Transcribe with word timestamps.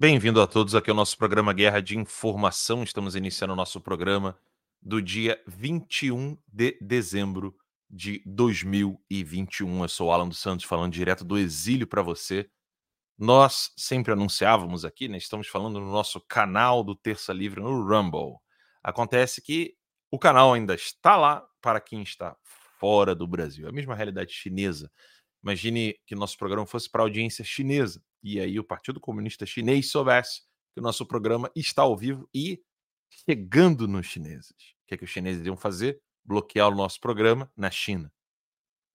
Bem-vindo 0.00 0.40
a 0.40 0.46
todos 0.46 0.74
aqui 0.74 0.88
ao 0.88 0.96
nosso 0.96 1.14
programa 1.18 1.52
Guerra 1.52 1.78
de 1.82 1.94
Informação. 1.94 2.82
Estamos 2.82 3.14
iniciando 3.14 3.52
o 3.52 3.56
nosso 3.56 3.82
programa 3.82 4.34
do 4.80 5.02
dia 5.02 5.38
21 5.46 6.38
de 6.48 6.78
dezembro 6.80 7.54
de 7.90 8.22
2021. 8.24 9.82
Eu 9.82 9.88
sou 9.90 10.10
Alan 10.10 10.26
dos 10.26 10.38
Santos, 10.38 10.64
falando 10.64 10.94
direto 10.94 11.22
do 11.22 11.36
exílio 11.36 11.86
para 11.86 12.00
você. 12.00 12.48
Nós 13.18 13.74
sempre 13.76 14.14
anunciávamos 14.14 14.86
aqui, 14.86 15.06
né? 15.06 15.18
Estamos 15.18 15.48
falando 15.48 15.78
no 15.78 15.92
nosso 15.92 16.18
canal 16.22 16.82
do 16.82 16.96
Terça 16.96 17.34
Livre 17.34 17.60
no 17.60 17.86
Rumble. 17.86 18.38
Acontece 18.82 19.42
que 19.42 19.76
o 20.10 20.18
canal 20.18 20.54
ainda 20.54 20.74
está 20.74 21.14
lá 21.14 21.46
para 21.60 21.78
quem 21.78 22.00
está 22.02 22.34
fora 22.78 23.14
do 23.14 23.26
Brasil. 23.26 23.66
É 23.66 23.68
a 23.68 23.74
mesma 23.74 23.94
realidade 23.94 24.32
chinesa. 24.32 24.90
Imagine 25.42 25.94
que 26.06 26.14
nosso 26.14 26.38
programa 26.38 26.64
fosse 26.64 26.88
para 26.88 27.02
audiência 27.02 27.44
chinesa 27.44 28.02
e 28.22 28.40
aí 28.40 28.58
o 28.58 28.64
Partido 28.64 29.00
Comunista 29.00 29.46
Chinês 29.46 29.90
soubesse 29.90 30.42
que 30.72 30.80
o 30.80 30.82
nosso 30.82 31.06
programa 31.06 31.50
está 31.54 31.82
ao 31.82 31.96
vivo 31.96 32.28
e 32.34 32.62
chegando 33.08 33.88
nos 33.88 34.06
chineses. 34.06 34.50
O 34.50 34.86
que, 34.86 34.94
é 34.94 34.96
que 34.96 35.04
os 35.04 35.10
chineses 35.10 35.40
iriam 35.40 35.56
fazer? 35.56 36.00
Bloquear 36.24 36.68
o 36.68 36.74
nosso 36.74 37.00
programa 37.00 37.50
na 37.56 37.70
China. 37.70 38.12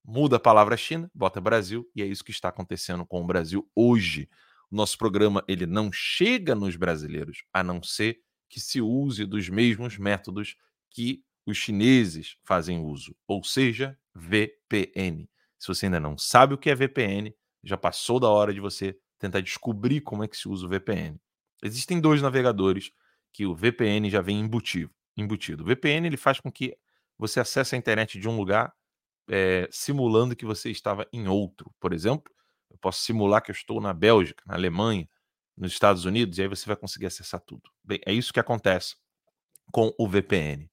Muda 0.03 0.35
a 0.35 0.39
palavra 0.39 0.77
China, 0.77 1.09
bota 1.13 1.41
Brasil, 1.41 1.89
e 1.95 2.01
é 2.01 2.05
isso 2.05 2.23
que 2.23 2.31
está 2.31 2.49
acontecendo 2.49 3.05
com 3.05 3.21
o 3.21 3.25
Brasil 3.25 3.69
hoje. 3.75 4.29
O 4.69 4.75
nosso 4.75 4.97
programa 4.97 5.43
ele 5.47 5.65
não 5.65 5.91
chega 5.91 6.53
nos 6.53 6.75
brasileiros, 6.75 7.43
a 7.51 7.63
não 7.63 7.81
ser 7.81 8.21
que 8.47 8.59
se 8.59 8.79
use 8.79 9.25
dos 9.25 9.49
mesmos 9.49 9.97
métodos 9.97 10.55
que 10.91 11.23
os 11.45 11.57
chineses 11.57 12.37
fazem 12.43 12.79
uso, 12.79 13.15
ou 13.27 13.43
seja, 13.43 13.97
VPN. 14.13 15.29
Se 15.57 15.67
você 15.67 15.87
ainda 15.87 15.99
não 15.99 16.17
sabe 16.17 16.53
o 16.53 16.57
que 16.57 16.69
é 16.69 16.75
VPN, 16.75 17.35
já 17.63 17.77
passou 17.77 18.19
da 18.19 18.29
hora 18.29 18.53
de 18.53 18.59
você 18.59 18.97
tentar 19.19 19.41
descobrir 19.41 20.01
como 20.01 20.23
é 20.23 20.27
que 20.27 20.37
se 20.37 20.47
usa 20.47 20.65
o 20.65 20.69
VPN. 20.69 21.19
Existem 21.63 21.99
dois 21.99 22.21
navegadores 22.21 22.91
que 23.33 23.45
o 23.45 23.55
VPN 23.55 24.09
já 24.09 24.21
vem 24.21 24.39
embutido. 24.39 24.93
embutido. 25.17 25.63
O 25.63 25.65
VPN 25.65 26.07
ele 26.07 26.17
faz 26.17 26.39
com 26.39 26.51
que 26.51 26.77
você 27.17 27.39
acesse 27.39 27.75
a 27.75 27.77
internet 27.77 28.19
de 28.19 28.27
um 28.27 28.35
lugar 28.35 28.73
é, 29.29 29.67
simulando 29.71 30.35
que 30.35 30.45
você 30.45 30.69
estava 30.69 31.07
em 31.11 31.27
outro. 31.27 31.73
Por 31.79 31.93
exemplo, 31.93 32.31
eu 32.69 32.77
posso 32.77 33.01
simular 33.01 33.41
que 33.41 33.51
eu 33.51 33.55
estou 33.55 33.81
na 33.81 33.93
Bélgica, 33.93 34.43
na 34.45 34.55
Alemanha, 34.55 35.09
nos 35.57 35.71
Estados 35.71 36.05
Unidos, 36.05 36.37
e 36.37 36.41
aí 36.41 36.47
você 36.47 36.65
vai 36.65 36.75
conseguir 36.75 37.05
acessar 37.05 37.39
tudo. 37.41 37.69
Bem, 37.83 37.99
é 38.05 38.13
isso 38.13 38.33
que 38.33 38.39
acontece 38.39 38.95
com 39.71 39.93
o 39.97 40.07
VPN. 40.07 40.69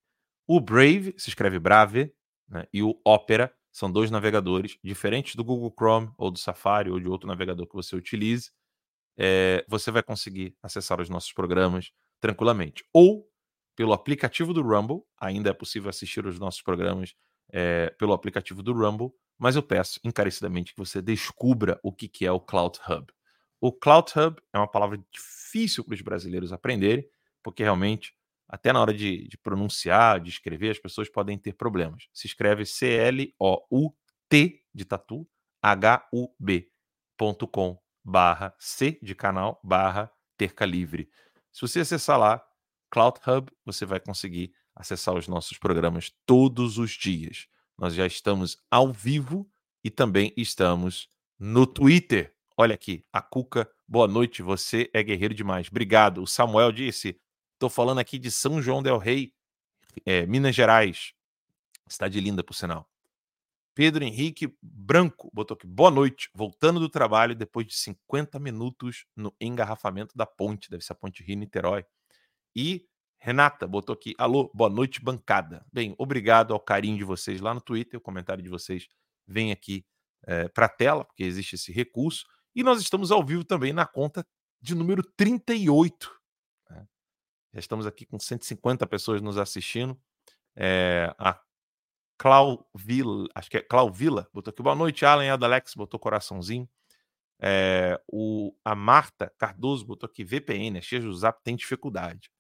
O 0.46 0.60
Brave 0.60 1.14
se 1.16 1.28
escreve 1.28 1.58
Brave, 1.58 2.12
né, 2.48 2.66
e 2.72 2.82
o 2.82 3.00
Opera 3.04 3.54
são 3.72 3.90
dois 3.90 4.10
navegadores 4.10 4.78
diferentes 4.84 5.34
do 5.34 5.42
Google 5.42 5.74
Chrome 5.76 6.12
ou 6.18 6.30
do 6.30 6.38
Safari 6.38 6.90
ou 6.90 7.00
de 7.00 7.08
outro 7.08 7.26
navegador 7.26 7.66
que 7.66 7.74
você 7.74 7.96
utilize. 7.96 8.50
É, 9.16 9.64
você 9.66 9.90
vai 9.90 10.02
conseguir 10.02 10.54
acessar 10.62 11.00
os 11.00 11.08
nossos 11.08 11.32
programas 11.32 11.90
tranquilamente. 12.20 12.84
Ou 12.92 13.26
pelo 13.74 13.94
aplicativo 13.94 14.52
do 14.52 14.62
Rumble, 14.62 15.02
ainda 15.18 15.50
é 15.50 15.52
possível 15.54 15.88
assistir 15.88 16.26
os 16.26 16.38
nossos 16.38 16.60
programas 16.60 17.14
é, 17.50 17.90
pelo 17.98 18.12
aplicativo 18.12 18.62
do 18.62 18.74
Rumble, 18.74 19.10
mas 19.38 19.56
eu 19.56 19.62
peço 19.62 19.98
encarecidamente 20.04 20.72
que 20.72 20.78
você 20.78 21.00
descubra 21.00 21.80
o 21.82 21.92
que, 21.92 22.08
que 22.08 22.26
é 22.26 22.30
o 22.30 22.40
Cloud 22.40 22.78
Hub. 22.88 23.06
O 23.60 23.72
Cloud 23.72 24.12
Hub 24.16 24.36
é 24.52 24.58
uma 24.58 24.68
palavra 24.68 25.02
difícil 25.11 25.82
para 25.84 25.94
os 25.94 26.02
brasileiros 26.02 26.52
aprenderem, 26.52 27.08
porque 27.42 27.62
realmente 27.62 28.14
até 28.52 28.70
na 28.70 28.83
hora 28.83 28.92
de, 28.92 29.27
de, 29.29 29.39
pronunciar, 29.39 30.20
de 30.20 30.29
escrever, 30.29 30.73
as 30.73 30.79
pessoas 30.79 31.08
podem 31.08 31.39
ter 31.39 31.55
problemas. 31.55 32.07
Se 32.13 32.27
escreve 32.27 32.67
C-L-O-U-T 32.67 34.63
de 34.74 34.85
tatu, 34.85 35.27
H-U-B.com 35.63 36.68
barra 38.05 38.55
C 38.58 38.98
de 39.02 39.14
canal 39.14 39.58
barra 39.64 40.12
terca 40.36 40.67
livre. 40.67 41.08
Se 41.51 41.62
você 41.62 41.80
acessar 41.80 42.18
lá, 42.18 42.45
Cloud 42.91 43.18
Hub, 43.27 43.51
você 43.64 43.86
vai 43.86 43.98
conseguir 43.98 44.52
acessar 44.74 45.14
os 45.14 45.27
nossos 45.27 45.57
programas 45.57 46.12
todos 46.27 46.77
os 46.77 46.91
dias. 46.91 47.46
Nós 47.79 47.95
já 47.95 48.07
estamos 48.07 48.58
ao 48.70 48.92
vivo 48.92 49.51
e 49.83 49.89
também 49.89 50.30
estamos 50.36 51.08
no 51.39 51.67
Twitter. 51.67 52.35
Olha 52.55 52.74
aqui, 52.74 53.02
a 53.11 53.23
Cuca, 53.23 53.67
boa 53.89 54.07
noite, 54.07 54.42
você 54.42 54.91
é 54.92 55.02
guerreiro 55.02 55.33
demais. 55.33 55.68
Obrigado. 55.68 56.23
O 56.23 56.27
Samuel 56.27 56.70
disse: 56.70 57.18
Estou 57.62 57.70
falando 57.70 58.00
aqui 58.00 58.18
de 58.18 58.28
São 58.28 58.61
João 58.61 58.83
del 58.83 58.98
Rei, 58.98 59.33
é, 60.05 60.27
Minas 60.27 60.52
Gerais. 60.52 61.14
Cidade 61.86 62.20
linda, 62.20 62.42
por 62.42 62.55
sinal. 62.55 62.90
Pedro 63.73 64.02
Henrique 64.02 64.52
Branco 64.61 65.30
botou 65.33 65.55
aqui. 65.55 65.64
Boa 65.64 65.89
noite. 65.89 66.28
Voltando 66.34 66.80
do 66.80 66.89
trabalho 66.89 67.36
depois 67.36 67.64
de 67.68 67.77
50 67.77 68.40
minutos 68.40 69.06
no 69.14 69.33
engarrafamento 69.40 70.18
da 70.18 70.27
ponte. 70.27 70.68
Deve 70.68 70.83
ser 70.83 70.95
a 70.95 70.96
ponte 70.96 71.23
Rio-Niterói. 71.23 71.84
E 72.52 72.84
Renata 73.17 73.64
botou 73.64 73.92
aqui. 73.92 74.12
Alô, 74.18 74.50
boa 74.52 74.68
noite, 74.68 75.00
bancada. 75.00 75.64
Bem, 75.73 75.94
obrigado 75.98 76.52
ao 76.52 76.58
carinho 76.58 76.98
de 76.98 77.05
vocês 77.05 77.40
lá 77.40 77.55
no 77.55 77.61
Twitter. 77.61 77.96
O 77.96 78.02
comentário 78.02 78.42
de 78.42 78.48
vocês 78.48 78.89
vem 79.24 79.52
aqui 79.52 79.86
é, 80.24 80.48
para 80.48 80.67
a 80.67 80.68
tela, 80.68 81.05
porque 81.05 81.23
existe 81.23 81.55
esse 81.55 81.70
recurso. 81.70 82.27
E 82.56 82.64
nós 82.64 82.80
estamos 82.80 83.12
ao 83.12 83.24
vivo 83.24 83.44
também 83.44 83.73
na 83.73 83.86
conta 83.86 84.27
de 84.61 84.74
número 84.74 85.05
38 85.17 86.21
já 87.52 87.61
estamos 87.61 87.86
aqui 87.86 88.07
com 88.07 88.18
150 88.18 88.86
pessoas 88.86 89.20
nos 89.20 89.36
assistindo. 89.36 89.98
É, 90.57 91.14
a 91.18 91.39
Clauvila, 92.18 93.29
acho 93.35 93.51
que 93.51 93.58
é 93.58 93.63
Clauvila, 93.63 94.29
botou 94.33 94.51
aqui 94.51 94.63
boa 94.63 94.77
noite, 94.77 95.05
Alan 95.05 95.24
e 95.24 95.30
Adalex, 95.30 95.74
botou 95.74 95.98
coraçãozinho. 95.98 96.68
É, 97.41 98.01
o, 98.07 98.55
a 98.64 98.74
Marta 98.74 99.33
Cardoso 99.36 99.85
botou 99.85 100.07
aqui 100.07 100.23
VPN, 100.23 100.79
a 100.79 101.01
do 101.01 101.14
Zap 101.14 101.42
tem 101.42 101.57
dificuldade. 101.57 102.30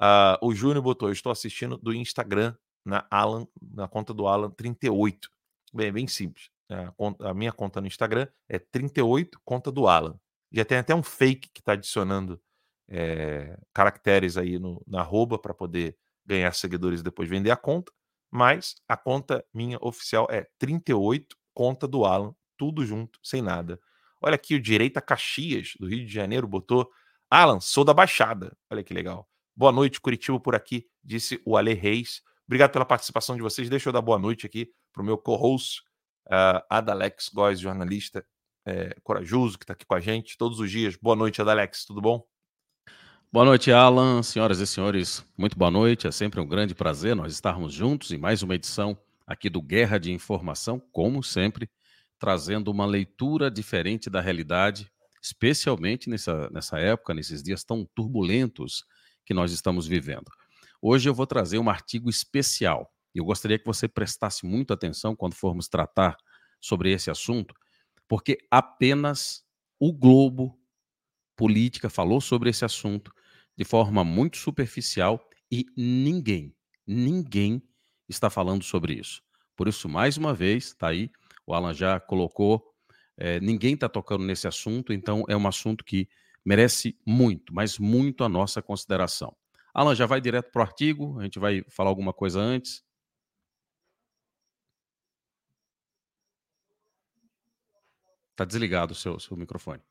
Uh, 0.00 0.38
o 0.46 0.54
Júnior 0.54 0.82
botou, 0.82 1.10
estou 1.10 1.32
assistindo 1.32 1.76
do 1.76 1.92
Instagram 1.92 2.54
na 2.84 3.04
Alan, 3.10 3.46
na 3.60 3.88
conta 3.88 4.14
do 4.14 4.28
Alan 4.28 4.50
38. 4.50 5.28
Bem, 5.74 5.92
bem 5.92 6.06
simples. 6.06 6.50
A, 6.70 7.30
a 7.30 7.34
minha 7.34 7.52
conta 7.52 7.80
no 7.80 7.88
Instagram 7.88 8.28
é 8.48 8.58
38, 8.58 9.40
conta 9.44 9.72
do 9.72 9.88
Alan. 9.88 10.18
Já 10.52 10.64
tem 10.64 10.78
até 10.78 10.94
um 10.94 11.02
fake 11.02 11.50
que 11.52 11.60
está 11.60 11.72
adicionando 11.72 12.40
é, 12.88 13.58
caracteres 13.72 14.36
aí 14.36 14.58
no, 14.58 14.82
na 14.86 15.00
arroba 15.00 15.38
para 15.38 15.52
poder 15.52 15.96
ganhar 16.24 16.52
seguidores 16.52 17.00
e 17.00 17.04
depois 17.04 17.28
vender 17.28 17.50
a 17.50 17.56
conta. 17.56 17.92
Mas 18.30 18.76
a 18.86 18.96
conta 18.96 19.44
minha 19.52 19.78
oficial 19.80 20.26
é 20.30 20.46
38, 20.58 21.36
conta 21.54 21.88
do 21.88 22.04
Alan, 22.04 22.34
tudo 22.56 22.84
junto, 22.84 23.18
sem 23.22 23.40
nada. 23.40 23.80
Olha 24.20 24.34
aqui, 24.34 24.54
o 24.54 24.60
Direita 24.60 25.00
Caxias, 25.00 25.74
do 25.78 25.86
Rio 25.86 26.04
de 26.04 26.12
Janeiro, 26.12 26.46
botou 26.46 26.90
Alan, 27.30 27.60
sou 27.60 27.84
da 27.84 27.94
Baixada. 27.94 28.56
Olha 28.70 28.82
que 28.82 28.92
legal. 28.92 29.28
Boa 29.56 29.72
noite, 29.72 30.00
Curitiba 30.00 30.38
por 30.38 30.54
aqui, 30.54 30.86
disse 31.02 31.40
o 31.44 31.56
Ale 31.56 31.74
Reis. 31.74 32.22
Obrigado 32.46 32.72
pela 32.72 32.84
participação 32.84 33.36
de 33.36 33.42
vocês. 33.42 33.68
Deixa 33.68 33.88
eu 33.88 33.92
dar 33.92 34.00
boa 34.00 34.18
noite 34.18 34.46
aqui 34.46 34.70
para 34.92 35.02
o 35.02 35.04
meu 35.04 35.18
co-host, 35.18 35.80
uh, 36.26 36.64
Adalex 36.70 37.28
Góes, 37.28 37.60
jornalista 37.60 38.24
é, 38.66 38.94
corajoso, 39.02 39.58
que 39.58 39.64
está 39.64 39.72
aqui 39.72 39.86
com 39.86 39.94
a 39.94 40.00
gente 40.00 40.36
todos 40.36 40.60
os 40.60 40.70
dias. 40.70 40.96
Boa 40.96 41.16
noite, 41.16 41.40
Adalex, 41.40 41.84
tudo 41.84 42.00
bom? 42.00 42.22
Boa 43.30 43.44
noite, 43.44 43.70
Alan. 43.70 44.22
Senhoras 44.22 44.58
e 44.58 44.66
senhores, 44.66 45.22
muito 45.36 45.54
boa 45.58 45.70
noite. 45.70 46.06
É 46.06 46.10
sempre 46.10 46.40
um 46.40 46.46
grande 46.46 46.74
prazer 46.74 47.14
nós 47.14 47.30
estarmos 47.30 47.74
juntos 47.74 48.10
em 48.10 48.16
mais 48.16 48.42
uma 48.42 48.54
edição 48.54 48.98
aqui 49.26 49.50
do 49.50 49.60
Guerra 49.60 49.98
de 49.98 50.10
Informação, 50.10 50.80
como 50.90 51.22
sempre, 51.22 51.68
trazendo 52.18 52.70
uma 52.70 52.86
leitura 52.86 53.50
diferente 53.50 54.08
da 54.08 54.22
realidade, 54.22 54.90
especialmente 55.22 56.08
nessa, 56.08 56.48
nessa 56.48 56.78
época, 56.78 57.12
nesses 57.12 57.42
dias 57.42 57.62
tão 57.62 57.86
turbulentos 57.94 58.86
que 59.26 59.34
nós 59.34 59.52
estamos 59.52 59.86
vivendo. 59.86 60.30
Hoje 60.80 61.06
eu 61.06 61.12
vou 61.12 61.26
trazer 61.26 61.58
um 61.58 61.68
artigo 61.68 62.08
especial. 62.08 62.90
Eu 63.14 63.26
gostaria 63.26 63.58
que 63.58 63.66
você 63.66 63.86
prestasse 63.86 64.46
muita 64.46 64.72
atenção 64.72 65.14
quando 65.14 65.34
formos 65.34 65.68
tratar 65.68 66.16
sobre 66.58 66.92
esse 66.92 67.10
assunto, 67.10 67.54
porque 68.08 68.38
apenas 68.50 69.44
o 69.78 69.92
Globo 69.92 70.58
Política 71.36 71.90
falou 71.90 72.22
sobre 72.22 72.48
esse 72.48 72.64
assunto 72.64 73.12
de 73.58 73.64
forma 73.64 74.04
muito 74.04 74.36
superficial 74.36 75.28
e 75.50 75.66
ninguém, 75.76 76.54
ninguém 76.86 77.60
está 78.08 78.30
falando 78.30 78.62
sobre 78.62 78.94
isso. 78.94 79.20
Por 79.56 79.66
isso, 79.66 79.88
mais 79.88 80.16
uma 80.16 80.32
vez, 80.32 80.66
está 80.66 80.86
aí, 80.90 81.10
o 81.44 81.52
Alan 81.52 81.74
já 81.74 81.98
colocou, 81.98 82.72
é, 83.16 83.40
ninguém 83.40 83.74
está 83.74 83.88
tocando 83.88 84.24
nesse 84.24 84.46
assunto, 84.46 84.92
então 84.92 85.24
é 85.28 85.36
um 85.36 85.48
assunto 85.48 85.84
que 85.84 86.08
merece 86.44 86.96
muito, 87.04 87.52
mas 87.52 87.80
muito 87.80 88.22
a 88.22 88.28
nossa 88.28 88.62
consideração. 88.62 89.36
Alan, 89.74 89.96
já 89.96 90.06
vai 90.06 90.20
direto 90.20 90.52
para 90.52 90.60
o 90.60 90.62
artigo, 90.62 91.18
a 91.18 91.24
gente 91.24 91.40
vai 91.40 91.64
falar 91.68 91.90
alguma 91.90 92.12
coisa 92.12 92.38
antes. 92.38 92.84
Está 98.30 98.44
desligado 98.44 98.92
o 98.92 98.94
seu, 98.94 99.18
seu 99.18 99.36
microfone. 99.36 99.82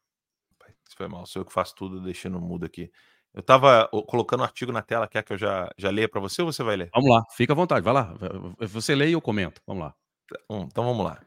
Foi 0.96 1.08
mal, 1.10 1.26
sou 1.26 1.42
eu 1.42 1.46
que 1.46 1.52
faço 1.52 1.76
tudo, 1.76 2.02
deixando 2.02 2.40
mudo 2.40 2.66
aqui. 2.66 2.90
Eu 3.34 3.42
estava 3.42 3.88
colocando 4.08 4.42
um 4.42 4.44
artigo 4.44 4.72
na 4.72 4.82
tela, 4.82 5.08
quer 5.08 5.24
que 5.24 5.34
eu 5.34 5.38
já, 5.38 5.70
já 5.78 5.90
leia 5.92 6.10
para 6.10 6.20
você 6.20 6.42
ou 6.42 6.52
você 6.52 6.64
vai 6.64 6.76
ler? 6.76 6.90
Vamos 6.94 7.10
lá, 7.10 7.24
fica 7.36 7.54
à 7.54 7.56
vontade, 7.56 7.84
vai 7.84 7.94
lá. 7.94 8.14
Você 8.60 8.96
lê 8.96 9.10
e 9.10 9.14
eu 9.14 9.22
comento, 9.22 9.62
vamos 9.66 9.84
lá. 9.84 9.94
Então, 10.26 10.68
então 10.72 10.84
vamos 10.84 11.06
lá. 11.06 11.22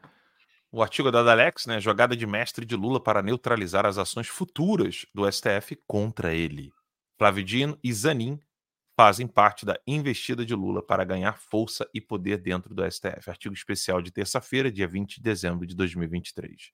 o 0.71 0.81
artigo 0.81 1.09
é 1.09 1.11
da 1.11 1.19
Alex, 1.19 1.65
né? 1.65 1.79
Jogada 1.79 2.15
de 2.15 2.27
mestre 2.27 2.65
de 2.65 2.75
Lula 2.75 3.01
para 3.01 3.21
neutralizar 3.21 3.85
as 3.85 3.97
ações 3.97 4.27
futuras 4.27 5.05
do 5.13 5.29
STF 5.31 5.77
contra 5.87 6.33
ele. 6.33 6.71
Flávio 7.17 7.43
Dino 7.43 7.77
e 7.83 7.93
Zanin 7.93 8.39
fazem 8.97 9.27
parte 9.27 9.65
da 9.65 9.79
investida 9.87 10.45
de 10.45 10.53
Lula 10.53 10.85
para 10.85 11.03
ganhar 11.03 11.37
força 11.37 11.87
e 11.93 11.99
poder 11.99 12.37
dentro 12.37 12.75
do 12.75 12.89
STF. 12.89 13.29
Artigo 13.29 13.53
especial 13.53 14.01
de 14.01 14.11
terça-feira, 14.11 14.71
dia 14.71 14.87
20 14.87 15.15
de 15.15 15.21
dezembro 15.21 15.65
de 15.65 15.75
2023. 15.75 16.71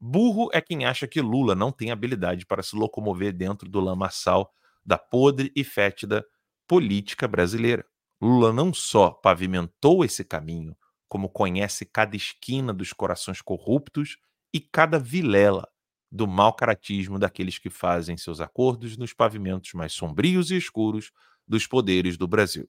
Burro 0.00 0.48
é 0.52 0.62
quem 0.62 0.86
acha 0.86 1.06
que 1.06 1.20
Lula 1.20 1.54
não 1.54 1.70
tem 1.70 1.90
habilidade 1.90 2.46
para 2.46 2.62
se 2.62 2.74
locomover 2.74 3.34
dentro 3.34 3.68
do 3.68 3.80
lamaçal 3.80 4.50
da 4.84 4.96
podre 4.96 5.52
e 5.54 5.62
fétida 5.62 6.24
política 6.66 7.28
brasileira. 7.28 7.84
Lula 8.20 8.52
não 8.52 8.72
só 8.72 9.10
pavimentou 9.10 10.02
esse 10.02 10.24
caminho, 10.24 10.74
como 11.06 11.28
conhece 11.28 11.84
cada 11.84 12.16
esquina 12.16 12.72
dos 12.72 12.92
corações 12.92 13.42
corruptos 13.42 14.16
e 14.54 14.60
cada 14.60 14.98
vilela 14.98 15.68
do 16.10 16.26
mau 16.26 16.54
caratismo 16.54 17.18
daqueles 17.18 17.58
que 17.58 17.68
fazem 17.68 18.16
seus 18.16 18.40
acordos 18.40 18.96
nos 18.96 19.12
pavimentos 19.12 19.72
mais 19.74 19.92
sombrios 19.92 20.50
e 20.50 20.56
escuros 20.56 21.12
dos 21.46 21.66
poderes 21.66 22.16
do 22.16 22.26
Brasil. 22.26 22.68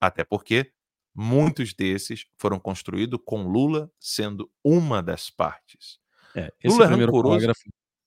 Até 0.00 0.24
porque 0.24 0.72
muitos 1.14 1.72
desses 1.72 2.26
foram 2.36 2.58
construídos 2.58 3.20
com 3.24 3.44
Lula 3.44 3.90
sendo 4.00 4.50
uma 4.64 5.02
das 5.02 5.30
partes. 5.30 6.01
É, 6.34 6.52
esse 6.62 6.74
Lula 6.74 6.84
é 6.84 6.88
primeiro 6.88 7.12
rancoroso... 7.12 7.34
parágrafo, 7.34 7.62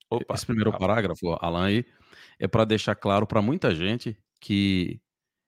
Opa, 0.09 0.35
esse 0.35 0.45
primeiro 0.45 0.71
calma. 0.71 0.87
parágrafo, 0.87 1.37
Alan, 1.41 1.65
aí, 1.65 1.85
é 2.39 2.47
para 2.47 2.65
deixar 2.65 2.95
claro 2.95 3.25
para 3.25 3.41
muita 3.41 3.73
gente 3.73 4.17
que, 4.39 4.99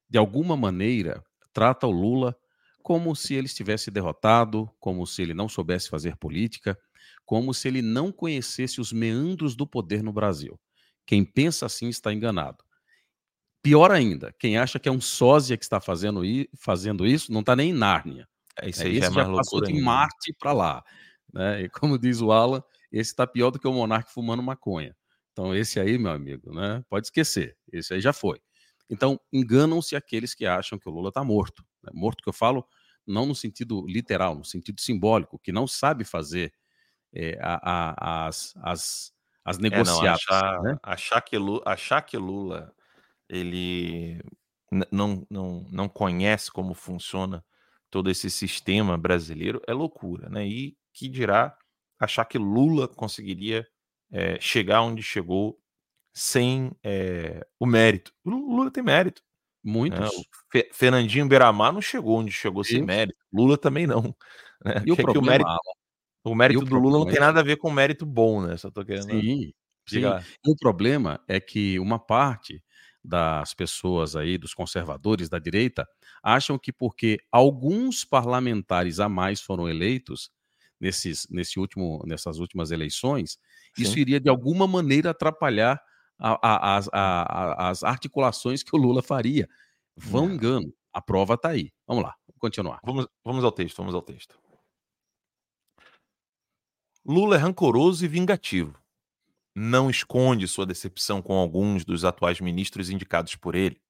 de 0.10 0.18
alguma 0.18 0.56
maneira, 0.56 1.24
trata 1.54 1.88
o 1.88 1.92
Lula 1.92 2.36
como 2.82 3.16
se 3.16 3.34
ele 3.34 3.48
estivesse 3.48 3.92
derrotado, 3.92 4.70
como 4.80 5.06
se 5.06 5.22
ele 5.22 5.34
não 5.34 5.50
soubesse 5.50 5.90
fazer 5.90 6.16
política, 6.16 6.78
como 7.26 7.54
se 7.54 7.68
ele 7.68 7.82
não 7.82 8.12
conhecesse 8.12 8.80
os 8.80 8.94
meandros 8.94 9.56
do 9.56 9.68
poder 9.68 10.02
no 10.02 10.14
Brasil. 10.14 10.58
Quem 11.06 11.26
pensa 11.26 11.66
assim 11.66 11.90
está 11.90 12.14
enganado. 12.14 12.64
Pior 13.62 13.92
ainda, 13.92 14.34
quem 14.40 14.58
acha 14.58 14.80
que 14.80 14.88
é 14.88 14.92
um 14.92 15.02
sósia 15.02 15.58
que 15.58 15.64
está 15.66 15.82
fazendo, 15.82 16.22
fazendo 16.58 17.06
isso, 17.06 17.34
não 17.34 17.42
está 17.42 17.56
nem 17.56 17.72
em 17.72 17.74
Nárnia. 17.74 18.28
É, 18.62 18.70
isso 18.70 18.84
aí 18.84 18.98
é, 18.98 19.02
já, 19.02 19.10
já 19.10 19.26
passou 19.26 19.62
de 19.62 19.74
Marte 19.82 20.34
para 20.40 20.54
lá. 20.54 20.84
Né? 21.34 21.64
E 21.64 21.70
como 21.70 21.98
diz 21.98 22.22
o 22.22 22.32
Alan, 22.32 22.64
esse 22.92 23.12
está 23.12 23.28
pior 23.28 23.52
do 23.52 23.60
que 23.60 23.68
o 23.68 23.74
monarca 23.74 24.10
fumando 24.10 24.42
maconha. 24.42 24.96
Então, 25.32 25.54
esse 25.56 25.80
aí, 25.80 25.98
meu 25.98 26.12
amigo, 26.12 26.54
né? 26.54 26.84
pode 26.90 27.08
esquecer. 27.08 27.56
Esse 27.72 27.94
aí 27.94 28.02
já 28.02 28.12
foi. 28.12 28.40
Então, 28.90 29.20
enganam-se 29.32 29.96
aqueles 29.96 30.34
que 30.34 30.46
acham 30.46 30.80
que 30.80 30.88
o 30.88 30.92
Lula 30.92 31.10
está 31.10 31.24
morto. 31.24 31.64
Né? 31.84 31.92
Morto 31.94 32.24
que 32.24 32.30
eu 32.30 32.34
falo 32.34 32.66
não 33.06 33.26
no 33.26 33.36
sentido 33.36 33.86
literal, 33.88 34.36
no 34.36 34.44
sentido 34.44 34.82
simbólico, 34.82 35.40
que 35.40 35.52
não 35.52 35.68
sabe 35.68 36.04
fazer 36.04 36.54
é, 37.14 37.38
a, 37.42 37.60
a, 37.64 38.28
as, 38.28 38.54
as, 38.58 39.14
as 39.46 39.58
negociações. 39.58 40.04
É, 40.04 40.36
achar, 40.36 40.62
né? 40.62 40.78
achar, 40.84 41.22
que 41.22 41.38
Lula, 41.38 41.62
achar 41.66 42.02
que 42.02 42.18
Lula 42.18 42.74
ele 43.30 44.22
não, 44.92 45.26
não, 45.30 45.66
não 45.72 45.88
conhece 45.88 46.52
como 46.52 46.74
funciona 46.74 47.44
todo 47.90 48.10
esse 48.10 48.30
sistema 48.30 48.98
brasileiro 48.98 49.62
é 49.66 49.74
loucura, 49.74 50.30
né? 50.30 50.46
E 50.46 50.78
que 50.98 51.08
dirá 51.08 51.56
achar 52.00 52.26
que 52.26 52.40
Lula 52.40 52.88
conseguiria 52.88 53.68
é, 54.12 54.40
chegar 54.40 54.82
onde 54.82 55.04
chegou 55.04 55.60
sem 56.12 56.72
é, 56.84 57.46
o 57.60 57.68
mérito. 57.68 58.12
O 58.26 58.32
Lula 58.32 58.72
tem 58.72 58.84
mérito. 58.84 59.22
Muitos. 59.64 60.00
Né? 60.00 60.24
Fe 60.52 60.70
Fernandinho 60.74 61.28
Beiramar 61.28 61.72
não 61.72 61.82
chegou 61.82 62.18
onde 62.18 62.32
chegou 62.32 62.64
sem 62.64 62.84
mérito. 62.84 63.18
Lula 63.32 63.58
também 63.58 63.86
não. 63.86 64.16
Né? 64.66 64.84
E 64.88 64.92
o, 64.92 64.96
problema, 64.96 65.22
o 65.24 65.28
mérito, 65.28 65.60
o 66.24 66.36
mérito 66.36 66.66
do 66.66 66.80
Lula 66.80 67.00
não 67.00 67.06
tem 67.06 67.20
nada 67.20 67.42
a 67.42 67.44
ver 67.44 67.58
com 67.58 67.70
mérito 67.70 68.08
bom, 68.08 68.42
né? 68.42 68.58
Só 68.58 68.72
tô 68.72 68.84
querendo. 68.84 69.12
Sim, 69.12 69.54
sim. 69.88 70.02
O 70.48 70.56
problema 70.56 71.24
é 71.28 71.40
que 71.40 71.78
uma 71.78 72.00
parte 72.00 72.64
das 73.04 73.54
pessoas 73.54 74.16
aí, 74.16 74.38
dos 74.38 74.56
conservadores 74.56 75.30
da 75.30 75.38
direita, 75.38 75.88
acham 76.24 76.58
que 76.58 76.74
porque 76.74 77.20
alguns 77.32 78.04
parlamentares 78.04 79.00
a 79.00 79.08
mais 79.08 79.42
foram 79.42 79.70
eleitos 79.70 80.32
nesses, 80.80 81.28
nesse 81.30 81.60
último, 81.60 82.04
nessas 82.06 82.40
últimas 82.40 82.72
eleições, 82.72 83.38
sim. 83.76 83.84
isso 83.84 84.00
iria 84.00 84.20
de 84.20 84.30
alguma 84.30 84.68
maneira 84.68 85.12
atrapalhar 85.12 85.82
a, 86.20 86.78
a, 86.78 86.80
a, 86.94 87.70
as 87.70 87.84
articulações 87.84 88.64
que 88.64 88.76
o 88.76 88.80
Lula 88.80 89.02
faria. 89.02 89.48
Vão 89.96 90.32
engano. 90.32 90.74
A 90.94 91.02
prova 91.02 91.36
está 91.36 91.50
aí. 91.50 91.72
Vamos 91.86 92.04
lá, 92.04 92.16
vamos 92.28 92.40
continuar. 92.40 92.80
Vamos, 92.84 93.08
vamos 93.24 93.44
ao 93.44 93.52
texto, 93.52 93.78
vamos 93.78 93.94
ao 93.94 94.02
texto. 94.02 94.38
Lula 97.06 97.36
é 97.36 97.40
rancoroso 97.40 98.04
e 98.04 98.08
vingativo. 98.08 98.78
Não 99.56 99.90
esconde 99.90 100.48
sua 100.48 100.66
decepção 100.66 101.22
com 101.22 101.34
alguns 101.34 101.86
dos 101.86 102.04
atuais 102.04 102.40
ministros 102.40 102.90
indicados 102.90 103.36
por 103.36 103.56
ele, 103.56 103.82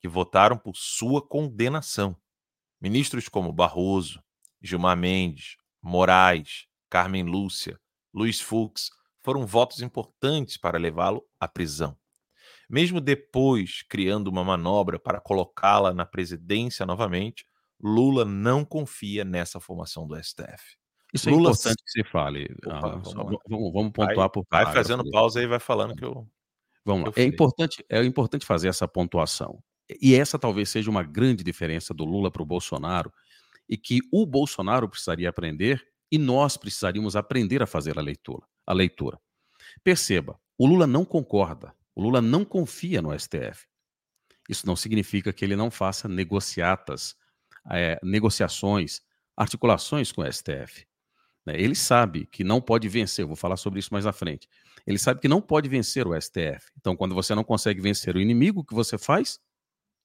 que 0.00 0.08
votaram 0.08 0.56
por 0.56 0.74
sua 0.74 1.20
condenação. 1.20 2.16
Ministros 2.80 3.28
como 3.28 3.52
Barroso, 3.52 4.22
Gilmar 4.60 4.96
Mendes, 4.96 5.56
Moraes, 5.82 6.66
Carmen 6.88 7.24
Lúcia, 7.24 7.78
Luiz 8.14 8.40
Fux 8.40 8.90
foram 9.22 9.46
votos 9.46 9.80
importantes 9.80 10.56
para 10.56 10.78
levá-lo 10.78 11.24
à 11.40 11.48
prisão. 11.48 11.96
Mesmo 12.68 13.00
depois 13.00 13.82
criando 13.88 14.28
uma 14.28 14.44
manobra 14.44 14.98
para 14.98 15.20
colocá-la 15.20 15.92
na 15.92 16.06
presidência 16.06 16.86
novamente, 16.86 17.46
Lula 17.80 18.24
não 18.24 18.64
confia 18.64 19.24
nessa 19.24 19.58
formação 19.58 20.06
do 20.06 20.16
STF. 20.16 20.76
Isso 21.12 21.28
é 21.28 21.32
Lula... 21.32 21.50
é 21.50 21.52
importante 21.52 21.82
que 21.84 21.90
se 21.90 22.04
fale. 22.04 22.44
Opa, 22.64 22.76
ah, 22.76 22.80
vamos, 22.80 23.12
vamos, 23.48 23.72
vamos, 23.72 23.92
pontuar 23.92 24.16
vai, 24.16 24.30
por 24.30 24.46
Vai 24.50 24.72
fazendo 24.72 25.08
pausa 25.10 25.40
aí, 25.40 25.46
vai 25.46 25.58
falando 25.58 25.94
que 25.94 26.04
eu. 26.04 26.26
Vamos 26.84 27.08
lá. 27.08 27.12
é 27.16 27.24
importante, 27.24 27.84
é 27.88 28.02
importante 28.04 28.46
fazer 28.46 28.68
essa 28.68 28.88
pontuação. 28.88 29.62
E 30.00 30.14
essa 30.14 30.38
talvez 30.38 30.70
seja 30.70 30.90
uma 30.90 31.02
grande 31.02 31.44
diferença 31.44 31.92
do 31.92 32.04
Lula 32.04 32.30
para 32.30 32.42
o 32.42 32.46
Bolsonaro, 32.46 33.12
e 33.68 33.76
que 33.76 34.00
o 34.12 34.26
Bolsonaro 34.26 34.88
precisaria 34.88 35.28
aprender 35.28 35.84
e 36.10 36.18
nós 36.18 36.56
precisaríamos 36.56 37.16
aprender 37.16 37.62
a 37.62 37.66
fazer 37.66 37.98
a 37.98 38.02
leitura 38.02 38.46
a 38.66 38.72
leitura. 38.72 39.18
Perceba, 39.82 40.38
o 40.58 40.66
Lula 40.66 40.86
não 40.86 41.04
concorda, 41.04 41.74
o 41.94 42.02
Lula 42.02 42.20
não 42.20 42.44
confia 42.44 43.02
no 43.02 43.18
STF. 43.18 43.66
Isso 44.48 44.66
não 44.66 44.76
significa 44.76 45.32
que 45.32 45.44
ele 45.44 45.56
não 45.56 45.70
faça 45.70 46.08
negociatas, 46.08 47.14
é, 47.70 47.98
negociações, 48.02 49.00
articulações 49.36 50.10
com 50.10 50.22
o 50.22 50.32
STF. 50.32 50.86
Né? 51.46 51.54
Ele 51.60 51.74
sabe 51.74 52.26
que 52.26 52.42
não 52.42 52.60
pode 52.60 52.88
vencer, 52.88 53.24
vou 53.24 53.36
falar 53.36 53.56
sobre 53.56 53.78
isso 53.78 53.92
mais 53.92 54.06
à 54.06 54.12
frente. 54.12 54.48
Ele 54.86 54.98
sabe 54.98 55.20
que 55.20 55.28
não 55.28 55.40
pode 55.40 55.68
vencer 55.68 56.06
o 56.06 56.20
STF. 56.20 56.70
Então, 56.76 56.96
quando 56.96 57.14
você 57.14 57.34
não 57.34 57.44
consegue 57.44 57.80
vencer 57.80 58.16
o 58.16 58.20
inimigo, 58.20 58.60
o 58.60 58.64
que 58.64 58.74
você 58.74 58.98
faz? 58.98 59.40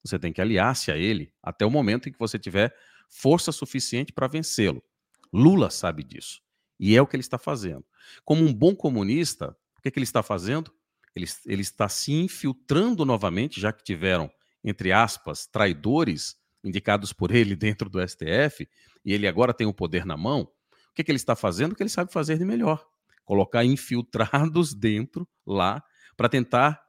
Você 0.04 0.20
tem 0.20 0.32
que 0.32 0.40
aliar-se 0.40 0.92
a 0.92 0.98
ele 0.98 1.34
até 1.42 1.66
o 1.66 1.72
momento 1.72 2.08
em 2.08 2.12
que 2.12 2.20
você 2.20 2.38
tiver 2.38 2.74
força 3.10 3.52
suficiente 3.52 4.14
para 4.14 4.28
vencê-lo. 4.28 4.84
Lula 5.32 5.70
sabe 5.70 6.04
disso. 6.04 6.42
E 6.80 6.96
é 6.96 7.02
o 7.02 7.08
que 7.08 7.16
ele 7.16 7.22
está 7.22 7.38
fazendo. 7.38 7.86
Como 8.24 8.44
um 8.44 8.54
bom 8.54 8.76
comunista, 8.76 9.56
o 9.78 9.82
que, 9.82 9.90
é 9.90 9.92
que 9.92 10.00
ele 10.00 10.04
está 10.04 10.22
fazendo? 10.22 10.72
Ele, 11.16 11.26
ele 11.46 11.62
está 11.62 11.90
se 11.90 12.14
infiltrando 12.14 13.04
novamente, 13.04 13.60
já 13.60 13.74
que 13.74 13.84
tiveram, 13.84 14.32
entre 14.64 14.92
aspas, 14.92 15.48
traidores 15.48 16.36
indicados 16.64 17.12
por 17.14 17.32
ele 17.32 17.56
dentro 17.56 17.90
do 17.90 18.00
STF, 18.08 18.68
e 19.04 19.14
ele 19.14 19.28
agora 19.28 19.54
tem 19.54 19.66
o 19.66 19.74
poder 19.74 20.06
na 20.06 20.18
mão. 20.18 20.42
O 20.42 20.94
que, 20.94 21.02
é 21.02 21.04
que 21.04 21.12
ele 21.12 21.18
está 21.18 21.36
fazendo? 21.36 21.72
O 21.72 21.76
que 21.76 21.84
ele 21.84 21.90
sabe 21.90 22.12
fazer 22.12 22.38
de 22.38 22.46
melhor: 22.46 22.86
colocar 23.26 23.64
infiltrados 23.64 24.74
dentro 24.74 25.28
lá 25.46 25.84
para 26.16 26.30
tentar 26.30 26.82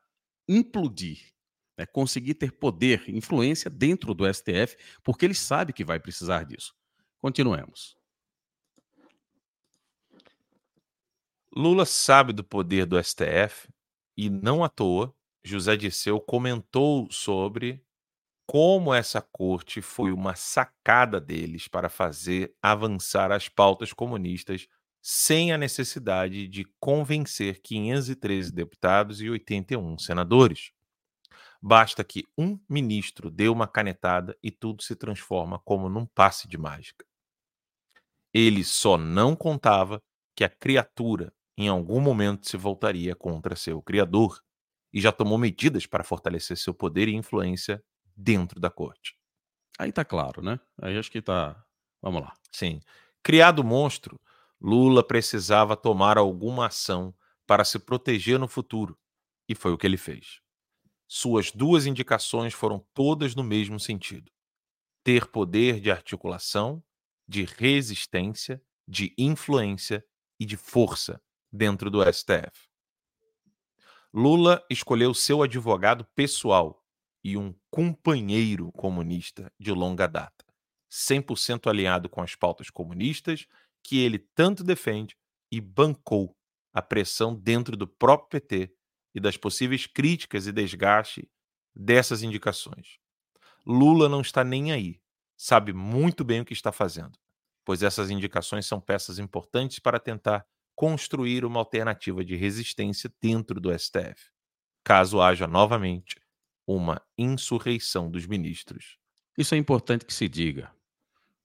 implodir, 0.48 1.32
né, 1.78 1.86
conseguir 1.86 2.34
ter 2.34 2.50
poder, 2.50 3.08
influência 3.08 3.70
dentro 3.70 4.12
do 4.12 4.26
STF, 4.32 4.76
porque 5.04 5.24
ele 5.24 5.34
sabe 5.34 5.72
que 5.72 5.84
vai 5.84 6.00
precisar 6.00 6.44
disso. 6.44 6.74
Continuemos. 7.20 7.96
Lula 11.54 11.86
sabe 11.86 12.32
do 12.32 12.44
poder 12.44 12.84
do 12.84 13.02
STF 13.02 13.68
e 14.16 14.28
não 14.28 14.62
à 14.62 14.68
toa 14.68 15.14
José 15.44 15.76
Dirceu 15.76 16.20
comentou 16.20 17.08
sobre 17.10 17.82
como 18.46 18.92
essa 18.92 19.20
corte 19.20 19.80
foi 19.80 20.12
uma 20.12 20.34
sacada 20.34 21.20
deles 21.20 21.68
para 21.68 21.88
fazer 21.88 22.54
avançar 22.62 23.30
as 23.30 23.48
pautas 23.48 23.92
comunistas 23.92 24.66
sem 25.02 25.52
a 25.52 25.58
necessidade 25.58 26.48
de 26.48 26.64
convencer 26.80 27.60
513 27.62 28.52
deputados 28.52 29.20
e 29.20 29.30
81 29.30 29.98
senadores. 29.98 30.72
Basta 31.60 32.04
que 32.04 32.24
um 32.36 32.58
ministro 32.68 33.30
dê 33.30 33.48
uma 33.48 33.66
canetada 33.66 34.36
e 34.42 34.50
tudo 34.50 34.82
se 34.82 34.94
transforma 34.94 35.58
como 35.58 35.88
num 35.88 36.06
passe 36.06 36.48
de 36.48 36.56
mágica. 36.56 37.04
Ele 38.32 38.62
só 38.62 38.96
não 38.96 39.34
contava 39.34 40.02
que 40.36 40.44
a 40.44 40.48
criatura 40.48 41.32
em 41.56 41.68
algum 41.68 42.00
momento 42.00 42.48
se 42.48 42.56
voltaria 42.56 43.14
contra 43.16 43.56
seu 43.56 43.82
criador 43.82 44.40
e 44.92 45.00
já 45.00 45.10
tomou 45.10 45.36
medidas 45.36 45.86
para 45.86 46.04
fortalecer 46.04 46.56
seu 46.56 46.72
poder 46.72 47.08
e 47.08 47.14
influência 47.16 47.82
dentro 48.16 48.60
da 48.60 48.70
corte. 48.70 49.16
Aí 49.78 49.92
tá 49.92 50.04
claro, 50.04 50.42
né? 50.42 50.60
Aí 50.80 50.98
acho 50.98 51.10
que 51.10 51.22
tá. 51.22 51.62
Vamos 52.02 52.22
lá. 52.22 52.34
Sim. 52.52 52.80
Criado 53.22 53.64
monstro, 53.64 54.20
Lula 54.60 55.06
precisava 55.06 55.76
tomar 55.76 56.18
alguma 56.18 56.66
ação 56.66 57.14
para 57.46 57.64
se 57.64 57.78
proteger 57.78 58.38
no 58.38 58.48
futuro, 58.48 58.98
e 59.48 59.54
foi 59.54 59.72
o 59.72 59.78
que 59.78 59.86
ele 59.86 59.96
fez. 59.96 60.40
Suas 61.10 61.50
duas 61.50 61.86
indicações 61.86 62.52
foram 62.52 62.86
todas 62.92 63.34
no 63.34 63.42
mesmo 63.42 63.80
sentido: 63.80 64.30
ter 65.02 65.26
poder 65.26 65.80
de 65.80 65.90
articulação, 65.90 66.84
de 67.26 67.44
resistência, 67.44 68.62
de 68.86 69.14
influência 69.16 70.04
e 70.38 70.44
de 70.44 70.56
força 70.56 71.20
dentro 71.50 71.90
do 71.90 72.02
STF. 72.12 72.68
Lula 74.12 74.62
escolheu 74.70 75.14
seu 75.14 75.42
advogado 75.42 76.04
pessoal 76.14 76.84
e 77.24 77.36
um 77.36 77.54
companheiro 77.70 78.70
comunista 78.72 79.50
de 79.58 79.72
longa 79.72 80.06
data, 80.06 80.44
100% 80.90 81.68
alinhado 81.68 82.08
com 82.08 82.20
as 82.20 82.34
pautas 82.34 82.68
comunistas 82.68 83.46
que 83.82 83.98
ele 83.98 84.18
tanto 84.18 84.62
defende 84.62 85.16
e 85.50 85.60
bancou 85.60 86.36
a 86.72 86.82
pressão 86.82 87.34
dentro 87.34 87.76
do 87.76 87.88
próprio 87.88 88.40
PT 88.40 88.77
e 89.14 89.20
das 89.20 89.36
possíveis 89.36 89.86
críticas 89.86 90.46
e 90.46 90.52
desgaste 90.52 91.28
dessas 91.74 92.22
indicações. 92.22 92.98
Lula 93.66 94.08
não 94.08 94.20
está 94.20 94.42
nem 94.42 94.72
aí, 94.72 95.00
sabe 95.36 95.72
muito 95.72 96.24
bem 96.24 96.40
o 96.40 96.44
que 96.44 96.52
está 96.52 96.72
fazendo, 96.72 97.18
pois 97.64 97.82
essas 97.82 98.10
indicações 98.10 98.66
são 98.66 98.80
peças 98.80 99.18
importantes 99.18 99.78
para 99.78 100.00
tentar 100.00 100.46
construir 100.74 101.44
uma 101.44 101.58
alternativa 101.58 102.24
de 102.24 102.36
resistência 102.36 103.12
dentro 103.20 103.60
do 103.60 103.76
STF, 103.76 104.30
caso 104.84 105.20
haja 105.20 105.46
novamente 105.46 106.16
uma 106.66 107.02
insurreição 107.16 108.10
dos 108.10 108.26
ministros. 108.26 108.98
Isso 109.36 109.54
é 109.54 109.58
importante 109.58 110.04
que 110.04 110.14
se 110.14 110.28
diga. 110.28 110.70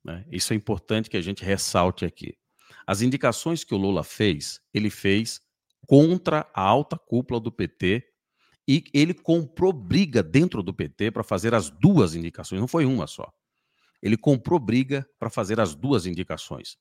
Né? 0.03 0.25
Isso 0.32 0.53
é 0.53 0.55
importante 0.55 1.10
que 1.10 1.17
a 1.17 1.22
gente 1.22 1.43
ressalte 1.43 2.05
aqui. 2.05 2.38
As 2.86 3.01
indicações 3.01 3.63
que 3.63 3.74
o 3.74 3.77
Lula 3.77 4.03
fez, 4.03 4.62
ele 4.74 4.89
fez 4.89 5.41
contra 5.87 6.49
a 6.53 6.61
alta 6.61 6.97
cúpula 6.97 7.39
do 7.39 7.51
PT 7.51 8.03
e 8.67 8.83
ele 8.93 9.13
comprou 9.13 9.73
briga 9.73 10.23
dentro 10.23 10.63
do 10.63 10.73
PT 10.73 11.11
para 11.11 11.23
fazer 11.23 11.53
as 11.53 11.69
duas 11.69 12.15
indicações, 12.15 12.61
não 12.61 12.67
foi 12.67 12.85
uma 12.85 13.07
só. 13.07 13.31
Ele 14.01 14.17
comprou 14.17 14.59
briga 14.59 15.07
para 15.19 15.29
fazer 15.29 15.59
as 15.59 15.75
duas 15.75 16.05
indicações. 16.05 16.77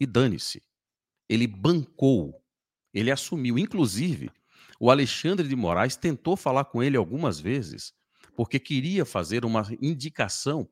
E 0.00 0.06
dane-se 0.06 0.62
ele 1.28 1.46
bancou, 1.46 2.40
ele 2.92 3.10
assumiu. 3.10 3.58
Inclusive, 3.58 4.30
o 4.80 4.90
Alexandre 4.90 5.48
de 5.48 5.56
Moraes 5.56 5.96
tentou 5.96 6.36
falar 6.36 6.66
com 6.66 6.82
ele 6.82 6.96
algumas 6.96 7.40
vezes, 7.40 7.92
porque 8.36 8.58
queria 8.58 9.04
fazer 9.04 9.44
uma 9.44 9.66
indicação, 9.80 10.68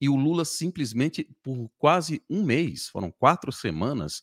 e 0.00 0.08
o 0.08 0.14
Lula 0.14 0.44
simplesmente, 0.44 1.24
por 1.42 1.68
quase 1.76 2.22
um 2.30 2.44
mês, 2.44 2.88
foram 2.88 3.10
quatro 3.10 3.50
semanas, 3.50 4.22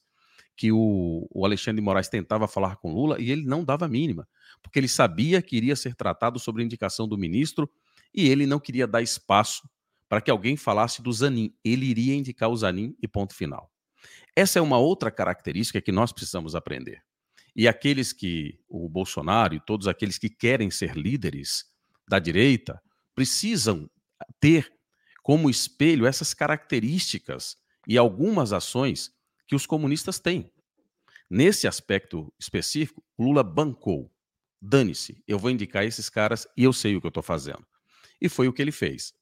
que 0.55 0.71
o, 0.71 1.27
o 1.31 1.45
Alexandre 1.45 1.81
de 1.81 1.85
Moraes 1.85 2.07
tentava 2.07 2.47
falar 2.47 2.77
com 2.77 2.93
Lula 2.93 3.19
e 3.19 3.31
ele 3.31 3.43
não 3.43 3.63
dava 3.63 3.87
mínima, 3.87 4.27
porque 4.61 4.79
ele 4.79 4.87
sabia 4.87 5.41
que 5.41 5.55
iria 5.55 5.75
ser 5.75 5.95
tratado 5.95 6.39
sobre 6.39 6.63
indicação 6.63 7.07
do 7.07 7.17
ministro 7.17 7.69
e 8.13 8.29
ele 8.29 8.45
não 8.45 8.59
queria 8.59 8.87
dar 8.87 9.01
espaço 9.01 9.69
para 10.07 10.21
que 10.21 10.31
alguém 10.31 10.55
falasse 10.55 11.01
do 11.01 11.11
Zanin. 11.11 11.53
Ele 11.63 11.85
iria 11.85 12.15
indicar 12.15 12.49
o 12.49 12.55
Zanin 12.55 12.95
e 13.01 13.07
ponto 13.07 13.35
final. 13.35 13.71
Essa 14.35 14.59
é 14.59 14.61
uma 14.61 14.77
outra 14.77 15.11
característica 15.11 15.81
que 15.81 15.91
nós 15.91 16.11
precisamos 16.11 16.55
aprender. 16.55 17.01
E 17.55 17.67
aqueles 17.67 18.11
que, 18.11 18.59
o 18.67 18.89
Bolsonaro 18.89 19.55
e 19.55 19.59
todos 19.59 19.87
aqueles 19.87 20.17
que 20.17 20.29
querem 20.29 20.69
ser 20.69 20.95
líderes 20.95 21.65
da 22.07 22.19
direita, 22.19 22.81
precisam 23.13 23.89
ter 24.39 24.71
como 25.23 25.49
espelho 25.49 26.05
essas 26.05 26.33
características 26.33 27.57
e 27.87 27.97
algumas 27.97 28.53
ações 28.53 29.11
que 29.47 29.55
os 29.55 29.65
comunistas 29.65 30.19
têm. 30.19 30.51
Nesse 31.29 31.67
aspecto 31.67 32.31
específico, 32.39 33.03
Lula 33.17 33.43
bancou. 33.43 34.11
Dane-se, 34.61 35.23
eu 35.27 35.37
vou 35.37 35.51
indicar 35.51 35.83
esses 35.83 36.09
caras 36.09 36.47
e 36.57 36.63
eu 36.63 36.73
sei 36.73 36.95
o 36.95 37.01
que 37.01 37.07
eu 37.07 37.09
estou 37.09 37.23
fazendo. 37.23 37.65
E 38.19 38.29
foi 38.29 38.47
o 38.47 38.53
que 38.53 38.61
ele 38.61 38.71
fez. 38.71 39.13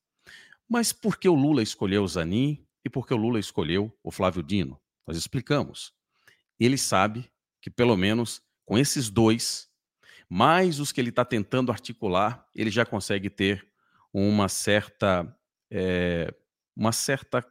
Mas 0.68 0.94
por 0.94 1.18
que 1.18 1.28
o 1.28 1.36
Lula 1.36 1.62
escolheu 1.62 2.04
o 2.04 2.08
Zanin 2.08 2.66
e 2.84 2.90
por 2.90 3.08
que 3.08 3.14
o 3.14 3.18
Lula 3.18 3.40
escolheu 3.40 3.96
o 4.02 4.12
Flávio 4.12 4.44
Dino? 4.44 4.80
Nós 5.06 5.18
explicamos. 5.18 5.94
Ele 6.60 6.78
sabe 6.78 7.30
que, 7.62 7.70
pelo 7.70 7.98
menos, 7.98 8.42
com 8.66 8.78
esses 8.78 9.10
dois, 9.10 9.70
mais 10.30 10.80
os 10.80 10.92
que 10.92 11.02
ele 11.02 11.10
está 11.10 11.26
tentando 11.26 11.72
articular, 11.72 12.48
ele 12.56 12.72
já 12.72 12.86
consegue 12.86 13.30
ter 13.30 13.68
uma 14.12 14.48
certa. 14.48 15.36
É, 15.70 16.34
uma 16.76 16.92
certa. 16.92 17.46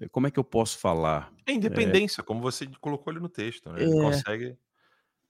Eh, 0.00 0.08
como 0.08 0.26
é 0.26 0.30
que 0.30 0.38
eu 0.38 0.44
posso 0.44 0.78
falar? 0.78 1.32
É 1.46 1.52
independência, 1.52 2.20
é, 2.20 2.24
como 2.24 2.40
você 2.40 2.66
colocou 2.80 3.10
ali 3.10 3.20
no 3.20 3.28
texto. 3.28 3.70
Né? 3.70 3.82
Ele 3.82 3.98
é, 3.98 4.00
consegue. 4.00 4.58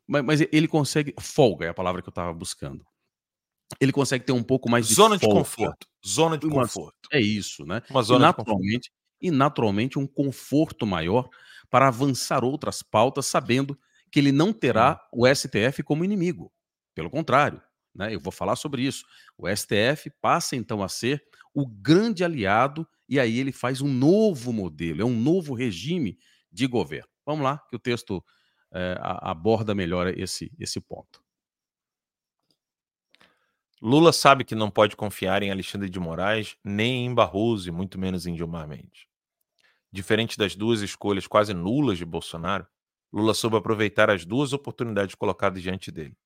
Mas, 0.06 0.25
mas, 0.25 0.40
ele 0.52 0.68
consegue. 0.68 1.14
Folga 1.21 1.66
é 1.66 1.68
a 1.68 1.75
palavra 1.75 2.02
que 2.02 2.09
eu 2.09 2.12
estava 2.12 2.33
buscando. 2.33 2.85
Ele 3.80 3.92
consegue 3.92 4.25
ter 4.25 4.33
um 4.33 4.42
pouco 4.42 4.71
mais 4.71 4.87
de. 4.87 4.94
Zona 4.94 5.18
folga. 5.18 5.35
de 5.35 5.40
conforto. 5.40 5.87
Zona 6.06 6.38
de 6.38 6.49
conforto. 6.49 7.09
É 7.12 7.21
isso, 7.21 7.64
né? 7.64 7.83
Uma 7.90 8.02
zona 8.02 8.25
e, 8.25 8.28
naturalmente, 8.28 8.92
e, 9.21 9.30
naturalmente, 9.30 9.99
um 9.99 10.06
conforto 10.06 10.87
maior 10.87 11.28
para 11.71 11.88
avançar 11.88 12.44
outras 12.44 12.83
pautas, 12.83 13.26
sabendo 13.26 13.78
que 14.11 14.21
ele 14.21 14.30
não 14.30 14.52
terá 14.52 15.00
o 15.12 15.26
STF 15.26 15.83
como 15.83 16.04
inimigo. 16.04 16.52
Pelo 16.94 17.11
contrário, 17.11 17.61
né, 17.92 18.14
eu 18.14 18.21
vou 18.21 18.30
falar 18.30 18.54
sobre 18.54 18.83
isso. 18.83 19.04
O 19.37 19.49
STF 19.49 20.11
passa 20.21 20.54
então 20.54 20.83
a 20.83 20.88
ser 20.88 21.25
o 21.52 21.66
grande 21.66 22.23
aliado 22.23 22.87
e 23.08 23.20
aí 23.20 23.38
ele 23.38 23.52
faz 23.52 23.80
um 23.80 23.88
novo 23.88 24.52
modelo, 24.52 25.02
é 25.02 25.04
um 25.04 25.18
novo 25.18 25.54
regime 25.54 26.18
de 26.50 26.66
governo. 26.66 27.08
Vamos 27.26 27.44
lá, 27.44 27.58
que 27.68 27.76
o 27.76 27.78
texto 27.78 28.25
é, 28.73 28.96
aborda 29.00 29.75
melhor 29.75 30.06
esse, 30.18 30.52
esse 30.58 30.80
ponto. 30.80 31.23
Lula 33.80 34.12
sabe 34.12 34.44
que 34.44 34.54
não 34.54 34.70
pode 34.70 34.96
confiar 34.96 35.42
em 35.42 35.50
Alexandre 35.50 35.90
de 35.90 36.00
Moraes, 36.00 36.56
nem 36.64 37.06
em 37.06 37.14
Barroso 37.14 37.68
e 37.68 37.73
muito 37.73 37.99
menos 37.99 38.26
em 38.26 38.37
Gilmar 38.37 38.66
Mendes. 38.66 39.06
Diferente 39.92 40.38
das 40.38 40.56
duas 40.56 40.80
escolhas 40.80 41.26
quase 41.26 41.52
nulas 41.52 41.99
de 41.99 42.04
Bolsonaro, 42.04 42.66
Lula 43.12 43.34
soube 43.34 43.56
aproveitar 43.56 44.11
as 44.11 44.25
duas 44.25 44.52
oportunidades 44.52 45.14
colocadas 45.14 45.62
diante 45.62 45.92
dele. 45.92 46.16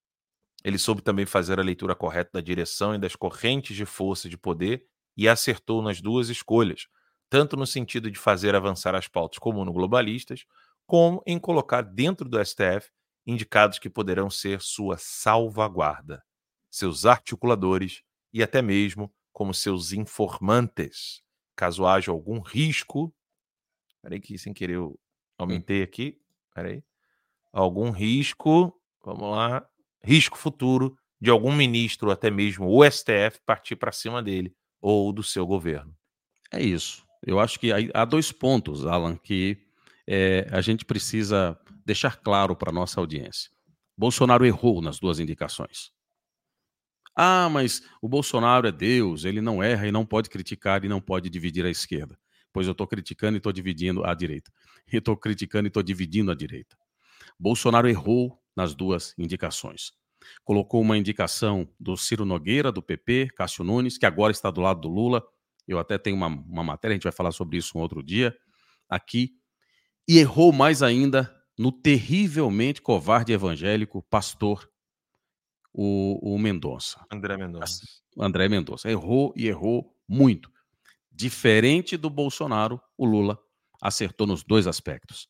Ele 0.65 0.79
soube 0.79 1.03
também 1.03 1.27
fazer 1.27 1.59
a 1.59 1.63
leitura 1.63 1.95
correta 1.95 2.31
da 2.35 2.41
direção 2.41 2.95
e 2.95 2.99
das 2.99 3.15
correntes 3.15 3.77
de 3.77 3.85
força 3.85 4.29
de 4.29 4.39
poder 4.39 4.87
e 5.19 5.29
acertou 5.29 5.83
nas 5.83 6.01
duas 6.01 6.31
escolhas, 6.31 6.87
tanto 7.29 7.57
no 7.57 7.67
sentido 7.67 8.11
de 8.11 8.19
fazer 8.19 8.55
avançar 8.55 8.95
as 8.95 9.07
pautas 9.07 9.39
comuno-globalistas, 9.39 10.47
como 10.87 11.23
em 11.27 11.39
colocar 11.39 11.83
dentro 11.83 12.27
do 12.27 12.43
STF 12.43 12.91
indicados 13.27 13.79
que 13.79 13.91
poderão 13.91 14.31
ser 14.31 14.63
sua 14.63 14.97
salvaguarda, 14.97 16.25
seus 16.71 17.05
articuladores 17.05 18.03
e 18.33 18.43
até 18.43 18.63
mesmo 18.63 19.13
como 19.33 19.53
seus 19.53 19.93
informantes, 19.93 21.23
caso 21.55 21.85
haja 21.85 22.11
algum 22.11 22.39
risco 22.41 23.13
Peraí 24.03 24.21
que 24.21 24.39
sem 24.39 24.53
querer 24.53 24.77
eu 24.77 24.99
aumentei 25.37 25.83
aqui. 25.83 26.19
Peraí. 26.55 26.83
Algum 27.53 27.91
risco, 27.91 28.75
vamos 29.05 29.31
lá, 29.31 29.69
risco 30.03 30.39
futuro 30.39 30.97
de 31.21 31.31
algum 31.31 31.53
ministro, 31.53 32.11
até 32.11 32.31
mesmo 32.31 32.69
o 32.69 32.85
STF, 32.85 33.41
partir 33.45 33.77
para 33.77 33.91
cima 33.91 34.23
dele 34.23 34.55
ou 34.81 35.13
do 35.13 35.23
seu 35.23 35.47
governo. 35.47 35.95
É 36.53 36.63
isso. 36.63 37.05
Eu 37.27 37.41
acho 37.41 37.59
que 37.59 37.71
há 37.93 38.05
dois 38.05 38.31
pontos, 38.31 38.87
Alan, 38.87 39.17
que 39.17 39.59
é, 40.07 40.49
a 40.51 40.61
gente 40.61 40.85
precisa 40.85 41.59
deixar 41.85 42.17
claro 42.17 42.55
para 42.55 42.71
a 42.71 42.73
nossa 42.73 43.01
audiência. 43.01 43.51
Bolsonaro 43.97 44.47
errou 44.47 44.81
nas 44.81 44.99
duas 44.99 45.19
indicações. 45.19 45.91
Ah, 47.17 47.49
mas 47.51 47.83
o 48.01 48.09
Bolsonaro 48.09 48.69
é 48.69 48.73
Deus, 48.73 49.25
ele 49.25 49.41
não 49.41 49.61
erra 49.61 49.89
e 49.89 49.93
não 49.93 50.07
pode 50.07 50.31
criticar 50.31 50.85
e 50.85 50.89
não 50.89 51.01
pode 51.01 51.29
dividir 51.29 51.67
a 51.67 51.71
esquerda 51.71 52.17
pois 52.53 52.67
eu 52.67 52.73
estou 52.73 52.87
criticando 52.87 53.37
e 53.37 53.39
estou 53.39 53.53
dividindo 53.53 54.05
a 54.05 54.15
direita. 54.15 54.53
Eu 54.91 54.99
estou 54.99 55.17
criticando 55.17 55.67
e 55.67 55.69
estou 55.69 55.83
dividindo 55.83 56.31
a 56.31 56.35
direita. 56.35 56.77
Bolsonaro 57.39 57.89
errou 57.89 58.37
nas 58.57 58.75
duas 58.75 59.15
indicações. 59.17 59.93
Colocou 60.45 60.81
uma 60.81 60.97
indicação 60.97 61.69
do 61.79 61.97
Ciro 61.97 62.25
Nogueira, 62.25 62.73
do 62.73 62.83
PP, 62.83 63.31
Cássio 63.37 63.65
Nunes, 63.65 63.99
que 63.99 64.07
agora 64.07 64.33
está 64.33 64.51
do 64.51 64.61
lado 64.61 64.81
do 64.81 64.89
Lula. 64.89 65.23
Eu 65.67 65.79
até 65.79 65.99
tenho 65.99 66.17
uma, 66.17 66.27
uma 66.27 66.65
matéria, 66.65 66.95
a 66.95 66.97
gente 66.97 67.05
vai 67.05 67.13
falar 67.13 67.33
sobre 67.33 67.59
isso 67.59 67.77
um 67.77 67.81
outro 67.81 68.03
dia, 68.03 68.37
aqui. 68.89 69.33
E 70.09 70.19
errou 70.19 70.53
mais 70.53 70.83
ainda 70.83 71.35
no 71.59 71.73
terrivelmente 71.73 72.81
covarde 72.81 73.33
evangélico 73.33 74.03
pastor, 74.03 74.71
o, 75.73 76.35
o 76.35 76.39
Mendonça. 76.39 77.05
André 77.13 77.37
Mendonça. 77.37 77.83
André 78.19 78.49
Mendonça. 78.49 78.91
Errou 78.91 79.33
e 79.37 79.47
errou 79.47 79.95
muito. 80.09 80.51
Diferente 81.11 81.97
do 81.97 82.09
Bolsonaro, 82.09 82.81
o 82.97 83.05
Lula 83.05 83.39
acertou 83.81 84.27
nos 84.27 84.43
dois 84.43 84.67
aspectos. 84.67 85.29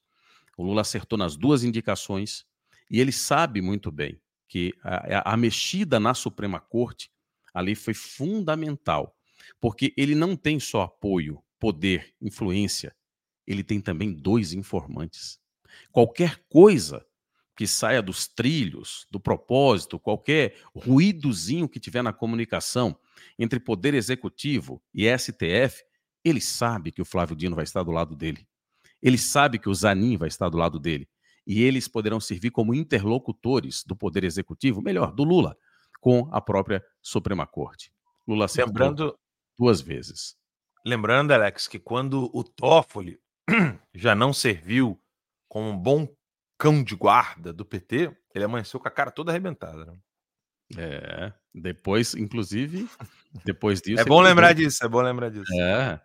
O 0.56 0.62
Lula 0.62 0.82
acertou 0.82 1.18
nas 1.18 1.36
duas 1.36 1.64
indicações 1.64 2.44
e 2.90 3.00
ele 3.00 3.12
sabe 3.12 3.60
muito 3.60 3.90
bem 3.90 4.20
que 4.48 4.74
a, 4.82 5.34
a 5.34 5.36
mexida 5.36 6.00
na 6.00 6.14
Suprema 6.14 6.58
Corte 6.58 7.10
ali 7.52 7.74
foi 7.74 7.94
fundamental, 7.94 9.16
porque 9.60 9.92
ele 9.96 10.14
não 10.14 10.34
tem 10.36 10.58
só 10.58 10.82
apoio, 10.82 11.42
poder, 11.58 12.14
influência, 12.20 12.94
ele 13.46 13.62
tem 13.62 13.80
também 13.80 14.12
dois 14.12 14.52
informantes. 14.52 15.38
Qualquer 15.90 16.42
coisa 16.48 17.04
que 17.56 17.66
saia 17.66 18.00
dos 18.00 18.28
trilhos, 18.28 19.06
do 19.10 19.18
propósito, 19.18 19.98
qualquer 19.98 20.56
ruídozinho 20.74 21.68
que 21.68 21.80
tiver 21.80 22.02
na 22.02 22.12
comunicação 22.12 22.96
entre 23.38 23.58
Poder 23.58 23.94
Executivo 23.94 24.80
e 24.94 25.06
STF, 25.18 25.82
ele 26.24 26.40
sabe 26.40 26.92
que 26.92 27.02
o 27.02 27.04
Flávio 27.04 27.34
Dino 27.34 27.56
vai 27.56 27.64
estar 27.64 27.82
do 27.82 27.90
lado 27.90 28.14
dele. 28.14 28.46
Ele 29.02 29.18
sabe 29.18 29.58
que 29.58 29.68
o 29.68 29.74
Zanin 29.74 30.16
vai 30.16 30.28
estar 30.28 30.48
do 30.48 30.56
lado 30.56 30.78
dele. 30.78 31.08
E 31.48 31.62
eles 31.62 31.88
poderão 31.88 32.20
servir 32.20 32.50
como 32.50 32.74
interlocutores 32.74 33.82
do 33.82 33.96
Poder 33.96 34.22
Executivo, 34.22 34.82
melhor, 34.82 35.10
do 35.10 35.24
Lula, 35.24 35.56
com 35.98 36.28
a 36.30 36.42
própria 36.42 36.84
Suprema 37.00 37.46
Corte. 37.46 37.90
Lula 38.26 38.44
lembrando 38.54 39.18
duas 39.58 39.80
vezes. 39.80 40.36
Lembrando, 40.84 41.32
Alex, 41.32 41.66
que 41.66 41.78
quando 41.78 42.30
o 42.34 42.44
Toffoli 42.44 43.18
já 43.94 44.14
não 44.14 44.34
serviu 44.34 45.00
como 45.48 45.70
um 45.70 45.78
bom 45.78 46.06
cão 46.58 46.82
de 46.84 46.94
guarda 46.94 47.50
do 47.50 47.64
PT, 47.64 48.14
ele 48.34 48.44
amanheceu 48.44 48.78
com 48.78 48.86
a 48.86 48.90
cara 48.90 49.10
toda 49.10 49.32
arrebentada. 49.32 49.86
Né? 49.86 49.98
É, 50.76 51.32
depois, 51.54 52.14
inclusive, 52.14 52.86
depois 53.42 53.80
disso. 53.82 54.02
é 54.02 54.04
bom 54.04 54.20
lembrar 54.20 54.48
mudou. 54.48 54.64
disso, 54.64 54.84
é 54.84 54.88
bom 54.88 55.00
lembrar 55.00 55.30
disso. 55.30 55.50
É, 55.58 55.98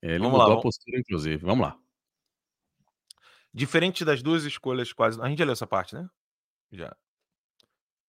ele 0.00 0.18
vamos 0.18 0.32
mudou 0.32 0.54
lá, 0.54 0.58
a 0.58 0.62
postura, 0.62 0.98
inclusive. 0.98 1.44
Vamos 1.44 1.66
lá. 1.66 1.78
Diferente 3.56 4.04
das 4.04 4.22
duas 4.22 4.44
escolhas 4.44 4.92
quase. 4.92 5.18
A 5.18 5.26
gente 5.30 5.38
já 5.38 5.46
leu 5.46 5.54
essa 5.54 5.66
parte, 5.66 5.94
né? 5.94 6.06
Já. 6.70 6.94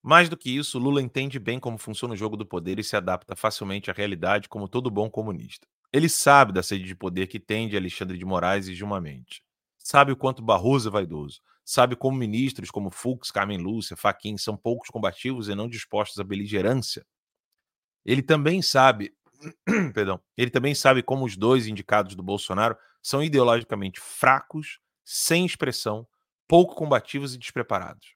Mais 0.03 0.27
do 0.27 0.35
que 0.35 0.49
isso, 0.49 0.77
Lula 0.77 1.01
entende 1.01 1.39
bem 1.39 1.57
como 1.57 1.77
funciona 1.77 2.13
o 2.13 2.17
jogo 2.17 2.35
do 2.35 2.45
poder 2.45 2.79
e 2.79 2.83
se 2.83 2.97
adapta 2.97 3.33
facilmente 3.33 3.89
à 3.89 3.93
realidade 3.93 4.49
como 4.49 4.67
todo 4.67 4.91
bom 4.91 5.09
comunista. 5.09 5.65
Ele 5.93 6.09
sabe 6.09 6.51
da 6.51 6.61
sede 6.61 6.83
de 6.83 6.93
poder 6.93 7.27
que 7.27 7.39
tem 7.39 7.69
de 7.69 7.77
Alexandre 7.77 8.17
de 8.17 8.25
Moraes 8.25 8.67
e 8.67 8.75
Gilmar 8.75 9.01
Mendes. 9.01 9.39
Sabe 9.77 10.11
o 10.11 10.17
quanto 10.17 10.41
Barroso 10.41 10.89
é 10.89 10.91
vaidoso. 10.91 11.39
Sabe 11.63 11.95
como 11.95 12.17
ministros 12.17 12.69
como 12.69 12.89
Fux, 12.89 13.31
Carmen 13.31 13.57
Lúcia, 13.57 13.95
Faquin 13.95 14.37
são 14.37 14.57
poucos 14.57 14.89
combativos 14.89 15.47
e 15.47 15.55
não 15.55 15.69
dispostos 15.69 16.19
à 16.19 16.25
beligerância. 16.25 17.05
Ele 18.05 18.21
também 18.21 18.61
sabe, 18.61 19.15
perdão, 19.93 20.19
ele 20.35 20.51
também 20.51 20.75
sabe 20.75 21.01
como 21.01 21.23
os 21.23 21.37
dois 21.37 21.67
indicados 21.67 22.15
do 22.15 22.23
Bolsonaro 22.23 22.75
são 23.01 23.23
ideologicamente 23.23 24.01
fracos, 24.01 24.81
sem 25.09 25.45
expressão, 25.45 26.05
pouco 26.45 26.75
combativos 26.75 27.33
e 27.33 27.37
despreparados. 27.37 28.13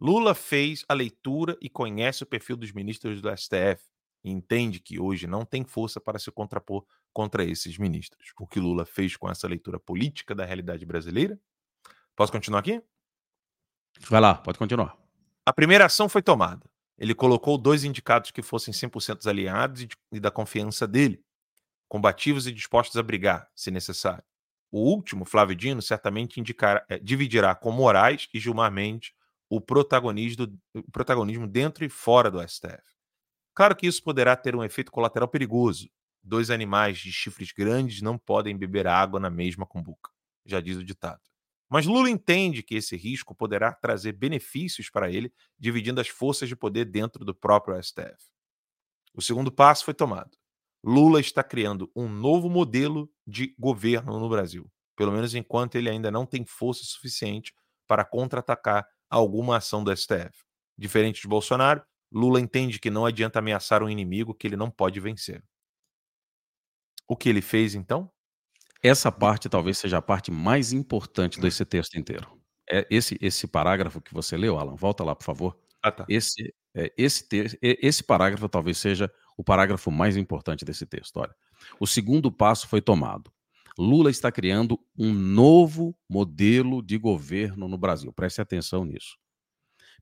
Lula 0.00 0.34
fez 0.34 0.84
a 0.88 0.92
leitura 0.92 1.56
e 1.62 1.70
conhece 1.70 2.24
o 2.24 2.26
perfil 2.26 2.56
dos 2.56 2.72
ministros 2.72 3.22
do 3.22 3.30
STF 3.30 3.80
e 4.24 4.30
entende 4.32 4.80
que 4.80 4.98
hoje 4.98 5.28
não 5.28 5.44
tem 5.44 5.64
força 5.64 6.00
para 6.00 6.18
se 6.18 6.32
contrapor 6.32 6.84
contra 7.12 7.44
esses 7.44 7.78
ministros. 7.78 8.32
O 8.40 8.46
que 8.48 8.58
Lula 8.58 8.84
fez 8.84 9.16
com 9.16 9.30
essa 9.30 9.46
leitura 9.46 9.78
política 9.78 10.34
da 10.34 10.44
realidade 10.44 10.84
brasileira? 10.84 11.38
Posso 12.16 12.32
continuar 12.32 12.58
aqui? 12.58 12.82
Vai 14.00 14.20
lá, 14.20 14.34
pode 14.34 14.58
continuar. 14.58 14.98
A 15.46 15.52
primeira 15.52 15.86
ação 15.86 16.08
foi 16.08 16.22
tomada. 16.22 16.68
Ele 16.98 17.14
colocou 17.14 17.56
dois 17.56 17.84
indicados 17.84 18.32
que 18.32 18.42
fossem 18.42 18.74
100% 18.74 19.28
aliados 19.28 19.82
e, 19.82 19.86
de, 19.86 19.96
e 20.10 20.18
da 20.18 20.30
confiança 20.30 20.88
dele, 20.88 21.24
combativos 21.88 22.48
e 22.48 22.52
dispostos 22.52 22.96
a 22.96 23.02
brigar, 23.02 23.48
se 23.54 23.70
necessário. 23.70 24.24
O 24.72 24.80
último, 24.80 25.26
Flávio 25.26 25.54
Dino, 25.54 25.82
certamente 25.82 26.40
indicará, 26.40 26.82
é, 26.88 26.98
dividirá 26.98 27.54
com 27.54 27.70
Moraes 27.70 28.26
e 28.32 28.40
Gilmar 28.40 28.72
Mendes 28.72 29.12
o 29.50 29.60
protagonismo, 29.60 30.58
o 30.74 30.90
protagonismo 30.90 31.46
dentro 31.46 31.84
e 31.84 31.90
fora 31.90 32.30
do 32.30 32.40
STF. 32.40 32.82
Claro 33.54 33.76
que 33.76 33.86
isso 33.86 34.02
poderá 34.02 34.34
ter 34.34 34.56
um 34.56 34.64
efeito 34.64 34.90
colateral 34.90 35.28
perigoso. 35.28 35.90
Dois 36.22 36.48
animais 36.48 36.98
de 36.98 37.12
chifres 37.12 37.52
grandes 37.52 38.00
não 38.00 38.16
podem 38.16 38.56
beber 38.56 38.86
água 38.86 39.20
na 39.20 39.28
mesma 39.28 39.66
cumbuca, 39.66 40.10
já 40.46 40.58
diz 40.58 40.78
o 40.78 40.84
ditado. 40.84 41.20
Mas 41.68 41.84
Lula 41.84 42.08
entende 42.08 42.62
que 42.62 42.74
esse 42.76 42.96
risco 42.96 43.34
poderá 43.34 43.72
trazer 43.72 44.12
benefícios 44.12 44.88
para 44.88 45.10
ele, 45.10 45.30
dividindo 45.58 46.00
as 46.00 46.08
forças 46.08 46.48
de 46.48 46.56
poder 46.56 46.86
dentro 46.86 47.24
do 47.24 47.34
próprio 47.34 47.82
STF. 47.82 48.30
O 49.14 49.20
segundo 49.20 49.52
passo 49.52 49.84
foi 49.84 49.92
tomado. 49.92 50.30
Lula 50.84 51.20
está 51.20 51.42
criando 51.44 51.90
um 51.94 52.08
novo 52.08 52.48
modelo 52.48 53.10
de 53.26 53.54
governo 53.58 54.18
no 54.18 54.28
Brasil, 54.28 54.70
pelo 54.96 55.12
menos 55.12 55.34
enquanto 55.34 55.76
ele 55.76 55.88
ainda 55.88 56.10
não 56.10 56.26
tem 56.26 56.44
força 56.44 56.82
suficiente 56.84 57.52
para 57.86 58.04
contra-atacar 58.04 58.86
alguma 59.08 59.58
ação 59.58 59.84
do 59.84 59.94
STF. 59.94 60.32
Diferente 60.76 61.22
de 61.22 61.28
Bolsonaro, 61.28 61.82
Lula 62.10 62.40
entende 62.40 62.78
que 62.78 62.90
não 62.90 63.06
adianta 63.06 63.38
ameaçar 63.38 63.82
um 63.82 63.88
inimigo 63.88 64.34
que 64.34 64.46
ele 64.46 64.56
não 64.56 64.70
pode 64.70 64.98
vencer. 64.98 65.42
O 67.08 67.16
que 67.16 67.28
ele 67.28 67.42
fez 67.42 67.74
então? 67.74 68.10
Essa 68.82 69.12
parte 69.12 69.48
talvez 69.48 69.78
seja 69.78 69.98
a 69.98 70.02
parte 70.02 70.30
mais 70.30 70.72
importante 70.72 71.40
desse 71.40 71.64
texto 71.64 71.96
inteiro. 71.96 72.26
É 72.68 72.86
esse 72.90 73.16
esse 73.20 73.46
parágrafo 73.46 74.00
que 74.00 74.12
você 74.12 74.36
leu, 74.36 74.58
Alan, 74.58 74.74
volta 74.74 75.04
lá, 75.04 75.14
por 75.14 75.24
favor. 75.24 75.58
Ah, 75.82 75.92
tá. 75.92 76.04
Esse 76.08 76.54
é, 76.74 76.92
esse 76.96 77.26
esse 77.60 78.02
parágrafo 78.02 78.48
talvez 78.48 78.78
seja 78.78 79.12
o 79.36 79.44
parágrafo 79.44 79.90
mais 79.90 80.16
importante 80.16 80.64
desse 80.64 80.86
texto. 80.86 81.18
Olha, 81.18 81.34
o 81.80 81.86
segundo 81.86 82.30
passo 82.30 82.68
foi 82.68 82.80
tomado. 82.80 83.32
Lula 83.78 84.10
está 84.10 84.30
criando 84.30 84.78
um 84.98 85.12
novo 85.12 85.96
modelo 86.08 86.82
de 86.82 86.98
governo 86.98 87.68
no 87.68 87.78
Brasil. 87.78 88.12
Preste 88.12 88.40
atenção 88.40 88.84
nisso. 88.84 89.16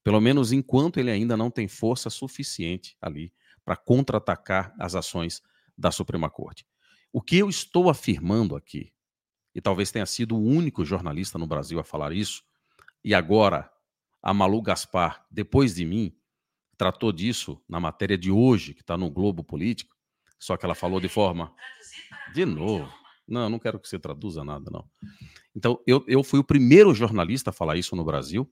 Pelo 0.03 0.21
menos 0.21 0.51
enquanto 0.51 0.99
ele 0.99 1.11
ainda 1.11 1.37
não 1.37 1.51
tem 1.51 1.69
força 1.69 2.11
suficiente 2.11 2.97
ali 3.01 3.33
para 3.65 3.77
contra-atacar 3.77 4.75
as 4.79 4.95
ações 4.95 5.43
da 5.77 5.91
Suprema 5.91 6.29
Corte. 6.29 6.67
O 7.13 7.21
que 7.21 7.37
eu 7.37 7.49
estou 7.49 7.91
afirmando 7.91 8.57
aqui, 8.57 8.93
e 9.55 9.61
talvez 9.61 9.91
tenha 9.91 10.07
sido 10.07 10.37
o 10.37 10.43
único 10.43 10.85
jornalista 10.85 11.39
no 11.39 11.47
Brasil 11.47 11.79
a 11.79 11.85
falar 11.85 12.13
isso, 12.13 12.43
e 13.05 13.15
agora 13.15 13.71
a 14.23 14.33
Malu 14.35 14.63
Gaspar, 14.63 15.25
depois 15.31 15.75
de 15.75 15.85
mim, 15.85 16.15
tratou 16.81 17.13
disso 17.13 17.63
na 17.69 17.79
matéria 17.79 18.17
de 18.17 18.31
hoje, 18.31 18.73
que 18.73 18.81
está 18.81 18.97
no 18.97 19.11
Globo 19.11 19.45
Político, 19.45 19.95
só 20.39 20.57
que 20.57 20.65
ela 20.65 20.75
falou 20.75 20.99
de 20.99 21.11
forma. 21.11 21.55
De 22.33 22.47
novo. 22.47 22.91
Não, 23.29 23.51
não 23.51 23.59
quero 23.59 23.79
que 23.79 23.87
você 23.87 23.99
traduza 23.99 24.43
nada, 24.43 24.71
não. 24.71 24.89
Então, 25.55 25.79
eu, 25.87 26.03
eu 26.09 26.25
fui 26.25 26.41
o 26.41 26.45
primeiro 26.45 26.95
jornalista 26.95 27.51
a 27.51 27.53
falar 27.53 27.77
isso 27.77 27.95
no 27.95 28.03
Brasil, 28.03 28.51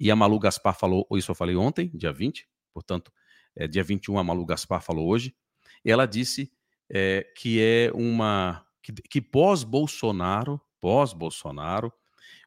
e 0.00 0.10
a 0.10 0.16
Malu 0.16 0.38
Gaspar 0.38 0.74
falou, 0.74 1.06
isso 1.12 1.30
eu 1.30 1.34
falei 1.34 1.54
ontem, 1.54 1.90
dia 1.92 2.14
20, 2.14 2.48
portanto, 2.72 3.12
é, 3.54 3.68
dia 3.68 3.84
21 3.84 4.18
a 4.18 4.24
Malu 4.24 4.46
Gaspar 4.46 4.80
falou 4.80 5.06
hoje, 5.06 5.36
ela 5.84 6.06
disse 6.06 6.50
é, 6.90 7.30
que 7.36 7.60
é 7.60 7.92
uma. 7.92 8.64
que, 8.82 8.90
que 8.94 9.20
pós-Bolsonaro, 9.20 10.58
pós-Bolsonaro, 10.80 11.92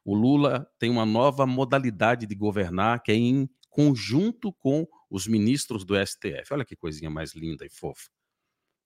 o 0.04 0.12
Lula 0.12 0.68
tem 0.76 0.90
uma 0.90 1.06
nova 1.06 1.46
modalidade 1.46 2.26
de 2.26 2.34
governar 2.34 3.00
que 3.00 3.12
é 3.12 3.14
em 3.14 3.48
conjunto 3.70 4.52
com 4.54 4.88
os 5.10 5.26
ministros 5.26 5.84
do 5.84 5.94
STF. 5.94 6.52
Olha 6.52 6.64
que 6.64 6.76
coisinha 6.76 7.10
mais 7.10 7.34
linda 7.34 7.66
e 7.66 7.70
fofa. 7.70 8.08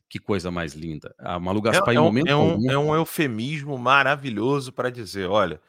Que 0.09 0.19
coisa 0.19 0.51
mais 0.51 0.75
linda. 0.75 1.15
A 1.19 1.39
Malu 1.39 1.61
Gaspar, 1.61 1.91
é, 1.91 1.95
em 1.95 1.97
é 1.97 2.01
um, 2.01 2.05
momento 2.05 2.29
é 2.29 2.37
um, 2.37 2.51
algum... 2.51 2.71
é 2.71 2.79
um 2.79 2.95
eufemismo 2.95 3.77
maravilhoso 3.77 4.73
para 4.73 4.91
dizer, 4.91 5.29
olha, 5.29 5.61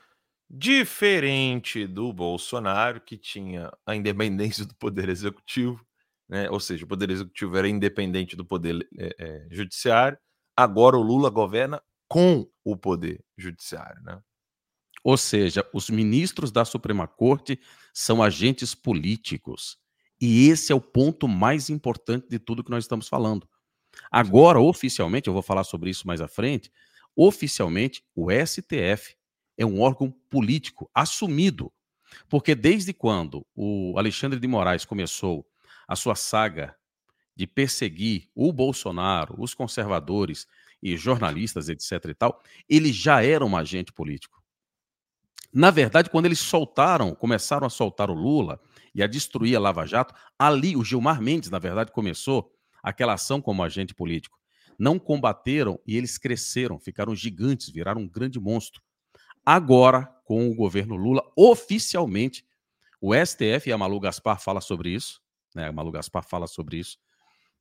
diferente 0.50 1.88
do 1.88 2.14
Bolsonaro, 2.14 3.02
que 3.02 3.18
tinha 3.18 3.72
a 3.86 3.96
independência 3.96 4.66
do 4.66 4.76
Poder 4.76 5.10
Executivo, 5.10 5.86
né? 6.30 6.50
ou 6.50 6.60
seja, 6.60 6.86
o 6.86 6.88
Poder 6.88 7.10
Executivo 7.10 7.58
era 7.58 7.68
independente 7.68 8.36
do 8.36 8.46
Poder 8.46 8.88
é, 8.98 9.16
é, 9.18 9.48
Judiciário, 9.52 10.18
agora 10.56 10.96
o 10.96 11.02
Lula 11.02 11.30
governa 11.30 11.82
com 12.08 12.48
o 12.64 12.78
Poder 12.78 13.24
Judiciário. 13.38 14.02
Né? 14.04 14.22
Ou 15.04 15.18
seja, 15.18 15.68
os 15.74 15.90
ministros 15.90 16.52
da 16.52 16.66
Suprema 16.66 17.08
Corte 17.08 17.60
são 17.94 18.22
agentes 18.22 18.76
políticos. 18.76 19.78
E 20.20 20.48
esse 20.50 20.72
é 20.72 20.76
o 20.76 20.82
ponto 20.82 21.28
mais 21.28 21.70
importante 21.70 22.28
de 22.30 22.40
tudo 22.40 22.64
que 22.64 22.72
nós 22.72 22.84
estamos 22.84 23.08
falando. 23.08 23.48
Agora, 24.12 24.60
oficialmente, 24.60 25.28
eu 25.28 25.34
vou 25.34 25.42
falar 25.42 25.64
sobre 25.64 25.90
isso 25.90 26.08
mais 26.08 26.22
à 26.22 26.28
frente, 26.28 26.72
oficialmente, 27.16 28.04
o 28.16 28.28
STF 28.32 29.16
é 29.58 29.66
um 29.66 29.82
órgão 29.82 30.12
político 30.30 30.90
assumido. 30.94 31.72
Porque 32.30 32.56
desde 32.56 32.94
quando 32.94 33.46
o 33.56 33.98
Alexandre 33.98 34.40
de 34.40 34.48
Moraes 34.48 34.86
começou 34.86 35.46
a 35.88 35.96
sua 35.96 36.16
saga 36.16 36.76
de 37.36 37.46
perseguir 37.46 38.30
o 38.34 38.54
Bolsonaro, 38.54 39.36
os 39.38 39.54
conservadores 39.54 40.48
e 40.82 40.96
jornalistas, 40.96 41.68
etc 41.68 42.06
e 42.06 42.14
tal, 42.14 42.42
ele 42.70 42.94
já 42.94 43.24
era 43.24 43.46
um 43.46 43.58
agente 43.58 43.92
político. 43.92 44.42
Na 45.52 45.72
verdade, 45.72 46.10
quando 46.10 46.26
eles 46.26 46.40
soltaram, 46.40 47.16
começaram 47.16 47.66
a 47.66 47.70
soltar 47.70 48.10
o 48.10 48.14
Lula 48.14 48.60
e 48.96 49.04
a 49.04 49.08
destruir 49.08 49.58
a 49.58 49.60
Lava 49.60 49.86
Jato, 49.86 50.16
ali 50.40 50.78
o 50.78 50.84
Gilmar 50.84 51.22
Mendes, 51.22 51.50
na 51.50 51.60
verdade, 51.60 51.92
começou 51.92 52.50
aquela 52.82 53.14
ação 53.14 53.42
como 53.42 53.62
agente 53.62 53.94
político. 53.94 54.40
Não 54.80 54.98
combateram 54.98 55.78
e 55.86 55.98
eles 55.98 56.18
cresceram, 56.18 56.80
ficaram 56.80 57.14
gigantes, 57.14 57.70
viraram 57.70 58.02
um 58.02 58.08
grande 58.08 58.40
monstro. 58.40 58.82
Agora, 59.46 60.06
com 60.24 60.50
o 60.50 60.56
governo 60.56 60.96
Lula, 60.96 61.22
oficialmente, 61.36 62.46
o 63.02 63.14
STF 63.14 63.70
e 63.70 63.74
a 63.74 63.78
Malu 63.78 64.00
Gaspar 64.00 64.40
fala 64.40 64.62
sobre 64.62 64.90
isso, 64.90 65.22
né? 65.54 65.68
A 65.68 65.72
Malu 65.72 65.92
Gaspar 65.92 66.24
fala 66.24 66.48
sobre 66.48 66.78
isso, 66.78 66.98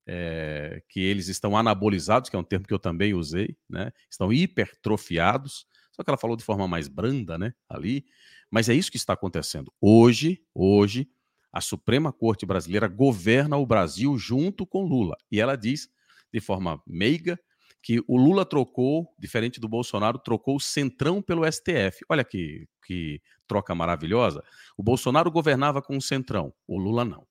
é, 0.06 0.82
que 0.88 1.00
eles 1.00 1.28
estão 1.28 1.56
anabolizados, 1.56 2.30
que 2.30 2.36
é 2.36 2.38
um 2.38 2.44
termo 2.44 2.66
que 2.66 2.72
eu 2.72 2.78
também 2.78 3.12
usei, 3.12 3.56
né? 3.68 3.92
Estão 4.08 4.32
hipertrofiados, 4.32 5.66
Só 5.92 6.02
que 6.02 6.10
ela 6.10 6.18
falou 6.18 6.36
de 6.36 6.44
forma 6.44 6.66
mais 6.66 6.88
branda, 6.88 7.36
né? 7.36 7.52
Ali. 7.68 8.04
Mas 8.50 8.68
é 8.68 8.74
isso 8.74 8.90
que 8.90 8.96
está 8.96 9.12
acontecendo. 9.12 9.72
Hoje, 9.80 10.42
hoje, 10.54 11.08
a 11.54 11.60
Suprema 11.60 12.12
Corte 12.12 12.44
Brasileira 12.44 12.88
governa 12.88 13.56
o 13.56 13.64
Brasil 13.64 14.18
junto 14.18 14.66
com 14.66 14.82
Lula. 14.82 15.16
E 15.30 15.40
ela 15.40 15.54
diz, 15.54 15.88
de 16.32 16.40
forma 16.40 16.82
meiga, 16.84 17.38
que 17.80 18.02
o 18.08 18.16
Lula 18.16 18.44
trocou, 18.44 19.14
diferente 19.16 19.60
do 19.60 19.68
Bolsonaro, 19.68 20.18
trocou 20.18 20.56
o 20.56 20.60
centrão 20.60 21.22
pelo 21.22 21.46
STF. 21.50 22.04
Olha 22.08 22.24
que, 22.24 22.66
que 22.84 23.22
troca 23.46 23.72
maravilhosa. 23.72 24.42
O 24.76 24.82
Bolsonaro 24.82 25.30
governava 25.30 25.80
com 25.80 25.96
o 25.96 26.02
centrão, 26.02 26.52
o 26.66 26.76
Lula 26.76 27.04
não. 27.04 27.24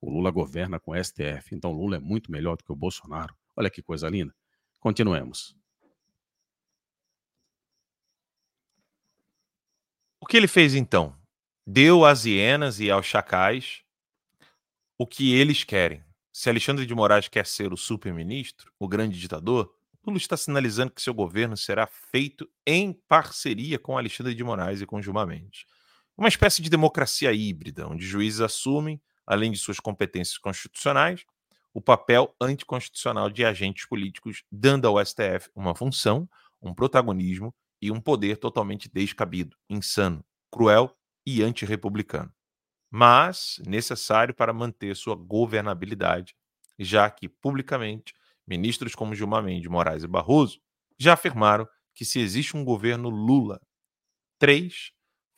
O 0.00 0.08
Lula 0.08 0.30
governa 0.30 0.78
com 0.78 0.92
o 0.92 1.04
STF. 1.04 1.52
Então 1.52 1.72
o 1.72 1.76
Lula 1.76 1.96
é 1.96 1.98
muito 2.00 2.30
melhor 2.30 2.56
do 2.56 2.62
que 2.62 2.70
o 2.70 2.76
Bolsonaro. 2.76 3.34
Olha 3.56 3.70
que 3.70 3.82
coisa 3.82 4.08
linda. 4.08 4.32
Continuemos. 4.78 5.56
O 10.20 10.26
que 10.26 10.36
ele 10.36 10.46
fez 10.46 10.76
então? 10.76 11.23
Deu 11.66 12.04
às 12.04 12.26
hienas 12.26 12.78
e 12.78 12.90
aos 12.90 13.06
chacais 13.06 13.82
o 14.98 15.06
que 15.06 15.34
eles 15.34 15.64
querem. 15.64 16.04
Se 16.30 16.50
Alexandre 16.50 16.84
de 16.84 16.94
Moraes 16.94 17.26
quer 17.26 17.46
ser 17.46 17.72
o 17.72 17.76
super-ministro, 17.76 18.70
o 18.78 18.86
grande 18.86 19.18
ditador, 19.18 19.74
Lula 20.06 20.18
está 20.18 20.36
sinalizando 20.36 20.92
que 20.92 21.00
seu 21.00 21.14
governo 21.14 21.56
será 21.56 21.86
feito 21.86 22.46
em 22.66 22.92
parceria 23.08 23.78
com 23.78 23.96
Alexandre 23.96 24.34
de 24.34 24.44
Moraes 24.44 24.82
e 24.82 24.86
com 24.86 25.00
Gilmar 25.00 25.26
Mendes. 25.26 25.64
Uma 26.16 26.28
espécie 26.28 26.60
de 26.60 26.68
democracia 26.68 27.32
híbrida, 27.32 27.88
onde 27.88 28.06
juízes 28.06 28.42
assumem, 28.42 29.00
além 29.26 29.50
de 29.50 29.58
suas 29.58 29.80
competências 29.80 30.36
constitucionais, 30.36 31.24
o 31.72 31.80
papel 31.80 32.36
anticonstitucional 32.38 33.30
de 33.30 33.42
agentes 33.42 33.86
políticos, 33.86 34.44
dando 34.52 34.86
ao 34.86 35.04
STF 35.04 35.48
uma 35.54 35.74
função, 35.74 36.28
um 36.60 36.74
protagonismo 36.74 37.54
e 37.80 37.90
um 37.90 38.00
poder 38.00 38.36
totalmente 38.36 38.90
descabido, 38.92 39.56
insano, 39.70 40.22
cruel 40.50 40.94
e 41.26 41.42
antirrepublicano. 41.42 42.32
Mas 42.90 43.60
necessário 43.66 44.34
para 44.34 44.52
manter 44.52 44.94
sua 44.94 45.14
governabilidade, 45.14 46.34
já 46.78 47.10
que 47.10 47.28
publicamente 47.28 48.14
Ministros 48.46 48.94
como 48.94 49.14
Gilmar 49.14 49.42
Mendes, 49.42 49.70
Moraes 49.70 50.02
e 50.02 50.06
Barroso 50.06 50.60
já 50.98 51.14
afirmaram 51.14 51.66
que 51.94 52.04
se 52.04 52.20
existe 52.20 52.56
um 52.56 52.64
governo 52.64 53.08
Lula 53.08 53.60
3 54.38 54.92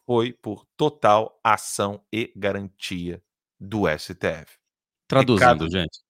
foi 0.04 0.32
por 0.32 0.66
total 0.76 1.38
ação 1.42 2.04
e 2.12 2.32
garantia 2.36 3.22
do 3.58 3.84
STF. 3.88 4.58
Traduzindo, 5.06 5.38
Ricardo... 5.38 5.70
gente. 5.70 6.00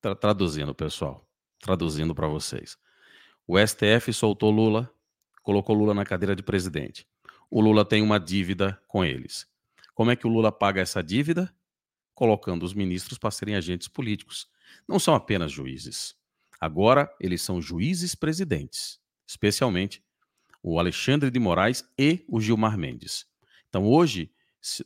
Tra 0.00 0.14
traduzindo, 0.14 0.74
pessoal. 0.74 1.28
Traduzindo 1.60 2.14
para 2.14 2.28
vocês. 2.28 2.76
O 3.46 3.56
STF 3.58 4.12
soltou 4.12 4.50
Lula, 4.50 4.92
colocou 5.42 5.74
Lula 5.74 5.94
na 5.94 6.04
cadeira 6.04 6.34
de 6.34 6.42
presidente. 6.42 7.06
O 7.50 7.60
Lula 7.60 7.84
tem 7.84 8.02
uma 8.02 8.18
dívida 8.18 8.80
com 8.88 9.04
eles. 9.04 9.46
Como 9.94 10.10
é 10.10 10.16
que 10.16 10.26
o 10.26 10.30
Lula 10.30 10.50
paga 10.50 10.80
essa 10.80 11.02
dívida? 11.02 11.54
Colocando 12.14 12.64
os 12.64 12.74
ministros 12.74 13.18
para 13.18 13.30
serem 13.30 13.56
agentes 13.56 13.88
políticos. 13.88 14.48
Não 14.88 14.98
são 14.98 15.14
apenas 15.14 15.52
juízes. 15.52 16.16
Agora 16.60 17.10
eles 17.20 17.42
são 17.42 17.60
juízes 17.60 18.14
presidentes, 18.14 18.98
especialmente 19.26 20.02
o 20.62 20.78
Alexandre 20.80 21.30
de 21.30 21.38
Moraes 21.38 21.84
e 21.98 22.24
o 22.28 22.40
Gilmar 22.40 22.76
Mendes. 22.76 23.26
Então 23.68 23.86
hoje 23.86 24.32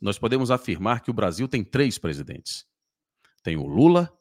nós 0.03 0.19
podemos 0.19 0.51
afirmar 0.51 1.01
que 1.01 1.11
o 1.11 1.15
Brasil 1.15 1.49
tem 1.49 1.65
três 1.65 1.97
presidentes. 1.97 2.67
Tem 3.43 3.57
o 3.57 3.67
Lula, 3.67 4.13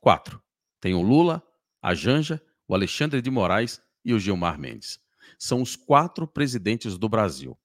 quatro. 0.00 0.42
Tem 0.80 0.94
o 0.94 1.02
Lula, 1.02 1.42
a 1.82 1.94
Janja, 1.94 2.42
o 2.66 2.74
Alexandre 2.74 3.20
de 3.20 3.30
Moraes 3.30 3.82
e 4.04 4.14
o 4.14 4.18
Gilmar 4.18 4.58
Mendes. 4.58 4.98
São 5.38 5.60
os 5.60 5.76
quatro 5.76 6.26
presidentes 6.26 6.96
do 6.96 7.08
Brasil. 7.08 7.58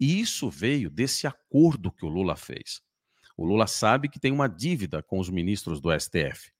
E 0.00 0.18
isso 0.18 0.48
veio 0.48 0.88
desse 0.88 1.26
acordo 1.26 1.92
que 1.92 2.06
o 2.06 2.08
Lula 2.08 2.34
fez. 2.34 2.80
O 3.36 3.44
Lula 3.44 3.66
sabe 3.66 4.08
que 4.08 4.18
tem 4.18 4.32
uma 4.32 4.48
dívida 4.48 5.02
com 5.02 5.18
os 5.18 5.28
ministros 5.28 5.80
do 5.80 5.90
STF. 5.92 6.50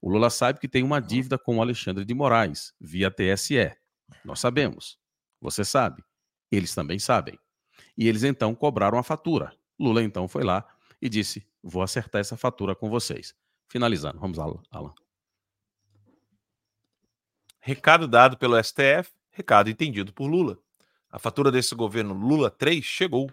O 0.00 0.10
Lula 0.10 0.28
sabe 0.30 0.58
que 0.58 0.68
tem 0.68 0.82
uma 0.82 1.00
dívida 1.00 1.38
com 1.38 1.58
o 1.58 1.62
Alexandre 1.62 2.04
de 2.04 2.12
Moraes, 2.12 2.74
via 2.80 3.10
TSE. 3.10 3.72
Nós 4.24 4.40
sabemos. 4.40 4.98
Você 5.40 5.64
sabe. 5.64 6.02
Eles 6.50 6.74
também 6.74 6.98
sabem. 6.98 7.38
E 7.96 8.08
eles 8.08 8.24
então 8.24 8.54
cobraram 8.54 8.98
a 8.98 9.02
fatura. 9.02 9.52
Lula 9.78 10.02
então 10.02 10.26
foi 10.26 10.42
lá 10.42 10.66
e 11.00 11.08
disse: 11.08 11.46
Vou 11.62 11.82
acertar 11.82 12.20
essa 12.20 12.36
fatura 12.36 12.74
com 12.74 12.90
vocês. 12.90 13.34
Finalizando. 13.68 14.18
Vamos 14.18 14.38
lá, 14.38 14.46
Alan. 14.70 14.94
Recado 17.60 18.08
dado 18.08 18.38
pelo 18.38 18.60
STF, 18.62 19.12
recado 19.30 19.68
entendido 19.68 20.12
por 20.12 20.26
Lula. 20.26 20.58
A 21.10 21.18
fatura 21.18 21.50
desse 21.50 21.74
governo 21.74 22.12
Lula 22.12 22.50
3 22.50 22.84
chegou. 22.84 23.30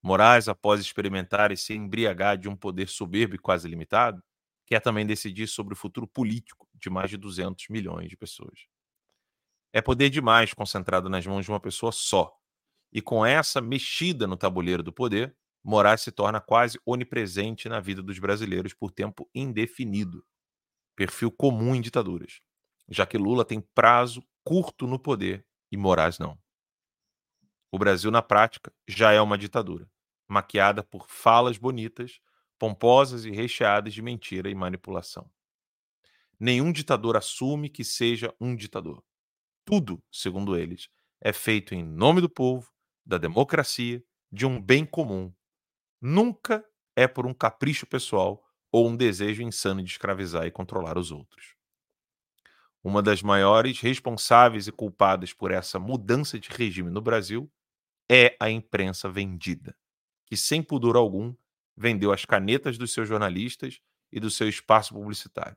Moraes, 0.00 0.48
após 0.48 0.80
experimentar 0.80 1.50
e 1.50 1.56
se 1.56 1.74
embriagar 1.74 2.38
de 2.38 2.48
um 2.48 2.54
poder 2.54 2.88
soberbo 2.88 3.34
e 3.34 3.38
quase 3.38 3.66
limitado, 3.66 4.22
quer 4.64 4.80
também 4.80 5.04
decidir 5.04 5.48
sobre 5.48 5.74
o 5.74 5.76
futuro 5.76 6.06
político 6.06 6.68
de 6.74 6.88
mais 6.88 7.10
de 7.10 7.16
200 7.16 7.68
milhões 7.68 8.08
de 8.08 8.16
pessoas. 8.16 8.66
É 9.72 9.82
poder 9.82 10.08
demais 10.08 10.54
concentrado 10.54 11.08
nas 11.08 11.26
mãos 11.26 11.44
de 11.44 11.50
uma 11.50 11.58
pessoa 11.58 11.90
só. 11.90 12.32
E 12.92 13.02
com 13.02 13.26
essa 13.26 13.60
mexida 13.60 14.26
no 14.28 14.36
tabuleiro 14.36 14.82
do 14.82 14.92
poder, 14.92 15.36
Moraes 15.64 16.02
se 16.02 16.12
torna 16.12 16.40
quase 16.40 16.78
onipresente 16.86 17.68
na 17.68 17.80
vida 17.80 18.00
dos 18.00 18.20
brasileiros 18.20 18.72
por 18.72 18.92
tempo 18.92 19.28
indefinido. 19.34 20.24
Perfil 20.94 21.32
comum 21.32 21.74
em 21.74 21.80
ditaduras, 21.80 22.40
já 22.88 23.04
que 23.04 23.18
Lula 23.18 23.44
tem 23.44 23.60
prazo 23.60 24.24
curto 24.44 24.86
no 24.86 24.96
poder 24.96 25.44
e 25.72 25.76
Moraes 25.76 26.20
não. 26.20 26.38
O 27.76 27.78
Brasil, 27.78 28.10
na 28.10 28.22
prática, 28.22 28.72
já 28.88 29.12
é 29.12 29.20
uma 29.20 29.36
ditadura, 29.36 29.86
maquiada 30.26 30.82
por 30.82 31.04
falas 31.10 31.58
bonitas 31.58 32.22
pomposas 32.58 33.26
e 33.26 33.30
recheadas 33.30 33.92
de 33.92 34.00
mentira 34.00 34.48
e 34.48 34.54
manipulação. 34.54 35.30
Nenhum 36.40 36.72
ditador 36.72 37.18
assume 37.18 37.68
que 37.68 37.84
seja 37.84 38.34
um 38.40 38.56
ditador. 38.56 39.04
Tudo, 39.62 40.02
segundo 40.10 40.56
eles, 40.56 40.88
é 41.20 41.34
feito 41.34 41.74
em 41.74 41.84
nome 41.84 42.22
do 42.22 42.30
povo, 42.30 42.72
da 43.04 43.18
democracia, 43.18 44.02
de 44.32 44.46
um 44.46 44.58
bem 44.58 44.86
comum. 44.86 45.30
Nunca 46.00 46.64
é 46.96 47.06
por 47.06 47.26
um 47.26 47.34
capricho 47.34 47.86
pessoal 47.86 48.42
ou 48.72 48.88
um 48.88 48.96
desejo 48.96 49.42
insano 49.42 49.82
de 49.82 49.90
escravizar 49.90 50.46
e 50.46 50.50
controlar 50.50 50.96
os 50.96 51.12
outros. 51.12 51.54
Uma 52.82 53.02
das 53.02 53.20
maiores 53.20 53.78
responsáveis 53.80 54.66
e 54.66 54.72
culpadas 54.72 55.34
por 55.34 55.50
essa 55.50 55.78
mudança 55.78 56.40
de 56.40 56.48
regime 56.48 56.88
no 56.88 57.02
Brasil 57.02 57.52
é 58.10 58.36
a 58.40 58.50
imprensa 58.50 59.08
vendida, 59.08 59.76
que 60.26 60.36
sem 60.36 60.62
pudor 60.62 60.96
algum 60.96 61.34
vendeu 61.76 62.12
as 62.12 62.24
canetas 62.24 62.78
dos 62.78 62.92
seus 62.92 63.08
jornalistas 63.08 63.80
e 64.12 64.20
do 64.20 64.30
seu 64.30 64.48
espaço 64.48 64.94
publicitário. 64.94 65.56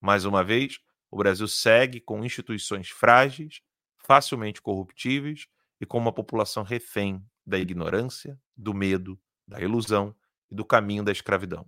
Mais 0.00 0.24
uma 0.24 0.44
vez, 0.44 0.78
o 1.10 1.16
Brasil 1.16 1.48
segue 1.48 2.00
com 2.00 2.24
instituições 2.24 2.90
frágeis, 2.90 3.60
facilmente 3.96 4.60
corruptíveis 4.60 5.46
e 5.80 5.86
com 5.86 5.98
uma 5.98 6.12
população 6.12 6.62
refém 6.62 7.24
da 7.46 7.58
ignorância, 7.58 8.38
do 8.56 8.74
medo, 8.74 9.18
da 9.46 9.60
ilusão 9.60 10.14
e 10.50 10.54
do 10.54 10.64
caminho 10.64 11.04
da 11.04 11.12
escravidão. 11.12 11.66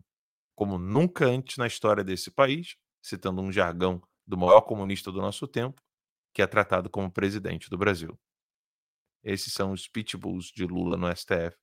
Como 0.54 0.78
nunca 0.78 1.26
antes 1.26 1.56
na 1.56 1.66
história 1.66 2.02
desse 2.02 2.30
país, 2.30 2.76
citando 3.00 3.40
um 3.40 3.52
jargão 3.52 4.02
do 4.26 4.36
maior 4.36 4.62
comunista 4.62 5.12
do 5.12 5.20
nosso 5.20 5.46
tempo, 5.46 5.80
que 6.34 6.42
é 6.42 6.46
tratado 6.46 6.90
como 6.90 7.10
presidente 7.10 7.70
do 7.70 7.78
Brasil. 7.78 8.18
Esses 9.26 9.52
são 9.52 9.72
os 9.72 9.88
pitbulls 9.88 10.46
de 10.46 10.64
Lula 10.64 10.96
no 10.96 11.14
STF, 11.14 11.56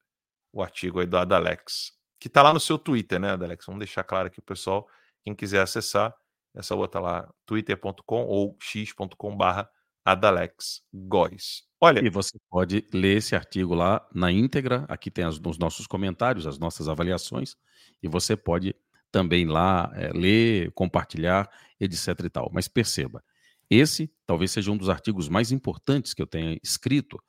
o 0.52 0.62
artigo 0.62 1.00
aí 1.00 1.08
do 1.08 1.18
Adalex 1.18 1.94
que 2.24 2.30
está 2.30 2.42
lá 2.42 2.54
no 2.54 2.60
seu 2.60 2.78
Twitter, 2.78 3.20
né, 3.20 3.32
Alex? 3.32 3.66
Vamos 3.66 3.80
deixar 3.80 4.02
claro 4.02 4.28
aqui 4.28 4.40
o 4.40 4.44
pessoal, 4.44 4.88
quem 5.26 5.36
quiser 5.36 5.60
acessar, 5.60 6.16
é 6.56 6.62
só 6.62 6.74
botar 6.74 7.02
lá 7.02 7.30
twitter.com 7.46 8.24
ou 8.24 8.56
x.com 8.62 9.36
barra 9.36 9.70
adalexgois. 10.06 11.64
Olha. 11.82 12.00
E 12.02 12.10
você 12.10 12.38
pode 12.50 12.88
ler 12.94 13.18
esse 13.18 13.36
artigo 13.36 13.76
lá 13.76 14.08
na 14.16 14.32
íntegra. 14.32 14.86
Aqui 14.88 15.12
tem 15.12 15.26
as, 15.26 15.38
os 15.38 15.58
nossos 15.58 15.86
comentários, 15.86 16.48
as 16.48 16.58
nossas 16.58 16.88
avaliações. 16.88 17.58
E 18.02 18.08
você 18.08 18.38
pode 18.38 18.74
também 19.12 19.46
lá 19.46 19.92
é, 19.94 20.14
ler, 20.14 20.72
compartilhar, 20.72 21.50
etc 21.78 22.08
e 22.24 22.30
tal. 22.30 22.50
Mas 22.54 22.70
perceba, 22.70 23.22
esse 23.70 24.10
talvez 24.26 24.50
seja 24.52 24.72
um 24.72 24.78
dos 24.78 24.88
artigos 24.88 25.28
mais 25.28 25.52
importantes 25.52 26.14
que 26.14 26.22
eu 26.22 26.28
tenha 26.28 26.58
escrito, 26.64 27.22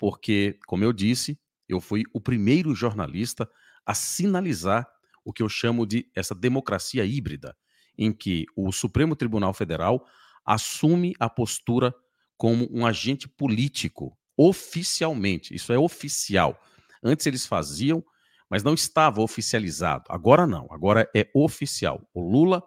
porque, 0.00 0.58
como 0.66 0.82
eu 0.82 0.94
disse, 0.94 1.38
eu 1.68 1.78
fui 1.78 2.04
o 2.14 2.20
primeiro 2.20 2.74
jornalista 2.74 3.46
a 3.84 3.94
sinalizar 3.94 4.88
o 5.22 5.30
que 5.30 5.42
eu 5.42 5.48
chamo 5.48 5.86
de 5.86 6.10
essa 6.16 6.34
democracia 6.34 7.04
híbrida, 7.04 7.54
em 7.98 8.10
que 8.10 8.46
o 8.56 8.72
Supremo 8.72 9.14
Tribunal 9.14 9.52
Federal 9.52 10.02
assume 10.42 11.14
a 11.20 11.28
postura 11.28 11.94
como 12.38 12.66
um 12.72 12.86
agente 12.86 13.28
político, 13.28 14.16
oficialmente. 14.38 15.54
Isso 15.54 15.70
é 15.70 15.78
oficial. 15.78 16.58
Antes 17.04 17.26
eles 17.26 17.46
faziam, 17.46 18.02
mas 18.48 18.62
não 18.62 18.72
estava 18.72 19.20
oficializado. 19.20 20.04
Agora 20.08 20.46
não, 20.46 20.66
agora 20.70 21.08
é 21.14 21.30
oficial. 21.34 22.08
O 22.14 22.22
Lula 22.22 22.62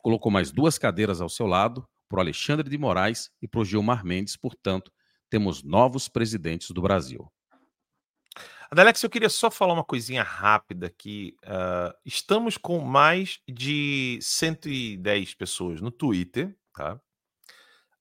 colocou 0.00 0.30
mais 0.30 0.52
duas 0.52 0.78
cadeiras 0.78 1.20
ao 1.20 1.28
seu 1.28 1.48
lado, 1.48 1.84
para 2.08 2.18
o 2.18 2.20
Alexandre 2.20 2.70
de 2.70 2.78
Moraes 2.78 3.30
e 3.42 3.48
para 3.48 3.60
o 3.60 3.64
Gilmar 3.64 4.04
Mendes, 4.04 4.36
portanto, 4.36 4.92
temos 5.28 5.62
novos 5.62 6.08
presidentes 6.08 6.70
do 6.70 6.82
Brasil. 6.82 7.30
Adalex, 8.70 9.02
eu 9.02 9.08
queria 9.08 9.30
só 9.30 9.50
falar 9.50 9.72
uma 9.72 9.84
coisinha 9.84 10.22
rápida 10.22 10.88
aqui. 10.88 11.34
Uh, 11.44 11.96
estamos 12.04 12.58
com 12.58 12.80
mais 12.80 13.40
de 13.48 14.18
110 14.20 15.34
pessoas 15.34 15.80
no 15.80 15.90
Twitter, 15.90 16.54
tá? 16.74 17.00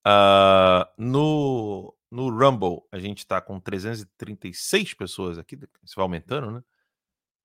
Uh, 0.06 0.86
no, 0.98 1.96
no 2.12 2.30
Rumble, 2.30 2.82
a 2.92 3.00
gente 3.00 3.20
está 3.20 3.40
com 3.40 3.60
336 3.60 4.94
pessoas 4.94 5.38
aqui, 5.38 5.58
isso 5.84 5.96
vai 5.96 6.04
aumentando, 6.04 6.52
né? 6.52 6.64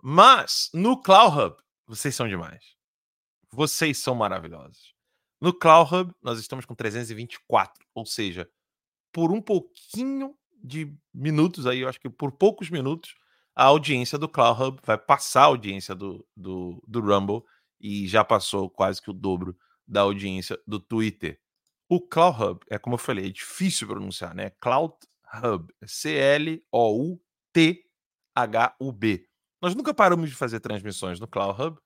Mas 0.02 0.68
no 0.74 1.00
Cloud 1.00 1.38
Hub, 1.38 1.56
vocês 1.86 2.14
são 2.14 2.26
demais. 2.26 2.74
Vocês 3.52 3.98
são 3.98 4.16
maravilhosos. 4.16 4.94
No 5.40 5.52
Cloud 5.52 5.94
Hub, 5.94 6.14
nós 6.20 6.40
estamos 6.40 6.64
com 6.64 6.74
324, 6.74 7.86
ou 7.94 8.04
seja, 8.04 8.50
por 9.12 9.32
um 9.32 9.40
pouquinho 9.40 10.34
de 10.62 10.94
minutos 11.12 11.66
aí, 11.66 11.80
eu 11.80 11.88
acho 11.88 12.00
que 12.00 12.08
por 12.08 12.32
poucos 12.32 12.70
minutos, 12.70 13.14
a 13.54 13.64
audiência 13.64 14.16
do 14.16 14.28
Cloud 14.28 14.62
Hub 14.62 14.80
vai 14.84 14.96
passar 14.96 15.42
a 15.42 15.46
audiência 15.46 15.94
do, 15.94 16.26
do, 16.36 16.82
do 16.86 17.00
Rumble 17.00 17.42
e 17.80 18.08
já 18.08 18.24
passou 18.24 18.70
quase 18.70 19.02
que 19.02 19.10
o 19.10 19.14
dobro 19.14 19.56
da 19.86 20.00
audiência 20.02 20.58
do 20.66 20.80
Twitter. 20.80 21.38
O 21.88 22.00
Cloud 22.00 22.42
Hub, 22.42 22.60
é 22.70 22.78
como 22.78 22.94
eu 22.94 22.98
falei, 22.98 23.26
é 23.26 23.30
difícil 23.30 23.86
pronunciar, 23.86 24.34
né? 24.34 24.50
Cloud 24.60 24.94
Hub, 25.44 25.70
C-L-O-U-T-H-U-B. 25.84 26.62
Nós 29.60 29.74
nunca 29.74 29.92
paramos 29.92 30.30
de 30.30 30.36
fazer 30.36 30.60
transmissões 30.60 31.20
no 31.20 31.28
Cloud 31.28 31.60
Hub, 31.60 31.78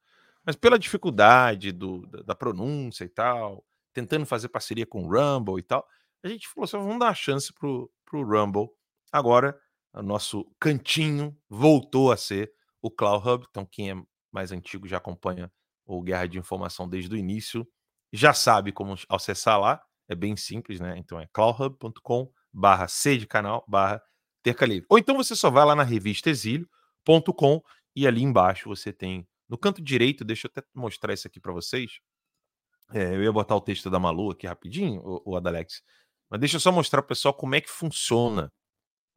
mas 0.45 0.55
pela 0.55 0.79
dificuldade 0.79 1.73
do, 1.73 2.07
da, 2.07 2.23
da 2.23 2.35
pronúncia 2.35 3.05
e 3.05 3.09
tal, 3.09 3.65
tentando 3.93 4.25
fazer 4.25 4.49
parceria 4.49 4.87
com 4.87 5.05
o 5.05 5.09
Rumble 5.09 5.59
e 5.59 5.63
tal, 5.63 5.87
a 6.23 6.29
gente 6.29 6.49
falou 6.49 6.65
assim: 6.65 6.77
vamos 6.79 6.99
dar 6.99 7.07
uma 7.07 7.15
chance 7.15 7.53
pro, 7.53 7.91
pro 8.05 8.23
Rumble. 8.23 8.69
Agora, 9.13 9.59
o 9.95 10.03
nosso 10.03 10.45
cantinho 10.61 11.37
voltou 11.49 12.13
a 12.13 12.17
ser 12.17 12.53
o 12.83 12.91
Cloud 12.91 13.29
Hub. 13.29 13.47
Então, 13.49 13.67
quem 13.67 13.91
é 13.91 13.95
mais 14.33 14.53
antigo 14.53 14.87
já 14.87 14.99
acompanha 14.99 15.51
o 15.87 16.03
Guerra 16.03 16.27
de 16.27 16.39
Informação 16.39 16.89
desde 16.89 17.15
o 17.15 17.17
início, 17.17 17.67
já 18.13 18.35
sabe 18.35 18.73
como 18.73 18.95
acessar 19.09 19.59
lá. 19.59 19.81
É 20.09 20.15
bem 20.15 20.37
simples, 20.37 20.81
né? 20.81 20.97
Então 20.99 21.19
é 21.19 21.27
cloudhub.com 21.33 22.31
barra 22.53 22.89
C 22.89 23.17
de 23.17 23.27
canal 23.27 23.65
barra 23.67 24.03
Terca 24.43 24.67
Livre. 24.67 24.87
Ou 24.89 24.99
então 24.99 25.17
você 25.17 25.35
só 25.35 25.51
vai 25.51 25.65
lá 25.65 25.75
na 25.75 25.83
revista 25.83 26.31
exílio.com 26.31 27.63
e 27.95 28.07
ali 28.07 28.23
embaixo 28.23 28.69
você 28.69 28.93
tem 28.93 29.27
no 29.49 29.57
canto 29.57 29.83
direito, 29.83 30.25
deixa 30.25 30.47
eu 30.47 30.51
até 30.55 30.67
mostrar 30.75 31.13
isso 31.13 31.27
aqui 31.27 31.41
para 31.41 31.53
vocês. 31.53 32.01
É, 32.93 33.15
eu 33.15 33.23
ia 33.23 33.33
botar 33.33 33.57
o 33.57 33.61
texto 33.61 33.91
da 33.91 33.99
Malu 33.99 34.31
aqui 34.31 34.47
rapidinho, 34.47 35.01
o, 35.05 35.33
o 35.33 35.37
Adalex. 35.37 35.83
Mas 36.31 36.41
deixa 36.41 36.57
eu 36.57 36.61
só 36.61 36.73
mostrar 36.73 37.03
para 37.03 37.07
o 37.07 37.09
pessoal 37.09 37.35
como 37.35 37.55
é 37.55 37.61
que 37.61 37.71
funciona. 37.71 38.53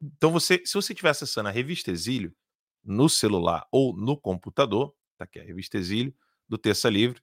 Então, 0.00 0.30
você, 0.30 0.62
se 0.64 0.74
você 0.74 0.92
estiver 0.92 1.10
acessando 1.10 1.48
a 1.48 1.52
revista 1.52 1.90
Exílio 1.90 2.34
no 2.82 3.08
celular 3.08 3.66
ou 3.70 3.94
no 3.96 4.16
computador, 4.16 4.94
tá 5.18 5.24
aqui 5.24 5.38
a 5.38 5.44
revista 5.44 5.76
Exílio 5.76 6.14
do 6.48 6.56
Terça 6.56 6.88
Livre, 6.88 7.20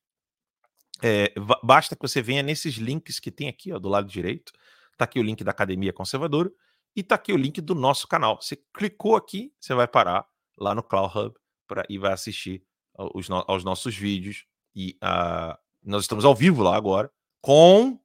é, 1.02 1.34
basta 1.64 1.96
que 1.96 2.02
você 2.02 2.22
venha 2.22 2.42
nesses 2.42 2.76
links 2.76 3.20
que 3.20 3.32
tem 3.32 3.48
aqui 3.48 3.72
ó, 3.72 3.80
do 3.80 3.90
lado 3.90 4.08
direito. 4.08 4.52
Tá 4.98 5.06
aqui 5.06 5.20
o 5.20 5.24
link 5.24 5.44
da 5.44 5.52
Academia 5.52 5.94
Conservadora 5.94 6.52
e 6.96 7.04
tá 7.04 7.16
aqui 7.16 7.32
o 7.32 7.38
link 7.38 7.62
do 7.62 7.76
nosso 7.76 8.08
canal. 8.08 8.42
Você 8.42 8.56
clicou 8.74 9.16
aqui, 9.16 9.54
você 9.60 9.76
vai 9.76 9.88
parar 9.88 10.28
lá 10.58 10.74
no 10.74 10.82
Cloud 10.82 11.16
Hub 11.16 11.36
pra, 11.68 11.84
e 11.88 11.98
vai 11.98 12.14
assistir 12.14 12.64
aos, 12.96 13.30
aos 13.30 13.64
nossos 13.64 13.96
vídeos. 13.96 14.46
E 14.76 14.98
uh, 15.04 15.56
nós 15.84 16.04
estamos 16.04 16.26
ao 16.26 16.36
vivo 16.36 16.64
lá 16.64 16.76
agora 16.76 17.12
com 17.42 18.00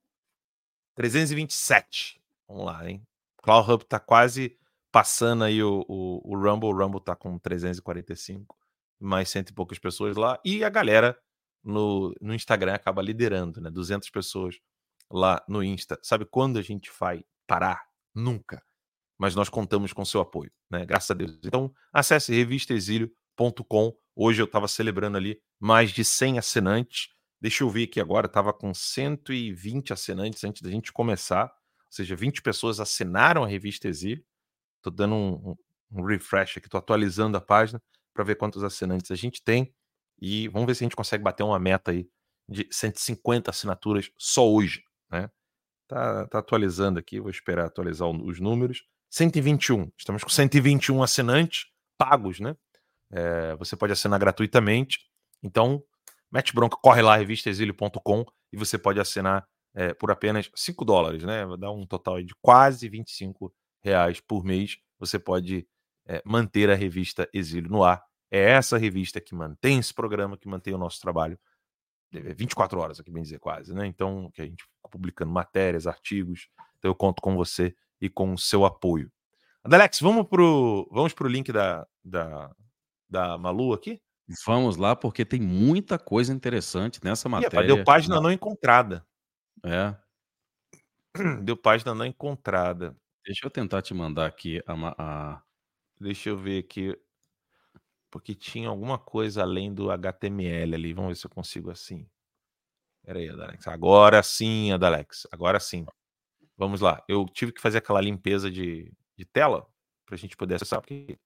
327. 0.94 2.20
Vamos 2.48 2.66
lá, 2.66 2.88
hein? 2.88 3.07
Cloud 3.42 3.70
Hub 3.70 3.85
tá 3.85 3.98
quase 3.98 4.57
passando 4.90 5.44
aí 5.44 5.62
o, 5.62 5.85
o, 5.88 6.33
o 6.33 6.38
Rumble. 6.38 6.68
O 6.68 6.76
Rumble 6.76 7.00
tá 7.00 7.16
com 7.16 7.38
345, 7.38 8.57
mais 9.00 9.28
cento 9.31 9.50
e 9.50 9.55
poucas 9.55 9.78
pessoas 9.78 10.16
lá. 10.16 10.38
E 10.44 10.62
a 10.62 10.68
galera 10.68 11.18
no, 11.62 12.14
no 12.20 12.35
Instagram 12.35 12.74
acaba 12.74 13.02
liderando, 13.02 13.61
né? 13.61 13.70
200 13.70 14.09
pessoas 14.11 14.59
lá 15.11 15.42
no 15.48 15.62
Insta. 15.62 15.98
Sabe 16.02 16.24
quando 16.24 16.59
a 16.59 16.62
gente 16.62 16.90
vai 16.98 17.24
parar? 17.46 17.83
Nunca. 18.14 18.62
Mas 19.18 19.35
nós 19.35 19.48
contamos 19.48 19.92
com 19.92 20.05
seu 20.05 20.20
apoio, 20.20 20.50
né? 20.70 20.85
Graças 20.85 21.11
a 21.11 21.14
Deus. 21.14 21.38
Então, 21.44 21.72
acesse 21.92 22.35
revistaexílio.com. 22.35 23.96
Hoje 24.14 24.42
eu 24.42 24.46
estava 24.46 24.68
celebrando 24.68 25.16
ali 25.16 25.40
mais 25.61 25.90
de 25.90 26.05
100 26.05 26.38
assinantes. 26.38 27.09
Deixa 27.42 27.64
eu 27.64 27.68
ver 27.68 27.83
aqui 27.83 28.00
agora, 28.00 28.26
estava 28.26 28.52
com 28.52 28.72
120 28.72 29.92
assinantes 29.92 30.44
antes 30.44 30.62
da 30.62 30.70
gente 30.70 30.92
começar. 30.92 31.46
Ou 31.46 31.90
seja, 31.90 32.14
20 32.14 32.40
pessoas 32.40 32.78
assinaram 32.78 33.42
a 33.42 33.48
revista 33.48 33.88
Exílio. 33.88 34.24
Estou 34.76 34.92
dando 34.92 35.16
um, 35.16 35.57
um 35.90 36.05
refresh 36.05 36.59
aqui, 36.59 36.68
estou 36.68 36.78
atualizando 36.78 37.37
a 37.37 37.40
página 37.40 37.83
para 38.14 38.22
ver 38.22 38.37
quantos 38.37 38.62
assinantes 38.62 39.11
a 39.11 39.16
gente 39.16 39.42
tem. 39.42 39.74
E 40.20 40.46
vamos 40.46 40.68
ver 40.68 40.76
se 40.76 40.85
a 40.85 40.87
gente 40.87 40.94
consegue 40.94 41.24
bater 41.24 41.42
uma 41.42 41.59
meta 41.59 41.90
aí 41.90 42.09
de 42.48 42.68
150 42.70 43.50
assinaturas 43.50 44.09
só 44.16 44.48
hoje, 44.48 44.85
né? 45.11 45.28
Tá, 45.88 46.28
tá 46.28 46.38
atualizando 46.38 47.00
aqui, 47.00 47.18
vou 47.18 47.28
esperar 47.28 47.66
atualizar 47.66 48.09
os 48.09 48.38
números. 48.38 48.85
121, 49.11 49.90
estamos 49.98 50.22
com 50.22 50.31
121 50.31 51.02
assinantes 51.02 51.66
pagos, 51.98 52.38
né? 52.38 52.57
É, 53.11 53.57
você 53.57 53.74
pode 53.74 53.92
assinar 53.92 54.20
gratuitamente. 54.20 55.00
Então, 55.42 55.83
mete 56.33 56.55
bronca, 56.55 56.77
corre 56.77 57.03
lá, 57.03 57.16
revistaexílio.com 57.16 58.25
e 58.53 58.57
você 58.57 58.79
pode 58.79 58.99
assinar 59.01 59.47
é, 59.75 59.95
por 59.95 60.11
apenas 60.11 60.51
5 60.55 60.85
dólares, 60.85 61.23
né? 61.23 61.45
Vai 61.47 61.59
dar 61.59 61.71
um 61.71 61.87
total 61.87 62.23
de 62.23 62.35
quase 62.40 62.88
25 62.88 63.53
reais 63.83 64.21
por 64.21 64.45
mês. 64.45 64.79
Você 64.99 65.18
pode 65.18 65.66
é, 66.07 66.23
manter 66.25 66.71
a 66.71 66.75
revista 66.75 67.29
Exílio 67.33 67.71
no 67.71 67.85
ar 67.85 68.03
é 68.33 68.53
essa 68.53 68.79
revista 68.79 69.21
que 69.21 69.35
mantém 69.35 69.79
esse 69.79 69.92
programa, 69.92 70.38
que 70.38 70.49
mantém 70.49 70.73
o 70.73 70.79
nosso 70.79 70.99
trabalho 70.99 71.38
24 72.11 72.81
horas, 72.81 72.99
aqui 72.99 73.11
bem 73.11 73.23
dizer 73.23 73.38
quase, 73.38 73.75
né? 73.75 73.87
Então, 73.87 74.31
que 74.33 74.42
a 74.42 74.45
gente 74.45 74.62
fica 74.62 74.88
publicando 74.90 75.31
matérias, 75.31 75.87
artigos. 75.87 76.49
Então 76.79 76.90
eu 76.90 76.95
conto 76.95 77.23
com 77.23 77.37
você 77.37 77.75
e 78.01 78.09
com 78.09 78.33
o 78.33 78.38
seu 78.38 78.64
apoio. 78.64 79.11
Adalex, 79.62 80.01
vamos 80.01 80.27
pro, 80.29 80.88
vamos 80.90 81.12
pro 81.12 81.29
link 81.29 81.53
da, 81.53 81.87
da, 82.05 82.51
da 83.09 83.38
Malu 83.38 83.73
aqui? 83.73 84.01
Vamos 84.46 84.76
lá, 84.76 84.94
porque 84.94 85.24
tem 85.24 85.40
muita 85.40 85.98
coisa 85.98 86.32
interessante 86.32 87.00
nessa 87.02 87.28
matéria. 87.28 87.66
Deu 87.66 87.85
página 87.85 88.20
não 88.20 88.30
encontrada. 88.30 89.04
É. 89.64 89.94
Deu 91.42 91.56
página 91.56 91.94
não 91.94 92.06
encontrada. 92.06 92.96
Deixa 93.24 93.46
eu 93.46 93.50
tentar 93.50 93.82
te 93.82 93.94
mandar 93.94 94.26
aqui 94.26 94.62
a, 94.66 94.74
a... 94.98 95.42
Deixa 96.00 96.30
eu 96.30 96.37
ver 96.37 96.61
aqui 96.61 96.96
porque 98.11 98.35
tinha 98.35 98.68
alguma 98.68 98.98
coisa 98.98 99.42
além 99.42 99.72
do 99.72 99.90
HTML 99.90 100.74
ali. 100.74 100.92
Vamos 100.92 101.11
ver 101.11 101.16
se 101.16 101.26
eu 101.26 101.30
consigo 101.30 101.70
assim. 101.70 102.06
Pera 103.02 103.18
aí, 103.18 103.28
Adalex. 103.28 103.66
Agora 103.66 104.22
sim, 104.22 104.70
Adalex. 104.70 105.26
Agora 105.32 105.58
sim. 105.58 105.87
Vamos 106.56 106.80
lá. 106.80 107.02
Eu 107.08 107.24
tive 107.24 107.52
que 107.52 107.61
fazer 107.61 107.78
aquela 107.78 108.00
limpeza 108.00 108.50
de, 108.50 108.92
de 109.16 109.24
tela 109.24 109.66
para 110.04 110.14
a 110.14 110.18
gente 110.18 110.37
poder 110.37 110.56
acessar, 110.56 110.80
porque 110.80 111.18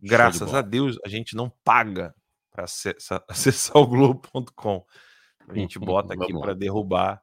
graças 0.00 0.52
a 0.52 0.60
Deus 0.60 0.98
a 1.04 1.08
gente 1.08 1.36
não 1.36 1.48
paga 1.48 2.14
para 2.54 2.64
acessar, 2.64 3.24
acessar 3.28 3.76
o 3.76 3.86
Globo.com. 3.86 4.86
A 5.48 5.54
gente 5.54 5.78
bota 5.78 6.14
aqui 6.14 6.32
para 6.32 6.54
derrubar. 6.54 7.20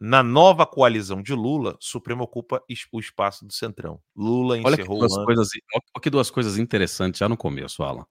Na 0.00 0.20
nova 0.20 0.66
coalizão 0.66 1.22
de 1.22 1.32
Lula, 1.32 1.76
Supremo 1.78 2.24
ocupa 2.24 2.60
o 2.90 2.98
espaço 2.98 3.46
do 3.46 3.52
Centrão. 3.52 4.02
Lula 4.16 4.56
olha 4.64 4.74
encerrou 4.74 4.96
que 4.96 5.00
duas 5.00 5.16
ano... 5.16 5.24
coisas, 5.24 5.48
Olha 5.74 6.02
que 6.02 6.10
duas 6.10 6.30
coisas 6.30 6.58
interessantes 6.58 7.20
já 7.20 7.28
no 7.28 7.36
começo, 7.36 7.84
Alan. 7.84 8.04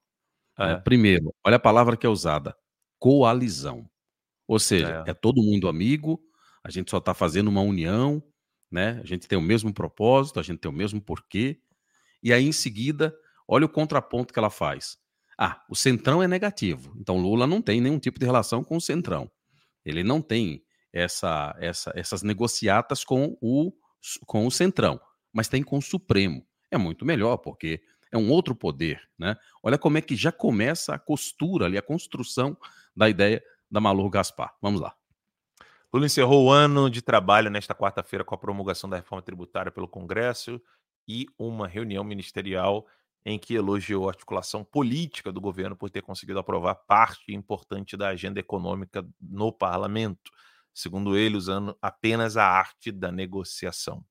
É. 0.57 0.71
É, 0.71 0.75
primeiro, 0.77 1.35
olha 1.45 1.57
a 1.57 1.59
palavra 1.59 1.97
que 1.97 2.05
é 2.05 2.09
usada: 2.09 2.55
coalizão. 2.97 3.89
Ou 4.47 4.57
seja, 4.57 5.03
é, 5.05 5.11
é 5.11 5.13
todo 5.13 5.43
mundo 5.43 5.67
amigo, 5.67 6.21
a 6.63 6.69
gente 6.69 6.91
só 6.91 6.97
está 6.97 7.13
fazendo 7.13 7.49
uma 7.49 7.61
união, 7.61 8.23
né? 8.71 9.01
A 9.03 9.05
gente 9.05 9.27
tem 9.27 9.37
o 9.37 9.41
mesmo 9.41 9.73
propósito, 9.73 10.39
a 10.39 10.43
gente 10.43 10.59
tem 10.59 10.71
o 10.71 10.73
mesmo 10.73 11.01
porquê. 11.01 11.59
E 12.23 12.31
aí, 12.31 12.45
em 12.45 12.51
seguida, 12.53 13.13
olha 13.45 13.65
o 13.65 13.69
contraponto 13.69 14.31
que 14.31 14.39
ela 14.39 14.49
faz. 14.49 15.00
Ah, 15.43 15.59
o 15.67 15.75
Centrão 15.75 16.21
é 16.21 16.27
negativo. 16.27 16.95
Então, 16.99 17.17
Lula 17.17 17.47
não 17.47 17.63
tem 17.63 17.81
nenhum 17.81 17.97
tipo 17.97 18.19
de 18.19 18.25
relação 18.27 18.63
com 18.63 18.77
o 18.77 18.81
Centrão. 18.81 19.27
Ele 19.83 20.03
não 20.03 20.21
tem 20.21 20.63
essa, 20.93 21.55
essa, 21.59 21.91
essas 21.95 22.21
negociatas 22.21 23.03
com 23.03 23.35
o, 23.41 23.73
com 24.27 24.45
o 24.45 24.51
Centrão, 24.51 25.01
mas 25.33 25.47
tem 25.47 25.63
com 25.63 25.79
o 25.79 25.81
Supremo. 25.81 26.45
É 26.69 26.77
muito 26.77 27.03
melhor, 27.03 27.37
porque 27.37 27.81
é 28.11 28.17
um 28.19 28.29
outro 28.29 28.53
poder. 28.53 29.01
Né? 29.17 29.35
Olha 29.63 29.79
como 29.79 29.97
é 29.97 30.01
que 30.01 30.15
já 30.15 30.31
começa 30.31 30.93
a 30.93 30.99
costura 30.99 31.65
ali, 31.65 31.75
a 31.75 31.81
construção 31.81 32.55
da 32.95 33.09
ideia 33.09 33.43
da 33.67 33.81
Malu 33.81 34.07
Gaspar. 34.11 34.53
Vamos 34.61 34.79
lá. 34.79 34.93
Lula 35.91 36.05
encerrou 36.05 36.45
o 36.45 36.51
ano 36.51 36.87
de 36.87 37.01
trabalho 37.01 37.49
nesta 37.49 37.73
quarta-feira 37.73 38.23
com 38.23 38.35
a 38.35 38.37
promulgação 38.37 38.87
da 38.87 38.97
reforma 38.97 39.23
tributária 39.23 39.71
pelo 39.71 39.87
Congresso 39.87 40.61
e 41.07 41.25
uma 41.35 41.67
reunião 41.67 42.03
ministerial 42.03 42.85
em 43.25 43.37
que 43.37 43.53
elogiou 43.53 44.07
a 44.07 44.11
articulação 44.11 44.63
política 44.63 45.31
do 45.31 45.39
governo 45.39 45.75
por 45.75 45.89
ter 45.89 46.01
conseguido 46.01 46.39
aprovar 46.39 46.75
parte 46.75 47.33
importante 47.33 47.95
da 47.95 48.09
agenda 48.09 48.39
econômica 48.39 49.05
no 49.19 49.51
parlamento 49.51 50.31
segundo 50.73 51.17
ele, 51.17 51.37
usando 51.37 51.77
apenas 51.81 52.37
a 52.37 52.45
arte 52.45 52.91
da 52.91 53.11
negociação. 53.11 54.03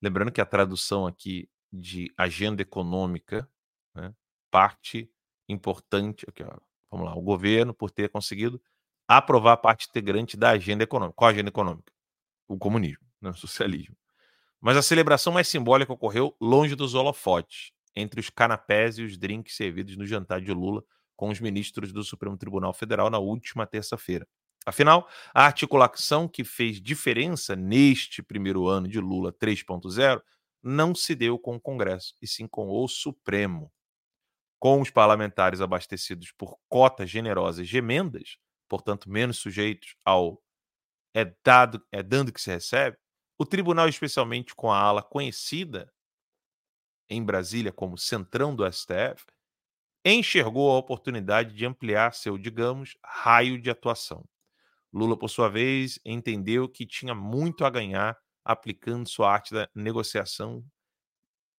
Lembrando 0.00 0.32
que 0.32 0.40
a 0.40 0.46
tradução 0.46 1.06
aqui 1.06 1.48
de 1.72 2.12
agenda 2.16 2.62
econômica, 2.62 3.48
né, 3.94 4.14
parte 4.50 5.10
importante, 5.48 6.24
aqui, 6.28 6.42
ó, 6.42 6.58
vamos 6.90 7.06
lá, 7.06 7.14
o 7.14 7.22
governo, 7.22 7.74
por 7.74 7.90
ter 7.90 8.08
conseguido 8.08 8.60
aprovar 9.06 9.56
parte 9.58 9.88
integrante 9.88 10.36
da 10.36 10.50
agenda 10.50 10.84
econômica. 10.84 11.16
Qual 11.16 11.30
agenda 11.30 11.48
econômica? 11.48 11.92
O 12.46 12.58
comunismo, 12.58 13.06
né, 13.20 13.30
o 13.30 13.34
socialismo. 13.34 13.96
Mas 14.60 14.76
a 14.76 14.82
celebração 14.82 15.32
mais 15.32 15.48
simbólica 15.48 15.92
ocorreu 15.92 16.36
longe 16.40 16.74
dos 16.74 16.94
holofotes, 16.94 17.70
entre 17.98 18.20
os 18.20 18.30
canapés 18.30 18.98
e 18.98 19.02
os 19.02 19.18
drinks 19.18 19.56
servidos 19.56 19.96
no 19.96 20.06
jantar 20.06 20.40
de 20.40 20.52
Lula 20.52 20.82
com 21.16 21.30
os 21.30 21.40
ministros 21.40 21.92
do 21.92 22.04
Supremo 22.04 22.36
Tribunal 22.36 22.72
Federal 22.72 23.10
na 23.10 23.18
última 23.18 23.66
terça-feira. 23.66 24.26
Afinal, 24.64 25.08
a 25.34 25.44
articulação 25.44 26.28
que 26.28 26.44
fez 26.44 26.80
diferença 26.80 27.56
neste 27.56 28.22
primeiro 28.22 28.68
ano 28.68 28.86
de 28.86 29.00
Lula 29.00 29.32
3.0 29.32 30.22
não 30.62 30.94
se 30.94 31.14
deu 31.14 31.38
com 31.38 31.56
o 31.56 31.60
Congresso, 31.60 32.14
e 32.20 32.26
sim 32.26 32.46
com 32.46 32.68
o 32.68 32.86
Supremo. 32.86 33.72
Com 34.60 34.80
os 34.80 34.90
parlamentares 34.90 35.60
abastecidos 35.60 36.32
por 36.32 36.56
cotas 36.68 37.08
generosas 37.08 37.68
de 37.68 37.78
emendas, 37.78 38.36
portanto 38.68 39.10
menos 39.10 39.38
sujeitos 39.38 39.96
ao 40.04 40.42
é 41.14 41.32
dado 41.44 41.82
é 41.90 42.02
dando 42.02 42.32
que 42.32 42.40
se 42.40 42.50
recebe, 42.50 42.96
o 43.38 43.46
tribunal, 43.46 43.88
especialmente 43.88 44.54
com 44.54 44.70
a 44.70 44.78
ala 44.78 45.02
conhecida 45.02 45.90
em 47.08 47.22
Brasília 47.24 47.72
como 47.72 47.98
Centrão 47.98 48.54
do 48.54 48.70
STF, 48.70 49.24
enxergou 50.04 50.70
a 50.70 50.78
oportunidade 50.78 51.54
de 51.54 51.66
ampliar 51.66 52.14
seu, 52.14 52.38
digamos, 52.38 52.96
raio 53.04 53.60
de 53.60 53.70
atuação. 53.70 54.24
Lula, 54.92 55.16
por 55.16 55.28
sua 55.28 55.48
vez, 55.48 55.98
entendeu 56.04 56.68
que 56.68 56.86
tinha 56.86 57.14
muito 57.14 57.64
a 57.64 57.70
ganhar 57.70 58.16
aplicando 58.44 59.08
sua 59.08 59.30
arte 59.30 59.52
da 59.52 59.68
negociação. 59.74 60.64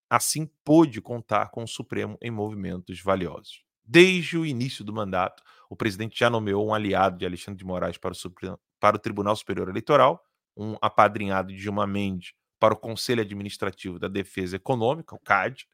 Assim, 0.10 0.50
pôde 0.64 1.00
contar 1.02 1.52
com 1.52 1.64
o 1.64 1.68
Supremo 1.68 2.18
em 2.22 2.32
movimentos 2.32 3.00
valiosos. 3.02 3.64
Desde 3.84 4.38
o 4.38 4.46
início 4.46 4.84
do 4.84 4.94
mandato, 4.94 5.44
o 5.70 5.76
presidente 5.76 6.18
já 6.18 6.30
nomeou 6.30 6.68
um 6.68 6.74
aliado 6.74 7.18
de 7.18 7.26
Alexandre 7.26 7.60
de 7.60 7.66
Moraes 7.66 7.98
para 7.98 8.12
o, 8.12 8.16
Supremo, 8.16 8.60
para 8.80 8.96
o 8.96 9.00
Tribunal 9.00 9.36
Superior 9.36 9.70
Eleitoral, 9.70 10.24
um 10.58 10.76
apadrinhado 10.82 11.54
de 11.54 11.60
Gilmar 11.60 11.88
Mendes 11.88 12.34
para 12.60 12.74
o 12.74 12.78
Conselho 12.78 13.22
Administrativo 13.22 13.98
da 13.98 14.08
Defesa 14.08 14.58
Econômica, 14.58 15.16
o 15.16 15.20
CAD, 15.20 15.68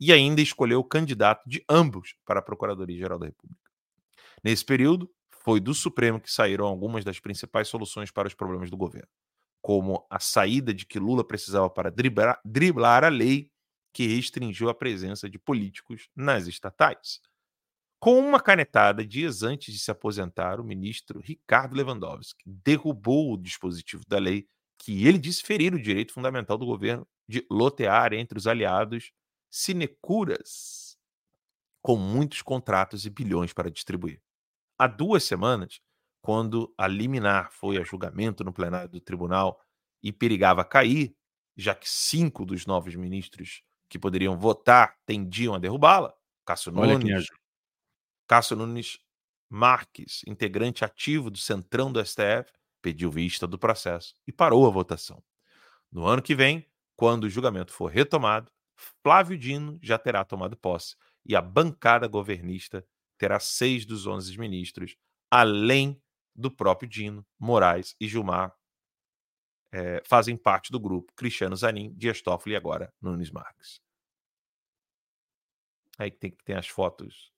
e 0.00 0.12
ainda 0.12 0.40
escolheu 0.40 0.80
o 0.80 0.84
candidato 0.84 1.48
de 1.48 1.64
ambos 1.68 2.16
para 2.24 2.40
a 2.40 2.42
Procuradoria-Geral 2.42 3.18
da 3.18 3.26
República. 3.26 3.70
Nesse 4.42 4.64
período, 4.64 5.10
foi 5.44 5.60
do 5.60 5.74
Supremo 5.74 6.20
que 6.20 6.32
saíram 6.32 6.66
algumas 6.66 7.04
das 7.04 7.20
principais 7.20 7.68
soluções 7.68 8.10
para 8.10 8.26
os 8.26 8.34
problemas 8.34 8.70
do 8.70 8.76
governo, 8.76 9.08
como 9.62 10.04
a 10.10 10.18
saída 10.18 10.74
de 10.74 10.84
que 10.84 10.98
Lula 10.98 11.22
precisava 11.22 11.70
para 11.70 11.90
driblar, 11.90 12.40
driblar 12.44 13.04
a 13.04 13.08
lei 13.08 13.50
que 13.92 14.06
restringiu 14.06 14.68
a 14.68 14.74
presença 14.74 15.30
de 15.30 15.38
políticos 15.38 16.08
nas 16.16 16.46
estatais. 16.48 17.20
Com 18.00 18.18
uma 18.18 18.40
canetada 18.40 19.06
dias 19.06 19.42
antes 19.42 19.72
de 19.72 19.80
se 19.80 19.90
aposentar, 19.90 20.60
o 20.60 20.64
ministro 20.64 21.20
Ricardo 21.20 21.76
Lewandowski 21.76 22.42
derrubou 22.44 23.32
o 23.32 23.38
dispositivo 23.38 24.02
da 24.06 24.18
lei 24.18 24.46
que 24.84 25.06
ele 25.06 25.16
disse 25.16 25.42
ferir 25.42 25.72
o 25.74 25.80
direito 25.80 26.12
fundamental 26.12 26.58
do 26.58 26.66
governo 26.66 27.08
de 27.26 27.46
lotear 27.50 28.12
entre 28.12 28.36
os 28.36 28.46
aliados 28.46 29.12
sinecuras 29.48 30.98
com 31.80 31.96
muitos 31.96 32.42
contratos 32.42 33.06
e 33.06 33.10
bilhões 33.10 33.54
para 33.54 33.70
distribuir. 33.70 34.20
Há 34.78 34.86
duas 34.86 35.24
semanas, 35.24 35.80
quando 36.20 36.74
a 36.76 36.86
liminar 36.86 37.50
foi 37.50 37.78
a 37.78 37.82
julgamento 37.82 38.44
no 38.44 38.52
plenário 38.52 38.90
do 38.90 39.00
tribunal 39.00 39.58
e 40.02 40.12
perigava 40.12 40.62
cair, 40.66 41.16
já 41.56 41.74
que 41.74 41.88
cinco 41.88 42.44
dos 42.44 42.66
novos 42.66 42.94
ministros 42.94 43.62
que 43.88 43.98
poderiam 43.98 44.36
votar 44.36 44.98
tendiam 45.06 45.54
a 45.54 45.58
derrubá-la, 45.58 46.14
Cássio 46.44 46.70
Nunes, 46.72 47.26
Cássio 48.26 48.54
Nunes 48.54 48.98
Marques, 49.48 50.22
integrante 50.26 50.84
ativo 50.84 51.30
do 51.30 51.38
Centrão 51.38 51.90
do 51.90 52.04
STF, 52.04 52.52
pediu 52.84 53.10
vista 53.10 53.46
do 53.46 53.58
processo 53.58 54.14
e 54.26 54.30
parou 54.30 54.66
a 54.66 54.70
votação. 54.70 55.24
No 55.90 56.04
ano 56.04 56.20
que 56.20 56.34
vem, 56.34 56.70
quando 56.94 57.24
o 57.24 57.30
julgamento 57.30 57.72
for 57.72 57.90
retomado, 57.90 58.52
Flávio 59.02 59.38
Dino 59.38 59.78
já 59.82 59.98
terá 59.98 60.22
tomado 60.22 60.54
posse 60.54 60.94
e 61.24 61.34
a 61.34 61.40
bancada 61.40 62.06
governista 62.06 62.86
terá 63.16 63.40
seis 63.40 63.86
dos 63.86 64.06
onze 64.06 64.36
ministros, 64.36 64.98
além 65.30 65.98
do 66.36 66.50
próprio 66.50 66.86
Dino, 66.86 67.26
Moraes 67.38 67.96
e 67.98 68.06
Gilmar, 68.06 68.54
é, 69.72 70.02
fazem 70.04 70.36
parte 70.36 70.70
do 70.70 70.78
grupo 70.78 71.10
Cristiano 71.16 71.56
Zanin, 71.56 71.90
Dias 71.94 72.20
Toffoli 72.20 72.52
e 72.52 72.56
agora 72.56 72.92
Nunes 73.00 73.30
Marques. 73.30 73.80
Aí 75.96 76.10
tem 76.10 76.30
que 76.30 76.44
ter 76.44 76.58
as 76.58 76.68
fotos 76.68 77.32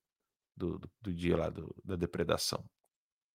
do, 0.56 0.76
do, 0.76 0.90
do 1.00 1.14
dia 1.14 1.36
lá 1.36 1.50
do, 1.50 1.72
da 1.84 1.94
depredação. 1.94 2.68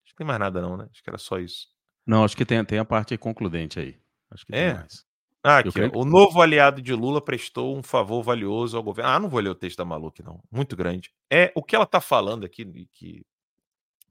Acho 0.03 0.13
que 0.13 0.17
tem 0.17 0.27
mais 0.27 0.39
nada 0.39 0.61
não, 0.61 0.75
né? 0.75 0.89
Acho 0.91 1.01
que 1.01 1.09
era 1.09 1.17
só 1.17 1.39
isso. 1.39 1.69
Não, 2.05 2.23
acho 2.23 2.35
que 2.35 2.45
tem, 2.45 2.63
tem 2.65 2.79
a 2.79 2.85
parte 2.85 3.17
concludente 3.17 3.79
aí. 3.79 3.99
Acho 4.29 4.45
que 4.45 4.55
é. 4.55 4.73
mais. 4.73 5.05
Ah, 5.43 5.57
aqui, 5.57 5.69
ó, 5.81 5.99
o 5.99 6.05
novo 6.05 6.41
aliado 6.41 6.81
de 6.81 6.93
Lula 6.93 7.19
prestou 7.19 7.75
um 7.75 7.81
favor 7.81 8.21
valioso 8.21 8.77
ao 8.77 8.83
governo. 8.83 9.09
Ah, 9.09 9.19
não 9.19 9.29
vou 9.29 9.39
ler 9.39 9.49
o 9.49 9.55
texto 9.55 9.77
da 9.77 9.85
Maluque, 9.85 10.21
não. 10.21 10.43
Muito 10.51 10.75
grande. 10.75 11.11
É 11.31 11.51
o 11.55 11.63
que 11.63 11.75
ela 11.75 11.85
está 11.85 11.99
falando 11.99 12.45
aqui, 12.45 12.87
que 12.93 13.25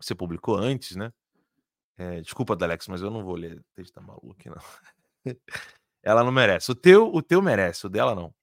você 0.00 0.14
publicou 0.14 0.56
antes, 0.56 0.96
né? 0.96 1.12
É, 1.96 2.20
desculpa, 2.20 2.56
Alex, 2.60 2.88
mas 2.88 3.02
eu 3.02 3.10
não 3.10 3.22
vou 3.22 3.36
ler 3.36 3.58
o 3.58 3.64
texto 3.74 3.94
da 3.94 4.00
Maluque, 4.00 4.48
não. 4.48 4.56
ela 6.02 6.24
não 6.24 6.32
merece. 6.32 6.72
O 6.72 6.74
teu, 6.74 7.12
o 7.14 7.22
teu 7.22 7.40
merece, 7.40 7.86
o 7.86 7.90
dela 7.90 8.14
não. 8.14 8.34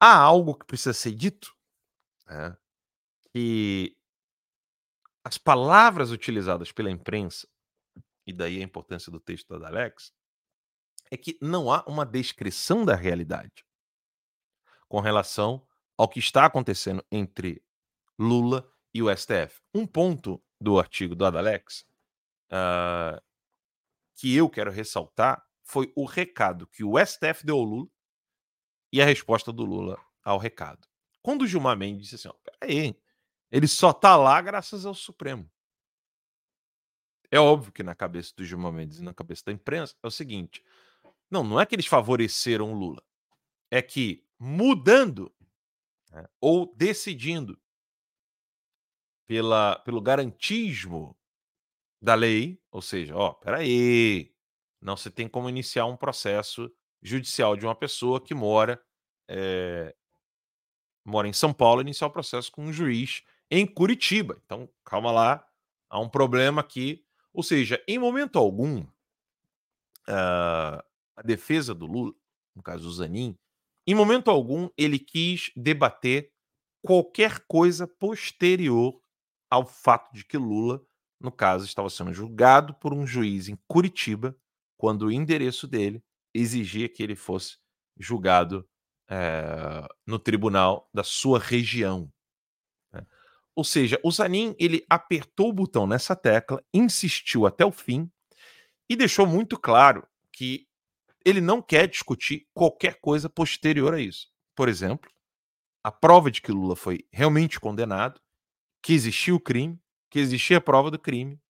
Há 0.00 0.16
algo 0.16 0.54
que 0.54 0.64
precisa 0.64 0.94
ser 0.94 1.12
dito, 1.12 1.54
né? 2.26 2.56
que 3.34 3.94
as 5.22 5.36
palavras 5.36 6.10
utilizadas 6.10 6.72
pela 6.72 6.90
imprensa, 6.90 7.46
e 8.26 8.32
daí 8.32 8.60
a 8.60 8.64
importância 8.64 9.10
do 9.10 9.20
texto 9.20 9.58
da 9.58 9.68
Alex, 9.68 10.12
é 11.10 11.16
que 11.16 11.38
não 11.40 11.70
há 11.70 11.84
uma 11.86 12.04
descrição 12.04 12.84
da 12.84 12.94
realidade 12.94 13.64
com 14.88 15.00
relação 15.00 15.66
ao 15.96 16.08
que 16.08 16.18
está 16.18 16.44
acontecendo 16.44 17.04
entre 17.10 17.62
Lula 18.18 18.68
e 18.92 19.02
o 19.02 19.14
STF. 19.14 19.60
Um 19.74 19.86
ponto 19.86 20.42
do 20.60 20.78
artigo 20.78 21.14
do 21.14 21.24
Adalex 21.24 21.86
uh, 22.50 23.20
que 24.16 24.34
eu 24.34 24.48
quero 24.48 24.70
ressaltar 24.70 25.44
foi 25.62 25.92
o 25.96 26.04
recado 26.04 26.66
que 26.66 26.84
o 26.84 26.94
STF 27.04 27.44
deu 27.44 27.56
ao 27.56 27.64
Lula 27.64 27.88
e 28.92 29.02
a 29.02 29.04
resposta 29.04 29.52
do 29.52 29.64
Lula 29.64 30.00
ao 30.24 30.38
recado. 30.38 30.86
Quando 31.22 31.42
o 31.42 31.46
Gilmar 31.46 31.76
Mendes 31.76 32.08
disse 32.08 32.14
assim: 32.14 32.28
ó, 32.28 32.34
peraí, 32.58 32.98
ele 33.50 33.68
só 33.68 33.92
tá 33.92 34.16
lá 34.16 34.40
graças 34.40 34.86
ao 34.86 34.94
Supremo. 34.94 35.50
É 37.36 37.40
óbvio 37.40 37.70
que 37.70 37.82
na 37.82 37.94
cabeça 37.94 38.32
do 38.34 38.44
Gilmar 38.44 38.72
Mendes 38.72 38.98
e 38.98 39.04
na 39.04 39.12
cabeça 39.12 39.42
da 39.44 39.52
imprensa 39.52 39.94
é 40.02 40.06
o 40.06 40.10
seguinte: 40.10 40.64
não, 41.30 41.44
não 41.44 41.60
é 41.60 41.66
que 41.66 41.74
eles 41.74 41.86
favoreceram 41.86 42.72
o 42.72 42.74
Lula. 42.74 43.02
É 43.70 43.82
que 43.82 44.24
mudando 44.38 45.30
né, 46.10 46.26
ou 46.40 46.74
decidindo 46.74 47.60
pela, 49.26 49.78
pelo 49.80 50.00
garantismo 50.00 51.14
da 52.00 52.14
lei, 52.14 52.58
ou 52.70 52.80
seja, 52.80 53.14
ó, 53.14 53.34
peraí, 53.34 54.34
não 54.80 54.96
se 54.96 55.10
tem 55.10 55.28
como 55.28 55.48
iniciar 55.48 55.84
um 55.84 55.96
processo 55.96 56.72
judicial 57.02 57.54
de 57.54 57.66
uma 57.66 57.74
pessoa 57.74 58.18
que 58.18 58.34
mora 58.34 58.82
é, 59.28 59.94
mora 61.04 61.28
em 61.28 61.34
São 61.34 61.52
Paulo 61.52 61.82
iniciar 61.82 62.06
o 62.06 62.12
processo 62.12 62.50
com 62.50 62.64
um 62.64 62.72
juiz 62.72 63.22
em 63.50 63.66
Curitiba. 63.66 64.40
Então, 64.46 64.68
calma 64.82 65.12
lá, 65.12 65.46
há 65.90 66.00
um 66.00 66.08
problema 66.08 66.62
aqui. 66.62 67.05
Ou 67.36 67.42
seja, 67.42 67.84
em 67.86 67.98
momento 67.98 68.38
algum, 68.38 68.80
uh, 68.80 70.82
a 71.14 71.22
defesa 71.22 71.74
do 71.74 71.84
Lula, 71.84 72.14
no 72.54 72.62
caso 72.62 72.88
o 72.88 72.92
Zanin, 72.92 73.36
em 73.86 73.94
momento 73.94 74.30
algum 74.30 74.70
ele 74.74 74.98
quis 74.98 75.52
debater 75.54 76.32
qualquer 76.82 77.40
coisa 77.40 77.86
posterior 77.86 78.98
ao 79.50 79.66
fato 79.66 80.14
de 80.14 80.24
que 80.24 80.38
Lula, 80.38 80.82
no 81.20 81.30
caso, 81.30 81.66
estava 81.66 81.90
sendo 81.90 82.14
julgado 82.14 82.72
por 82.72 82.94
um 82.94 83.06
juiz 83.06 83.50
em 83.50 83.58
Curitiba, 83.68 84.34
quando 84.78 85.02
o 85.02 85.12
endereço 85.12 85.68
dele 85.68 86.02
exigia 86.32 86.88
que 86.88 87.02
ele 87.02 87.14
fosse 87.14 87.58
julgado 87.98 88.66
é, 89.10 89.86
no 90.06 90.18
tribunal 90.18 90.88
da 90.92 91.04
sua 91.04 91.38
região. 91.38 92.10
Ou 93.56 93.64
seja, 93.64 93.98
o 94.04 94.10
Zanin 94.12 94.54
ele 94.58 94.84
apertou 94.88 95.48
o 95.48 95.52
botão 95.52 95.86
nessa 95.86 96.14
tecla, 96.14 96.62
insistiu 96.74 97.46
até 97.46 97.64
o 97.64 97.72
fim 97.72 98.10
e 98.88 98.94
deixou 98.94 99.26
muito 99.26 99.58
claro 99.58 100.06
que 100.30 100.68
ele 101.24 101.40
não 101.40 101.62
quer 101.62 101.88
discutir 101.88 102.46
qualquer 102.52 103.00
coisa 103.00 103.30
posterior 103.30 103.94
a 103.94 104.00
isso. 104.00 104.28
Por 104.54 104.68
exemplo, 104.68 105.10
a 105.82 105.90
prova 105.90 106.30
de 106.30 106.42
que 106.42 106.52
Lula 106.52 106.76
foi 106.76 107.06
realmente 107.10 107.58
condenado, 107.58 108.20
que 108.82 108.92
existiu 108.92 109.36
o 109.36 109.40
crime, 109.40 109.80
que 110.10 110.18
existia 110.18 110.58
a 110.58 110.60
prova 110.60 110.90
do 110.90 110.98
crime 110.98 111.40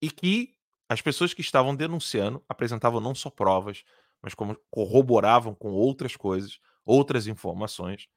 e 0.00 0.10
que 0.10 0.54
as 0.88 1.02
pessoas 1.02 1.34
que 1.34 1.40
estavam 1.40 1.74
denunciando 1.74 2.42
apresentavam 2.48 3.00
não 3.00 3.14
só 3.14 3.28
provas, 3.30 3.82
mas 4.22 4.32
como 4.32 4.56
corroboravam 4.70 5.54
com 5.54 5.72
outras 5.72 6.16
coisas, 6.16 6.60
outras 6.84 7.26
informações, 7.26 8.08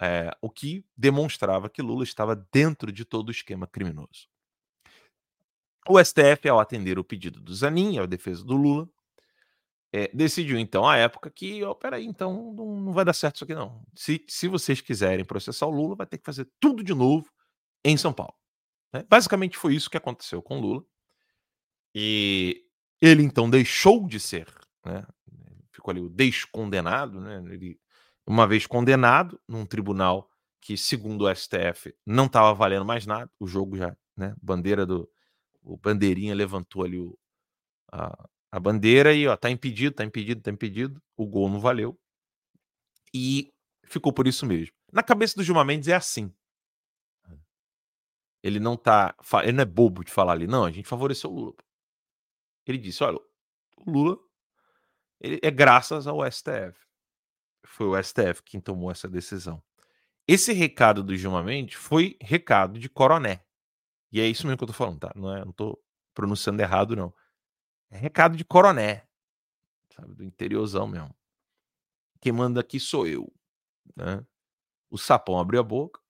é, 0.00 0.34
o 0.40 0.48
que 0.48 0.84
demonstrava 0.96 1.68
que 1.68 1.82
Lula 1.82 2.04
estava 2.04 2.34
dentro 2.52 2.90
de 2.90 3.04
todo 3.04 3.28
o 3.28 3.32
esquema 3.32 3.66
criminoso. 3.66 4.28
O 5.88 6.02
STF, 6.02 6.48
ao 6.48 6.60
atender 6.60 6.98
o 6.98 7.04
pedido 7.04 7.40
do 7.40 7.54
Zanin, 7.54 7.98
a 7.98 8.06
defesa 8.06 8.44
do 8.44 8.56
Lula, 8.56 8.88
é, 9.92 10.08
decidiu 10.14 10.58
então 10.58 10.88
à 10.88 10.96
época 10.96 11.30
que, 11.30 11.64
oh, 11.64 11.74
peraí, 11.74 12.06
então 12.06 12.52
não, 12.54 12.76
não, 12.76 12.92
vai 12.92 13.04
dar 13.04 13.12
certo 13.12 13.36
isso 13.36 13.44
aqui 13.44 13.54
não. 13.54 13.84
Se, 13.94 14.24
se 14.28 14.46
vocês 14.46 14.80
quiserem 14.80 15.24
processar 15.24 15.66
o 15.66 15.70
Lula, 15.70 15.96
vai 15.96 16.06
ter 16.06 16.18
que 16.18 16.24
fazer 16.24 16.48
tudo 16.60 16.82
de 16.82 16.94
novo 16.94 17.28
em 17.84 17.96
São 17.96 18.12
Paulo. 18.12 18.34
Né? 18.92 19.04
Basicamente 19.08 19.58
foi 19.58 19.74
isso 19.74 19.90
que 19.90 19.96
aconteceu 19.96 20.40
com 20.40 20.60
Lula. 20.60 20.84
E 21.94 22.64
ele 23.00 23.22
então 23.22 23.50
deixou 23.50 24.06
de 24.06 24.20
ser, 24.20 24.46
né? 24.84 25.04
ficou 25.72 25.90
ali 25.90 26.00
o 26.00 26.08
descondenado, 26.08 27.20
né? 27.20 27.42
ele, 27.52 27.80
uma 28.30 28.46
vez 28.46 28.64
condenado 28.64 29.40
num 29.48 29.66
tribunal 29.66 30.30
que, 30.60 30.76
segundo 30.76 31.24
o 31.24 31.34
STF, 31.34 31.92
não 32.06 32.26
estava 32.26 32.54
valendo 32.54 32.84
mais 32.84 33.04
nada, 33.04 33.28
o 33.40 33.46
jogo 33.46 33.76
já, 33.76 33.96
né? 34.16 34.36
bandeira 34.40 34.86
do, 34.86 35.10
o 35.62 35.76
bandeirinha 35.76 36.32
levantou 36.32 36.84
ali 36.84 37.00
o, 37.00 37.18
a, 37.90 38.28
a 38.52 38.60
bandeira 38.60 39.12
e 39.12 39.26
ó, 39.26 39.36
tá 39.36 39.50
impedido, 39.50 39.96
tá 39.96 40.04
impedido, 40.04 40.42
tá 40.42 40.50
impedido. 40.50 41.02
O 41.16 41.26
gol 41.26 41.48
não 41.48 41.58
valeu. 41.58 41.98
E 43.12 43.52
ficou 43.84 44.12
por 44.12 44.28
isso 44.28 44.46
mesmo. 44.46 44.74
Na 44.92 45.02
cabeça 45.02 45.34
do 45.34 45.42
Gilmar 45.42 45.64
Mendes 45.64 45.88
é 45.88 45.94
assim. 45.94 46.32
Ele 48.44 48.60
não 48.60 48.76
tá. 48.76 49.12
Ele 49.42 49.52
não 49.52 49.62
é 49.62 49.66
bobo 49.66 50.04
de 50.04 50.12
falar 50.12 50.32
ali, 50.34 50.46
não, 50.46 50.64
a 50.64 50.70
gente 50.70 50.88
favoreceu 50.88 51.30
o 51.30 51.34
Lula. 51.34 51.56
Ele 52.64 52.78
disse: 52.78 53.02
olha, 53.02 53.18
o 53.76 53.90
Lula 53.90 54.18
ele 55.20 55.40
é 55.42 55.50
graças 55.50 56.06
ao 56.06 56.20
STF. 56.30 56.89
Foi 57.64 57.86
o 57.86 58.02
STF 58.02 58.42
quem 58.44 58.60
tomou 58.60 58.90
essa 58.90 59.08
decisão. 59.08 59.62
Esse 60.26 60.52
recado 60.52 61.02
do 61.02 61.16
Gilmar 61.16 61.44
Mendes 61.44 61.74
foi 61.74 62.16
recado 62.20 62.78
de 62.78 62.88
coroné. 62.88 63.44
E 64.12 64.20
é 64.20 64.26
isso 64.26 64.46
mesmo 64.46 64.58
que 64.58 64.64
eu 64.64 64.68
tô 64.68 64.72
falando, 64.72 65.00
tá? 65.00 65.12
Não, 65.14 65.34
é, 65.34 65.44
não 65.44 65.52
tô 65.52 65.80
pronunciando 66.14 66.60
errado, 66.60 66.96
não. 66.96 67.14
É 67.90 67.96
recado 67.96 68.36
de 68.36 68.44
coroné, 68.44 69.06
sabe? 69.94 70.14
Do 70.14 70.24
interiorzão 70.24 70.86
mesmo. 70.86 71.14
Quem 72.20 72.32
manda 72.32 72.60
aqui 72.60 72.78
sou 72.78 73.06
eu. 73.06 73.32
Né? 73.96 74.24
O 74.90 74.98
sapão 74.98 75.38
abriu 75.38 75.60
a 75.60 75.64
boca. 75.64 76.00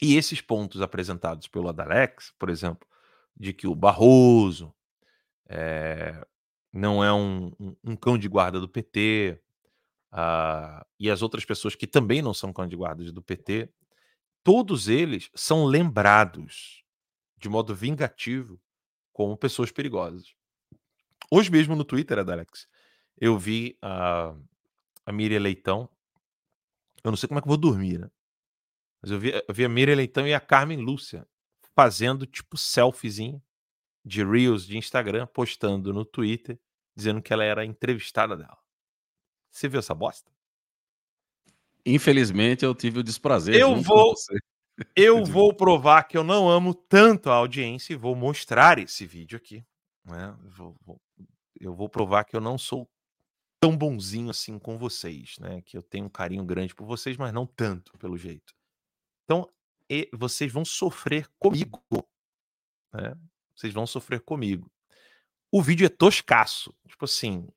E 0.00 0.16
esses 0.16 0.40
pontos 0.40 0.82
apresentados 0.82 1.48
pelo 1.48 1.68
Adalex, 1.68 2.34
por 2.38 2.50
exemplo, 2.50 2.86
de 3.34 3.52
que 3.52 3.66
o 3.66 3.74
Barroso 3.74 4.74
é, 5.48 6.26
não 6.72 7.02
é 7.02 7.12
um, 7.12 7.46
um, 7.58 7.76
um, 7.82 7.96
cão 7.96 8.18
de 8.18 8.28
guarda 8.28 8.60
do 8.60 8.68
PT, 8.68 9.40
uh, 10.12 10.84
e 10.98 11.10
as 11.10 11.22
outras 11.22 11.44
pessoas 11.44 11.74
que 11.74 11.86
também 11.86 12.22
não 12.22 12.34
são 12.34 12.52
guarda 12.52 13.10
do 13.12 13.22
PT, 13.22 13.68
todos 14.42 14.88
eles 14.88 15.30
são 15.34 15.64
lembrados 15.64 16.84
de 17.36 17.48
modo 17.48 17.74
vingativo 17.74 18.60
como 19.12 19.36
pessoas 19.36 19.70
perigosas. 19.70 20.34
Hoje 21.30 21.50
mesmo 21.50 21.74
no 21.74 21.84
Twitter, 21.84 22.18
Alex, 22.18 22.68
eu 23.18 23.38
vi 23.38 23.76
a, 23.82 24.34
a 25.04 25.12
Miriam 25.12 25.40
Leitão. 25.40 25.88
Eu 27.02 27.10
não 27.10 27.16
sei 27.16 27.28
como 27.28 27.38
é 27.38 27.42
que 27.42 27.48
eu 27.48 27.50
vou 27.50 27.56
dormir, 27.56 27.98
né? 27.98 28.10
Mas 29.02 29.10
eu 29.10 29.18
vi, 29.18 29.32
eu 29.32 29.54
vi 29.54 29.64
a 29.64 29.68
Miriam 29.68 29.96
Leitão 29.96 30.26
e 30.26 30.34
a 30.34 30.40
Carmen 30.40 30.78
Lúcia 30.78 31.26
fazendo 31.74 32.26
tipo 32.26 32.56
selfiezinho 32.56 33.42
de 34.04 34.24
Reels 34.24 34.66
de 34.66 34.78
Instagram, 34.78 35.26
postando 35.26 35.92
no 35.92 36.04
Twitter, 36.04 36.58
dizendo 36.94 37.20
que 37.20 37.32
ela 37.32 37.44
era 37.44 37.64
entrevistada 37.64 38.36
dela. 38.36 38.58
Você 39.56 39.68
viu 39.68 39.78
essa 39.78 39.94
bosta? 39.94 40.30
Infelizmente, 41.86 42.62
eu 42.62 42.74
tive 42.74 42.98
o 42.98 43.02
desprazer. 43.02 43.54
Eu 43.54 43.80
vou, 43.80 44.12
eu 44.94 45.24
vou 45.24 45.54
provar 45.54 46.02
que 46.04 46.18
eu 46.18 46.22
não 46.22 46.46
amo 46.46 46.74
tanto 46.74 47.30
a 47.30 47.36
audiência 47.36 47.94
e 47.94 47.96
vou 47.96 48.14
mostrar 48.14 48.78
esse 48.78 49.06
vídeo 49.06 49.38
aqui. 49.38 49.64
Né? 50.04 50.36
Vou, 50.44 50.76
vou, 50.82 51.00
eu 51.58 51.74
vou 51.74 51.88
provar 51.88 52.24
que 52.24 52.36
eu 52.36 52.40
não 52.40 52.58
sou 52.58 52.86
tão 53.58 53.74
bonzinho 53.74 54.28
assim 54.28 54.58
com 54.58 54.76
vocês, 54.76 55.38
né? 55.38 55.62
Que 55.62 55.78
eu 55.78 55.82
tenho 55.82 56.04
um 56.04 56.10
carinho 56.10 56.44
grande 56.44 56.74
por 56.74 56.86
vocês, 56.86 57.16
mas 57.16 57.32
não 57.32 57.46
tanto, 57.46 57.96
pelo 57.96 58.18
jeito. 58.18 58.54
Então, 59.24 59.48
vocês 60.12 60.52
vão 60.52 60.66
sofrer 60.66 61.26
comigo, 61.38 61.82
né? 62.92 63.14
Vocês 63.54 63.72
vão 63.72 63.86
sofrer 63.86 64.20
comigo. 64.20 64.70
O 65.50 65.62
vídeo 65.62 65.86
é 65.86 65.88
toscaço, 65.88 66.74
tipo 66.86 67.06
assim, 67.06 67.48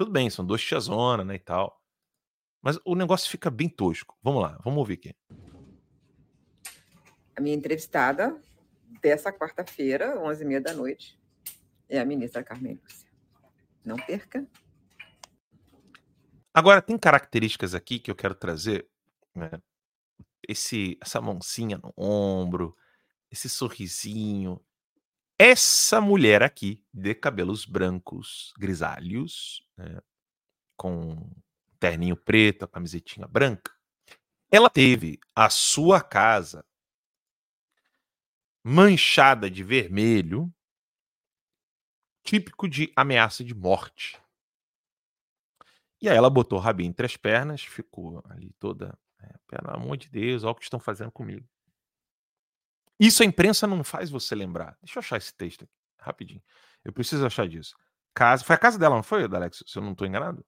tudo 0.00 0.12
bem, 0.12 0.30
são 0.30 0.46
duas 0.46 0.62
tiazona, 0.62 1.22
né, 1.22 1.34
e 1.34 1.38
tal. 1.38 1.78
Mas 2.62 2.78
o 2.86 2.94
negócio 2.94 3.30
fica 3.30 3.50
bem 3.50 3.68
tosco. 3.68 4.18
Vamos 4.22 4.40
lá, 4.40 4.58
vamos 4.64 4.78
ouvir 4.78 4.94
aqui. 4.94 5.14
A 7.36 7.40
minha 7.42 7.54
entrevistada 7.54 8.40
dessa 9.02 9.30
quarta-feira, 9.30 10.16
11h30 10.18 10.60
da 10.60 10.72
noite, 10.72 11.20
é 11.86 12.00
a 12.00 12.04
ministra 12.06 12.42
Carmen 12.42 12.80
Lúcia. 12.82 13.10
Não 13.84 13.96
perca. 13.96 14.48
Agora, 16.54 16.80
tem 16.80 16.96
características 16.96 17.74
aqui 17.74 17.98
que 17.98 18.10
eu 18.10 18.16
quero 18.16 18.34
trazer. 18.34 18.88
Né? 19.34 19.50
Esse, 20.48 20.96
essa 21.02 21.20
mãozinha 21.20 21.76
no 21.76 21.92
ombro, 21.94 22.74
esse 23.30 23.50
sorrisinho. 23.50 24.64
Essa 25.42 26.02
mulher 26.02 26.42
aqui, 26.42 26.84
de 26.92 27.14
cabelos 27.14 27.64
brancos, 27.64 28.52
grisalhos, 28.58 29.66
né? 29.74 29.98
com 30.76 31.32
terninho 31.78 32.14
preto, 32.14 32.66
a 32.66 32.68
camisetinha 32.68 33.26
branca, 33.26 33.74
ela 34.52 34.68
teve 34.68 35.18
a 35.34 35.48
sua 35.48 36.02
casa 36.02 36.62
manchada 38.62 39.50
de 39.50 39.64
vermelho 39.64 40.52
típico 42.22 42.68
de 42.68 42.92
ameaça 42.94 43.42
de 43.42 43.54
morte. 43.54 44.20
E 46.02 46.08
aí 46.10 46.18
ela 46.18 46.28
botou 46.28 46.58
o 46.58 46.60
rabinho 46.60 46.90
entre 46.90 47.06
as 47.06 47.16
pernas, 47.16 47.62
ficou 47.62 48.22
ali 48.28 48.52
toda, 48.58 48.94
é, 49.18 49.34
pelo 49.46 49.74
amor 49.74 49.96
de 49.96 50.10
Deus, 50.10 50.44
olha 50.44 50.52
o 50.52 50.54
que 50.54 50.64
estão 50.64 50.78
fazendo 50.78 51.10
comigo. 51.10 51.48
Isso 53.00 53.22
a 53.22 53.26
imprensa 53.26 53.66
não 53.66 53.82
faz 53.82 54.10
você 54.10 54.34
lembrar. 54.34 54.76
Deixa 54.82 54.98
eu 54.98 55.00
achar 55.00 55.16
esse 55.16 55.34
texto 55.34 55.64
aqui, 55.64 55.72
rapidinho. 55.98 56.42
Eu 56.84 56.92
preciso 56.92 57.24
achar 57.24 57.48
disso. 57.48 57.74
Casa, 58.14 58.44
foi 58.44 58.54
a 58.54 58.58
casa 58.58 58.78
dela, 58.78 58.96
não 58.96 59.02
foi, 59.02 59.24
Alex? 59.24 59.64
Se 59.66 59.78
eu 59.78 59.82
não 59.82 59.92
estou 59.92 60.06
enganado? 60.06 60.44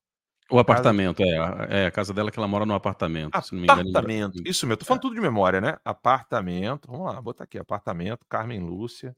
O 0.51 0.59
apartamento, 0.59 1.19
casa... 1.19 1.67
é, 1.71 1.85
é. 1.85 1.87
A 1.87 1.91
casa 1.91 2.13
dela 2.13 2.31
que 2.31 2.39
ela 2.39 2.47
mora 2.47 2.67
no 2.67 2.75
apartamento. 2.75 3.35
Apartamento, 3.35 4.37
engano, 4.37 4.49
isso 4.49 4.67
mesmo. 4.67 4.77
Tô 4.77 4.85
falando 4.85 5.01
é. 5.01 5.03
tudo 5.03 5.15
de 5.15 5.21
memória, 5.21 5.63
né? 5.63 5.79
Apartamento, 5.83 6.91
vamos 6.91 7.07
lá, 7.07 7.23
botar 7.23 7.45
aqui. 7.45 7.59
Apartamento, 7.59 8.27
Carmen 8.29 8.61
Lúcia. 8.61 9.17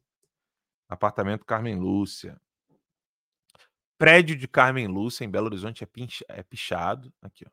Apartamento 0.89 1.45
Carmen 1.45 1.77
Lúcia. 1.77 2.41
Prédio 3.99 4.37
de 4.37 4.47
Carmen 4.47 4.87
Lúcia, 4.87 5.25
em 5.25 5.31
Belo 5.31 5.47
Horizonte, 5.47 5.83
é, 5.83 5.87
pinch, 5.87 6.25
é 6.29 6.43
pichado. 6.45 7.13
Aqui, 7.21 7.45
ó. 7.45 7.51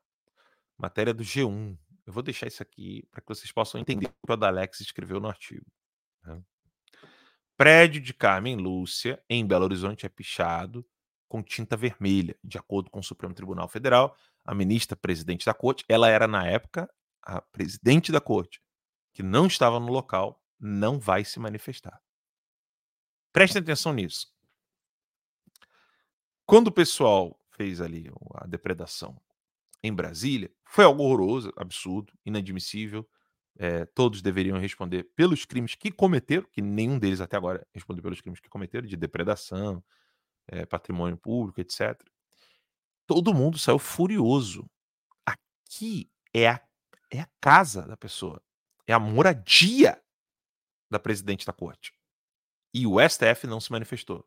Matéria 0.77 1.13
do 1.13 1.23
G1. 1.23 1.75
Eu 2.11 2.13
vou 2.13 2.21
deixar 2.21 2.45
isso 2.45 2.61
aqui 2.61 3.07
para 3.09 3.21
que 3.21 3.27
vocês 3.29 3.49
possam 3.53 3.79
entender 3.79 4.07
o 4.07 4.27
que 4.27 4.29
o 4.29 4.33
Adalex 4.33 4.81
escreveu 4.81 5.21
no 5.21 5.29
artigo. 5.29 5.65
Né? 6.25 6.43
Prédio 7.55 8.01
de 8.01 8.13
Carmen 8.13 8.57
Lúcia, 8.57 9.23
em 9.29 9.47
Belo 9.47 9.63
Horizonte, 9.63 10.05
é 10.05 10.09
pichado 10.09 10.85
com 11.29 11.41
tinta 11.41 11.77
vermelha, 11.77 12.37
de 12.43 12.57
acordo 12.57 12.89
com 12.89 12.99
o 12.99 13.03
Supremo 13.03 13.33
Tribunal 13.33 13.69
Federal. 13.69 14.13
A 14.43 14.53
ministra 14.53 14.97
presidente 14.97 15.45
da 15.45 15.53
corte, 15.53 15.85
ela 15.87 16.09
era, 16.09 16.27
na 16.27 16.45
época, 16.45 16.93
a 17.21 17.39
presidente 17.39 18.11
da 18.11 18.19
corte, 18.19 18.61
que 19.13 19.23
não 19.23 19.47
estava 19.47 19.79
no 19.79 19.89
local, 19.89 20.43
não 20.59 20.99
vai 20.99 21.23
se 21.23 21.39
manifestar. 21.39 21.97
Prestem 23.31 23.61
atenção 23.61 23.93
nisso. 23.93 24.35
Quando 26.45 26.67
o 26.67 26.73
pessoal 26.73 27.39
fez 27.51 27.79
ali 27.79 28.11
a 28.35 28.45
depredação 28.45 29.17
em 29.81 29.93
Brasília, 29.93 30.53
foi 30.71 30.85
algo 30.85 31.03
horroroso, 31.03 31.51
absurdo, 31.57 32.13
inadmissível. 32.25 33.07
É, 33.57 33.85
todos 33.87 34.21
deveriam 34.21 34.57
responder 34.57 35.03
pelos 35.15 35.43
crimes 35.43 35.75
que 35.75 35.91
cometeram, 35.91 36.47
que 36.49 36.61
nenhum 36.61 36.97
deles 36.97 37.19
até 37.19 37.35
agora 37.35 37.67
respondeu 37.73 38.01
pelos 38.01 38.21
crimes 38.21 38.39
que 38.39 38.47
cometeram, 38.47 38.87
de 38.87 38.95
depredação, 38.95 39.83
é, 40.47 40.65
patrimônio 40.65 41.17
público, 41.17 41.59
etc. 41.59 42.01
Todo 43.05 43.33
mundo 43.33 43.59
saiu 43.59 43.77
furioso. 43.77 44.65
Aqui 45.25 46.09
é 46.33 46.47
a, 46.47 46.61
é 47.11 47.19
a 47.19 47.29
casa 47.41 47.85
da 47.85 47.97
pessoa, 47.97 48.41
é 48.87 48.93
a 48.93 48.99
moradia 48.99 50.01
da 50.89 50.99
presidente 50.99 51.45
da 51.45 51.51
corte. 51.51 51.93
E 52.73 52.87
o 52.87 52.95
STF 52.97 53.45
não 53.45 53.59
se 53.59 53.73
manifestou. 53.73 54.25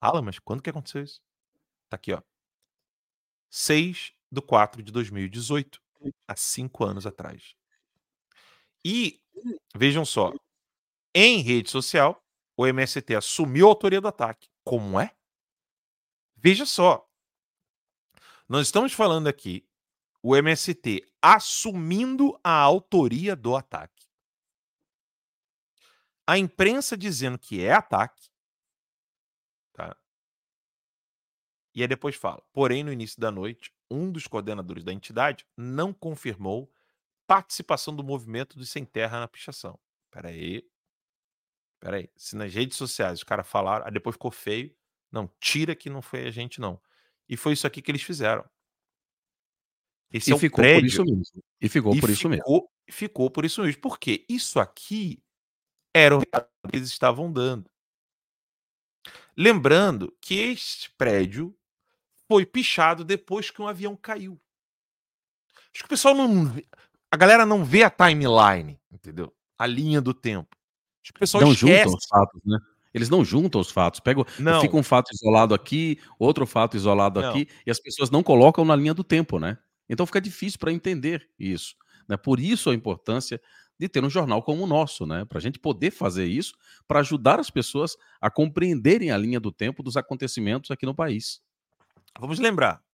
Alan, 0.00 0.22
mas 0.22 0.40
quando 0.40 0.60
que 0.60 0.70
aconteceu 0.70 1.04
isso? 1.04 1.22
Tá 1.88 1.94
aqui, 1.94 2.12
ó. 2.12 2.20
6 3.48 4.17
de 4.30 4.40
4 4.40 4.82
de 4.82 4.92
2018, 4.92 5.80
há 6.26 6.36
cinco 6.36 6.84
anos 6.84 7.06
atrás. 7.06 7.54
E, 8.84 9.20
vejam 9.74 10.04
só, 10.04 10.32
em 11.14 11.40
rede 11.40 11.70
social, 11.70 12.24
o 12.56 12.66
MST 12.66 13.14
assumiu 13.14 13.66
a 13.66 13.70
autoria 13.70 14.00
do 14.00 14.08
ataque. 14.08 14.48
Como 14.64 15.00
é? 15.00 15.14
Veja 16.36 16.66
só. 16.66 17.08
Nós 18.48 18.66
estamos 18.66 18.92
falando 18.92 19.26
aqui 19.26 19.68
o 20.22 20.36
MST 20.36 21.06
assumindo 21.22 22.38
a 22.42 22.52
autoria 22.52 23.36
do 23.36 23.56
ataque. 23.56 24.06
A 26.26 26.36
imprensa 26.38 26.96
dizendo 26.96 27.38
que 27.38 27.64
é 27.64 27.72
ataque. 27.72 28.28
Tá? 29.72 29.96
E 31.74 31.82
aí 31.82 31.88
depois 31.88 32.16
fala. 32.16 32.42
Porém, 32.52 32.82
no 32.82 32.92
início 32.92 33.20
da 33.20 33.30
noite, 33.30 33.72
um 33.90 34.10
dos 34.10 34.26
coordenadores 34.26 34.84
da 34.84 34.92
entidade 34.92 35.46
não 35.56 35.92
confirmou 35.92 36.72
participação 37.26 37.94
do 37.94 38.02
movimento 38.02 38.56
dos 38.56 38.70
sem 38.70 38.84
terra 38.84 39.20
na 39.20 39.28
pichação. 39.28 39.78
Peraí. 40.10 40.66
Peraí. 41.80 42.10
Se 42.16 42.36
nas 42.36 42.52
redes 42.52 42.76
sociais 42.76 43.18
os 43.18 43.24
caras 43.24 43.48
falaram, 43.48 43.86
aí 43.86 43.92
depois 43.92 44.14
ficou 44.14 44.30
feio. 44.30 44.74
Não, 45.10 45.30
tira 45.40 45.74
que 45.74 45.88
não 45.88 46.02
foi 46.02 46.26
a 46.26 46.30
gente, 46.30 46.60
não. 46.60 46.80
E 47.28 47.36
foi 47.36 47.52
isso 47.52 47.66
aqui 47.66 47.82
que 47.82 47.90
eles 47.90 48.02
fizeram. 48.02 48.44
Esse 50.10 50.30
e 50.30 50.32
é 50.32 50.36
um 50.36 50.38
ficou 50.38 50.62
prédio. 50.62 50.80
por 50.80 50.86
isso 50.86 51.04
mesmo. 51.04 51.44
E 51.60 51.68
ficou 51.68 51.94
e 51.94 52.00
por 52.00 52.10
isso 52.10 52.28
mesmo. 52.28 52.44
ficou, 52.44 52.72
ficou 52.90 53.30
por 53.30 53.44
isso 53.44 53.62
mesmo. 53.62 53.80
Porque 53.80 54.24
isso 54.28 54.58
aqui 54.58 55.22
era 55.94 56.16
o 56.16 56.20
que 56.20 56.76
eles 56.76 56.88
estavam 56.88 57.30
dando. 57.32 57.70
Lembrando 59.36 60.16
que 60.20 60.34
este 60.34 60.90
prédio 60.92 61.56
foi 62.28 62.44
pichado 62.44 63.04
depois 63.04 63.50
que 63.50 63.60
um 63.60 63.66
avião 63.66 63.96
caiu. 63.96 64.38
Acho 65.74 65.82
que 65.82 65.86
o 65.86 65.88
pessoal 65.88 66.14
não. 66.14 66.54
A 67.10 67.16
galera 67.16 67.46
não 67.46 67.64
vê 67.64 67.82
a 67.82 67.90
timeline, 67.90 68.78
entendeu? 68.92 69.34
A 69.58 69.66
linha 69.66 70.00
do 70.00 70.12
tempo. 70.12 70.56
Acho 71.02 71.12
que 71.12 71.18
o 71.18 71.20
pessoal 71.20 71.42
Não 71.42 71.52
esquece. 71.52 71.84
juntam 71.84 71.94
os 71.94 72.06
fatos, 72.06 72.40
né? 72.44 72.58
Eles 72.92 73.08
não 73.08 73.24
juntam 73.24 73.60
os 73.60 73.70
fatos. 73.70 74.00
Pegam, 74.00 74.26
Não, 74.38 74.60
fica 74.60 74.76
um 74.76 74.82
fato 74.82 75.10
isolado 75.12 75.54
aqui, 75.54 75.98
outro 76.18 76.46
fato 76.46 76.76
isolado 76.76 77.20
Não. 77.20 77.30
aqui, 77.30 77.48
e 77.66 77.70
as 77.70 77.80
pessoas 77.80 78.10
não 78.10 78.22
colocam 78.22 78.64
na 78.64 78.76
linha 78.76 78.92
do 78.92 79.04
tempo, 79.04 79.38
né? 79.38 79.56
Então 79.88 80.04
fica 80.04 80.20
difícil 80.20 80.58
para 80.58 80.72
entender 80.72 81.28
isso. 81.38 81.74
Né? 82.06 82.16
Por 82.16 82.38
isso 82.38 82.68
a 82.70 82.74
importância 82.74 83.40
de 83.78 83.88
ter 83.88 84.04
um 84.04 84.10
jornal 84.10 84.42
como 84.42 84.64
o 84.64 84.66
nosso, 84.66 85.06
né? 85.06 85.24
Para 85.24 85.38
a 85.38 85.40
gente 85.40 85.58
poder 85.58 85.90
fazer 85.92 86.26
isso, 86.26 86.54
para 86.86 87.00
ajudar 87.00 87.38
as 87.38 87.48
pessoas 87.48 87.96
a 88.20 88.30
compreenderem 88.30 89.10
a 89.10 89.16
linha 89.16 89.38
do 89.38 89.52
tempo 89.52 89.82
dos 89.82 89.96
acontecimentos 89.96 90.70
aqui 90.70 90.84
no 90.84 90.94
país. 90.94 91.40
Vamos 92.18 92.38
lembrar. 92.38 92.84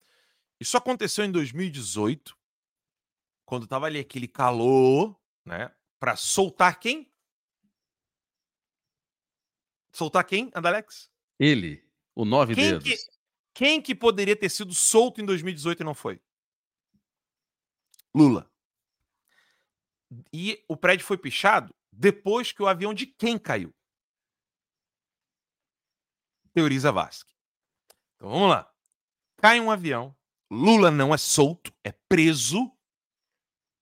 Isso 0.61 0.77
aconteceu 0.77 1.25
em 1.25 1.33
2018, 1.33 2.37
quando 3.45 3.67
tava 3.67 3.87
ali 3.87 3.99
aquele 3.99 4.29
calor, 4.29 5.19
né? 5.45 5.75
Pra 5.99 6.17
soltar 6.17 6.79
quem? 6.79 7.13
Soltar 9.93 10.25
quem, 10.25 10.51
Andalex? 10.55 11.11
Ele, 11.39 11.87
o 12.15 12.25
nove 12.25 12.55
Quem 12.55 12.71
dedos. 12.71 12.85
que, 12.85 12.97
quem 13.55 13.83
que 13.83 13.95
poderia 13.95 14.37
ter 14.37 14.49
sido 14.49 14.75
solto 14.75 15.21
em 15.21 15.25
2018 15.25 15.81
e 15.81 15.85
não 15.85 15.95
foi? 15.95 16.21
Lula. 18.15 18.51
E 20.33 20.65
o 20.69 20.77
prédio 20.77 21.07
foi 21.07 21.19
pichado 21.19 21.75
depois 21.93 22.53
que 22.53 22.63
o 22.63 22.67
avião 22.67 22.93
de 22.93 23.07
quem 23.07 23.39
caiu? 23.39 23.75
Teoriza 26.53 26.93
Vasque. 26.93 27.35
Então 28.17 28.29
vamos 28.31 28.49
lá. 28.49 28.74
Cai 29.45 29.61
um 29.61 29.71
avião. 29.71 30.17
Lula 30.51 30.91
não 30.91 31.13
é 31.13 31.19
solto, 31.19 31.71
é 31.85 31.93
preso. 32.09 32.73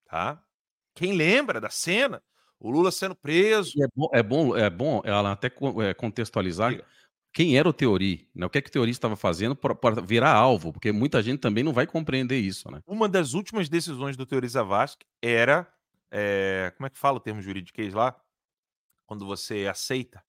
Tá? 0.06 0.44
Quem 0.92 1.12
lembra 1.12 1.60
da 1.60 1.70
cena? 1.70 2.20
O 2.58 2.68
Lula 2.68 2.90
sendo 2.90 3.14
preso. 3.14 3.70
E 3.76 3.84
é 3.84 3.86
bom, 3.94 4.08
é 4.12 4.22
bom, 4.24 4.56
é 4.56 4.68
bom 4.68 5.02
ela 5.04 5.30
até 5.30 5.48
co- 5.48 5.80
é, 5.80 5.94
contextualizar 5.94 6.84
quem 7.32 7.56
era 7.56 7.68
o 7.68 7.72
Teori, 7.72 8.28
né? 8.34 8.44
o 8.44 8.50
que 8.50 8.58
é 8.58 8.60
que 8.60 8.70
o 8.70 8.72
Teori 8.72 8.90
estava 8.90 9.14
fazendo 9.14 9.54
para 9.54 10.00
virar 10.02 10.32
alvo, 10.34 10.72
porque 10.72 10.90
muita 10.90 11.22
gente 11.22 11.38
também 11.38 11.62
não 11.62 11.72
vai 11.72 11.86
compreender 11.86 12.40
isso, 12.40 12.68
né? 12.68 12.82
Uma 12.84 13.08
das 13.08 13.32
últimas 13.32 13.68
decisões 13.68 14.16
do 14.16 14.26
Teoriza 14.26 14.64
Vasque 14.64 15.06
era. 15.22 15.72
é, 16.10 16.72
como 16.76 16.88
é 16.88 16.90
que 16.90 16.98
fala 16.98 17.18
o 17.18 17.20
termo 17.20 17.40
juridiquês 17.40 17.94
lá? 17.94 18.20
Quando 19.06 19.24
você 19.24 19.68
aceita. 19.68 20.24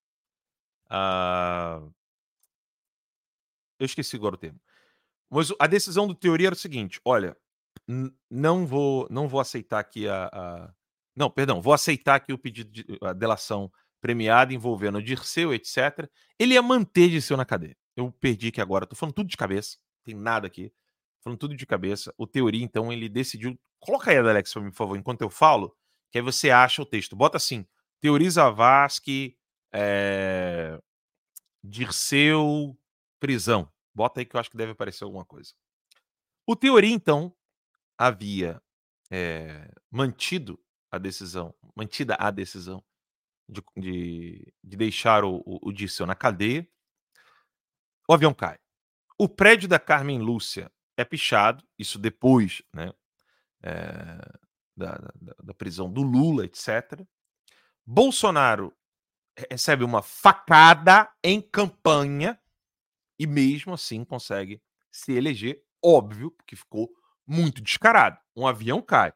a- 0.87 1.81
Eu 3.79 3.85
esqueci 3.87 4.15
agora 4.15 4.35
o 4.35 4.37
termo. 4.37 4.59
Mas 5.33 5.51
a 5.59 5.67
decisão 5.67 6.07
do 6.07 6.15
Teoria 6.15 6.47
era 6.47 6.55
o 6.55 6.57
seguinte: 6.57 6.99
olha, 7.05 7.35
não 8.29 8.65
vou, 8.65 9.07
não 9.09 9.27
vou 9.27 9.39
aceitar 9.39 9.79
aqui 9.79 10.07
a, 10.07 10.29
a- 10.31 10.73
Não, 11.15 11.29
perdão, 11.29 11.61
vou 11.61 11.73
aceitar 11.73 12.15
aqui 12.15 12.33
o 12.33 12.37
pedido 12.37 12.71
de 12.71 12.85
a 13.01 13.13
delação 13.13 13.71
premiada 14.01 14.53
envolvendo 14.53 14.97
o 14.97 15.03
Dirceu, 15.03 15.53
etc. 15.53 16.09
Ele 16.39 16.53
ia 16.55 16.61
manter 16.61 17.09
Dirceu 17.09 17.37
na 17.37 17.45
cadeia. 17.45 17.75
Eu 17.95 18.11
perdi 18.11 18.49
aqui 18.49 18.61
agora, 18.61 18.85
tô 18.87 18.95
falando 18.95 19.15
tudo 19.15 19.29
de 19.29 19.37
cabeça, 19.37 19.77
tem 20.03 20.15
nada 20.15 20.47
aqui. 20.47 20.71
Falando 21.23 21.39
tudo 21.39 21.55
de 21.55 21.65
cabeça. 21.65 22.13
O 22.17 22.27
Teoria, 22.27 22.63
então, 22.63 22.91
ele 22.91 23.07
decidiu. 23.09 23.57
Coloca 23.79 24.11
aí, 24.11 24.17
Alex, 24.17 24.51
pra 24.53 24.61
mim, 24.61 24.71
por 24.71 24.77
favor, 24.77 24.97
enquanto 24.97 25.21
eu 25.21 25.29
falo, 25.29 25.75
que 26.11 26.17
aí 26.17 26.23
você 26.23 26.49
acha 26.51 26.81
o 26.81 26.85
texto. 26.85 27.15
Bota 27.15 27.37
assim: 27.37 27.65
Teoriza 28.01 28.49
Vasque, 28.51 29.37
é... 29.73 30.77
Dirceu, 31.63 32.77
prisão. 33.19 33.71
Bota 33.93 34.19
aí 34.19 34.25
que 34.25 34.35
eu 34.35 34.39
acho 34.39 34.49
que 34.49 34.57
deve 34.57 34.71
aparecer 34.71 35.03
alguma 35.03 35.25
coisa. 35.25 35.53
O 36.47 36.55
Teoria, 36.55 36.93
então, 36.93 37.35
havia 37.97 38.61
é, 39.11 39.71
mantido 39.89 40.59
a 40.91 40.97
decisão, 40.97 41.53
mantida 41.75 42.15
a 42.19 42.31
decisão 42.31 42.83
de, 43.47 43.63
de, 43.77 44.53
de 44.63 44.77
deixar 44.77 45.23
o, 45.23 45.37
o, 45.45 45.69
o 45.69 45.71
Dirceu 45.71 46.05
na 46.05 46.15
cadeia. 46.15 46.67
O 48.07 48.13
avião 48.13 48.33
cai. 48.33 48.59
O 49.17 49.29
prédio 49.29 49.69
da 49.69 49.79
Carmen 49.79 50.19
Lúcia 50.19 50.71
é 50.97 51.05
pichado, 51.05 51.63
isso 51.77 51.97
depois 51.97 52.61
né, 52.73 52.91
é, 53.61 53.73
da, 54.75 54.95
da, 55.15 55.35
da 55.43 55.53
prisão 55.53 55.91
do 55.91 56.01
Lula, 56.01 56.45
etc. 56.45 57.01
Bolsonaro 57.85 58.75
recebe 59.49 59.83
uma 59.83 60.01
facada 60.01 61.11
em 61.23 61.41
campanha 61.41 62.39
e 63.23 63.27
mesmo 63.27 63.73
assim 63.73 64.03
consegue 64.03 64.61
se 64.91 65.13
eleger, 65.13 65.63
óbvio, 65.81 66.29
porque 66.31 66.57
ficou 66.57 66.91
muito 67.25 67.61
descarado. 67.61 68.19
Um 68.35 68.45
avião 68.45 68.81
cai. 68.81 69.13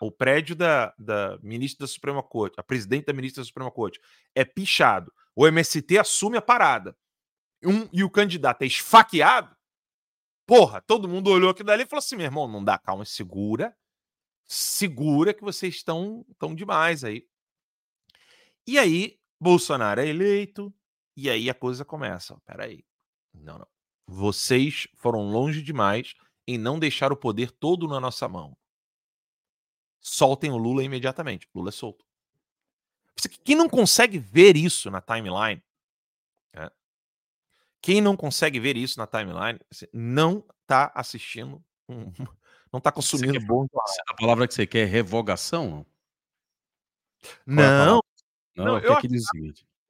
o 0.00 0.10
prédio 0.12 0.54
da, 0.54 0.94
da 0.98 1.38
ministra 1.42 1.86
da 1.86 1.92
Suprema 1.92 2.22
Corte, 2.22 2.60
a 2.60 2.62
presidente 2.62 3.06
da 3.06 3.14
ministra 3.14 3.42
da 3.42 3.46
Suprema 3.46 3.70
Corte, 3.70 3.98
é 4.34 4.44
pichado. 4.44 5.10
O 5.34 5.46
MST 5.46 5.98
assume 5.98 6.36
a 6.36 6.42
parada. 6.42 6.94
Um, 7.64 7.88
e 7.90 8.04
o 8.04 8.10
candidato 8.10 8.60
é 8.62 8.66
esfaqueado. 8.66 9.56
Porra, 10.46 10.82
todo 10.82 11.08
mundo 11.08 11.30
olhou 11.30 11.50
aquilo 11.50 11.66
dali 11.66 11.84
e 11.84 11.86
falou 11.86 12.00
assim: 12.00 12.16
meu 12.16 12.26
irmão, 12.26 12.46
não 12.46 12.62
dá, 12.62 12.78
calma, 12.78 13.06
segura. 13.06 13.74
Segura 14.44 15.32
que 15.32 15.42
vocês 15.42 15.76
estão 15.76 16.24
tão 16.38 16.54
demais 16.54 17.02
aí. 17.02 17.26
E 18.66 18.78
aí, 18.78 19.18
Bolsonaro 19.40 20.00
é 20.00 20.06
eleito, 20.06 20.72
e 21.16 21.30
aí 21.30 21.48
a 21.48 21.54
coisa 21.54 21.84
começa. 21.84 22.38
Peraí. 22.44 22.84
Não, 23.42 23.58
não. 23.58 23.68
Vocês 24.06 24.86
foram 24.94 25.30
longe 25.30 25.62
demais 25.62 26.14
em 26.46 26.56
não 26.56 26.78
deixar 26.78 27.12
o 27.12 27.16
poder 27.16 27.50
todo 27.50 27.88
na 27.88 27.98
nossa 27.98 28.28
mão. 28.28 28.56
Soltem 30.00 30.52
o 30.52 30.56
Lula 30.56 30.84
imediatamente. 30.84 31.48
Lula 31.54 31.70
é 31.70 31.72
solto. 31.72 32.04
Quem 33.44 33.56
não 33.56 33.68
consegue 33.68 34.18
ver 34.18 34.56
isso 34.56 34.90
na 34.90 35.00
timeline, 35.00 35.62
né? 36.54 36.70
quem 37.80 38.00
não 38.00 38.16
consegue 38.16 38.60
ver 38.60 38.76
isso 38.76 38.98
na 38.98 39.06
timeline, 39.06 39.58
assim, 39.70 39.86
não 39.92 40.44
está 40.62 40.92
assistindo, 40.94 41.64
não 42.70 42.78
está 42.78 42.92
consumindo 42.92 43.32
quer 43.32 43.46
bom. 43.46 43.66
A 44.08 44.14
palavra 44.14 44.46
que 44.46 44.54
você 44.54 44.66
quer 44.66 44.80
é 44.80 44.84
revogação? 44.84 45.86
Qual 47.44 47.58
é 47.58 47.84
Não? 47.86 48.02
Não, 48.54 48.64
Não, 48.64 48.78
eu 48.78 48.92
acho 48.92 49.06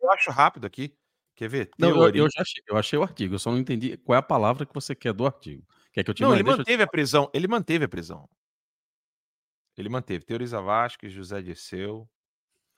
eu 0.01 0.11
acho 0.13 0.31
rápido 0.31 0.67
aqui. 0.67 0.97
Quer 1.37 1.49
ver? 1.49 1.71
Não, 1.79 1.91
eu, 1.91 2.09
eu 2.15 2.29
já 2.31 2.41
achei, 2.41 2.63
eu 2.67 2.77
achei 2.79 2.99
o 2.99 3.03
artigo, 3.03 3.35
eu 3.35 3.39
só 3.39 3.51
não 3.51 3.59
entendi 3.59 3.97
qual 3.99 4.17
é 4.17 4.19
a 4.19 4.23
palavra 4.23 4.65
que 4.67 4.73
você 4.75 4.95
quer 4.95 5.13
do 5.13 5.27
artigo. 5.27 5.63
Quer 5.93 6.03
que 6.03 6.11
eu 6.11 6.15
te 6.15 6.23
Não, 6.23 6.31
mande? 6.31 6.41
ele 6.41 6.49
eu 6.49 6.55
te- 6.55 6.59
manteve 6.59 6.83
a 6.83 6.87
prisão. 6.87 7.31
Ele 7.35 7.47
manteve 7.47 7.85
a 7.85 7.89
prisão. 7.89 8.29
Ele 9.77 9.89
manteve. 9.89 10.25
Teoriza 10.25 10.61
Vasques, 10.61 11.13
José 11.13 11.43
Dirceu. 11.43 12.09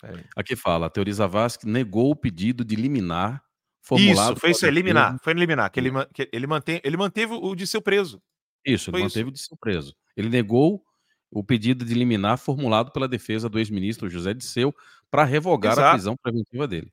Peraí. 0.00 0.24
Aqui 0.36 0.56
fala, 0.56 0.90
Teoriza 0.90 1.26
Vasque 1.28 1.66
negou 1.66 2.10
o 2.10 2.16
pedido 2.16 2.64
de 2.64 2.74
liminar 2.76 3.42
formulado 3.80 4.32
Isso, 4.32 4.40
foi 4.40 4.50
isso, 4.50 4.66
eliminar. 4.66 5.12
defesa- 5.12 5.22
Foi 5.24 5.32
eliminar. 5.32 5.70
Que 5.70 5.80
ele, 5.80 5.90
que 6.12 6.28
ele, 6.32 6.46
mantém, 6.46 6.80
ele 6.84 6.96
manteve 6.96 7.34
o 7.34 7.54
de 7.54 7.66
seu 7.66 7.80
preso. 7.80 8.20
Isso, 8.66 8.90
Foi 8.90 9.00
ele 9.00 9.06
isso. 9.06 9.16
manteve 9.16 9.30
de 9.32 9.40
surpreso. 9.40 9.94
Ele 10.16 10.28
negou 10.28 10.84
o 11.30 11.44
pedido 11.44 11.84
de 11.84 11.94
liminar 11.94 12.36
formulado 12.38 12.90
pela 12.90 13.06
defesa 13.06 13.48
do 13.48 13.58
ex-ministro 13.58 14.10
José 14.10 14.34
Disseu 14.34 14.74
para 15.10 15.24
revogar 15.24 15.72
a 15.72 15.80
Exato. 15.80 15.94
prisão 15.94 16.16
preventiva 16.20 16.66
dele. 16.66 16.92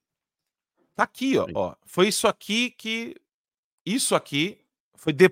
Tá 0.96 1.04
aqui, 1.04 1.38
ó, 1.38 1.46
ó. 1.54 1.76
Foi 1.86 2.08
isso 2.08 2.28
aqui 2.28 2.72
que. 2.72 3.16
Isso 3.86 4.16
aqui 4.16 4.66
foi. 4.96 5.14
De... 5.14 5.30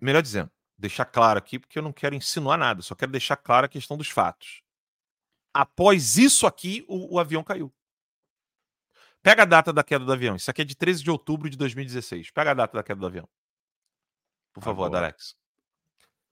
Melhor 0.00 0.22
dizendo, 0.22 0.50
deixar 0.78 1.04
claro 1.04 1.38
aqui, 1.38 1.58
porque 1.58 1.78
eu 1.78 1.82
não 1.82 1.92
quero 1.92 2.14
insinuar 2.14 2.58
nada, 2.58 2.82
só 2.82 2.94
quero 2.94 3.12
deixar 3.12 3.36
claro 3.36 3.66
a 3.66 3.68
questão 3.68 3.96
dos 3.96 4.08
fatos. 4.08 4.62
Após 5.52 6.16
isso 6.16 6.46
aqui, 6.46 6.84
o, 6.88 7.14
o 7.14 7.18
avião 7.18 7.44
caiu. 7.44 7.72
Pega 9.22 9.42
a 9.42 9.46
data 9.46 9.72
da 9.72 9.84
queda 9.84 10.04
do 10.04 10.12
avião. 10.12 10.34
Isso 10.34 10.50
aqui 10.50 10.62
é 10.62 10.64
de 10.64 10.74
13 10.74 11.04
de 11.04 11.10
outubro 11.10 11.48
de 11.48 11.56
2016. 11.56 12.30
Pega 12.30 12.50
a 12.50 12.54
data 12.54 12.76
da 12.76 12.82
queda 12.82 12.98
do 12.98 13.06
avião. 13.06 13.28
Por 14.52 14.62
favor, 14.62 14.86
Agora. 14.86 15.06
Alex. 15.06 15.36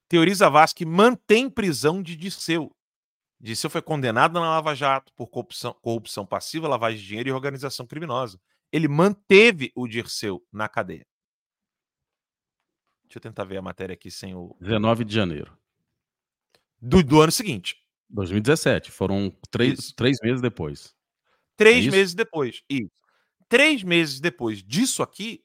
Teoriza 0.09 0.51
Vasque 0.51 0.85
mantém 0.85 1.49
prisão 1.49 2.03
de 2.03 2.17
Disseu. 2.17 2.75
Disseu 3.39 3.71
foi 3.71 3.81
condenado 3.81 4.35
na 4.35 4.41
Lava 4.41 4.75
Jato 4.75 5.13
por 5.15 5.29
corrupção, 5.29 5.73
corrupção 5.81 6.27
passiva, 6.27 6.67
lavagem 6.67 7.01
de 7.01 7.07
dinheiro 7.07 7.29
e 7.29 7.33
organização 7.33 7.87
criminosa. 7.87 8.41
Ele 8.73 8.89
manteve 8.89 9.73
o 9.75 9.87
Dirceu 9.87 10.47
na 10.53 10.69
cadeia. 10.69 11.07
Deixa 13.05 13.19
eu 13.19 13.23
tentar 13.23 13.45
ver 13.45 13.57
a 13.57 13.63
matéria 13.63 13.95
aqui 13.95 14.11
sem 14.11 14.35
o. 14.35 14.57
19 14.61 15.05
de 15.05 15.15
janeiro. 15.15 15.59
Do, 16.81 17.03
do 17.03 17.21
ano 17.21 17.33
seguinte. 17.33 17.77
2017. 18.09 18.91
Foram 18.91 19.31
três, 19.51 19.93
três 19.93 20.19
meses 20.23 20.41
depois. 20.41 20.95
Três 21.57 21.87
é 21.87 21.91
meses 21.91 22.15
depois. 22.15 22.63
Isso. 22.69 22.91
Três 23.49 23.83
meses 23.83 24.21
depois 24.21 24.63
disso 24.63 25.03
aqui, 25.03 25.45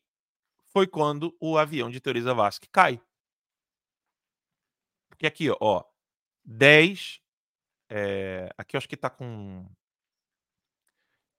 foi 0.75 0.85
quando 0.85 1.35
o 1.39 1.57
avião 1.57 1.89
de 1.89 1.99
Teoriza 1.99 2.33
Vasque 2.33 2.67
cai. 2.69 3.01
Porque 5.09 5.25
aqui, 5.25 5.47
ó, 5.59 5.83
10. 6.43 7.21
É, 7.89 8.49
aqui 8.57 8.75
eu 8.75 8.77
acho 8.77 8.89
que 8.89 8.97
tá 8.97 9.09
com. 9.09 9.65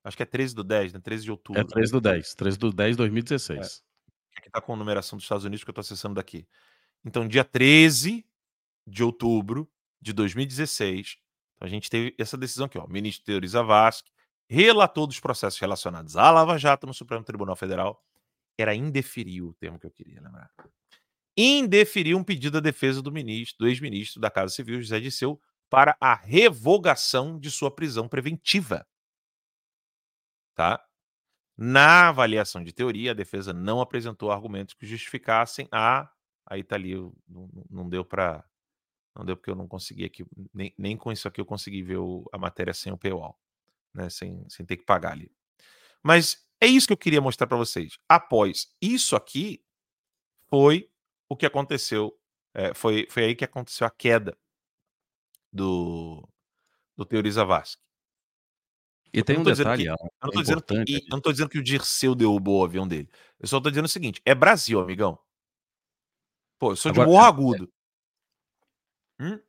Acho 0.07 0.17
que 0.17 0.23
é 0.23 0.27
13 0.27 0.55
do 0.55 0.63
10, 0.63 0.93
né? 0.93 1.01
13 1.01 1.25
de 1.25 1.31
outubro. 1.33 1.61
É 1.61 1.65
13 1.65 1.91
do 1.91 2.01
10. 2.01 2.35
13 2.35 2.59
do 2.59 2.73
10 2.73 2.91
de 2.93 2.97
2016. 2.99 3.59
É. 3.59 4.39
Aqui 4.39 4.49
tá 4.49 4.61
com 4.61 4.75
a 4.75 4.77
numeração 4.77 5.17
dos 5.17 5.25
Estados 5.25 5.45
Unidos 5.45 5.65
que 5.65 5.71
eu 5.71 5.75
tô 5.75 5.81
acessando 5.81 6.15
daqui. 6.15 6.47
Então, 7.05 7.27
dia 7.27 7.43
13 7.43 8.25
de 8.87 9.03
outubro 9.03 9.69
de 10.01 10.13
2016, 10.13 11.17
a 11.61 11.67
gente 11.67 11.91
teve 11.91 12.15
essa 12.19 12.37
decisão 12.37 12.67
aqui, 12.67 12.79
ó. 12.79 12.85
O 12.85 12.89
ministro 12.89 13.25
Teoriza 13.25 13.65
Vasque 13.65 14.13
relator 14.49 15.09
dos 15.09 15.19
processos 15.19 15.59
relacionados 15.59 16.17
à 16.17 16.31
Lava 16.31 16.57
Jato 16.57 16.87
no 16.87 16.95
Supremo 16.95 17.25
Tribunal 17.25 17.57
Federal. 17.57 18.01
Era 18.57 18.75
indeferiu 18.77 19.49
o 19.49 19.55
termo 19.55 19.77
que 19.79 19.87
eu 19.87 19.91
queria 19.91 20.21
lembrar. 20.21 20.51
Indeferiu 21.37 22.17
um 22.17 22.23
pedido 22.23 22.53
da 22.53 22.61
defesa 22.61 23.03
do 23.03 23.11
ministro, 23.11 23.59
do 23.59 23.69
ex-ministro 23.69 24.21
da 24.21 24.31
Casa 24.31 24.55
Civil, 24.55 24.81
José 24.81 25.01
Disseu, 25.01 25.41
para 25.69 25.97
a 26.01 26.15
revogação 26.15 27.41
de 27.41 27.51
sua 27.51 27.71
prisão 27.71 28.09
preventiva. 28.09 28.87
Tá? 30.57 30.85
Na 31.57 32.09
avaliação 32.09 32.65
de 32.65 32.73
teoria, 32.73 33.13
a 33.13 33.15
defesa 33.15 33.53
não 33.53 33.81
apresentou 33.81 34.33
argumentos 34.33 34.75
que 34.75 34.87
justificassem 34.87 35.69
a. 35.71 36.11
Aí 36.45 36.65
tá 36.65 36.75
ali, 36.75 36.97
não, 37.29 37.49
não 37.71 37.89
deu 37.89 38.05
para. 38.05 38.45
Não 39.15 39.25
deu 39.25 39.37
porque 39.37 39.51
eu 39.51 39.55
não 39.55 39.69
consegui 39.69 40.05
aqui. 40.05 40.27
Nem, 40.53 40.75
nem 40.77 40.97
com 40.97 41.13
isso 41.13 41.29
aqui 41.29 41.41
eu 41.41 41.47
consegui 41.47 41.83
ver 41.83 41.99
o, 41.99 42.29
a 42.33 42.39
matéria 42.39 42.75
sem 42.75 42.93
o 42.93 42.99
paywall 42.99 43.39
né, 43.97 44.11
sem, 44.11 44.45
sem 44.49 44.65
ter 44.65 44.77
que 44.77 44.85
pagar 44.85 45.13
ali. 45.13 45.33
Mas 46.03 46.47
é 46.61 46.67
isso 46.67 46.87
que 46.87 46.93
eu 46.93 46.99
queria 46.99 47.21
mostrar 47.21 47.47
para 47.47 47.57
vocês. 47.57 47.99
Após 48.09 48.69
isso 48.81 49.17
aqui, 49.17 49.65
foi 50.49 50.89
o 51.29 51.37
que 51.37 51.47
aconteceu. 51.47 52.17
É, 52.55 52.75
foi, 52.75 53.07
foi 53.11 53.25
aí 53.25 53.35
que 53.35 53.45
aconteceu 53.45 53.87
a 53.87 53.91
queda 53.91 54.37
do, 55.53 56.29
do 56.97 57.05
Teoriza 57.05 57.45
Vasque. 57.45 57.83
E 59.17 59.25
tem 59.25 59.39
um 59.39 59.43
detalhe, 59.43 59.85
que, 59.85 59.89
eu, 59.89 59.97
não 60.23 60.31
tô 60.31 60.41
é 60.41 60.43
dizendo 60.43 60.63
que, 60.63 60.95
eu 60.95 61.01
não 61.11 61.21
tô 61.23 61.33
dizendo 61.33 61.49
que 61.49 61.59
o 61.59 61.63
Dirceu 61.63 62.15
derrubou 62.15 62.61
o 62.61 62.65
avião 62.65 62.87
dele. 62.87 63.09
Eu 63.41 63.49
só 63.49 63.59
tô 63.59 63.71
dizendo 63.71 63.87
o 63.87 63.89
seguinte: 63.89 64.21
é 64.27 64.35
Brasil, 64.35 64.79
amigão. 64.79 65.19
Pô, 66.59 66.73
eu 66.73 66.77
sou 66.77 66.91
Agora, 66.91 67.07
de 67.07 67.13
Morro 67.13 67.25
é, 67.25 67.29
Agudo. 67.29 67.73
É... 69.19 69.25
Hum? 69.25 69.41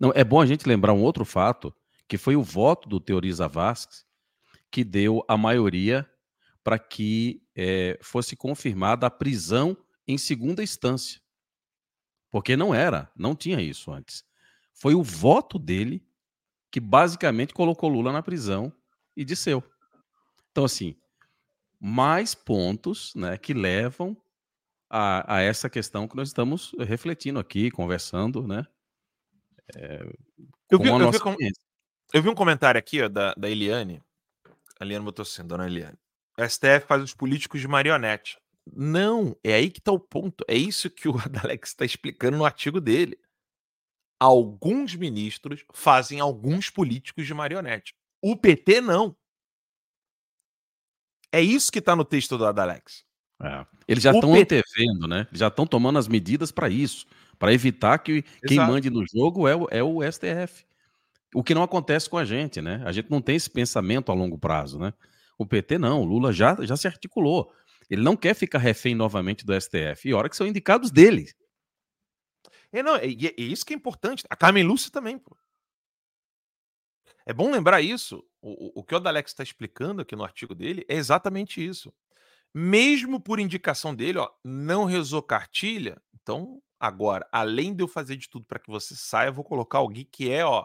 Não, 0.00 0.12
é 0.16 0.24
bom 0.24 0.40
a 0.40 0.46
gente 0.46 0.66
lembrar 0.66 0.92
um 0.92 1.02
outro 1.02 1.24
fato 1.24 1.72
que 2.08 2.18
foi 2.18 2.34
o 2.34 2.42
voto 2.42 2.88
do 2.88 2.98
Teoriza 2.98 3.46
Vasques 3.46 4.04
que 4.68 4.82
deu 4.82 5.24
a 5.28 5.36
maioria 5.36 6.08
para 6.64 6.76
que 6.76 7.40
é, 7.54 7.98
fosse 8.02 8.34
confirmada 8.34 9.06
a 9.06 9.10
prisão 9.10 9.76
em 10.08 10.18
segunda 10.18 10.60
instância. 10.60 11.20
Porque 12.30 12.56
não 12.56 12.74
era, 12.74 13.12
não 13.14 13.36
tinha 13.36 13.60
isso 13.60 13.92
antes. 13.92 14.24
Foi 14.72 14.94
o 14.94 15.02
voto 15.04 15.56
dele 15.56 16.04
que 16.72 16.80
basicamente 16.80 17.52
colocou 17.52 17.90
Lula 17.90 18.10
na 18.10 18.22
prisão 18.22 18.72
e 19.14 19.24
disseu. 19.24 19.62
Então, 20.50 20.64
assim, 20.64 20.96
mais 21.78 22.34
pontos 22.34 23.14
né, 23.14 23.36
que 23.36 23.52
levam 23.52 24.16
a, 24.88 25.36
a, 25.36 25.40
essa 25.42 25.68
questão 25.68 26.08
que 26.08 26.16
nós 26.16 26.28
estamos 26.28 26.72
refletindo 26.78 27.38
aqui, 27.38 27.70
conversando, 27.70 28.48
né? 28.48 28.66
É, 29.76 30.02
eu, 30.70 30.78
vi, 30.78 30.88
eu, 30.88 31.10
vi 31.10 31.20
com, 31.20 31.36
eu 32.12 32.22
vi 32.22 32.28
um 32.28 32.34
comentário 32.34 32.78
aqui 32.78 33.02
ó, 33.02 33.08
da, 33.08 33.34
da 33.34 33.50
Eliane. 33.50 34.02
A 34.80 34.84
Eliane 34.84 35.04
botou 35.04 35.22
assim, 35.22 35.46
dona 35.46 35.66
Eliane. 35.66 35.98
O 36.38 36.48
STF 36.48 36.86
faz 36.86 37.02
os 37.02 37.14
políticos 37.14 37.60
de 37.60 37.68
marionete. 37.68 38.38
Não, 38.74 39.36
é 39.44 39.54
aí 39.54 39.70
que 39.70 39.78
está 39.78 39.92
o 39.92 40.00
ponto. 40.00 40.42
É 40.48 40.56
isso 40.56 40.88
que 40.88 41.06
o 41.06 41.16
Adalex 41.20 41.70
está 41.70 41.84
explicando 41.84 42.38
no 42.38 42.46
artigo 42.46 42.80
dele. 42.80 43.18
Alguns 44.22 44.94
ministros 44.94 45.64
fazem 45.72 46.20
alguns 46.20 46.70
políticos 46.70 47.26
de 47.26 47.34
marionete. 47.34 47.92
O 48.22 48.36
PT 48.36 48.80
não. 48.80 49.16
É 51.32 51.40
isso 51.40 51.72
que 51.72 51.80
está 51.80 51.96
no 51.96 52.04
texto 52.04 52.38
do 52.38 52.46
Adalex. 52.46 53.04
É. 53.42 53.66
Eles 53.88 54.04
já 54.04 54.12
estão 54.12 54.32
PT... 54.32 54.58
antevendo, 54.58 55.08
né? 55.08 55.26
Eles 55.28 55.40
já 55.40 55.48
estão 55.48 55.66
tomando 55.66 55.98
as 55.98 56.06
medidas 56.06 56.52
para 56.52 56.68
isso, 56.68 57.04
para 57.36 57.52
evitar 57.52 57.98
que 57.98 58.18
Exato. 58.18 58.46
quem 58.46 58.58
mande 58.58 58.90
no 58.90 59.04
jogo 59.04 59.48
é 59.48 59.56
o, 59.56 59.66
é 59.72 59.82
o 59.82 60.00
STF. 60.08 60.64
O 61.34 61.42
que 61.42 61.52
não 61.52 61.64
acontece 61.64 62.08
com 62.08 62.16
a 62.16 62.24
gente, 62.24 62.62
né? 62.62 62.80
A 62.84 62.92
gente 62.92 63.10
não 63.10 63.20
tem 63.20 63.34
esse 63.34 63.50
pensamento 63.50 64.12
a 64.12 64.14
longo 64.14 64.38
prazo, 64.38 64.78
né? 64.78 64.94
O 65.36 65.44
PT 65.44 65.78
não, 65.78 66.00
o 66.00 66.04
Lula 66.04 66.32
já, 66.32 66.56
já 66.60 66.76
se 66.76 66.86
articulou. 66.86 67.52
Ele 67.90 68.02
não 68.02 68.16
quer 68.16 68.34
ficar 68.34 68.60
refém 68.60 68.94
novamente 68.94 69.44
do 69.44 69.60
STF. 69.60 70.08
E 70.08 70.14
hora 70.14 70.28
que 70.28 70.36
são 70.36 70.46
indicados 70.46 70.92
dele. 70.92 71.26
É, 72.72 72.82
não, 72.82 72.96
é, 72.96 73.06
isso 73.06 73.66
que 73.66 73.74
é 73.74 73.76
importante. 73.76 74.24
A 74.30 74.36
Carmen 74.36 74.64
Lúcia 74.64 74.90
também, 74.90 75.18
pô. 75.18 75.36
É 77.26 77.32
bom 77.32 77.50
lembrar 77.50 77.80
isso. 77.80 78.24
O, 78.40 78.80
o 78.80 78.84
que 78.84 78.94
o 78.94 79.00
Dalex 79.00 79.30
está 79.30 79.42
explicando 79.42 80.02
aqui 80.02 80.16
no 80.16 80.24
artigo 80.24 80.54
dele 80.54 80.84
é 80.88 80.96
exatamente 80.96 81.64
isso. 81.64 81.92
Mesmo 82.52 83.20
por 83.20 83.38
indicação 83.38 83.94
dele, 83.94 84.18
ó, 84.18 84.30
não 84.44 84.84
rezou 84.84 85.22
cartilha. 85.22 86.00
Então, 86.14 86.60
agora, 86.80 87.26
além 87.30 87.74
de 87.74 87.82
eu 87.82 87.88
fazer 87.88 88.16
de 88.16 88.28
tudo 88.28 88.44
para 88.44 88.58
que 88.58 88.70
você 88.70 88.94
saia, 88.96 89.28
eu 89.28 89.32
vou 89.32 89.44
colocar 89.44 89.78
alguém 89.78 90.06
que 90.10 90.30
é, 90.30 90.44
ó, 90.44 90.64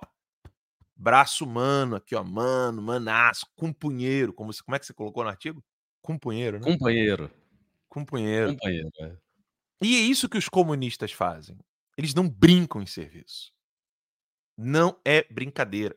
braço 0.96 1.46
humano, 1.46 1.96
aqui, 1.96 2.16
ó, 2.16 2.24
mano, 2.24 2.82
manaço, 2.82 3.46
companheiro, 3.56 4.34
como, 4.34 4.52
como 4.66 4.76
é 4.76 4.80
que 4.80 4.86
você 4.86 4.94
colocou 4.94 5.24
no 5.24 5.30
artigo? 5.30 5.64
Companheiro, 6.02 6.60
né? 6.60 6.66
Companheiro. 6.66 7.32
Companheiro. 7.88 8.52
Companheiro, 8.54 8.90
é. 9.00 9.16
E 9.82 9.96
é 9.96 10.00
isso 10.00 10.28
que 10.28 10.38
os 10.38 10.50
comunistas 10.50 11.12
fazem. 11.12 11.58
Eles 11.98 12.14
não 12.14 12.30
brincam 12.30 12.82
em 12.82 12.86
serviço. 12.86 13.52
Não 14.56 15.00
é 15.04 15.26
brincadeira. 15.32 15.96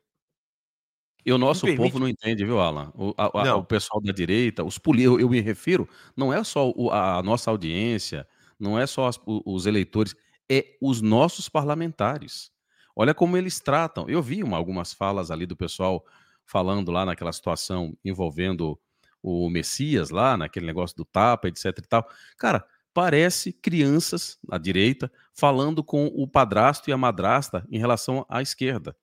E 1.24 1.32
o 1.32 1.38
nosso 1.38 1.66
povo 1.76 1.98
não 1.98 2.08
entende, 2.08 2.44
viu, 2.44 2.58
Alan? 2.58 2.90
O, 2.94 3.14
a, 3.16 3.50
a, 3.50 3.56
o 3.56 3.64
pessoal 3.64 4.00
da 4.00 4.10
direita, 4.10 4.64
os 4.64 4.78
poli 4.78 5.02
eu, 5.02 5.20
eu, 5.20 5.28
me 5.28 5.40
refiro, 5.40 5.86
não 6.16 6.32
é 6.32 6.42
só 6.42 6.70
o, 6.74 6.90
a 6.90 7.22
nossa 7.22 7.50
audiência, 7.50 8.26
não 8.58 8.78
é 8.78 8.86
só 8.86 9.06
as, 9.06 9.20
os 9.26 9.66
eleitores, 9.66 10.14
é 10.50 10.76
os 10.80 11.02
nossos 11.02 11.48
parlamentares. 11.48 12.50
Olha 12.96 13.14
como 13.14 13.36
eles 13.36 13.60
tratam. 13.60 14.08
Eu 14.08 14.22
vi 14.22 14.42
uma, 14.42 14.56
algumas 14.56 14.92
falas 14.92 15.30
ali 15.30 15.46
do 15.46 15.56
pessoal 15.56 16.04
falando 16.44 16.90
lá 16.90 17.04
naquela 17.04 17.32
situação 17.32 17.96
envolvendo 18.04 18.78
o 19.22 19.48
Messias 19.50 20.10
lá, 20.10 20.36
naquele 20.36 20.66
negócio 20.66 20.96
do 20.96 21.04
tapa, 21.04 21.48
etc 21.48 21.66
e 21.66 21.82
tal. 21.82 22.08
Cara, 22.36 22.64
parece 22.92 23.52
crianças 23.52 24.38
à 24.50 24.58
direita 24.58 25.10
falando 25.32 25.82
com 25.82 26.06
o 26.06 26.26
padrasto 26.26 26.90
e 26.90 26.92
a 26.92 26.96
madrasta 26.96 27.66
em 27.70 27.78
relação 27.78 28.26
à 28.28 28.42
esquerda. 28.42 28.96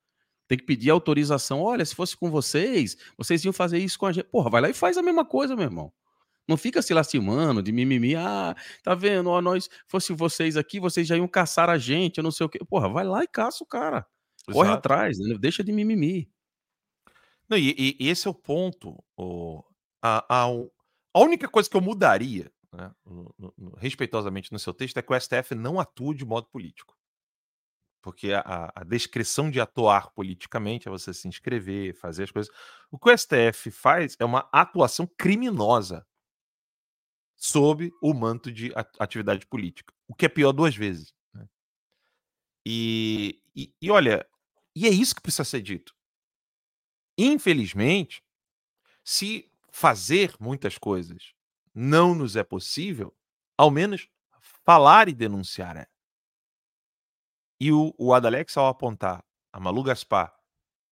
Tem 0.48 0.58
que 0.58 0.66
pedir 0.66 0.90
autorização. 0.90 1.62
Olha, 1.62 1.86
se 1.86 1.94
fosse 1.94 2.16
com 2.16 2.32
vocês, 2.32 2.98
vocês 3.18 3.44
iam 3.44 3.54
fazer 3.54 3.80
isso 3.80 4.00
com 4.00 4.06
a 4.06 4.12
gente. 4.12 4.26
Porra, 4.26 4.50
vai 4.50 4.62
lá 4.62 4.70
e 4.70 4.74
faz 4.74 4.98
a 4.98 5.02
mesma 5.02 5.26
coisa, 5.26 5.56
meu 5.56 5.66
irmão. 5.66 5.92
Não 6.48 6.56
fica 6.56 6.82
se 6.82 6.94
lastimando 6.94 7.62
de 7.62 7.74
mimimi. 7.74 8.16
Ah, 8.16 8.56
tá 8.82 8.96
vendo? 8.96 9.30
Ó, 9.30 9.42
nós, 9.42 9.70
fosse 9.86 10.14
vocês 10.14 10.56
aqui, 10.56 10.80
vocês 10.80 11.06
já 11.06 11.18
iam 11.18 11.28
caçar 11.28 11.70
a 11.70 11.78
gente, 11.78 12.20
eu 12.20 12.24
não 12.24 12.32
sei 12.32 12.46
o 12.46 12.50
quê. 12.50 12.60
Porra, 12.70 12.88
vai 12.88 13.04
lá 13.04 13.24
e 13.24 13.28
caça 13.28 13.64
o 13.64 13.68
cara. 13.68 14.06
Corre 14.50 14.72
atrás, 14.72 15.20
né? 15.20 15.36
deixa 15.38 15.62
de 15.62 15.74
mimimi. 15.74 16.30
Não, 17.50 17.58
e, 17.58 17.76
e, 17.78 17.98
e 18.00 18.10
esse 18.10 18.28
é 18.28 18.32
o 18.32 18.34
ponto. 18.34 19.04
O, 19.18 19.62
a, 20.02 20.26
a, 20.30 20.48
a 21.14 21.20
única 21.20 21.50
coisa 21.50 21.70
que 21.70 21.76
eu 21.76 21.82
mudaria, 21.82 22.50
né, 22.78 22.94
no, 23.04 23.34
no, 23.58 23.76
respeitosamente 23.76 24.54
no 24.54 24.60
seu 24.60 24.72
texto, 24.72 24.98
é 24.98 25.02
que 25.02 25.12
o 25.12 25.20
STF 25.20 25.56
não 25.56 25.80
atue 25.80 26.16
de 26.16 26.24
modo 26.24 26.48
político. 26.48 26.96
Porque 28.04 28.32
a, 28.32 28.72
a, 28.74 28.84
descrição 28.84 29.50
de 29.50 29.60
atuar 29.60 30.12
politicamente 30.12 30.88
é 30.88 30.92
você 30.92 31.12
se 31.12 31.28
inscrever, 31.28 31.96
fazer 31.96 32.24
as 32.24 32.32
coisas. 32.32 32.54
O 32.92 33.00
que 33.00 33.10
o 33.10 33.18
STF 33.18 33.72
faz 33.72 34.16
é 34.20 34.24
uma 34.24 34.48
atuação 34.54 35.08
criminosa 35.18 36.06
sob 37.36 37.92
o 38.00 38.14
manto 38.14 38.52
de 38.52 38.72
atividade 39.00 39.46
política, 39.48 39.92
o 40.08 40.14
que 40.14 40.28
é 40.28 40.30
pior 40.30 40.52
duas 40.52 40.76
vezes. 40.76 41.14
Né? 41.34 41.48
E, 42.64 43.42
e, 43.56 43.74
e, 43.82 43.90
olha, 43.90 44.26
e 44.76 44.86
é 44.86 44.90
isso 44.90 45.16
que 45.16 45.22
precisa 45.22 45.44
ser 45.44 45.62
dito. 45.62 45.96
Infelizmente, 47.18 48.24
se 49.04 49.52
fazer 49.72 50.36
muitas 50.40 50.78
coisas 50.78 51.36
não 51.80 52.16
nos 52.16 52.36
é 52.36 52.44
possível, 52.44 53.16
ao 53.56 53.70
menos 53.70 54.10
falar 54.66 55.08
e 55.08 55.14
denunciar 55.14 55.78
é. 55.78 55.88
E 57.60 57.72
o, 57.72 57.94
o 58.00 58.16
Adalex, 58.16 58.58
ao 58.58 58.66
apontar 58.66 59.24
a 59.54 59.60
Malu 59.60 59.84
Gaspar 59.84 60.36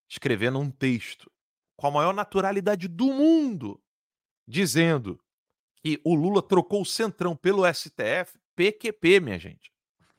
escrevendo 0.07 0.59
um 0.59 0.69
texto 0.69 1.31
com 1.75 1.88
a 1.88 1.91
maior 1.91 2.13
naturalidade 2.13 2.88
do 2.88 3.07
mundo, 3.07 3.81
dizendo 4.47 5.19
que 5.83 5.99
o 6.05 6.13
Lula 6.13 6.43
trocou 6.43 6.83
o 6.83 6.86
Centrão 6.86 7.36
pelo 7.36 7.65
STF, 7.65 8.38
PQP, 8.55 9.19
minha 9.19 9.39
gente. 9.39 9.73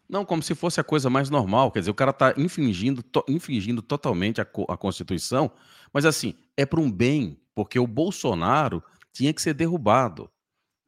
Não, 0.09 0.25
como 0.25 0.43
se 0.43 0.57
fosse 0.57 0.81
a 0.81 0.85
coisa 0.85 1.09
mais 1.09 1.31
normal. 1.31 1.71
Quer 1.71 1.79
dizer, 1.79 1.93
o 1.93 1.95
cara 1.95 2.11
está 2.11 2.35
infringindo, 2.37 3.05
to, 3.05 3.25
infringindo 3.29 3.83
totalmente 3.83 4.41
a, 4.41 4.47
a 4.69 4.77
Constituição, 4.77 5.49
mas 5.93 6.05
assim, 6.05 6.35
é 6.57 6.67
para 6.67 6.81
um 6.81 6.91
bem, 6.91 7.41
porque 7.55 7.79
o 7.79 7.87
Bolsonaro 7.87 8.83
tinha 9.13 9.33
que 9.33 9.41
ser 9.41 9.55
derrubado. 9.55 10.29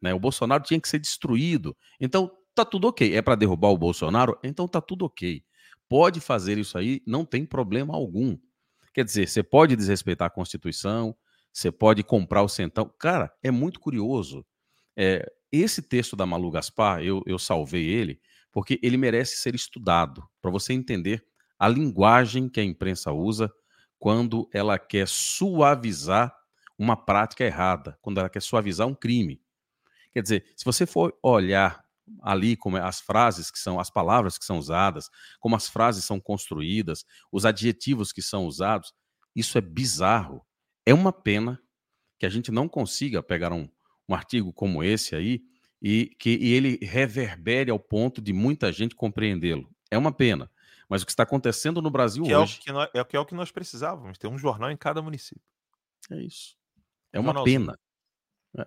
Né? 0.01 0.15
O 0.15 0.21
Bolsonaro 0.21 0.63
tinha 0.63 0.81
que 0.81 0.89
ser 0.89 0.99
destruído. 0.99 1.77
Então, 2.01 2.31
tá 2.55 2.65
tudo 2.65 2.89
ok. 2.89 3.15
É 3.15 3.23
para 3.23 3.35
derrubar 3.37 3.71
o 3.71 3.79
Bolsonaro? 3.79 4.39
Então 4.43 4.67
tá 4.67 4.81
tudo 4.81 5.05
ok. 5.05 5.43
Pode 5.89 6.21
fazer 6.21 6.59
isso 6.59 6.77
aí, 6.77 7.03
não 7.07 7.25
tem 7.25 7.47
problema 7.47 7.95
algum. 7.95 8.37
Quer 8.93 9.05
dizer, 9.05 9.29
você 9.29 9.43
pode 9.43 9.77
desrespeitar 9.77 10.27
a 10.27 10.31
Constituição, 10.31 11.17
você 11.53 11.71
pode 11.71 12.03
comprar 12.03 12.43
o 12.43 12.49
centão. 12.49 12.93
Cara, 12.99 13.33
é 13.43 13.51
muito 13.51 13.81
curioso. 13.81 14.45
É, 14.97 15.25
esse 15.51 15.81
texto 15.81 16.15
da 16.17 16.27
Malu 16.27 16.51
Gaspar, 16.51 17.03
eu, 17.03 17.23
eu 17.27 17.39
salvei 17.39 17.87
ele, 17.87 18.21
porque 18.53 18.79
ele 18.83 18.97
merece 18.97 19.37
ser 19.37 19.55
estudado, 19.55 20.23
para 20.43 20.51
você 20.51 20.73
entender 20.73 21.25
a 21.59 21.69
linguagem 21.69 22.49
que 22.49 22.61
a 22.61 22.65
imprensa 22.65 23.13
usa 23.13 23.51
quando 23.99 24.49
ela 24.53 24.79
quer 24.79 25.09
suavizar 25.09 26.35
uma 26.79 26.97
prática 26.97 27.45
errada, 27.45 27.99
quando 28.01 28.19
ela 28.19 28.29
quer 28.29 28.43
suavizar 28.43 28.87
um 28.87 28.95
crime. 28.95 29.41
Quer 30.19 30.23
dizer, 30.23 30.53
se 30.57 30.65
você 30.65 30.85
for 30.85 31.17
olhar 31.23 31.81
ali 32.23 32.57
como 32.57 32.77
é, 32.77 32.81
as 32.81 33.01
frases 33.01 33.53
que 33.53 33.59
são, 33.59 33.79
as 33.79 33.89
palavras 33.89 34.37
que 34.37 34.45
são 34.45 34.59
usadas, 34.59 35.09
como 35.39 35.55
as 35.55 35.69
frases 35.69 36.05
são 36.05 36.19
construídas, 36.19 37.05
os 37.31 37.47
adjetivos 37.47 38.13
que 38.13 38.21
são 38.21 38.47
usados, 38.47 38.93
isso 39.33 39.57
é 39.57 39.61
bizarro. 39.61 40.45
É 40.85 40.93
uma 40.93 41.13
pena 41.13 41.63
que 42.19 42.27
a 42.27 42.29
gente 42.29 42.51
não 42.51 42.69
consiga 42.69 43.23
pegar 43.23 43.53
um, 43.53 43.69
um 44.09 44.15
artigo 44.15 44.53
como 44.53 44.83
esse 44.83 45.15
aí 45.15 45.41
e 45.81 46.07
que 46.19 46.31
e 46.31 46.53
ele 46.53 46.81
reverbere 46.83 47.71
ao 47.71 47.79
ponto 47.79 48.21
de 48.21 48.33
muita 48.33 48.73
gente 48.73 48.97
compreendê-lo. 48.97 49.71
É 49.89 49.97
uma 49.97 50.11
pena. 50.11 50.51
Mas 50.89 51.03
o 51.03 51.07
que 51.07 51.13
está 51.13 51.23
acontecendo 51.23 51.81
no 51.81 51.91
Brasil 51.93 52.25
que 52.25 52.35
hoje. 52.35 52.57
É 52.57 52.59
o 52.59 52.65
que, 52.65 52.73
nós, 52.73 52.91
é, 52.93 53.17
é 53.17 53.21
o 53.21 53.25
que 53.25 53.35
nós 53.37 53.53
precisávamos, 53.53 54.19
ter 54.19 54.27
um 54.27 54.37
jornal 54.37 54.69
em 54.69 54.77
cada 54.77 55.01
município. 55.01 55.45
É 56.11 56.21
isso. 56.23 56.57
É 57.13 57.21
uma 57.21 57.45
pena. 57.45 57.79
É. 58.59 58.67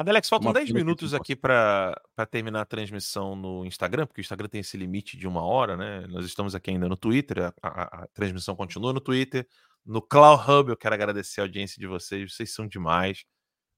Adelex, 0.00 0.30
faltam 0.30 0.50
10 0.50 0.70
minutos 0.72 1.12
aqui 1.12 1.36
para 1.36 1.94
terminar 2.30 2.62
a 2.62 2.64
transmissão 2.64 3.36
no 3.36 3.66
Instagram, 3.66 4.06
porque 4.06 4.22
o 4.22 4.22
Instagram 4.22 4.48
tem 4.48 4.62
esse 4.62 4.74
limite 4.74 5.14
de 5.14 5.28
uma 5.28 5.42
hora, 5.42 5.76
né? 5.76 6.06
Nós 6.08 6.24
estamos 6.24 6.54
aqui 6.54 6.70
ainda 6.70 6.88
no 6.88 6.96
Twitter, 6.96 7.52
a, 7.62 7.68
a, 7.68 7.82
a 8.04 8.06
transmissão 8.06 8.56
continua 8.56 8.94
no 8.94 9.00
Twitter. 9.02 9.46
No 9.84 10.00
Cloud 10.00 10.42
Hub, 10.50 10.70
eu 10.70 10.76
quero 10.78 10.94
agradecer 10.94 11.42
a 11.42 11.44
audiência 11.44 11.78
de 11.78 11.86
vocês, 11.86 12.32
vocês 12.32 12.50
são 12.50 12.66
demais. 12.66 13.26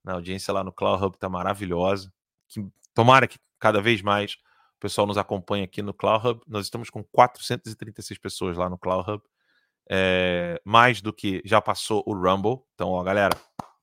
A 0.07 0.13
audiência 0.13 0.55
lá 0.55 0.63
no 0.63 0.73
Cloud 0.73 1.05
Hub 1.05 1.17
está 1.17 1.29
maravilhosa. 1.29 2.13
Que, 2.47 2.65
tomara 2.95 3.27
que 3.27 3.41
cada 3.59 3.83
vez 3.83 4.01
mais 4.01 4.35
o 4.77 4.79
pessoal 4.79 5.09
nos 5.09 5.19
acompanhe 5.19 5.65
aqui 5.65 5.83
no 5.83 5.93
Cloud 5.93 6.25
Hub. 6.25 6.41
Nós 6.47 6.67
estamos 6.67 6.89
com 6.89 7.03
436 7.03 8.21
pessoas 8.21 8.57
lá 8.57 8.71
no 8.71 8.79
Cloud 8.79 9.11
Hub. 9.11 9.25
É, 9.91 10.63
mais 10.65 11.01
do 11.01 11.13
que 11.13 11.43
já 11.45 11.61
passou 11.61 12.01
o 12.07 12.15
Rumble. 12.15 12.63
Então, 12.75 12.91
ó, 12.91 13.03
galera, 13.03 13.37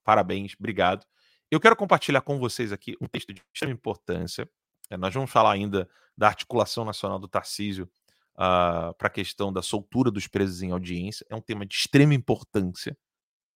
parabéns, 0.06 0.56
obrigado. 0.58 1.06
Eu 1.52 1.60
quero 1.60 1.76
compartilhar 1.76 2.22
com 2.22 2.38
vocês 2.38 2.72
aqui 2.72 2.96
um 3.02 3.08
texto 3.08 3.34
de 3.34 3.42
extrema 3.54 3.74
importância. 3.74 4.48
É, 4.90 4.96
nós 4.96 5.14
vamos 5.14 5.32
falar 5.32 5.52
ainda 5.52 5.90
da 6.16 6.28
articulação 6.28 6.86
nacional 6.86 7.18
do 7.18 7.28
Tarcísio 7.28 7.90
uh, 8.36 8.94
para 8.96 9.08
a 9.08 9.10
questão 9.10 9.52
da 9.52 9.64
soltura 9.64 10.12
dos 10.12 10.28
presos 10.28 10.62
em 10.62 10.72
audiência. 10.72 11.26
É 11.28 11.36
um 11.36 11.42
tema 11.42 11.66
de 11.66 11.74
extrema 11.74 12.14
importância. 12.14 12.96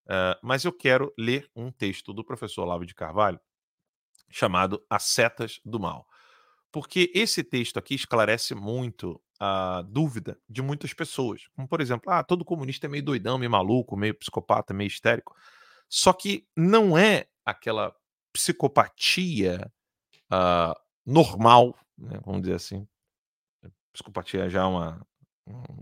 Uh, 0.06 0.36
mas 0.42 0.66
eu 0.66 0.74
quero 0.74 1.14
ler 1.18 1.48
um 1.56 1.72
texto 1.72 2.14
do 2.14 2.26
professor 2.26 2.64
Olavo 2.64 2.86
de 2.86 2.96
Carvalho 2.96 3.40
chamado 4.30 4.84
As 4.90 5.04
Setas 5.04 5.62
do 5.64 5.80
Mal. 5.80 6.08
Porque 6.72 7.12
esse 7.14 7.44
texto 7.44 7.78
aqui 7.78 7.94
esclarece 7.94 8.56
muito 8.56 9.22
a 9.40 9.84
dúvida 9.84 10.40
de 10.50 10.64
muitas 10.64 10.94
pessoas. 10.94 11.48
Como, 11.56 11.68
por 11.68 11.80
exemplo, 11.80 12.12
ah, 12.12 12.24
todo 12.24 12.44
comunista 12.44 12.88
é 12.88 12.90
meio 12.90 13.04
doidão, 13.04 13.38
meio 13.38 13.52
maluco, 13.52 13.96
meio 13.96 14.16
psicopata, 14.16 14.74
meio 14.74 14.88
histérico. 14.88 15.36
Só 15.88 16.12
que 16.12 16.48
não 16.58 16.98
é 16.98 17.28
aquela 17.46 17.96
psicopatia 18.32 19.72
uh, 20.32 20.80
normal, 21.06 21.78
né, 21.98 22.20
vamos 22.26 22.42
dizer 22.42 22.56
assim. 22.56 22.88
Psicopatia 23.94 24.50
já 24.50 24.62
é, 24.62 24.66
uma, 24.66 25.08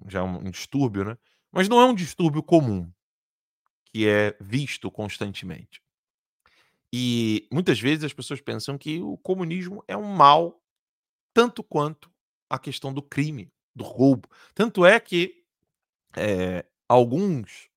já 0.07 0.20
é 0.20 0.22
um 0.22 0.49
distúrbio, 0.51 1.05
né? 1.05 1.18
Mas 1.51 1.70
não 1.70 1.80
é 1.80 1.86
um 1.86 1.95
distúrbio 1.95 2.43
comum 2.43 2.91
que 3.86 4.07
é 4.07 4.36
visto 4.39 4.89
constantemente. 4.91 5.82
E 6.93 7.47
muitas 7.51 7.80
vezes 7.80 8.03
as 8.03 8.14
pessoas 8.14 8.41
pensam 8.41 8.78
que 8.78 9.01
o 9.01 9.18
comunismo 9.18 9.84
é 9.88 9.95
um 9.95 10.14
mal 10.14 10.62
tanto 11.34 11.64
quanto 11.64 12.12
a 12.49 12.59
questão 12.59 12.93
do 12.93 13.01
crime, 13.01 13.51
do 13.74 13.84
roubo. 13.84 14.30
Tanto 14.53 14.86
é 14.86 14.99
que 14.99 15.45
é, 16.18 16.66
alguns 16.88 17.70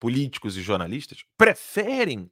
políticos 0.00 0.56
e 0.56 0.62
jornalistas 0.62 1.24
preferem 1.36 2.30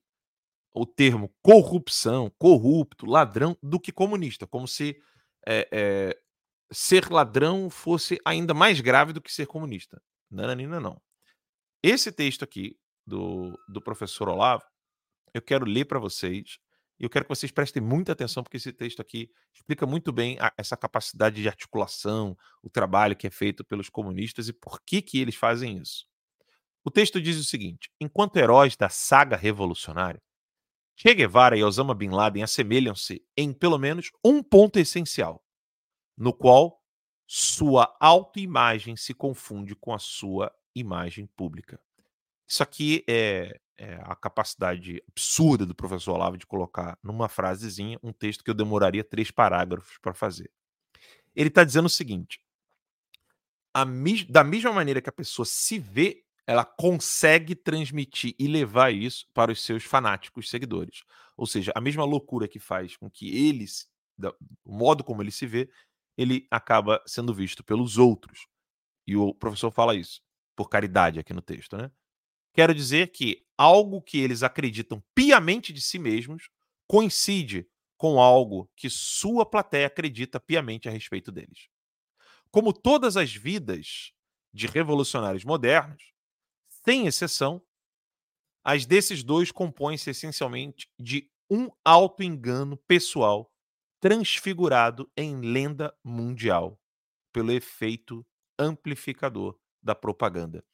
o 0.77 0.85
termo 0.85 1.35
corrupção, 1.43 2.31
corrupto, 2.39 3.07
ladrão, 3.07 3.57
do 3.63 3.81
que 3.81 3.91
comunista, 3.91 4.47
como 4.47 4.69
se 4.69 5.01
é, 5.47 5.67
é, 5.73 6.19
ser 6.71 7.11
ladrão 7.11 7.71
fosse 7.71 8.21
ainda 8.25 8.53
mais 8.53 8.81
grave 8.81 9.13
do 9.13 9.23
que 9.23 9.33
ser 9.33 9.47
comunista. 9.47 10.03
Nananina, 10.31 10.79
não. 10.79 11.01
Esse 11.83 12.13
texto 12.13 12.43
aqui 12.43 12.77
do, 13.07 13.59
do 13.67 13.81
professor 13.81 14.29
Olavo, 14.29 14.65
eu 15.33 15.41
quero 15.41 15.65
ler 15.65 15.87
para 15.87 15.99
vocês 15.99 16.59
e 17.01 17.05
eu 17.05 17.11
quero 17.11 17.25
que 17.25 17.35
vocês 17.35 17.53
prestem 17.53 17.83
muita 17.83 18.13
atenção, 18.13 18.43
porque 18.43 18.57
esse 18.59 18.73
texto 18.73 19.01
aqui 19.01 19.31
explica 19.55 19.87
muito 19.87 20.13
bem 20.13 20.37
a, 20.41 20.53
essa 20.59 20.77
capacidade 20.77 21.41
de 21.41 21.49
articulação, 21.49 22.37
o 22.63 22.69
trabalho 22.69 23.17
que 23.17 23.27
é 23.27 23.31
feito 23.31 23.65
pelos 23.65 23.89
comunistas 23.89 24.49
e 24.49 24.53
por 24.53 24.81
que, 24.85 25.01
que 25.01 25.21
eles 25.21 25.37
fazem 25.37 25.79
isso. 25.79 26.07
O 26.85 26.91
texto 26.91 27.21
diz 27.21 27.39
o 27.39 27.45
seguinte: 27.45 27.91
enquanto 28.01 28.37
heróis 28.37 28.77
da 28.77 28.89
saga 28.89 29.37
revolucionária, 29.37 30.23
Che 30.97 31.15
Guevara 31.15 31.57
e 31.57 31.63
Osama 31.63 31.95
Bin 31.95 32.09
Laden 32.09 32.43
assemelham-se 32.43 33.23
em 33.37 33.53
pelo 33.53 33.79
menos 33.79 34.11
um 34.25 34.43
ponto 34.43 34.79
essencial, 34.79 35.45
no 36.17 36.33
qual 36.33 36.83
sua 37.27 37.95
autoimagem 38.01 38.97
se 38.97 39.13
confunde 39.13 39.77
com 39.77 39.93
a 39.93 39.99
sua 39.99 40.51
imagem 40.75 41.27
pública. 41.37 41.79
Isso 42.49 42.63
aqui 42.63 43.05
é, 43.07 43.61
é, 43.77 44.01
a 44.05 44.17
capacidade 44.17 45.03
absurda 45.09 45.67
do 45.67 45.75
professor 45.75 46.15
Olavo 46.15 46.39
de 46.39 46.47
colocar 46.47 46.99
numa 47.03 47.29
frasezinha 47.29 47.99
um 48.03 48.13
texto 48.13 48.43
que 48.43 48.51
eu 48.51 48.55
demoraria 48.55 49.05
três 49.05 49.31
parágrafos 49.31 49.99
para 49.99 50.15
fazer. 50.15 50.51
Ele 51.35 51.49
está 51.49 51.63
dizendo 51.63 51.87
o 51.87 51.91
seguinte: 51.91 52.41
da 54.31 54.45
mesma 54.45 54.73
maneira 54.73 55.03
que 55.03 55.11
a 55.11 55.13
pessoa 55.13 55.45
se 55.45 55.79
vê 55.79 56.25
ela 56.47 56.65
consegue 56.65 57.55
transmitir 57.55 58.35
e 58.39 58.47
levar 58.47 58.93
isso 58.93 59.27
para 59.35 59.51
os 59.51 59.63
seus 59.63 59.85
fanáticos 59.85 60.49
seguidores. 60.49 61.03
Ou 61.37 61.47
seja, 61.47 61.73
a 61.75 61.81
mesma 61.81 62.05
loucura 62.05 62.47
que 62.47 62.61
faz 62.61 62.97
com 62.97 63.11
que 63.11 63.37
eles, 63.49 63.89
o 64.65 64.73
modo 64.73 65.03
como 65.03 65.23
ele 65.23 65.33
se 65.33 65.47
vê, 65.47 65.69
ele 66.17 66.47
acaba 66.51 67.03
sendo 67.07 67.35
visto 67.35 67.65
pelos 67.65 67.99
outros. 67.99 68.47
E 69.07 69.17
o 69.17 69.35
professor 69.35 69.71
fala 69.71 69.95
isso, 69.95 70.23
por 70.55 70.69
caridade 70.69 71.19
aqui 71.19 71.35
no 71.35 71.43
texto, 71.43 71.77
né? 71.77 71.91
Quero 72.55 72.75
dizer 72.75 73.09
que 73.09 73.45
algo 73.59 74.01
que 74.01 74.19
eles 74.19 74.43
acreditam 74.43 75.03
piamente 75.15 75.73
de 75.73 75.81
si 75.81 75.99
mesmos 75.99 76.49
coincide 76.89 77.69
com 77.99 78.21
algo 78.21 78.71
que 78.75 78.89
sua 78.89 79.45
plateia 79.45 79.87
acredita 79.87 80.41
piamente 80.41 80.89
a 80.89 80.93
respeito 80.93 81.31
deles. 81.31 81.69
Como 82.51 82.73
todas 82.73 83.17
as 83.17 83.35
vidas 83.35 84.13
de 84.55 84.67
revolucionários 84.67 85.45
modernos, 85.45 86.16
sem 86.87 87.09
exceção, 87.09 87.61
as 88.65 88.87
desses 88.87 89.25
dois 89.25 89.51
compõem-se 89.51 90.09
essencialmente 90.11 90.89
de 90.97 91.29
um 91.51 91.69
auto-engano 91.85 92.77
pessoal 92.77 93.53
transfigurado 94.01 95.11
em 95.17 95.41
lenda 95.41 95.93
mundial 96.05 96.81
pelo 97.33 97.51
efeito 97.51 98.25
amplificador 98.57 99.59
da 99.83 99.97
propaganda. 99.97 100.65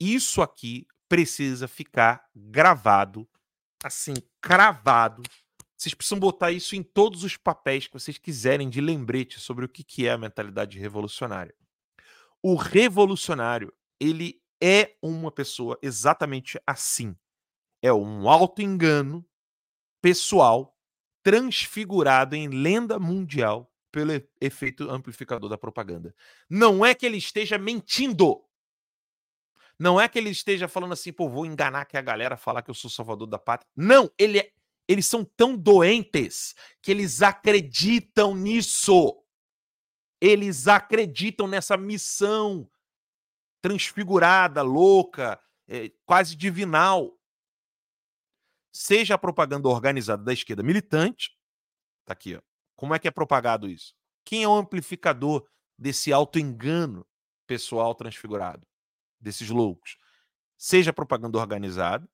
Isso 0.00 0.42
aqui 0.42 0.84
precisa 1.08 1.68
ficar 1.68 2.28
gravado, 2.34 3.28
assim, 3.84 4.14
cravado. 4.40 5.22
Vocês 5.76 5.94
precisam 5.94 6.18
botar 6.18 6.50
isso 6.50 6.74
em 6.74 6.82
todos 6.82 7.22
os 7.22 7.36
papéis 7.36 7.86
que 7.86 7.94
vocês 7.94 8.18
quiserem 8.18 8.68
de 8.68 8.80
lembrete 8.80 9.38
sobre 9.38 9.64
o 9.64 9.68
que 9.68 10.08
é 10.08 10.10
a 10.10 10.18
mentalidade 10.18 10.76
revolucionária. 10.76 11.54
O 12.42 12.56
revolucionário, 12.56 13.72
ele 14.00 14.40
é 14.62 14.96
uma 15.02 15.30
pessoa 15.30 15.78
exatamente 15.82 16.60
assim. 16.66 17.16
É 17.82 17.92
um 17.92 18.28
auto-engano 18.28 19.24
pessoal 20.00 20.76
transfigurado 21.22 22.34
em 22.36 22.48
lenda 22.48 22.98
mundial 22.98 23.72
pelo 23.90 24.12
efeito 24.40 24.90
amplificador 24.90 25.48
da 25.48 25.58
propaganda. 25.58 26.14
Não 26.48 26.84
é 26.84 26.94
que 26.94 27.04
ele 27.06 27.16
esteja 27.16 27.58
mentindo. 27.58 28.44
Não 29.78 30.00
é 30.00 30.08
que 30.08 30.18
ele 30.18 30.30
esteja 30.30 30.68
falando 30.68 30.92
assim, 30.92 31.12
pô, 31.12 31.28
vou 31.28 31.44
enganar 31.44 31.84
que 31.84 31.96
a 31.96 32.02
galera 32.02 32.36
falar 32.36 32.62
que 32.62 32.70
eu 32.70 32.74
sou 32.74 32.90
salvador 32.90 33.26
da 33.26 33.38
pátria. 33.38 33.68
Não, 33.76 34.10
ele 34.18 34.38
é, 34.38 34.52
eles 34.88 35.06
são 35.06 35.24
tão 35.24 35.56
doentes 35.56 36.54
que 36.80 36.90
eles 36.90 37.22
acreditam 37.22 38.34
nisso. 38.34 39.22
Eles 40.20 40.68
acreditam 40.68 41.46
nessa 41.46 41.76
missão 41.76 42.70
transfigurada, 43.66 44.62
louca, 44.62 45.40
é, 45.66 45.90
quase 46.04 46.36
divinal. 46.36 47.18
Seja 48.72 49.16
a 49.16 49.18
propaganda 49.18 49.68
organizada 49.68 50.22
da 50.22 50.32
esquerda 50.32 50.62
militante, 50.62 51.36
tá 52.04 52.12
aqui, 52.12 52.36
ó. 52.36 52.42
Como 52.76 52.94
é 52.94 52.98
que 53.00 53.08
é 53.08 53.10
propagado 53.10 53.68
isso? 53.68 53.92
Quem 54.24 54.44
é 54.44 54.48
o 54.48 54.54
amplificador 54.54 55.48
desse 55.76 56.12
auto-engano 56.12 57.04
pessoal 57.44 57.92
transfigurado? 57.92 58.64
Desses 59.18 59.50
loucos? 59.50 59.96
Seja 60.56 60.90
a 60.90 60.94
propaganda 60.94 61.36
organizada, 61.36 62.08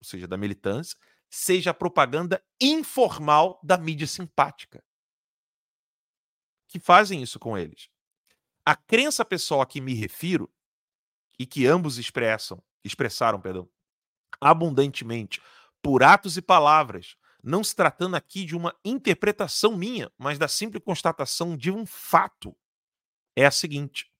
ou 0.00 0.04
seja, 0.04 0.26
da 0.26 0.36
militância, 0.36 0.98
seja 1.30 1.70
a 1.70 1.74
propaganda 1.74 2.44
informal 2.60 3.60
da 3.62 3.78
mídia 3.78 4.08
simpática. 4.08 4.82
Que 6.66 6.80
fazem 6.80 7.22
isso 7.22 7.38
com 7.38 7.56
eles. 7.56 7.88
A 8.66 8.74
crença 8.74 9.24
pessoal 9.24 9.60
a 9.60 9.66
que 9.66 9.80
me 9.80 9.94
refiro, 9.94 10.52
e 11.40 11.46
que 11.46 11.66
ambos 11.66 11.96
expressam, 11.96 12.62
expressaram, 12.84 13.40
perdão, 13.40 13.66
abundantemente 14.38 15.40
por 15.80 16.02
atos 16.02 16.36
e 16.36 16.42
palavras, 16.42 17.16
não 17.42 17.64
se 17.64 17.74
tratando 17.74 18.14
aqui 18.14 18.44
de 18.44 18.54
uma 18.54 18.78
interpretação 18.84 19.74
minha, 19.74 20.12
mas 20.18 20.38
da 20.38 20.46
simples 20.46 20.84
constatação 20.84 21.56
de 21.56 21.70
um 21.70 21.86
fato, 21.86 22.54
é 23.34 23.46
a 23.46 23.50
seguinte: 23.50 24.12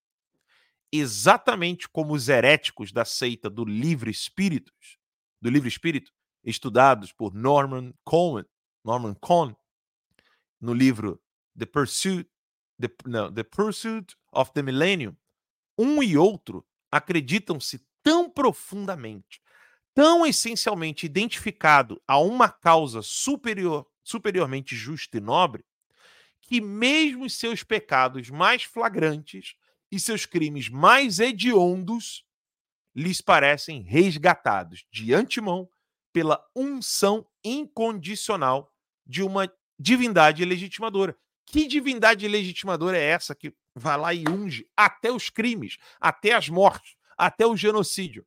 exatamente 0.91 1.87
como 1.91 2.15
os 2.15 2.31
heréticos 2.31 2.91
da 2.91 3.05
seita 3.05 3.51
do 3.51 3.67
livre 3.67 4.11
espíritos, 4.11 4.97
do 5.43 5.51
livre 5.51 5.69
espírito, 5.69 6.15
estudados 6.43 7.13
por 7.13 7.35
Norman 7.35 7.93
Cohen, 8.03 8.47
Norman 8.83 9.13
Cohn, 9.13 9.55
no 10.59 10.73
livro 10.73 11.23
The 11.59 11.67
Pursuit, 11.67 12.31
the, 12.81 12.91
no, 13.05 13.31
the 13.31 13.45
Pursuit 13.45 14.17
of 14.33 14.53
the 14.55 14.63
Millennium, 14.63 15.15
um 15.77 16.03
e 16.03 16.17
outro 16.17 16.67
acreditam-se 16.91 17.81
tão 18.03 18.29
profundamente 18.29 19.41
tão 19.95 20.25
essencialmente 20.25 21.07
identificado 21.07 22.01
a 22.07 22.19
uma 22.19 22.49
causa 22.49 23.03
superior, 23.03 23.87
superiormente 24.03 24.77
justa 24.77 25.19
e 25.19 25.21
nobre, 25.21 25.65
que 26.41 26.61
mesmo 26.61 27.29
seus 27.29 27.63
pecados 27.63 28.31
mais 28.31 28.63
flagrantes 28.63 29.55
e 29.91 29.99
seus 29.99 30.27
crimes 30.27 30.69
mais 30.69 31.19
hediondos 31.19 32.25
lhes 32.95 33.21
parecem 33.21 33.83
resgatados 33.83 34.85
de 34.91 35.15
antemão 35.15 35.69
pela 36.13 36.45
unção 36.57 37.27
incondicional 37.45 38.73
de 39.07 39.23
uma 39.23 39.53
divindade 39.79 40.45
legitimadora. 40.45 41.17
Que 41.51 41.67
divindade 41.67 42.27
legitimadora 42.29 42.97
é 42.97 43.05
essa 43.05 43.35
que 43.35 43.55
vai 43.75 43.97
lá 43.97 44.15
e 44.15 44.25
unge 44.29 44.69
até 44.77 45.11
os 45.11 45.29
crimes, 45.31 45.77
até 46.01 46.33
as 46.33 46.49
mortes, 46.49 46.97
até 47.17 47.47
o 47.47 47.57
genocídio? 47.57 48.25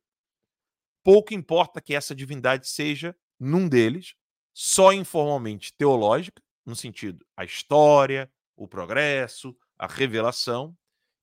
pouco 1.04 1.34
importa 1.34 1.82
que 1.82 1.94
essa 1.94 2.14
divindade 2.14 2.66
seja, 2.66 3.14
num 3.38 3.68
deles, 3.68 4.14
só 4.54 4.92
informalmente 4.92 5.72
teológica, 5.76 6.42
no 6.64 6.74
sentido 6.74 7.24
a 7.36 7.44
história, 7.44 8.32
o 8.56 8.66
progresso, 8.66 9.54
a 9.78 9.86
revelação, 9.86 10.74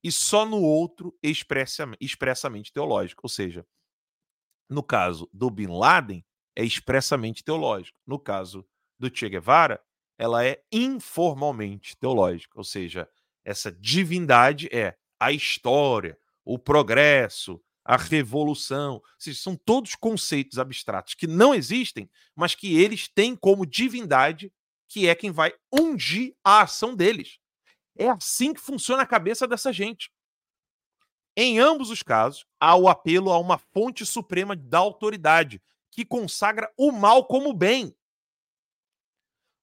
e 0.04 0.12
só 0.12 0.46
no 0.46 0.62
outro 0.62 1.16
expressamente 1.22 2.72
teológica. 2.72 3.20
Ou 3.24 3.28
seja, 3.28 3.66
no 4.68 4.82
caso 4.82 5.28
do 5.32 5.50
Bin 5.50 5.68
Laden, 5.68 6.24
é 6.54 6.64
expressamente 6.64 7.42
teológico. 7.42 7.98
No 8.06 8.18
caso 8.18 8.66
do 8.98 9.14
Che 9.14 9.28
Guevara, 9.28 9.82
ela 10.18 10.44
é 10.44 10.62
informalmente 10.70 11.96
teológica. 11.96 12.58
Ou 12.58 12.64
seja, 12.64 13.08
essa 13.44 13.72
divindade 13.72 14.68
é 14.72 14.96
a 15.18 15.32
história, 15.32 16.18
o 16.44 16.58
progresso, 16.58 17.60
a 17.84 17.96
revolução. 17.96 19.02
Seja, 19.18 19.40
são 19.40 19.56
todos 19.56 19.94
conceitos 19.94 20.58
abstratos 20.58 21.14
que 21.14 21.26
não 21.26 21.54
existem, 21.54 22.10
mas 22.34 22.54
que 22.54 22.80
eles 22.80 23.08
têm 23.08 23.34
como 23.36 23.66
divindade, 23.66 24.52
que 24.88 25.08
é 25.08 25.14
quem 25.14 25.30
vai 25.30 25.52
ungir 25.72 26.34
a 26.44 26.62
ação 26.62 26.94
deles. 26.94 27.38
É 27.96 28.08
assim 28.08 28.52
que 28.54 28.60
funciona 28.60 29.02
a 29.02 29.06
cabeça 29.06 29.46
dessa 29.46 29.72
gente. 29.72 30.10
Em 31.36 31.58
ambos 31.58 31.90
os 31.90 32.02
casos, 32.02 32.44
há 32.60 32.76
o 32.76 32.88
apelo 32.88 33.32
a 33.32 33.38
uma 33.38 33.58
fonte 33.58 34.04
suprema 34.04 34.54
da 34.54 34.78
autoridade, 34.78 35.62
que 35.90 36.04
consagra 36.04 36.70
o 36.76 36.92
mal 36.92 37.26
como 37.26 37.52
bem. 37.52 37.94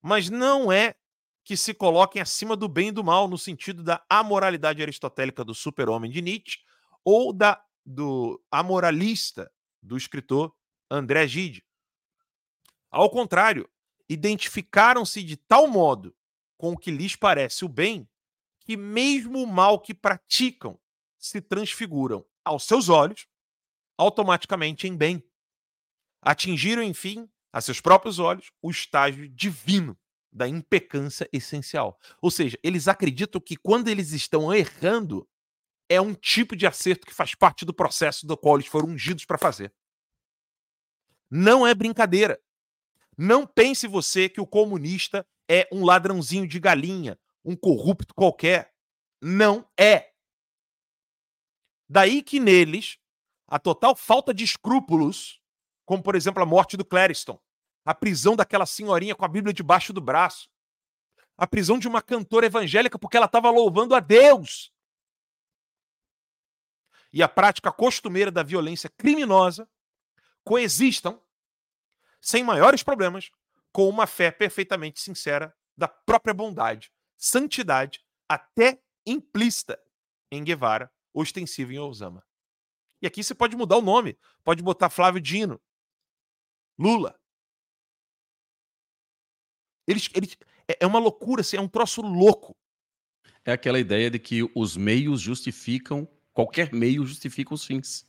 Mas 0.01 0.29
não 0.29 0.71
é 0.71 0.95
que 1.43 1.57
se 1.57 1.73
coloquem 1.73 2.21
acima 2.21 2.55
do 2.55 2.67
bem 2.67 2.89
e 2.89 2.91
do 2.91 3.03
mal, 3.03 3.27
no 3.27 3.37
sentido 3.37 3.83
da 3.83 4.03
amoralidade 4.09 4.81
aristotélica 4.81 5.43
do 5.43 5.55
super-homem 5.55 6.11
de 6.11 6.21
Nietzsche, 6.21 6.59
ou 7.03 7.33
da 7.33 7.61
do 7.85 8.39
amoralista 8.51 9.51
do 9.81 9.97
escritor 9.97 10.53
André 10.91 11.27
Gide. 11.27 11.65
Ao 12.91 13.09
contrário, 13.09 13.67
identificaram-se 14.07 15.23
de 15.23 15.37
tal 15.37 15.67
modo 15.67 16.15
com 16.57 16.73
o 16.73 16.77
que 16.77 16.91
lhes 16.91 17.15
parece 17.15 17.65
o 17.65 17.69
bem, 17.69 18.07
que 18.59 18.77
mesmo 18.77 19.41
o 19.41 19.47
mal 19.47 19.79
que 19.79 19.93
praticam 19.93 20.79
se 21.17 21.41
transfiguram 21.41 22.25
aos 22.43 22.63
seus 22.63 22.89
olhos 22.89 23.27
automaticamente 23.97 24.87
em 24.87 24.95
bem. 24.95 25.23
Atingiram, 26.21 26.83
enfim, 26.83 27.29
a 27.51 27.61
seus 27.61 27.81
próprios 27.81 28.19
olhos, 28.19 28.51
o 28.61 28.69
estágio 28.69 29.27
divino 29.29 29.97
da 30.31 30.47
impecância 30.47 31.27
essencial. 31.33 31.99
Ou 32.21 32.29
seja, 32.29 32.57
eles 32.63 32.87
acreditam 32.87 33.41
que 33.41 33.55
quando 33.55 33.87
eles 33.87 34.11
estão 34.11 34.53
errando, 34.53 35.27
é 35.89 35.99
um 35.99 36.13
tipo 36.13 36.55
de 36.55 36.67
acerto 36.67 37.07
que 37.07 37.13
faz 37.13 37.33
parte 37.33 37.65
do 37.65 37.73
processo 37.73 38.27
do 38.27 38.37
qual 38.37 38.55
eles 38.55 38.67
foram 38.67 38.89
ungidos 38.89 39.25
para 39.25 39.39
fazer. 39.39 39.73
Não 41.29 41.65
é 41.65 41.73
brincadeira. 41.73 42.39
Não 43.17 43.45
pense 43.45 43.87
você 43.87 44.29
que 44.29 44.39
o 44.39 44.47
comunista 44.47 45.25
é 45.49 45.67
um 45.71 45.83
ladrãozinho 45.83 46.47
de 46.47 46.59
galinha, 46.59 47.19
um 47.43 47.55
corrupto 47.55 48.13
qualquer. 48.13 48.71
Não 49.21 49.67
é. 49.77 50.11
Daí 51.89 52.21
que 52.21 52.39
neles 52.39 52.97
a 53.47 53.57
total 53.57 53.95
falta 53.95 54.31
de 54.31 54.43
escrúpulos, 54.43 55.38
como 55.89 56.03
por 56.03 56.13
exemplo 56.13 56.43
a 56.43 56.45
morte 56.45 56.77
do 56.77 56.85
Clariston, 56.85 57.41
a 57.83 57.95
prisão 57.95 58.35
daquela 58.35 58.67
senhorinha 58.67 59.15
com 59.15 59.25
a 59.25 59.27
Bíblia 59.27 59.51
debaixo 59.51 59.91
do 59.91 59.99
braço, 59.99 60.47
a 61.35 61.47
prisão 61.47 61.79
de 61.79 61.87
uma 61.87 61.99
cantora 61.99 62.45
evangélica 62.45 62.99
porque 62.99 63.17
ela 63.17 63.25
estava 63.25 63.49
louvando 63.49 63.95
a 63.95 63.99
Deus 63.99 64.71
e 67.11 67.23
a 67.23 67.27
prática 67.27 67.71
costumeira 67.71 68.29
da 68.29 68.43
violência 68.43 68.87
criminosa 68.87 69.67
coexistam 70.43 71.19
sem 72.21 72.43
maiores 72.43 72.83
problemas 72.83 73.31
com 73.71 73.89
uma 73.89 74.05
fé 74.05 74.29
perfeitamente 74.29 74.99
sincera 74.99 75.57
da 75.75 75.87
própria 75.87 76.35
bondade, 76.35 76.91
santidade, 77.17 78.05
até 78.29 78.79
implícita 79.07 79.81
em 80.29 80.43
Guevara, 80.43 80.91
ostensiva 81.11 81.73
em 81.73 81.79
Osama. 81.79 82.23
E 83.01 83.07
aqui 83.07 83.23
você 83.23 83.33
pode 83.33 83.55
mudar 83.55 83.77
o 83.77 83.81
nome, 83.81 84.19
pode 84.43 84.61
botar 84.61 84.91
Flávio 84.91 85.19
Dino, 85.19 85.59
Lula. 86.79 87.19
Eles, 89.85 90.09
eles, 90.15 90.37
é, 90.67 90.77
é 90.81 90.87
uma 90.87 90.99
loucura, 90.99 91.41
assim, 91.41 91.57
é 91.57 91.61
um 91.61 91.67
troço 91.67 92.01
louco. 92.01 92.55
É 93.43 93.51
aquela 93.51 93.79
ideia 93.79 94.09
de 94.09 94.17
que 94.17 94.49
os 94.55 94.77
meios 94.77 95.19
justificam 95.19 96.07
Qualquer 96.39 96.71
meio 96.73 97.05
justifica 97.05 97.53
os 97.53 97.65
fins. 97.65 98.07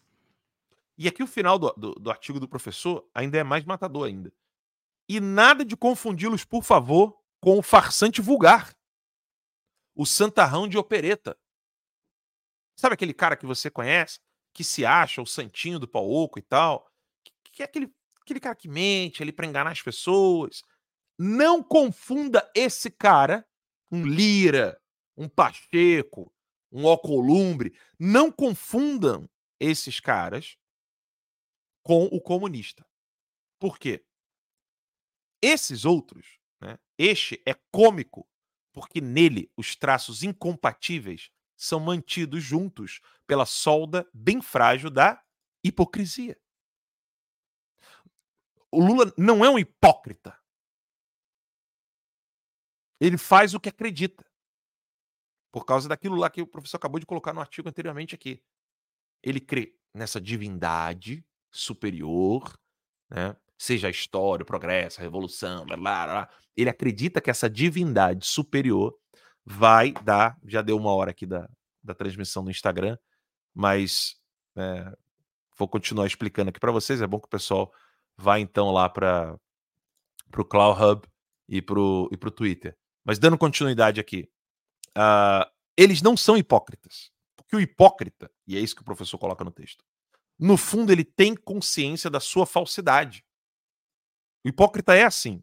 E 0.97 1.09
aqui 1.09 1.21
o 1.21 1.27
final 1.27 1.59
do, 1.59 1.73
do, 1.73 1.95
do 1.95 2.11
artigo 2.13 2.39
do 2.39 2.47
professor 2.47 3.05
ainda 3.13 3.37
é 3.39 3.43
mais 3.43 3.65
matador 3.65 4.07
ainda. 4.07 4.33
E 5.09 5.19
nada 5.19 5.65
de 5.65 5.77
confundi-los, 5.77 6.45
por 6.45 6.63
favor, 6.63 7.21
com 7.41 7.59
o 7.59 7.63
farsante 7.63 8.21
vulgar. 8.21 8.73
O 9.97 10.07
santarrão 10.07 10.69
de 10.69 10.79
opereta. 10.79 11.37
Sabe 12.77 12.95
aquele 12.95 13.13
cara 13.13 13.37
que 13.37 13.45
você 13.45 13.69
conhece, 13.69 14.21
que 14.55 14.63
se 14.63 14.87
acha 14.87 15.21
o 15.21 15.27
santinho 15.27 15.81
do 15.81 15.89
pau 15.89 16.09
oco 16.09 16.39
e 16.39 16.43
tal? 16.43 16.89
Que, 17.25 17.33
que 17.51 17.63
é 17.63 17.65
aquele, 17.65 17.93
aquele 18.31 18.41
cara 18.41 18.55
que 18.55 18.69
mente 18.69 19.23
ali 19.23 19.33
para 19.33 19.47
enganar 19.47 19.73
as 19.73 19.83
pessoas. 19.83 20.63
Não 21.19 21.63
confunda 21.63 22.49
esse 22.55 22.91
cara, 22.91 23.47
um 23.91 24.07
Lira, 24.07 24.81
um 25.17 25.29
Pacheco, 25.29 26.33
um 26.71 26.87
Ocolumbre. 26.87 27.77
Não 27.99 28.31
confundam 28.31 29.29
esses 29.59 29.99
caras 29.99 30.57
com 31.83 32.05
o 32.05 32.21
comunista. 32.21 32.87
Por 33.59 33.79
quê? 33.79 34.05
Esses 35.43 35.85
outros, 35.85 36.39
né, 36.61 36.79
este 36.97 37.43
é 37.45 37.55
cômico 37.73 38.29
porque 38.73 39.01
nele 39.01 39.51
os 39.57 39.75
traços 39.75 40.23
incompatíveis 40.23 41.31
são 41.57 41.81
mantidos 41.81 42.43
juntos 42.43 43.01
pela 43.27 43.45
solda 43.45 44.09
bem 44.15 44.41
frágil 44.41 44.89
da 44.89 45.21
hipocrisia. 45.65 46.39
O 48.73 48.85
Lula 48.85 49.13
não 49.17 49.45
é 49.45 49.51
um 49.51 49.59
hipócrita. 49.59 50.39
Ele 53.01 53.17
faz 53.17 53.55
o 53.55 53.61
que 53.61 53.69
acredita. 53.69 54.25
Por 55.53 55.65
causa 55.65 55.89
daquilo 55.89 56.17
lá 56.17 56.31
que 56.31 56.43
o 56.43 56.47
professor 56.47 56.77
acabou 56.77 57.01
de 57.01 57.07
colocar 57.07 57.33
no 57.33 57.41
artigo 57.41 57.69
anteriormente 57.69 58.15
aqui. 58.15 58.43
Ele 59.23 59.41
crê 59.41 59.77
nessa 59.93 60.21
divindade 60.21 61.25
superior, 61.51 62.57
né? 63.11 63.37
seja 63.59 63.89
a 63.89 63.91
história, 63.91 64.43
o 64.43 64.47
progresso, 64.47 65.01
a 65.01 65.03
revolução, 65.03 65.67
blá, 65.67 65.77
blá, 65.77 66.07
blá. 66.07 66.31
ele 66.57 66.71
acredita 66.71 67.21
que 67.21 67.31
essa 67.31 67.51
divindade 67.51 68.25
superior 68.25 68.97
vai 69.45 69.93
dar. 69.93 70.39
Já 70.45 70.63
deu 70.63 70.77
uma 70.77 70.95
hora 70.95 71.11
aqui 71.11 71.27
da, 71.27 71.49
da 71.83 71.95
transmissão 71.95 72.43
no 72.43 72.51
Instagram, 72.51 72.97
mas 73.53 74.17
é, 74.57 74.97
vou 75.59 75.69
continuar 75.69 76.07
explicando 76.07 76.51
aqui 76.51 76.61
para 76.61 76.73
vocês. 76.73 77.03
É 77.03 77.07
bom 77.07 77.19
que 77.19 77.27
o 77.27 77.31
pessoal 77.31 77.73
vá 78.21 78.39
então 78.39 78.71
lá 78.71 78.89
para 78.89 79.39
o 80.37 80.45
Cloud 80.45 80.81
Hub 80.81 81.09
e 81.49 81.63
para 81.63 81.81
o 81.81 82.31
Twitter. 82.31 82.77
Mas 83.05 83.19
dando 83.19 83.39
continuidade 83.39 83.99
aqui, 83.99 84.31
uh, 84.91 85.51
eles 85.77 86.03
não 86.03 86.17
são 86.17 86.37
hipócritas. 86.37 87.11
Porque 87.37 87.57
o 87.57 87.61
hipócrita, 87.61 88.31
e 88.47 88.57
é 88.57 88.61
isso 88.61 88.77
que 88.77 88.83
o 88.83 88.85
professor 88.85 89.19
coloca 89.19 89.43
no 89.43 89.51
texto, 89.51 89.85
no 90.39 90.57
fundo 90.57 90.93
ele 90.93 91.05
tem 91.05 91.35
consciência 91.35 92.09
da 92.09 92.21
sua 92.21 92.47
falsidade. 92.47 93.25
O 94.45 94.49
hipócrita 94.49 94.95
é 94.95 95.05
assim. 95.05 95.43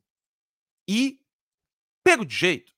E, 0.88 1.19
pego 2.03 2.25
de 2.25 2.34
jeito, 2.34 2.73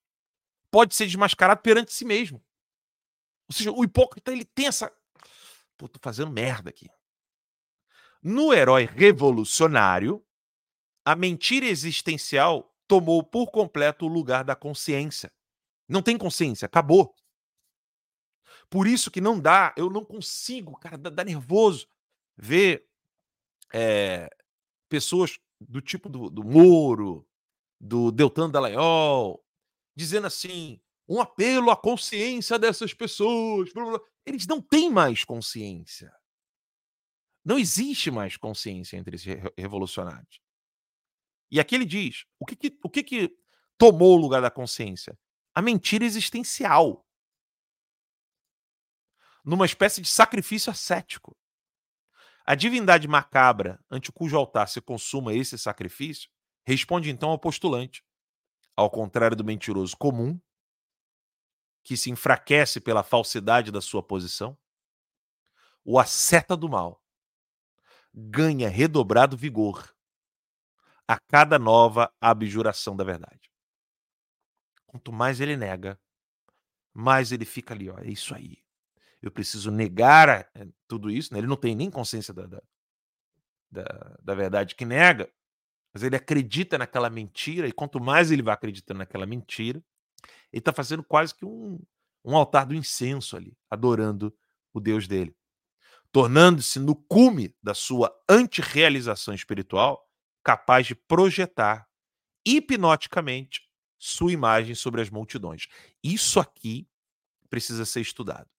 pode 0.72 0.96
ser 0.96 1.06
desmascarado 1.06 1.62
perante 1.62 1.94
si 1.94 2.04
mesmo. 2.06 2.44
Ou 3.50 3.56
seja, 3.56 3.72
o 3.72 3.84
hipócrita 3.84 4.32
ele 4.32 4.46
tem 4.46 4.68
essa. 4.68 4.92
Pô, 5.78 5.88
tô 5.88 6.00
fazendo 6.02 6.32
merda 6.32 6.70
aqui. 6.70 6.90
No 8.22 8.54
herói 8.54 8.86
revolucionário, 8.86 10.24
a 11.06 11.16
mentira 11.16 11.66
existencial 11.66 12.76
tomou 12.88 13.24
por 13.24 13.52
completo 13.52 14.06
o 14.06 14.10
lugar 14.10 14.44
da 14.44 14.56
consciência. 14.56 15.32
Não 15.88 16.02
tem 16.02 16.18
consciência, 16.18 16.66
acabou. 16.66 17.16
Por 18.70 18.86
isso 18.86 19.10
que 19.10 19.22
não 19.22 19.40
dá, 19.40 19.74
eu 19.78 19.90
não 19.90 20.06
consigo, 20.06 20.78
cara, 20.78 20.98
dá, 20.98 21.10
dá 21.10 21.24
nervoso 21.24 21.88
ver 22.38 22.88
é, 23.74 24.30
pessoas 24.88 25.40
do 25.60 25.82
tipo 25.82 26.10
do, 26.10 26.30
do 26.30 26.44
Moro, 26.44 27.28
do 27.80 28.12
Deltan 28.12 28.50
Dallagnol, 28.50 29.44
dizendo 29.96 30.28
assim, 30.28 30.80
um 31.08 31.20
apelo 31.20 31.72
à 31.72 31.78
consciência 31.78 32.60
dessas 32.60 32.94
pessoas. 32.94 33.72
Eles 34.26 34.46
não 34.46 34.62
têm 34.62 34.92
mais 34.92 35.24
consciência. 35.24 36.14
Não 37.44 37.58
existe 37.58 38.12
mais 38.12 38.38
consciência 38.38 38.98
entre 38.98 39.16
esses 39.16 39.28
revolucionários. 39.58 40.40
E 41.52 41.60
aqui 41.60 41.76
ele 41.76 41.86
diz: 41.86 42.26
o 42.40 42.46
que, 42.46 42.56
que 42.56 42.80
o 42.84 42.90
que, 42.90 43.04
que 43.04 43.38
tomou 43.78 44.18
o 44.18 44.22
lugar 44.22 44.42
da 44.42 44.52
consciência? 44.52 45.18
A 45.54 45.62
mentira 45.62 46.06
existencial. 46.06 47.06
Numa 49.44 49.66
espécie 49.66 50.02
de 50.02 50.08
sacrifício 50.08 50.70
ascético. 50.70 51.36
A 52.46 52.56
divindade 52.56 53.08
macabra, 53.08 53.80
ante 53.90 54.12
cujo 54.12 54.38
altar 54.38 54.68
se 54.68 54.82
consuma 54.82 55.34
esse 55.34 55.58
sacrifício, 55.58 56.30
responde 56.66 57.10
então 57.10 57.30
ao 57.30 57.40
postulante. 57.40 58.04
Ao 58.76 58.90
contrário 58.90 59.36
do 59.36 59.44
mentiroso 59.44 59.96
comum, 59.98 60.40
que 61.84 61.98
se 61.98 62.10
enfraquece 62.10 62.80
pela 62.80 63.04
falsidade 63.04 63.72
da 63.72 63.82
sua 63.82 64.02
posição, 64.02 64.58
o 65.84 66.00
asceta 66.00 66.56
do 66.56 66.70
mal 66.70 66.99
ganha 68.14 68.70
redobrado 68.70 69.38
vigor 69.38 69.94
a 71.08 71.20
cada 71.20 71.58
nova 71.58 72.12
abjuração 72.22 72.96
da 72.96 73.04
verdade. 73.04 73.50
Quanto 74.86 75.12
mais 75.12 75.40
ele 75.40 75.58
nega, 75.58 76.00
mais 76.94 77.32
ele 77.32 77.46
fica 77.46 77.74
ali, 77.74 77.90
ó, 77.90 77.98
é 78.00 78.08
isso 78.08 78.34
aí. 78.36 78.58
Eu 79.22 79.32
preciso 79.32 79.72
negar 79.72 80.30
é, 80.30 80.68
tudo 80.88 81.10
isso, 81.10 81.34
né? 81.34 81.40
ele 81.40 81.48
não 81.48 81.56
tem 81.56 81.76
nem 81.76 81.90
consciência 81.90 82.34
da, 82.34 82.46
da, 82.46 82.62
da, 83.72 84.18
da 84.22 84.36
verdade 84.36 84.76
que 84.76 84.86
nega, 84.86 85.32
mas 85.94 86.04
ele 86.04 86.16
acredita 86.16 86.78
naquela 86.78 87.10
mentira, 87.10 87.68
e 87.68 87.72
quanto 87.72 88.00
mais 88.00 88.32
ele 88.32 88.42
vai 88.42 88.54
acreditando 88.54 89.00
naquela 89.00 89.26
mentira, 89.26 89.84
ele 90.52 90.60
está 90.60 90.72
fazendo 90.72 91.04
quase 91.04 91.34
que 91.34 91.46
um, 91.46 91.80
um 92.24 92.36
altar 92.36 92.66
do 92.66 92.76
incenso 92.76 93.36
ali, 93.36 93.58
adorando 93.70 94.36
o 94.74 94.80
Deus 94.80 95.08
dele. 95.08 95.36
Tornando-se 96.12 96.80
no 96.80 96.96
cume 96.96 97.56
da 97.62 97.74
sua 97.74 98.12
antirrealização 98.28 99.34
espiritual, 99.34 100.10
capaz 100.44 100.88
de 100.88 100.96
projetar 100.96 101.88
hipnoticamente 102.46 103.70
sua 104.00 104.32
imagem 104.32 104.74
sobre 104.74 105.02
as 105.02 105.10
multidões. 105.10 105.68
Isso 106.04 106.40
aqui 106.40 106.90
precisa 107.50 107.86
ser 107.86 108.02
estudado. 108.02 108.50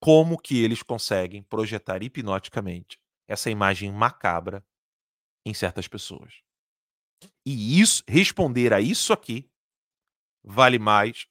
Como 0.00 0.38
que 0.38 0.62
eles 0.62 0.82
conseguem 0.82 1.42
projetar 1.42 2.02
hipnoticamente 2.02 2.98
essa 3.26 3.50
imagem 3.50 3.92
macabra 3.92 4.64
em 5.44 5.52
certas 5.52 5.88
pessoas? 5.88 6.40
E 7.44 7.80
isso, 7.80 8.04
responder 8.06 8.72
a 8.72 8.80
isso 8.80 9.12
aqui 9.12 9.50
vale 10.42 10.78
mais 10.78 11.26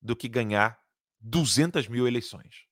do 0.00 0.14
que 0.14 0.28
ganhar 0.28 0.80
200 1.20 1.88
mil 1.88 2.06
eleições. 2.06 2.66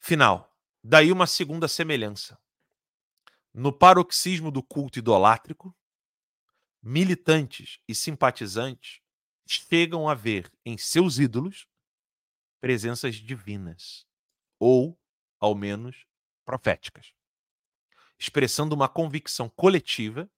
Final. 0.00 0.56
Daí 0.82 1.10
uma 1.12 1.26
segunda 1.26 1.68
semelhança. 1.68 2.38
No 3.52 3.72
paroxismo 3.72 4.50
do 4.50 4.62
culto 4.62 4.98
idolátrico, 4.98 5.76
militantes 6.82 7.80
e 7.88 7.94
simpatizantes 7.94 9.00
chegam 9.46 10.08
a 10.08 10.14
ver 10.14 10.50
em 10.64 10.78
seus 10.78 11.18
ídolos 11.18 11.66
presenças 12.60 13.16
divinas, 13.16 14.06
ou, 14.58 14.98
ao 15.38 15.54
menos, 15.54 16.06
proféticas, 16.44 17.12
expressando 18.18 18.74
uma 18.74 18.88
convicção 18.88 19.48
coletiva 19.48 20.30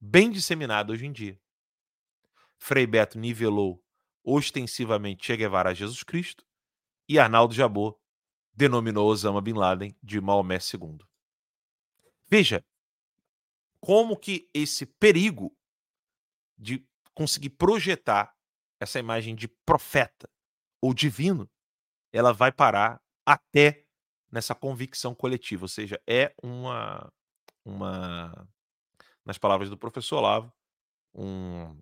bem 0.00 0.30
disseminada 0.30 0.92
hoje 0.92 1.06
em 1.06 1.12
dia. 1.12 1.40
Frei 2.56 2.86
Beto 2.86 3.18
nivelou 3.18 3.82
ostensivamente 4.22 5.24
Che 5.24 5.36
Guevara 5.36 5.70
a 5.70 5.74
Jesus 5.74 6.02
Cristo 6.02 6.46
e 7.08 7.18
Arnaldo 7.18 7.54
Jabor 7.54 7.98
denominou 8.54 9.08
Osama 9.08 9.40
Bin 9.40 9.54
Laden 9.54 9.96
de 10.02 10.20
Maomé 10.20 10.56
II. 10.56 10.98
Veja 12.28 12.64
como 13.80 14.16
que 14.16 14.48
esse 14.54 14.86
perigo 14.86 15.54
de 16.56 16.86
conseguir 17.14 17.50
projetar 17.50 18.34
essa 18.80 18.98
imagem 18.98 19.34
de 19.34 19.46
profeta 19.46 20.28
ou 20.80 20.94
divino, 20.94 21.48
ela 22.12 22.32
vai 22.32 22.50
parar 22.50 23.00
até 23.26 23.84
nessa 24.30 24.54
convicção 24.54 25.14
coletiva, 25.14 25.64
ou 25.64 25.68
seja, 25.68 26.00
é 26.06 26.34
uma 26.42 27.12
uma 27.64 28.48
nas 29.24 29.38
palavras 29.38 29.70
do 29.70 29.78
professor 29.78 30.18
Olavo, 30.18 30.52
um, 31.14 31.80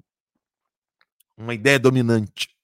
uma 1.36 1.54
ideia 1.54 1.78
dominante. 1.78 2.56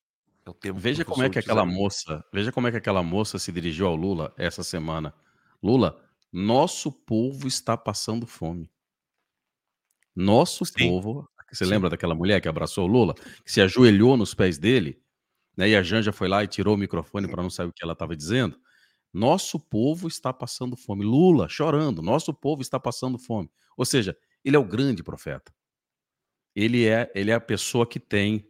É 0.65 0.73
veja 0.73 1.05
como 1.05 1.23
é 1.23 1.31
que 1.31 1.39
aquela 1.39 1.65
moça, 1.65 2.25
veja 2.33 2.53
como 2.53 2.69
é 2.69 2.71
que 2.71 2.77
aquela 2.77 3.03
moça 3.03 3.39
se 3.39 3.53
dirigiu 3.53 3.87
ao 3.87 3.97
Lula 3.97 4.33
essa 4.37 4.63
semana. 4.63 5.15
Lula, 5.63 6.03
nosso 6.33 6.93
povo 6.93 7.49
está 7.49 7.77
passando 7.77 8.27
fome. 8.27 8.71
Nosso 10.15 10.65
Sim. 10.65 10.89
povo. 10.89 11.29
Você 11.51 11.65
Sim. 11.65 11.71
lembra 11.71 11.89
daquela 11.89 12.15
mulher 12.15 12.41
que 12.41 12.49
abraçou 12.49 12.85
o 12.85 12.91
Lula, 12.91 13.15
que 13.45 13.51
se 13.51 13.61
ajoelhou 13.61 14.17
nos 14.17 14.35
pés 14.35 14.59
dele, 14.59 15.01
né? 15.57 15.71
E 15.71 15.77
a 15.77 15.83
Janja 15.83 16.13
foi 16.13 16.29
lá 16.29 16.45
e 16.45 16.47
tirou 16.47 16.75
o 16.75 16.79
microfone 16.79 17.27
para 17.27 17.43
não 17.43 17.51
saber 17.51 17.71
o 17.71 17.73
que 17.73 17.83
ela 17.83 17.95
estava 17.95 18.15
dizendo. 18.15 18.61
Nosso 19.13 19.59
povo 19.59 20.07
está 20.07 20.33
passando 20.33 20.77
fome. 20.77 21.05
Lula 21.05 21.49
chorando. 21.49 22.03
Nosso 22.03 22.35
povo 22.35 22.61
está 22.61 22.79
passando 22.79 23.19
fome. 23.19 23.51
Ou 23.77 23.85
seja, 23.85 24.17
ele 24.45 24.57
é 24.57 24.59
o 24.59 24.65
grande 24.65 25.03
profeta. 25.03 25.53
Ele 26.55 26.87
é, 26.87 27.11
ele 27.15 27.31
é 27.31 27.35
a 27.35 27.41
pessoa 27.41 27.87
que 27.87 27.99
tem 27.99 28.49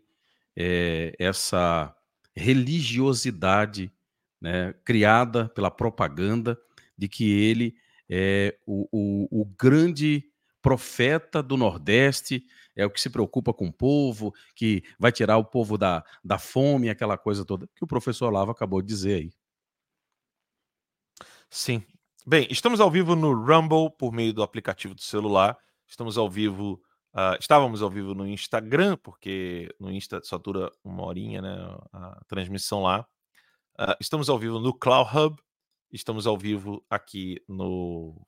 é, 0.60 1.14
essa 1.20 1.94
religiosidade 2.34 3.92
né, 4.40 4.74
criada 4.84 5.48
pela 5.50 5.70
propaganda 5.70 6.58
de 6.96 7.08
que 7.08 7.30
ele 7.30 7.76
é 8.10 8.58
o, 8.66 8.88
o, 8.90 9.42
o, 9.42 9.44
grande 9.44 10.24
profeta 10.60 11.40
do 11.40 11.56
Nordeste, 11.56 12.44
é 12.74 12.84
o 12.84 12.90
que 12.90 13.00
se 13.00 13.08
preocupa 13.08 13.54
com 13.54 13.68
o 13.68 13.72
povo, 13.72 14.34
que 14.56 14.82
vai 14.98 15.12
tirar 15.12 15.36
o 15.36 15.44
povo 15.44 15.78
da, 15.78 16.04
da 16.24 16.38
fome, 16.38 16.90
aquela 16.90 17.16
coisa 17.16 17.44
toda, 17.44 17.68
que 17.76 17.84
o 17.84 17.86
professor 17.86 18.30
Lava 18.30 18.50
acabou 18.50 18.82
de 18.82 18.88
dizer 18.88 19.14
aí. 19.14 19.30
Sim. 21.48 21.84
Bem, 22.26 22.48
estamos 22.50 22.80
ao 22.80 22.90
vivo 22.90 23.14
no 23.14 23.32
Rumble 23.32 23.90
por 23.96 24.12
meio 24.12 24.32
do 24.32 24.42
aplicativo 24.42 24.94
do 24.94 25.02
celular. 25.02 25.56
Estamos 25.86 26.18
ao 26.18 26.28
vivo 26.28 26.82
Uh, 27.18 27.34
estávamos 27.40 27.82
ao 27.82 27.90
vivo 27.90 28.14
no 28.14 28.24
Instagram, 28.28 28.96
porque 28.98 29.74
no 29.80 29.90
Insta 29.90 30.20
só 30.22 30.38
dura 30.38 30.70
uma 30.84 31.04
horinha 31.04 31.42
né, 31.42 31.76
a 31.92 32.24
transmissão 32.28 32.82
lá. 32.82 33.00
Uh, 33.76 33.96
estamos 34.00 34.28
ao 34.28 34.38
vivo 34.38 34.60
no 34.60 34.72
Cloud 34.72 35.10
Hub, 35.18 35.42
estamos 35.90 36.28
ao 36.28 36.38
vivo 36.38 36.80
aqui 36.88 37.42
no, 37.48 38.24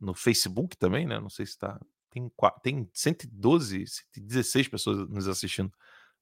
no 0.00 0.14
Facebook 0.14 0.74
também, 0.78 1.06
né? 1.06 1.20
Não 1.20 1.28
sei 1.28 1.44
se 1.44 1.52
está. 1.52 1.78
Tem, 2.08 2.32
tem 2.62 2.88
112, 2.94 3.84
116 3.86 4.68
pessoas 4.68 5.06
nos 5.10 5.28
assistindo 5.28 5.70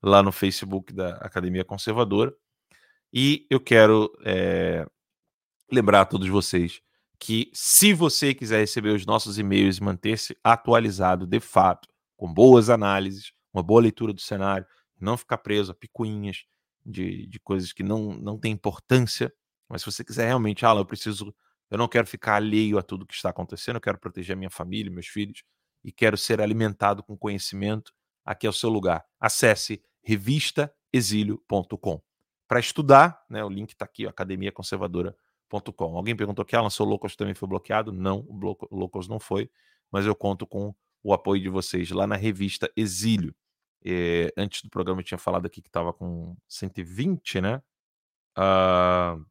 lá 0.03 0.25
no 0.25 0.33
Facebook 0.33 0.93
da 0.93 1.11
Academia 1.19 1.65
Conservadora. 1.65 2.35
E 3.13 3.47
eu 3.49 3.61
quero 3.61 4.13
é, 4.25 4.85
lembrar 5.71 6.01
a 6.01 6.07
todos 6.07 6.29
vocês 6.29 6.83
que, 7.17 7.49
se 7.55 7.93
você 7.93 8.35
quiser 8.35 8.59
receber 8.59 8.89
os 8.89 9.07
nossos 9.07 9.39
e-mails 9.39 9.79
e 9.79 9.83
manter-se 9.85 10.37
atualizado 10.43 11.29
de 11.29 11.39
fato, 11.39 11.92
com 12.23 12.33
boas 12.33 12.71
análises, 12.71 13.33
uma 13.53 13.65
boa 13.65 13.83
leitura 13.83 14.13
do 14.13 14.21
cenário, 14.21 14.65
não 15.01 15.17
ficar 15.17 15.39
preso 15.39 15.73
a 15.73 15.75
picuinhas 15.75 16.45
de, 16.87 17.27
de 17.27 17.41
coisas 17.41 17.73
que 17.73 17.83
não, 17.83 18.15
não 18.15 18.39
têm 18.39 18.53
importância, 18.53 19.35
mas 19.69 19.83
se 19.83 19.91
você 19.91 20.05
quiser 20.05 20.27
realmente, 20.27 20.65
ah, 20.65 20.73
eu 20.73 20.87
preciso, 20.87 21.35
eu 21.69 21.77
não 21.77 21.89
quero 21.89 22.07
ficar 22.07 22.37
alheio 22.37 22.79
a 22.79 22.83
tudo 22.83 23.05
que 23.05 23.13
está 23.13 23.31
acontecendo, 23.31 23.75
eu 23.75 23.81
quero 23.81 23.99
proteger 23.99 24.35
a 24.35 24.39
minha 24.39 24.51
família, 24.51 24.89
meus 24.89 25.09
filhos, 25.09 25.43
e 25.83 25.91
quero 25.91 26.17
ser 26.17 26.41
alimentado 26.41 27.03
com 27.03 27.19
conhecimento, 27.19 27.93
aqui 28.25 28.47
é 28.47 28.51
o 28.51 28.53
seu 28.53 28.71
lugar. 28.71 29.05
Acesse 29.19 29.83
revistaexílio.com. 30.05 32.01
Para 32.47 32.61
estudar, 32.61 33.21
né, 33.29 33.43
o 33.43 33.49
link 33.49 33.71
está 33.71 33.85
aqui, 33.85 34.07
academiaconservadora.com. 34.07 35.97
Alguém 35.97 36.15
perguntou 36.15 36.45
que 36.45 36.55
Alan, 36.55 36.71
seu 36.71 36.87
Locals 36.87 37.17
também 37.17 37.35
foi 37.35 37.49
bloqueado? 37.49 37.91
Não, 37.91 38.25
o 38.29 38.57
Locals 38.71 39.09
não 39.09 39.19
foi, 39.19 39.51
mas 39.91 40.07
eu 40.07 40.15
conto 40.15 40.47
com 40.47 40.73
o 41.03 41.13
apoio 41.13 41.43
de 41.43 41.49
vocês 41.49 41.91
lá 41.91 42.07
na 42.07 42.17
revista 42.17 42.71
Exílio. 42.77 43.35
É, 43.85 44.33
antes 44.37 44.63
do 44.63 44.71
programa 44.71 45.01
eu 45.01 45.05
tinha 45.05 45.19
falado 45.19 45.47
aqui 45.47 45.61
que 45.61 45.69
estava 45.69 45.93
com 45.93 46.37
120, 46.49 47.41
né? 47.41 47.63
Uh, 48.39 49.25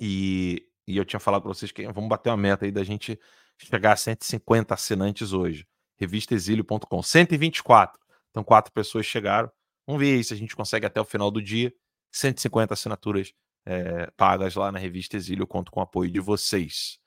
e, 0.00 0.68
e 0.86 0.96
eu 0.96 1.04
tinha 1.04 1.18
falado 1.18 1.42
para 1.42 1.54
vocês 1.54 1.72
que 1.72 1.86
vamos 1.90 2.08
bater 2.08 2.30
uma 2.30 2.36
meta 2.36 2.64
aí 2.64 2.70
da 2.70 2.84
gente 2.84 3.18
chegar 3.58 3.92
a 3.92 3.96
150 3.96 4.74
assinantes 4.74 5.32
hoje. 5.32 5.66
Revistaexílio.com. 5.98 7.02
124. 7.02 7.98
Então, 8.30 8.44
quatro 8.44 8.72
pessoas 8.72 9.06
chegaram. 9.06 9.50
Vamos 9.86 10.00
ver 10.00 10.16
aí 10.16 10.24
se 10.24 10.34
a 10.34 10.36
gente 10.36 10.54
consegue 10.54 10.86
até 10.86 11.00
o 11.00 11.04
final 11.04 11.30
do 11.30 11.40
dia. 11.40 11.72
150 12.12 12.74
assinaturas 12.74 13.32
é, 13.64 14.10
pagas 14.16 14.54
lá 14.54 14.70
na 14.70 14.78
revista 14.78 15.16
Exílio. 15.16 15.42
Eu 15.42 15.46
conto 15.46 15.70
com 15.70 15.80
o 15.80 15.82
apoio 15.82 16.10
de 16.10 16.20
vocês. 16.20 16.98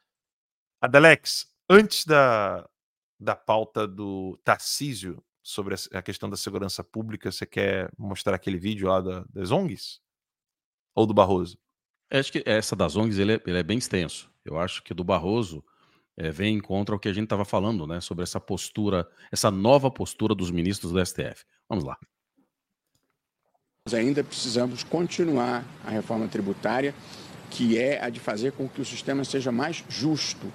Adelex, 0.82 1.48
antes 1.70 2.06
da, 2.06 2.68
da 3.20 3.36
pauta 3.36 3.88
do 3.88 4.40
Tarcísio 4.44 5.22
sobre 5.42 5.76
a 5.94 6.02
questão 6.02 6.30
da 6.30 6.38
segurança 6.38 6.84
pública, 6.84 7.32
você 7.32 7.46
quer 7.46 7.92
mostrar 7.98 8.36
aquele 8.36 8.58
vídeo 8.58 8.88
lá 8.88 9.02
da, 9.02 9.26
das 9.30 9.52
ONGs? 9.52 10.00
Ou 10.96 11.06
do 11.06 11.14
Barroso? 11.14 11.58
Eu 12.10 12.20
acho 12.20 12.32
que 12.32 12.44
essa 12.46 12.76
das 12.76 12.96
ONGs 12.96 13.18
ele 13.20 13.34
é, 13.34 13.42
ele 13.46 13.58
é, 13.58 13.64
bem 13.64 13.78
extenso. 13.78 14.32
Eu 14.44 14.60
acho 14.60 14.84
que 14.84 14.94
do 14.94 15.04
Barroso 15.04 15.64
é, 16.18 16.32
vem 16.32 16.60
contra 16.60 16.96
o 16.96 17.00
que 17.00 17.08
a 17.08 17.14
gente 17.14 17.26
estava 17.26 17.46
falando, 17.46 17.86
né? 17.86 18.02
Sobre 18.02 18.24
essa 18.24 18.40
postura, 18.40 19.08
essa 19.32 19.50
nova 19.50 19.90
postura 19.90 20.36
dos 20.36 20.52
ministros 20.52 20.92
do 20.92 21.06
STF. 21.06 21.46
Vamos 21.68 21.84
lá. 21.84 21.98
Nós 23.86 23.94
ainda 23.94 24.24
precisamos 24.24 24.84
continuar 24.84 25.64
a 25.86 25.90
reforma 25.90 26.28
tributária, 26.28 26.94
que 27.50 27.78
é 27.78 28.04
a 28.04 28.10
de 28.10 28.20
fazer 28.20 28.52
com 28.52 28.68
que 28.68 28.82
o 28.82 28.86
sistema 28.86 29.24
seja 29.24 29.52
mais 29.52 29.84
justo. 29.88 30.52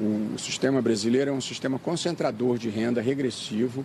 O 0.00 0.38
sistema 0.38 0.82
brasileiro 0.82 1.30
é 1.30 1.32
um 1.32 1.40
sistema 1.40 1.78
concentrador 1.78 2.58
de 2.58 2.68
renda 2.68 3.00
regressivo, 3.00 3.84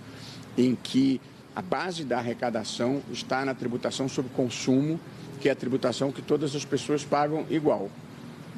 em 0.57 0.76
que 0.76 1.22
a 1.55 1.62
base 1.62 2.03
da 2.03 2.18
arrecadação 2.18 3.01
está 3.12 3.45
na 3.45 3.53
tributação 3.53 4.09
sobre 4.09 4.32
consumo, 4.34 4.99
que 5.39 5.47
é 5.47 5.51
a 5.51 5.55
tributação 5.55 6.12
que 6.12 6.22
todas 6.22 6.55
as 6.55 6.66
pessoas 6.66 7.03
pagam 7.03 7.45
igual. 7.49 7.89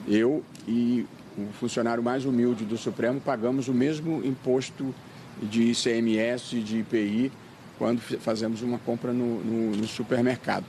Eu 0.08 0.44
e 0.68 1.06
o 1.38 1.54
funcionário 1.54 2.04
mais 2.04 2.26
humilde 2.26 2.66
do 2.66 2.78
Supremo 2.78 3.20
pagamos 3.20 3.68
o 3.68 3.74
mesmo 3.74 4.24
imposto 4.26 4.94
de 5.42 5.72
ICMS, 5.72 6.60
de 6.60 6.80
IPI, 6.80 7.32
quando 7.78 8.00
fazemos 8.00 8.62
uma 8.62 8.78
compra 8.80 9.12
no, 9.12 9.44
no, 9.44 9.76
no 9.76 9.88
supermercado. 9.88 10.66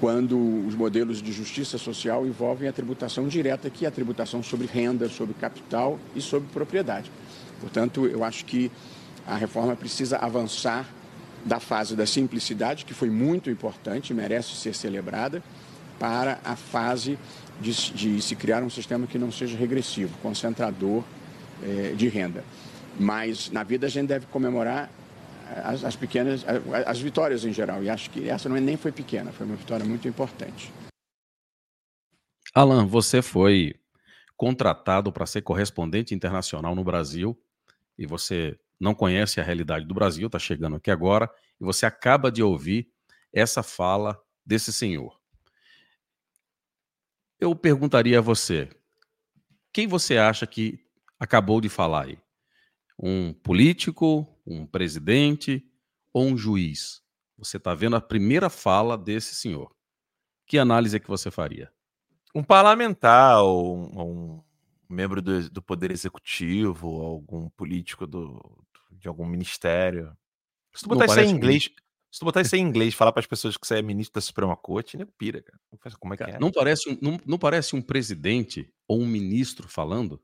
Quando 0.00 0.38
os 0.66 0.74
modelos 0.74 1.20
de 1.20 1.32
justiça 1.32 1.76
social 1.76 2.26
envolvem 2.26 2.68
a 2.68 2.72
tributação 2.72 3.26
direta, 3.26 3.68
que 3.68 3.84
é 3.84 3.88
a 3.88 3.90
tributação 3.90 4.42
sobre 4.42 4.66
renda, 4.66 5.08
sobre 5.08 5.34
capital 5.34 5.98
e 6.14 6.20
sobre 6.20 6.48
propriedade. 6.52 7.10
Portanto, 7.60 8.06
eu 8.06 8.22
acho 8.22 8.44
que 8.44 8.70
a 9.26 9.36
reforma 9.36 9.74
precisa 9.74 10.18
avançar 10.18 10.88
da 11.44 11.58
fase 11.58 11.96
da 11.96 12.06
simplicidade, 12.06 12.84
que 12.84 12.94
foi 12.94 13.10
muito 13.10 13.50
importante, 13.50 14.14
merece 14.14 14.54
ser 14.54 14.74
celebrada, 14.74 15.42
para 15.98 16.38
a 16.44 16.54
fase 16.54 17.18
de, 17.60 17.72
de 17.92 18.22
se 18.22 18.36
criar 18.36 18.62
um 18.62 18.70
sistema 18.70 19.06
que 19.06 19.18
não 19.18 19.32
seja 19.32 19.56
regressivo, 19.56 20.16
concentrador 20.22 21.02
eh, 21.62 21.94
de 21.96 22.08
renda. 22.08 22.44
Mas 22.98 23.50
na 23.50 23.62
vida 23.62 23.86
a 23.86 23.90
gente 23.90 24.08
deve 24.08 24.26
comemorar 24.26 24.90
as, 25.64 25.84
as, 25.84 25.96
pequenas, 25.96 26.44
as 26.86 27.00
vitórias 27.00 27.44
em 27.44 27.52
geral. 27.52 27.82
E 27.82 27.90
acho 27.90 28.10
que 28.10 28.28
essa 28.28 28.48
não 28.48 28.56
é, 28.56 28.60
nem 28.60 28.76
foi 28.76 28.92
pequena, 28.92 29.32
foi 29.32 29.46
uma 29.46 29.56
vitória 29.56 29.84
muito 29.84 30.06
importante. 30.08 30.72
Alan, 32.54 32.86
você 32.86 33.22
foi 33.22 33.74
contratado 34.36 35.12
para 35.12 35.26
ser 35.26 35.42
correspondente 35.42 36.14
internacional 36.14 36.74
no 36.74 36.84
Brasil 36.84 37.38
e 37.98 38.06
você 38.06 38.58
não 38.78 38.94
conhece 38.94 39.40
a 39.40 39.42
realidade 39.42 39.84
do 39.84 39.94
Brasil, 39.94 40.26
está 40.26 40.38
chegando 40.38 40.76
aqui 40.76 40.90
agora, 40.90 41.28
e 41.60 41.64
você 41.64 41.84
acaba 41.84 42.30
de 42.30 42.42
ouvir 42.42 42.88
essa 43.32 43.62
fala 43.62 44.20
desse 44.46 44.72
senhor. 44.72 45.18
Eu 47.40 47.54
perguntaria 47.54 48.18
a 48.18 48.22
você, 48.22 48.68
quem 49.72 49.86
você 49.86 50.16
acha 50.16 50.46
que 50.46 50.84
acabou 51.18 51.60
de 51.60 51.68
falar 51.68 52.04
aí? 52.04 52.18
Um 52.98 53.32
político, 53.32 54.26
um 54.48 54.66
presidente 54.66 55.64
ou 56.12 56.26
um 56.26 56.36
juiz? 56.36 57.02
Você 57.36 57.56
está 57.56 57.74
vendo 57.74 57.96
a 57.96 58.00
primeira 58.00 58.50
fala 58.50 58.98
desse 58.98 59.34
senhor. 59.34 59.70
Que 60.46 60.58
análise 60.58 60.96
é 60.96 61.00
que 61.00 61.08
você 61.08 61.30
faria? 61.30 61.70
Um 62.34 62.42
parlamentar 62.42 63.42
ou 63.42 63.76
um, 63.76 64.02
um 64.02 64.42
membro 64.88 65.20
do, 65.20 65.48
do, 65.50 65.62
Poder 65.62 65.90
Executivo, 65.90 66.88
algum 67.02 67.48
político 67.50 68.06
do, 68.06 68.40
de 68.92 69.06
algum 69.06 69.26
ministério. 69.26 70.16
Se 70.74 70.82
tu 70.82 70.88
botar 70.88 71.06
isso 71.06 71.20
em 71.20 71.30
inglês, 71.30 71.68
um... 71.70 71.74
se 72.10 72.18
tu 72.20 72.24
botar 72.24 72.40
isso 72.40 72.56
em 72.56 72.60
inglês, 72.60 72.94
falar 72.94 73.12
para 73.12 73.20
as 73.20 73.26
pessoas 73.26 73.56
que 73.56 73.66
você 73.66 73.78
é 73.78 73.82
ministro 73.82 74.14
da 74.14 74.20
Suprema 74.20 74.56
Corte, 74.56 74.96
né, 74.96 75.06
pira, 75.16 75.42
cara. 75.42 75.58
Como 75.98 76.14
é 76.14 76.16
que 76.16 76.24
é? 76.24 76.38
Não 76.38 76.50
parece, 76.50 76.90
um, 76.90 76.98
não, 77.00 77.20
não 77.26 77.38
parece 77.38 77.76
um 77.76 77.82
presidente 77.82 78.72
ou 78.86 79.00
um 79.00 79.06
ministro 79.06 79.68
falando? 79.68 80.20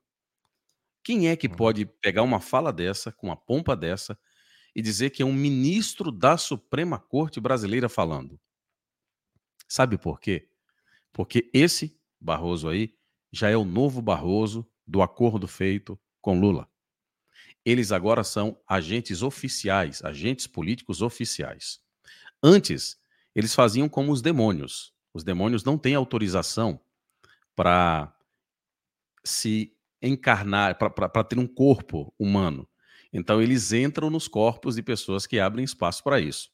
Quem 1.05 1.29
é 1.29 1.37
que 1.37 1.47
uhum. 1.47 1.55
pode 1.55 1.85
pegar 1.85 2.23
uma 2.23 2.41
fala 2.41 2.73
dessa, 2.73 3.13
com 3.13 3.29
uma 3.29 3.37
pompa 3.37 3.77
dessa, 3.77 4.19
e 4.75 4.81
dizer 4.81 5.11
que 5.11 5.23
é 5.23 5.27
um 5.27 5.35
ministro 5.35 6.11
da 6.11 6.39
Suprema 6.39 6.99
Corte 6.99 7.39
brasileira 7.39 7.89
falando? 7.89 8.41
Sabe 9.69 9.99
por 9.99 10.19
quê? 10.19 10.49
Porque 11.13 11.51
esse 11.53 12.01
Barroso 12.21 12.71
aí 12.71 12.97
já 13.31 13.51
é 13.51 13.57
o 13.57 13.67
novo 13.67 14.01
Barroso 14.01 14.67
do 14.87 15.03
acordo 15.03 15.47
feito 15.47 16.01
com 16.23 16.41
Lula. 16.41 16.67
Eles 17.65 17.93
agora 17.93 18.25
são 18.25 18.59
agentes 18.67 19.23
oficiais, 19.23 20.03
agentes 20.03 20.47
políticos 20.47 21.03
oficiais. 21.03 21.81
Antes, 22.43 22.99
eles 23.35 23.55
faziam 23.55 23.89
como 23.89 24.11
os 24.11 24.23
demônios. 24.23 24.95
Os 25.13 25.23
demônios 25.23 25.65
não 25.65 25.77
têm 25.77 25.95
autorização 25.95 26.81
para 27.55 28.15
se 29.23 29.75
encarnar, 30.07 30.77
para 30.77 31.25
ter 31.25 31.39
um 31.39 31.47
corpo 31.47 32.13
humano. 32.19 32.69
Então, 33.13 33.41
eles 33.41 33.73
entram 33.73 34.11
nos 34.11 34.27
corpos 34.27 34.77
de 34.77 34.83
pessoas 34.83 35.27
que 35.27 35.39
abrem 35.39 35.65
espaço 35.65 36.03
para 36.03 36.21
isso. 36.21 36.51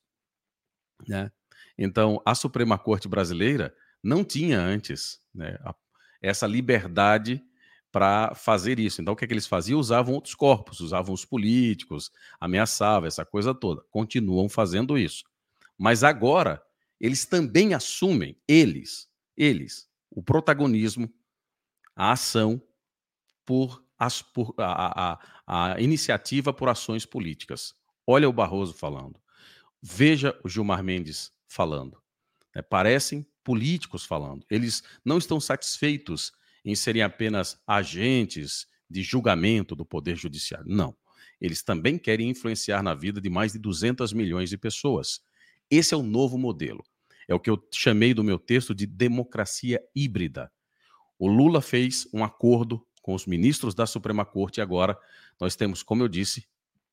Né? 1.09 1.32
Então, 1.77 2.20
a 2.24 2.35
Suprema 2.35 2.78
Corte 2.78 3.09
Brasileira 3.09 3.74
não 4.02 4.22
tinha 4.22 4.60
antes 4.60 5.20
né, 5.35 5.56
a, 5.64 5.74
essa 6.20 6.47
liberdade 6.47 7.43
para 7.90 8.35
fazer 8.35 8.78
isso. 8.78 9.01
Então, 9.01 9.14
o 9.14 9.16
que, 9.16 9.24
é 9.24 9.28
que 9.28 9.35
eles 9.35 9.47
faziam? 9.47 9.81
Usavam 9.81 10.14
outros 10.14 10.35
corpos, 10.35 10.81
usavam 10.81 11.14
os 11.14 11.24
políticos, 11.24 12.10
ameaçavam 12.39 13.06
essa 13.06 13.24
coisa 13.24 13.55
toda. 13.55 13.82
Continuam 13.90 14.48
fazendo 14.48 14.98
isso. 14.98 15.24
Mas 15.77 16.05
agora, 16.05 16.62
eles 17.01 17.24
também 17.24 17.72
assumem, 17.74 18.36
eles, 18.47 19.09
eles, 19.36 19.89
o 20.10 20.22
protagonismo, 20.22 21.10
a 21.97 22.12
ação 22.12 22.62
por, 23.51 23.85
as, 23.98 24.22
por 24.22 24.55
a, 24.59 25.18
a, 25.44 25.72
a 25.72 25.81
iniciativa 25.81 26.52
por 26.52 26.68
ações 26.68 27.05
políticas. 27.05 27.74
Olha 28.06 28.28
o 28.28 28.32
Barroso 28.32 28.72
falando. 28.72 29.20
Veja 29.82 30.39
o 30.44 30.48
Gilmar 30.48 30.85
Mendes 30.85 31.32
falando. 31.48 32.01
É, 32.55 32.62
parecem 32.62 33.27
políticos 33.43 34.05
falando. 34.05 34.47
Eles 34.48 34.85
não 35.05 35.18
estão 35.18 35.40
satisfeitos 35.40 36.31
em 36.64 36.77
serem 36.77 37.02
apenas 37.02 37.60
agentes 37.66 38.68
de 38.89 39.02
julgamento 39.02 39.74
do 39.74 39.85
Poder 39.85 40.14
Judiciário. 40.14 40.66
Não. 40.68 40.97
eles 41.40 41.60
também 41.60 41.98
querem 41.98 42.31
influenciar 42.31 42.85
na 42.85 42.94
vida 42.94 43.20
de 43.20 43.28
mais 43.28 43.52
de 43.52 43.59
200 43.59 44.12
milhões 44.12 44.48
de 44.48 44.56
pessoas. 44.56 45.22
Esse 45.68 45.93
é 45.93 45.97
o 45.97 46.05
novo 46.05 46.39
modelo. 46.39 46.85
É 47.27 47.35
o 47.35 47.40
que 47.40 47.51
eu 47.51 47.60
chamei 47.74 48.14
do 48.14 48.22
meu 48.22 48.39
texto 48.39 48.72
de 48.72 48.86
democracia 48.86 49.82
híbrida. 49.93 50.52
O 51.18 51.27
Lula 51.27 51.60
fez 51.60 52.09
um 52.14 52.22
acordo 52.22 52.86
com 53.01 53.14
os 53.14 53.27
ministros 53.27 53.74
da 53.74 53.86
Suprema 53.86 54.24
Corte 54.24 54.59
e 54.59 54.60
agora 54.60 54.98
nós 55.40 55.56
temos, 55.56 55.82
como 55.82 56.02
eu 56.02 56.09
disse, 56.09 56.47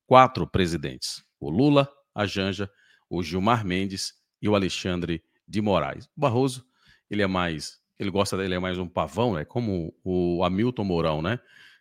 quatro 0.06 0.48
presidentes: 0.48 1.24
o 1.40 1.50
Lula, 1.50 1.90
a 2.14 2.26
Janja, 2.26 2.70
o 3.10 3.22
Gilmar 3.24 3.66
Mendes 3.66 4.14
e 4.42 4.48
o 4.48 4.56
Alexandre 4.56 5.24
de 5.48 5.62
Moraes. 5.62 6.06
O 6.06 6.20
Barroso, 6.22 6.66
ele 7.10 7.22
é 7.22 7.28
mais, 7.28 7.80
ele 7.98 8.10
gosta 8.10 8.38
dele 8.38 8.56
é 8.56 8.60
mais 8.60 8.78
um 8.78 8.88
pavão, 8.88 9.34
né? 9.36 9.46
Como 9.46 9.94
o 10.04 10.44
Hamilton 10.44 10.84
Mourão, 10.84 11.22
né? 11.22 11.40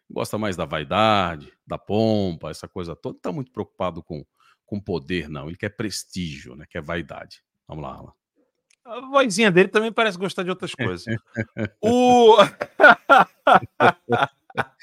Gosta 0.09 0.39
mais 0.39 0.57
da 0.57 0.65
vaidade, 0.65 1.53
da 1.67 1.77
pompa, 1.77 2.51
essa 2.51 2.69
coisa 2.69 2.95
toda. 2.95 3.15
Não 3.15 3.19
está 3.19 3.33
muito 3.33 3.51
preocupado 3.51 4.03
com 4.03 4.25
com 4.67 4.81
poder, 4.81 5.29
não. 5.29 5.47
Ele 5.47 5.57
quer 5.57 5.71
prestígio, 5.71 6.57
né? 6.57 6.67
Quer 6.69 6.83
vaidade. 6.83 7.43
Vamos 7.67 7.85
lá, 7.85 7.95
Alan. 7.95 8.13
A 8.87 9.01
vozinha 9.01 9.51
dele 9.51 9.69
também 9.69 9.93
parece 9.93 10.17
gostar 10.17 10.43
de 10.45 10.51
outras 10.51 10.75
coisas. 10.75 11.05
o. 11.83 12.37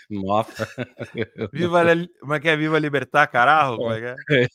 Nossa. 0.09 0.67
Viva, 1.51 1.83
como 2.19 2.33
é 2.33 2.39
que 2.39 2.49
é? 2.49 2.55
Viva 2.55 2.77
Libertar 2.77 3.27
Carajo? 3.27 3.77
Como 3.77 3.91
é 3.91 3.99
que 3.99 4.33
é? 4.33 4.47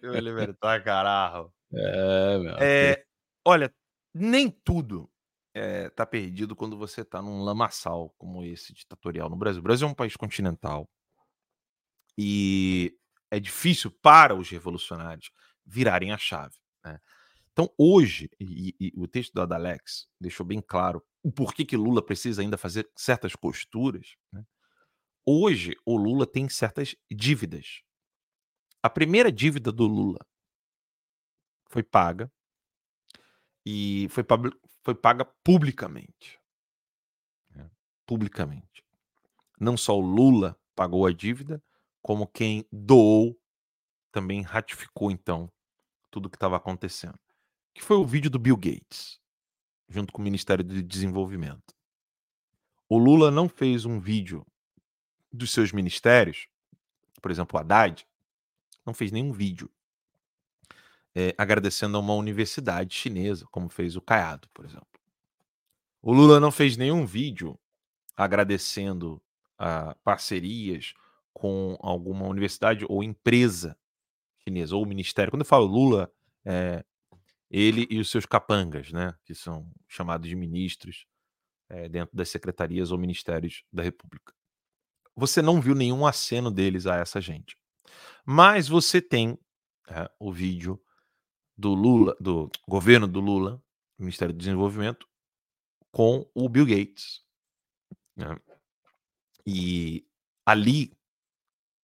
Viva 0.00 0.20
Libertar 0.20 0.82
Carajo. 0.82 1.52
É, 1.74 2.38
meu. 2.38 2.56
É, 2.58 3.04
olha, 3.44 3.74
nem 4.14 4.48
tudo 4.48 5.10
é, 5.52 5.90
tá 5.90 6.06
perdido 6.06 6.54
quando 6.54 6.78
você 6.78 7.04
tá 7.04 7.20
num 7.20 7.42
lamaçal 7.42 8.14
como 8.16 8.44
esse 8.44 8.72
ditatorial 8.72 9.28
no 9.28 9.36
Brasil. 9.36 9.60
O 9.60 9.64
Brasil 9.64 9.88
é 9.88 9.90
um 9.90 9.94
país 9.94 10.16
continental 10.16 10.88
e 12.16 12.96
é 13.30 13.38
difícil 13.38 13.90
para 14.02 14.34
os 14.34 14.48
revolucionários 14.48 15.30
virarem 15.66 16.12
a 16.12 16.18
chave. 16.18 16.56
Né? 16.84 16.98
Então, 17.58 17.74
hoje, 17.76 18.30
e, 18.38 18.72
e, 18.78 18.92
o 18.94 19.08
texto 19.08 19.32
do 19.34 19.42
Adalex 19.42 20.08
deixou 20.20 20.46
bem 20.46 20.60
claro 20.60 21.04
o 21.24 21.32
porquê 21.32 21.64
que 21.64 21.76
Lula 21.76 22.00
precisa 22.00 22.40
ainda 22.40 22.56
fazer 22.56 22.88
certas 22.94 23.34
costuras. 23.34 24.14
Né? 24.32 24.46
Hoje, 25.26 25.76
o 25.84 25.96
Lula 25.96 26.24
tem 26.24 26.48
certas 26.48 26.94
dívidas. 27.10 27.82
A 28.80 28.88
primeira 28.88 29.32
dívida 29.32 29.72
do 29.72 29.88
Lula 29.88 30.24
foi 31.68 31.82
paga 31.82 32.30
e 33.66 34.06
foi, 34.10 34.24
foi 34.84 34.94
paga 34.94 35.24
publicamente. 35.42 36.40
Né? 37.50 37.68
Publicamente. 38.06 38.84
Não 39.58 39.76
só 39.76 39.98
o 39.98 40.00
Lula 40.00 40.56
pagou 40.76 41.04
a 41.06 41.12
dívida, 41.12 41.60
como 42.00 42.24
quem 42.24 42.64
doou 42.70 43.36
também 44.12 44.42
ratificou 44.42 45.10
então 45.10 45.52
tudo 46.08 46.26
o 46.26 46.30
que 46.30 46.36
estava 46.36 46.56
acontecendo 46.56 47.18
que 47.78 47.84
foi 47.84 47.96
o 47.96 48.04
vídeo 48.04 48.30
do 48.30 48.38
Bill 48.38 48.56
Gates, 48.56 49.18
junto 49.88 50.12
com 50.12 50.20
o 50.20 50.24
Ministério 50.24 50.64
do 50.64 50.82
Desenvolvimento. 50.82 51.74
O 52.88 52.98
Lula 52.98 53.30
não 53.30 53.48
fez 53.48 53.84
um 53.84 54.00
vídeo 54.00 54.46
dos 55.32 55.50
seus 55.50 55.72
ministérios, 55.72 56.46
por 57.20 57.30
exemplo, 57.30 57.56
o 57.56 57.60
Haddad, 57.60 58.06
não 58.84 58.94
fez 58.94 59.12
nenhum 59.12 59.32
vídeo 59.32 59.70
é, 61.14 61.34
agradecendo 61.36 61.96
a 61.96 62.00
uma 62.00 62.14
universidade 62.14 62.94
chinesa, 62.94 63.46
como 63.50 63.68
fez 63.68 63.96
o 63.96 64.00
Caiado, 64.00 64.48
por 64.54 64.64
exemplo. 64.64 64.86
O 66.00 66.12
Lula 66.12 66.40
não 66.40 66.50
fez 66.50 66.76
nenhum 66.76 67.04
vídeo 67.04 67.58
agradecendo 68.16 69.20
a 69.58 69.94
parcerias 70.04 70.94
com 71.32 71.76
alguma 71.80 72.26
universidade 72.26 72.84
ou 72.88 73.02
empresa 73.02 73.76
chinesa, 74.40 74.76
ou 74.76 74.86
ministério. 74.86 75.30
Quando 75.30 75.42
eu 75.42 75.46
falo 75.46 75.66
Lula, 75.66 76.10
é, 76.44 76.84
ele 77.50 77.86
e 77.90 77.98
os 77.98 78.10
seus 78.10 78.26
capangas, 78.26 78.92
né, 78.92 79.14
que 79.24 79.34
são 79.34 79.70
chamados 79.86 80.28
de 80.28 80.36
ministros 80.36 81.06
é, 81.68 81.88
dentro 81.88 82.16
das 82.16 82.28
secretarias 82.28 82.90
ou 82.90 82.98
ministérios 82.98 83.64
da 83.72 83.82
República. 83.82 84.32
Você 85.14 85.42
não 85.42 85.60
viu 85.60 85.74
nenhum 85.74 86.06
aceno 86.06 86.50
deles 86.50 86.86
a 86.86 86.96
essa 86.96 87.20
gente. 87.20 87.56
Mas 88.24 88.68
você 88.68 89.00
tem 89.00 89.38
é, 89.88 90.10
o 90.18 90.32
vídeo 90.32 90.80
do 91.56 91.74
Lula, 91.74 92.16
do 92.20 92.50
governo 92.68 93.08
do 93.08 93.20
Lula, 93.20 93.62
Ministério 93.98 94.32
do 94.32 94.38
Desenvolvimento, 94.38 95.08
com 95.90 96.28
o 96.34 96.48
Bill 96.48 96.66
Gates. 96.66 97.24
Né? 98.14 98.38
E 99.44 100.06
ali 100.46 100.92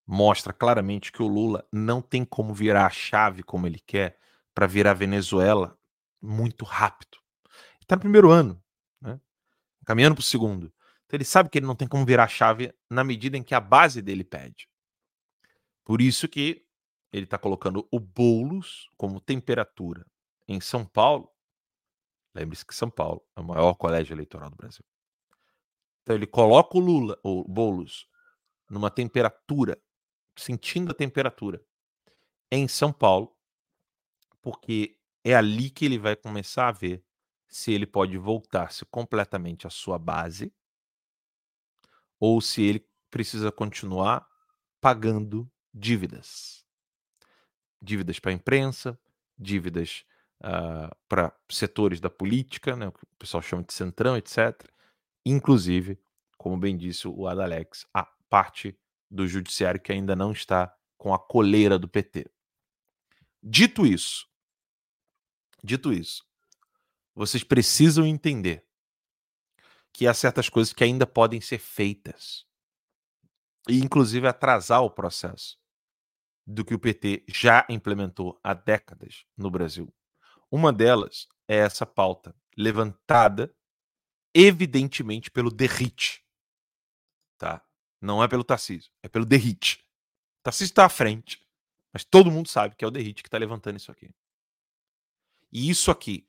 mostra 0.07 0.53
claramente 0.53 1.11
que 1.11 1.23
o 1.23 1.27
Lula 1.27 1.67
não 1.73 2.01
tem 2.01 2.25
como 2.25 2.55
virar 2.55 2.87
a 2.87 2.91
chave 2.91 3.43
como 3.43 3.67
ele 3.67 3.81
quer 3.81 4.19
para 4.55 4.67
virar 4.67 4.95
Venezuela 4.95 5.77
muito 6.23 6.65
rápido. 6.65 7.19
Está 7.81 7.97
no 7.97 8.01
primeiro 8.01 8.31
ano, 8.31 8.63
né? 9.01 9.21
caminhando 9.85 10.15
para 10.15 10.23
o 10.23 10.25
segundo. 10.25 10.73
Então 11.05 11.17
ele 11.17 11.25
sabe 11.25 11.51
que 11.51 11.59
ele 11.59 11.67
não 11.67 11.77
tem 11.77 11.89
como 11.89 12.07
virar 12.07 12.25
a 12.25 12.29
chave 12.29 12.73
na 12.89 13.05
medida 13.05 13.37
em 13.37 13.43
que 13.43 13.55
a 13.55 13.61
base 13.61 14.01
dele 14.01 14.25
pede. 14.25 14.69
Por 15.85 16.01
isso 16.01 16.29
que 16.29 16.65
ele 17.13 17.25
está 17.25 17.39
colocando 17.39 17.87
o 17.91 18.01
Boulos 18.01 18.89
como 18.97 19.21
temperatura 19.21 20.07
em 20.49 20.61
São 20.61 20.85
Paulo. 20.85 21.31
Lembre-se 22.35 22.65
que 22.65 22.75
São 22.75 22.91
Paulo 22.91 23.25
é 23.37 23.41
o 23.41 23.45
maior 23.45 23.75
colégio 23.75 24.15
eleitoral 24.15 24.51
do 24.51 24.57
Brasil. 24.57 24.85
Então 26.03 26.17
ele 26.17 26.27
coloca 26.27 26.77
o 26.77 26.81
Lula, 26.81 27.19
o 27.23 27.45
Boulos, 27.45 28.09
numa 28.69 28.91
temperatura, 28.91 29.81
sentindo 30.37 30.91
a 30.91 30.95
temperatura, 30.95 31.63
em 32.51 32.67
São 32.69 32.93
Paulo, 32.93 33.34
porque 34.45 34.99
é 35.25 35.35
ali 35.35 35.71
que 35.71 35.87
ele 35.87 35.99
vai 35.99 36.15
começar 36.15 36.69
a 36.69 36.73
ver 36.73 37.03
se 37.49 37.73
ele 37.73 37.87
pode 37.87 38.19
voltar-se 38.19 38.85
completamente 38.85 39.67
à 39.67 39.71
sua 39.71 39.99
base 39.99 40.53
ou 42.21 42.43
se 42.43 42.63
ele 42.63 42.87
precisa 43.11 43.51
continuar 43.51 44.29
pagando 44.83 45.51
dívidas. 45.73 46.63
Dívidas 47.81 48.19
para 48.19 48.33
a 48.33 48.35
imprensa, 48.35 49.01
dívidas 49.39 50.05
uh, 50.43 50.95
para 51.09 51.35
setores 51.49 52.01
da 52.01 52.11
política, 52.11 52.77
né, 52.77 52.89
o 52.89 52.93
que 52.93 53.05
o 53.05 53.17
pessoal 53.19 53.43
chama 53.43 53.63
de 53.63 53.73
centrão, 53.73 54.15
etc. 54.15 54.63
Inclusive, 55.25 55.99
como 56.37 56.59
bem 56.59 56.77
disse 56.77 57.09
o 57.09 57.27
Adalex, 57.27 57.87
a 57.95 58.05
parte 58.29 58.79
do 59.11 59.27
judiciário 59.27 59.81
que 59.81 59.91
ainda 59.91 60.15
não 60.15 60.33
está 60.33 60.77
com 60.99 61.15
a 61.15 61.19
coleira 61.19 61.79
do 61.79 61.89
PT. 61.89 62.31
Dito 63.43 63.87
isso, 63.87 64.27
Dito 65.65 65.95
isso, 65.95 66.23
vocês 67.15 67.43
precisam 67.43 68.05
entender 68.07 68.67
que 69.91 70.07
há 70.07 70.13
certas 70.13 70.51
coisas 70.51 70.75
que 70.75 70.85
ainda 70.85 71.07
podem 71.07 71.41
ser 71.41 71.59
feitas 71.59 72.45
e, 73.67 73.79
inclusive, 73.79 74.29
atrasar 74.29 74.83
o 74.83 74.91
processo 74.91 75.59
do 76.47 76.67
que 76.67 76.75
o 76.75 76.79
PT 76.79 77.25
já 77.27 77.65
implementou 77.71 78.39
há 78.45 78.53
décadas 78.53 79.25
no 79.35 79.51
Brasil. 79.51 79.91
Uma 80.51 80.71
delas 80.71 81.27
é 81.49 81.57
essa 81.57 81.87
pauta 81.87 82.37
levantada, 82.55 83.51
evidentemente, 84.35 85.31
pelo 85.31 85.51
Derrite. 85.51 86.23
Tá? 87.39 87.65
Não 88.03 88.23
é 88.23 88.29
pelo 88.29 88.45
Tarcísio, 88.45 88.93
é 89.03 89.09
pelo 89.09 89.25
Derrite. 89.25 89.83
Tarcísio 90.43 90.73
está 90.73 90.85
à 90.85 90.91
frente, 90.91 91.43
mas 91.91 92.05
todo 92.05 92.31
mundo 92.31 92.51
sabe 92.51 92.77
que 92.77 92.85
é 92.85 92.89
o 92.89 92.91
Derrite 92.91 93.23
que 93.23 93.29
está 93.29 93.39
levantando 93.39 93.79
isso 93.79 93.91
aqui. 93.91 94.15
E 95.55 95.71
isso 95.71 95.93
aqui 95.93 96.29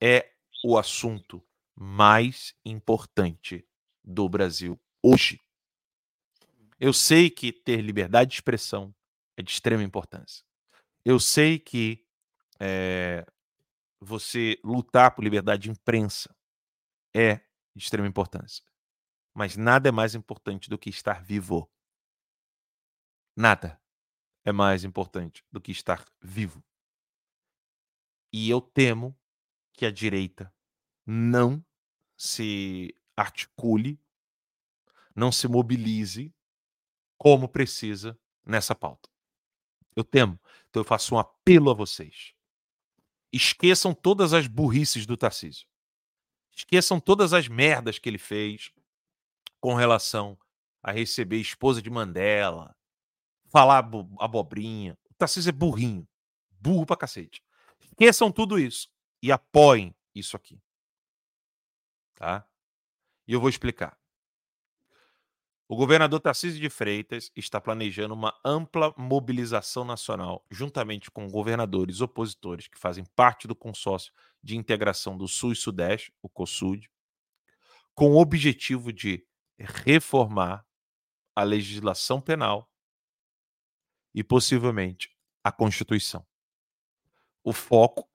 é 0.00 0.32
o 0.64 0.78
assunto 0.78 1.44
mais 1.74 2.54
importante 2.64 3.68
do 4.04 4.28
Brasil 4.28 4.80
hoje. 5.02 5.40
Eu 6.78 6.92
sei 6.92 7.28
que 7.28 7.52
ter 7.52 7.80
liberdade 7.80 8.30
de 8.30 8.36
expressão 8.36 8.94
é 9.36 9.42
de 9.42 9.50
extrema 9.50 9.82
importância. 9.82 10.44
Eu 11.04 11.18
sei 11.18 11.58
que 11.58 12.06
é, 12.60 13.26
você 14.00 14.60
lutar 14.62 15.12
por 15.12 15.24
liberdade 15.24 15.64
de 15.64 15.70
imprensa 15.70 16.32
é 17.12 17.40
de 17.74 17.82
extrema 17.82 18.06
importância. 18.06 18.64
Mas 19.34 19.56
nada 19.56 19.88
é 19.88 19.92
mais 19.92 20.14
importante 20.14 20.70
do 20.70 20.78
que 20.78 20.88
estar 20.88 21.20
vivo. 21.20 21.68
Nada 23.36 23.82
é 24.44 24.52
mais 24.52 24.84
importante 24.84 25.44
do 25.50 25.60
que 25.60 25.72
estar 25.72 26.04
vivo. 26.22 26.62
E 28.32 28.50
eu 28.50 28.60
temo 28.60 29.16
que 29.72 29.86
a 29.86 29.90
direita 29.90 30.52
não 31.06 31.64
se 32.16 32.94
articule, 33.16 34.00
não 35.14 35.30
se 35.30 35.46
mobilize 35.46 36.34
como 37.18 37.48
precisa 37.48 38.18
nessa 38.44 38.74
pauta. 38.74 39.08
Eu 39.94 40.04
temo. 40.04 40.38
Então 40.68 40.80
eu 40.80 40.84
faço 40.84 41.14
um 41.14 41.18
apelo 41.18 41.70
a 41.70 41.74
vocês. 41.74 42.34
Esqueçam 43.32 43.94
todas 43.94 44.32
as 44.32 44.46
burrices 44.46 45.06
do 45.06 45.16
Tarcísio. 45.16 45.66
Esqueçam 46.54 47.00
todas 47.00 47.32
as 47.32 47.48
merdas 47.48 47.98
que 47.98 48.08
ele 48.08 48.18
fez 48.18 48.72
com 49.60 49.74
relação 49.74 50.38
a 50.82 50.92
receber 50.92 51.38
esposa 51.38 51.82
de 51.82 51.90
Mandela, 51.90 52.74
falar 53.48 53.78
abobrinha. 54.18 54.96
O 55.10 55.14
Tarcísio 55.14 55.50
é 55.50 55.52
burrinho. 55.52 56.06
Burro 56.50 56.86
pra 56.86 56.96
cacete. 56.96 57.42
Esqueçam 57.98 58.30
tudo 58.30 58.58
isso 58.58 58.90
e 59.22 59.32
apoiem 59.32 59.96
isso 60.14 60.36
aqui. 60.36 60.62
Tá? 62.14 62.46
E 63.26 63.32
eu 63.32 63.40
vou 63.40 63.48
explicar. 63.48 63.98
O 65.66 65.74
governador 65.74 66.20
Tarcísio 66.20 66.60
de 66.60 66.68
Freitas 66.68 67.32
está 67.34 67.58
planejando 67.58 68.12
uma 68.12 68.38
ampla 68.44 68.94
mobilização 68.98 69.82
nacional, 69.82 70.44
juntamente 70.50 71.10
com 71.10 71.26
governadores 71.30 72.02
opositores 72.02 72.68
que 72.68 72.78
fazem 72.78 73.04
parte 73.16 73.48
do 73.48 73.56
consórcio 73.56 74.12
de 74.42 74.58
integração 74.58 75.16
do 75.16 75.26
Sul 75.26 75.52
e 75.52 75.56
Sudeste, 75.56 76.12
o 76.22 76.28
COSUD, 76.28 76.90
com 77.94 78.12
o 78.12 78.20
objetivo 78.20 78.92
de 78.92 79.26
reformar 79.58 80.66
a 81.34 81.42
legislação 81.42 82.20
penal 82.20 82.70
e 84.14 84.22
possivelmente 84.22 85.16
a 85.42 85.50
Constituição. 85.50 86.26
O 87.48 87.52
foco 87.52 88.10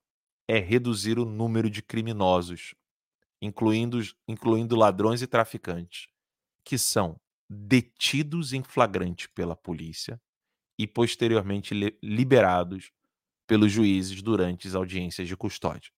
é 0.46 0.60
reduzir 0.60 1.18
o 1.18 1.24
número 1.24 1.70
de 1.70 1.82
criminosos, 1.82 2.76
incluindo, 3.42 3.98
incluindo 4.28 4.76
ladrões 4.76 5.22
e 5.22 5.28
traficantes, 5.28 6.10
que 6.66 6.78
são 6.78 7.16
detidos 7.50 8.52
em 8.52 8.62
flagrante 8.62 9.30
pela 9.30 9.56
polícia 9.56 10.22
e 10.78 10.86
posteriormente 10.86 11.74
liberados 12.04 12.92
pelos 13.48 13.72
juízes 13.72 14.22
durante 14.22 14.68
as 14.68 14.76
audiências 14.76 15.30
de 15.30 15.38
custódia. 15.38 15.94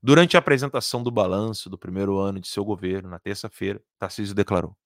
Durante 0.00 0.36
a 0.36 0.38
apresentação 0.38 1.02
do 1.02 1.10
balanço 1.10 1.68
do 1.68 1.76
primeiro 1.76 2.18
ano 2.18 2.38
de 2.38 2.46
seu 2.46 2.64
governo, 2.64 3.10
na 3.10 3.18
terça-feira, 3.18 3.82
Tarcísio 3.98 4.32
declarou: 4.32 4.78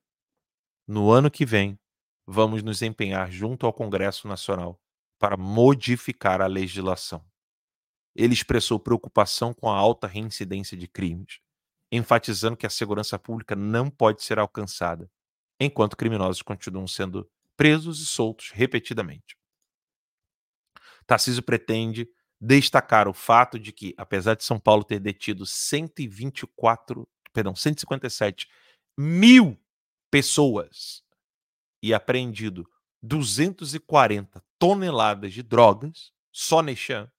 No 0.89 1.11
ano 1.11 1.31
que 1.31 1.45
vem, 1.45 1.79
vamos 2.27 2.63
nos 2.63 2.81
empenhar 2.81 3.31
junto 3.31 3.67
ao 3.67 3.75
Congresso 3.75 4.27
Nacional 4.27 4.81
para 5.19 5.37
modificar 5.37 6.41
a 6.41 6.47
legislação. 6.47 7.25
Ele 8.15 8.35
expressou 8.35 8.81
preocupação 8.81 9.53
com 9.53 9.71
a 9.71 9.77
alta 9.77 10.07
reincidência 10.07 10.77
de 10.77 10.89
crimes, 10.89 11.41
enfatizando 11.91 12.57
que 12.57 12.67
a 12.67 12.71
segurança 12.71 13.19
pública 13.19 13.55
não 13.55 13.91
pode 13.91 14.23
ser 14.23 14.39
alcançada 14.39 15.11
enquanto 15.61 15.97
criminosos 15.97 16.43
continuam 16.43 16.87
sendo 16.87 17.31
presos 17.57 18.01
e 18.01 18.07
soltos 18.07 18.51
repetidamente. 18.53 19.37
Tarcísio 21.07 21.43
pretende 21.43 22.09
destacar 22.41 23.09
o 23.09 23.15
fato 23.15 23.59
de 23.59 23.73
que, 23.73 23.95
apesar 23.97 24.35
de 24.35 24.45
São 24.45 24.59
Paulo 24.59 24.85
ter 24.85 25.01
detido 25.01 25.47
124, 25.47 27.09
perdão, 27.33 27.55
157 27.55 28.49
mil 28.99 29.59
pessoas 30.11 31.03
e 31.83 31.95
apreendido 31.95 32.69
240 33.07 34.43
toneladas 34.59 35.33
de 35.33 35.43
drogas 35.43 36.13
só 36.33 36.61
neste 36.61 36.93
ano, 36.93 37.11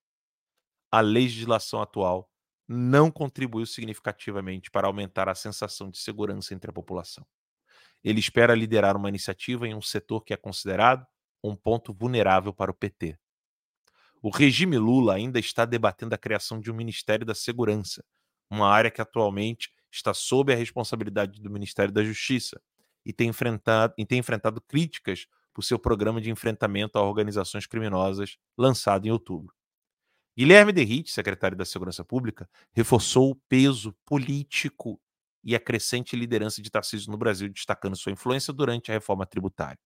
a 0.91 0.99
legislação 0.99 1.81
atual 1.81 2.29
não 2.67 3.09
contribuiu 3.09 3.65
significativamente 3.65 4.69
para 4.69 4.87
aumentar 4.87 5.29
a 5.29 5.35
sensação 5.35 5.89
de 5.89 5.97
segurança 5.97 6.53
entre 6.53 6.69
a 6.69 6.73
população. 6.73 7.25
Ele 8.03 8.19
espera 8.19 8.53
liderar 8.53 8.97
uma 8.97 9.09
iniciativa 9.09 9.67
em 9.67 9.73
um 9.73 9.81
setor 9.81 10.23
que 10.23 10.33
é 10.33 10.37
considerado 10.37 11.05
um 11.43 11.55
ponto 11.55 11.93
vulnerável 11.93 12.53
para 12.53 12.71
o 12.71 12.73
PT. 12.73 13.17
O 14.21 14.29
regime 14.29 14.77
Lula 14.77 15.15
ainda 15.15 15.39
está 15.39 15.63
debatendo 15.63 16.13
a 16.13 16.17
criação 16.17 16.59
de 16.59 16.69
um 16.69 16.75
Ministério 16.75 17.25
da 17.25 17.33
Segurança, 17.33 18.03
uma 18.49 18.67
área 18.67 18.91
que 18.91 19.01
atualmente 19.01 19.71
está 19.91 20.13
sob 20.13 20.51
a 20.51 20.55
responsabilidade 20.55 21.41
do 21.41 21.49
Ministério 21.49 21.93
da 21.93 22.03
Justiça 22.03 22.61
e 23.05 23.13
tem 23.13 23.29
enfrentado, 23.29 23.93
e 23.97 24.05
tem 24.05 24.19
enfrentado 24.19 24.59
críticas 24.61 25.27
por 25.57 25.63
seu 25.63 25.79
programa 25.79 26.21
de 26.21 26.29
enfrentamento 26.29 26.99
a 26.99 27.01
organizações 27.01 27.65
criminosas 27.65 28.37
lançado 28.55 29.07
em 29.07 29.09
outubro. 29.09 29.55
Guilherme 30.37 30.71
Derrite, 30.71 31.11
secretário 31.11 31.57
da 31.57 31.65
Segurança 31.65 32.05
Pública, 32.05 32.47
reforçou 32.73 33.31
o 33.31 33.35
peso 33.49 33.91
político 34.05 35.01
e 35.43 35.55
a 35.55 35.59
crescente 35.59 36.15
liderança 36.15 36.61
de 36.61 36.69
Tarcísio 36.69 37.09
no 37.09 37.17
Brasil, 37.17 37.49
destacando 37.49 37.95
sua 37.95 38.11
influência 38.11 38.53
durante 38.53 38.91
a 38.91 38.93
reforma 38.93 39.25
tributária. 39.25 39.79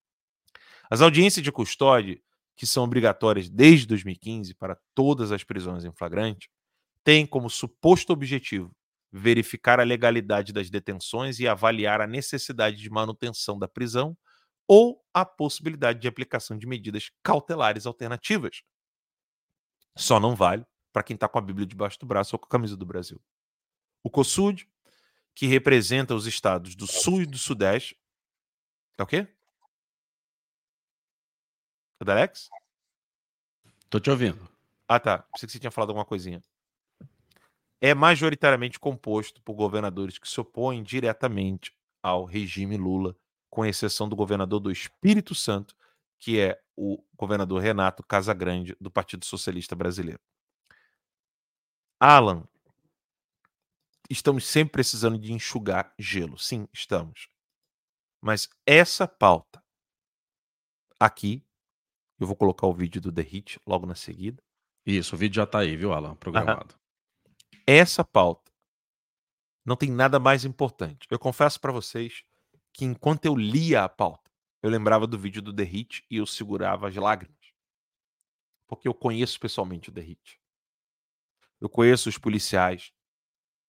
As 0.90 1.00
audiências 1.00 1.42
de 1.42 1.54
custódia, 1.54 2.22
que 2.58 2.68
são 2.68 2.84
obrigatórias 2.84 3.50
desde 3.50 3.88
2015 3.88 4.54
para 4.56 4.78
todas 4.94 5.32
as 5.32 5.42
prisões 5.42 5.86
em 5.86 5.94
flagrante, 5.94 6.50
têm 7.02 7.26
como 7.26 7.50
suposto 7.50 8.12
objetivo 8.12 8.76
verificar 9.10 9.80
a 9.80 9.84
legalidade 9.84 10.52
das 10.52 10.70
detenções 10.70 11.40
e 11.40 11.48
avaliar 11.48 12.02
a 12.02 12.08
necessidade 12.08 12.76
de 12.76 12.90
manutenção 12.90 13.58
da 13.58 13.70
prisão 13.70 14.18
ou 14.68 15.04
a 15.14 15.26
possibilidade 15.26 16.00
de 16.00 16.08
aplicação 16.08 16.58
de 16.58 16.66
medidas 16.66 17.12
cautelares 17.24 17.86
alternativas. 17.86 18.64
Só 19.98 20.20
não 20.20 20.36
vale 20.36 20.66
para 20.94 21.04
quem 21.04 21.16
está 21.16 21.28
com 21.28 21.38
a 21.38 21.42
Bíblia 21.42 21.66
debaixo 21.66 22.00
do 22.00 22.06
braço 22.06 22.36
ou 22.36 22.40
com 22.40 22.46
a 22.46 22.50
camisa 22.50 22.78
do 22.78 22.86
Brasil. 22.86 23.22
O 24.04 24.10
COSUD 24.10 24.68
que 25.34 25.48
representa 25.48 26.14
os 26.14 26.28
estados 26.28 26.76
do 26.76 26.88
Sul 26.88 27.22
e 27.22 27.26
do 27.26 27.38
Sudeste. 27.38 27.98
É 28.98 29.04
o 29.04 29.08
quê? 29.08 29.28
É 32.00 32.06
da 32.06 32.14
Alex? 32.14 32.50
Tô 33.90 34.00
te 34.00 34.10
ouvindo. 34.10 34.50
Ah, 34.88 35.00
tá. 35.00 35.20
Pensei 35.20 35.48
que 35.48 35.54
você 35.54 35.60
tinha 35.60 35.72
falado 35.72 35.90
alguma 35.90 36.06
coisinha. 36.06 36.42
É 37.80 37.94
majoritariamente 37.94 38.80
composto 38.80 39.42
por 39.42 39.56
governadores 39.56 40.18
que 40.20 40.30
se 40.30 40.40
opõem 40.40 40.84
diretamente 40.84 41.76
ao 42.02 42.26
regime 42.26 42.78
Lula, 42.78 43.16
com 43.52 43.66
exceção 43.66 44.08
do 44.08 44.16
governador 44.16 44.62
do 44.62 44.72
Espírito 44.72 45.36
Santo, 45.36 45.76
que 46.18 46.40
é 46.40 46.60
o 46.76 47.04
governador 47.16 47.62
Renato 47.62 48.02
Casagrande, 48.02 48.76
do 48.80 48.90
Partido 48.90 49.26
Socialista 49.26 49.76
Brasileiro. 49.76 50.22
Alan, 52.00 52.48
estamos 54.10 54.48
sempre 54.48 54.72
precisando 54.72 55.20
de 55.20 55.34
enxugar 55.34 55.94
gelo. 56.00 56.40
Sim, 56.40 56.68
estamos. 56.74 57.28
Mas 58.22 58.50
essa 58.66 59.08
pauta 59.08 59.62
aqui, 61.00 61.46
eu 62.20 62.26
vou 62.26 62.36
colocar 62.36 62.68
o 62.68 62.74
vídeo 62.74 63.02
do 63.02 63.12
The 63.12 63.22
Hit 63.22 63.60
logo 63.68 63.86
na 63.86 63.96
seguida. 63.96 64.42
Isso, 64.86 65.16
o 65.16 65.18
vídeo 65.18 65.36
já 65.36 65.44
está 65.44 65.60
aí, 65.60 65.76
viu, 65.76 65.92
Alan? 65.92 66.16
Programado. 66.16 66.74
Essa 67.68 68.04
pauta 68.04 68.50
não 69.66 69.76
tem 69.76 69.92
nada 69.92 70.20
mais 70.20 70.46
importante. 70.46 71.06
Eu 71.10 71.20
confesso 71.20 71.60
para 71.60 71.72
vocês 71.72 72.24
que 72.74 72.86
enquanto 72.86 73.26
eu 73.26 73.36
lia 73.36 73.84
a 73.84 73.90
pauta, 73.90 74.32
eu 74.62 74.70
lembrava 74.70 75.08
do 75.08 75.18
vídeo 75.18 75.42
do 75.42 75.54
The 75.54 75.64
Hit 75.64 76.06
e 76.10 76.18
eu 76.18 76.26
segurava 76.26 76.88
as 76.88 76.96
lágrimas. 76.96 77.54
Porque 78.68 78.88
eu 78.88 78.94
conheço 78.94 79.40
pessoalmente 79.40 79.90
o 79.90 79.92
The 79.92 80.02
Hit. 80.02 80.40
Eu 81.60 81.70
conheço 81.70 82.10
os 82.10 82.18
policiais, 82.18 82.94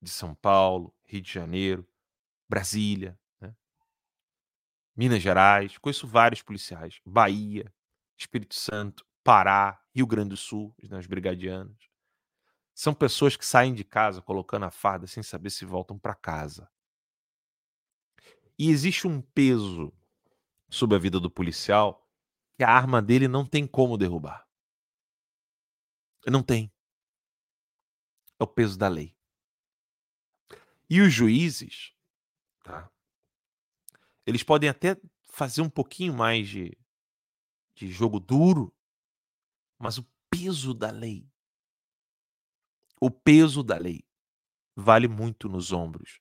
de 0.01 0.11
São 0.11 0.35
Paulo, 0.35 0.95
Rio 1.05 1.21
de 1.23 1.33
Janeiro, 1.33 1.87
Brasília, 2.49 3.19
né? 3.41 3.55
Minas 4.97 5.23
Gerais, 5.23 5.79
conheço 5.79 6.07
vários 6.07 6.43
policiais, 6.43 7.01
Bahia, 7.07 7.73
Espírito 8.19 8.55
Santo, 8.55 9.07
Pará, 9.23 9.81
Rio 9.95 10.07
Grande 10.07 10.31
do 10.31 10.37
Sul, 10.37 10.75
os 10.83 11.07
brigadianos. 11.07 11.89
São 12.75 12.93
pessoas 12.93 13.37
que 13.37 13.47
saem 13.47 13.75
de 13.75 13.85
casa 13.85 14.21
colocando 14.21 14.65
a 14.65 14.71
farda 14.71 15.07
sem 15.07 15.23
saber 15.23 15.51
se 15.51 15.65
voltam 15.65 15.99
para 15.99 16.15
casa. 16.15 16.69
E 18.63 18.71
existe 18.71 19.09
um 19.09 19.21
peso 19.21 19.93
sobre 20.71 20.95
a 20.95 20.99
vida 21.01 21.19
do 21.19 21.29
policial 21.29 22.09
que 22.57 22.63
a 22.63 22.71
arma 22.71 23.03
dele 23.03 23.27
não 23.27 23.45
tem 23.45 23.67
como 23.67 23.99
derrubar. 23.99 24.49
Não 26.29 26.45
tem. 26.45 26.73
É 28.39 28.45
o 28.45 28.47
peso 28.47 28.79
da 28.79 28.87
lei. 28.87 29.17
E 30.89 31.01
os 31.01 31.13
juízes, 31.13 31.93
tá? 32.63 32.89
Eles 34.25 34.45
podem 34.45 34.71
até 34.71 34.97
fazer 35.25 35.61
um 35.61 35.69
pouquinho 35.69 36.15
mais 36.15 36.49
de, 36.49 36.79
de 37.75 37.91
jogo 37.91 38.21
duro, 38.21 38.73
mas 39.77 39.99
o 39.99 40.07
peso 40.31 40.73
da 40.73 40.93
lei, 40.93 41.29
o 43.01 43.11
peso 43.11 43.61
da 43.65 43.77
lei 43.77 44.05
vale 44.77 45.09
muito 45.09 45.49
nos 45.49 45.73
ombros 45.73 46.21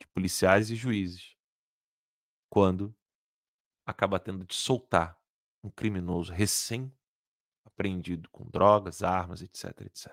de 0.00 0.06
policiais 0.06 0.70
e 0.70 0.74
juízes 0.74 1.35
quando 2.56 2.96
acaba 3.84 4.18
tendo 4.18 4.42
de 4.42 4.54
soltar 4.54 5.20
um 5.62 5.68
criminoso 5.68 6.32
recém 6.32 6.90
apreendido 7.66 8.30
com 8.30 8.46
drogas, 8.46 9.02
armas, 9.02 9.42
etc, 9.42 9.82
etc. 9.82 10.10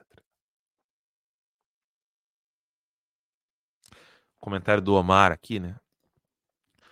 comentário 4.41 4.83
do 4.83 4.93
Omar 4.93 5.31
aqui, 5.31 5.57
né? 5.57 5.79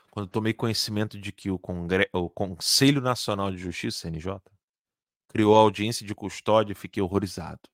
Quando 0.09 0.29
tomei 0.29 0.53
conhecimento 0.53 1.19
de 1.19 1.33
que 1.33 1.51
o, 1.51 1.59
Congre... 1.59 2.09
o 2.13 2.29
Conselho 2.29 3.01
Nacional 3.01 3.51
de 3.51 3.57
Justiça, 3.57 4.09
CNJ, 4.09 4.39
criou 5.27 5.53
a 5.53 5.59
audiência 5.59 6.07
de 6.07 6.15
custódia, 6.15 6.73
fiquei 6.73 7.03
horrorizado. 7.03 7.69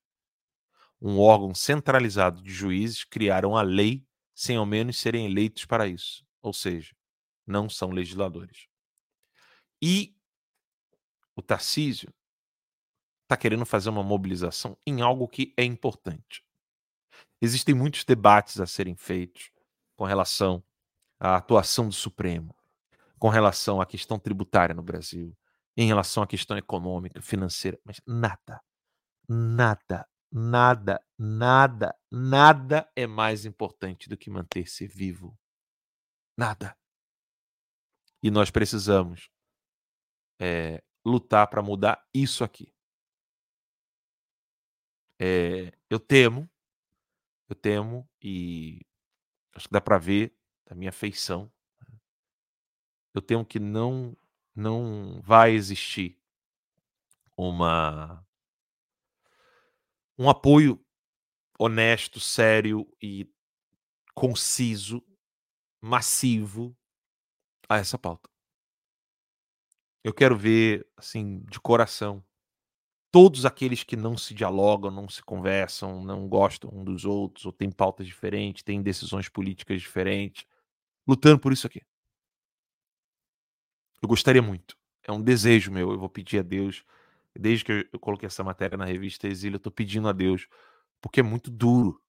Um 0.99 1.19
órgão 1.19 1.53
centralizado 1.53 2.41
de 2.41 2.49
juízes 2.49 3.03
criaram 3.03 3.55
a 3.55 3.61
lei 3.61 4.03
sem 4.33 4.57
ao 4.57 4.65
menos 4.65 4.97
serem 4.97 5.27
eleitos 5.27 5.63
para 5.65 5.87
isso. 5.87 6.25
Ou 6.41 6.53
seja, 6.53 6.96
não 7.47 7.69
são 7.69 7.89
legisladores. 7.89 8.67
E 9.81 10.15
o 11.35 11.41
Tarcísio 11.41 12.13
está 13.23 13.37
querendo 13.37 13.65
fazer 13.65 13.89
uma 13.89 14.03
mobilização 14.03 14.77
em 14.85 15.01
algo 15.01 15.27
que 15.27 15.53
é 15.57 15.63
importante. 15.63 16.43
Existem 17.41 17.75
muitos 17.75 18.03
debates 18.03 18.59
a 18.59 18.65
serem 18.65 18.95
feitos 18.95 19.51
com 19.95 20.05
relação 20.05 20.63
à 21.19 21.35
atuação 21.35 21.87
do 21.87 21.93
Supremo, 21.93 22.55
com 23.19 23.29
relação 23.29 23.81
à 23.81 23.85
questão 23.85 24.17
tributária 24.17 24.73
no 24.73 24.81
Brasil, 24.81 25.35
em 25.75 25.87
relação 25.87 26.23
à 26.23 26.27
questão 26.27 26.57
econômica, 26.57 27.21
financeira, 27.21 27.79
mas 27.83 28.01
nada, 28.05 28.61
nada, 29.27 30.07
nada, 30.31 30.99
nada, 31.17 31.95
nada 32.11 32.89
é 32.95 33.05
mais 33.05 33.45
importante 33.45 34.09
do 34.09 34.17
que 34.17 34.29
manter-se 34.29 34.87
vivo. 34.87 35.37
Nada. 36.37 36.76
E 38.21 38.31
nós 38.31 38.49
precisamos 38.49 39.29
é, 40.39 40.83
lutar 41.05 41.47
para 41.47 41.61
mudar 41.61 42.05
isso 42.13 42.43
aqui. 42.43 42.73
É, 45.19 45.73
eu 45.89 45.99
temo, 45.99 46.49
eu 47.49 47.55
temo, 47.55 48.07
e 48.21 48.85
acho 49.53 49.67
que 49.67 49.73
dá 49.73 49.81
para 49.81 49.97
ver 49.97 50.35
da 50.65 50.75
minha 50.75 50.91
feição, 50.91 51.51
eu 53.13 53.21
temo 53.21 53.45
que 53.45 53.59
não, 53.59 54.15
não 54.55 55.19
vai 55.21 55.53
existir 55.53 56.19
uma 57.35 58.23
um 60.19 60.29
apoio 60.29 60.83
honesto, 61.59 62.19
sério 62.19 62.87
e 63.01 63.31
conciso, 64.13 65.03
massivo 65.79 66.75
a 67.69 67.77
essa 67.77 67.97
pauta. 67.97 68.29
Eu 70.03 70.13
quero 70.13 70.37
ver, 70.37 70.87
assim, 70.95 71.39
de 71.49 71.59
coração, 71.59 72.23
todos 73.11 73.45
aqueles 73.45 73.83
que 73.83 73.95
não 73.95 74.17
se 74.17 74.33
dialogam, 74.33 74.91
não 74.91 75.09
se 75.09 75.21
conversam, 75.21 76.03
não 76.03 76.27
gostam 76.27 76.69
um 76.73 76.83
dos 76.83 77.03
outros, 77.05 77.45
ou 77.45 77.51
têm 77.51 77.71
pautas 77.71 78.07
diferentes, 78.07 78.63
têm 78.63 78.81
decisões 78.81 79.27
políticas 79.27 79.81
diferentes, 79.81 80.45
lutando 81.07 81.39
por 81.39 81.51
isso 81.51 81.67
aqui. 81.67 81.81
Eu 84.01 84.07
gostaria 84.07 84.41
muito. 84.41 84.77
É 85.03 85.11
um 85.11 85.21
desejo 85.21 85.71
meu. 85.71 85.91
Eu 85.91 85.99
vou 85.99 86.09
pedir 86.09 86.39
a 86.39 86.43
Deus. 86.43 86.83
Desde 87.35 87.65
que 87.65 87.89
eu 87.91 87.99
coloquei 87.99 88.27
essa 88.27 88.43
matéria 88.43 88.77
na 88.77 88.85
revista 88.85 89.27
Exílio, 89.27 89.55
eu 89.55 89.57
estou 89.57 89.71
pedindo 89.71 90.07
a 90.07 90.13
Deus, 90.13 90.47
porque 91.01 91.19
é 91.19 91.23
muito 91.23 91.49
duro 91.51 92.01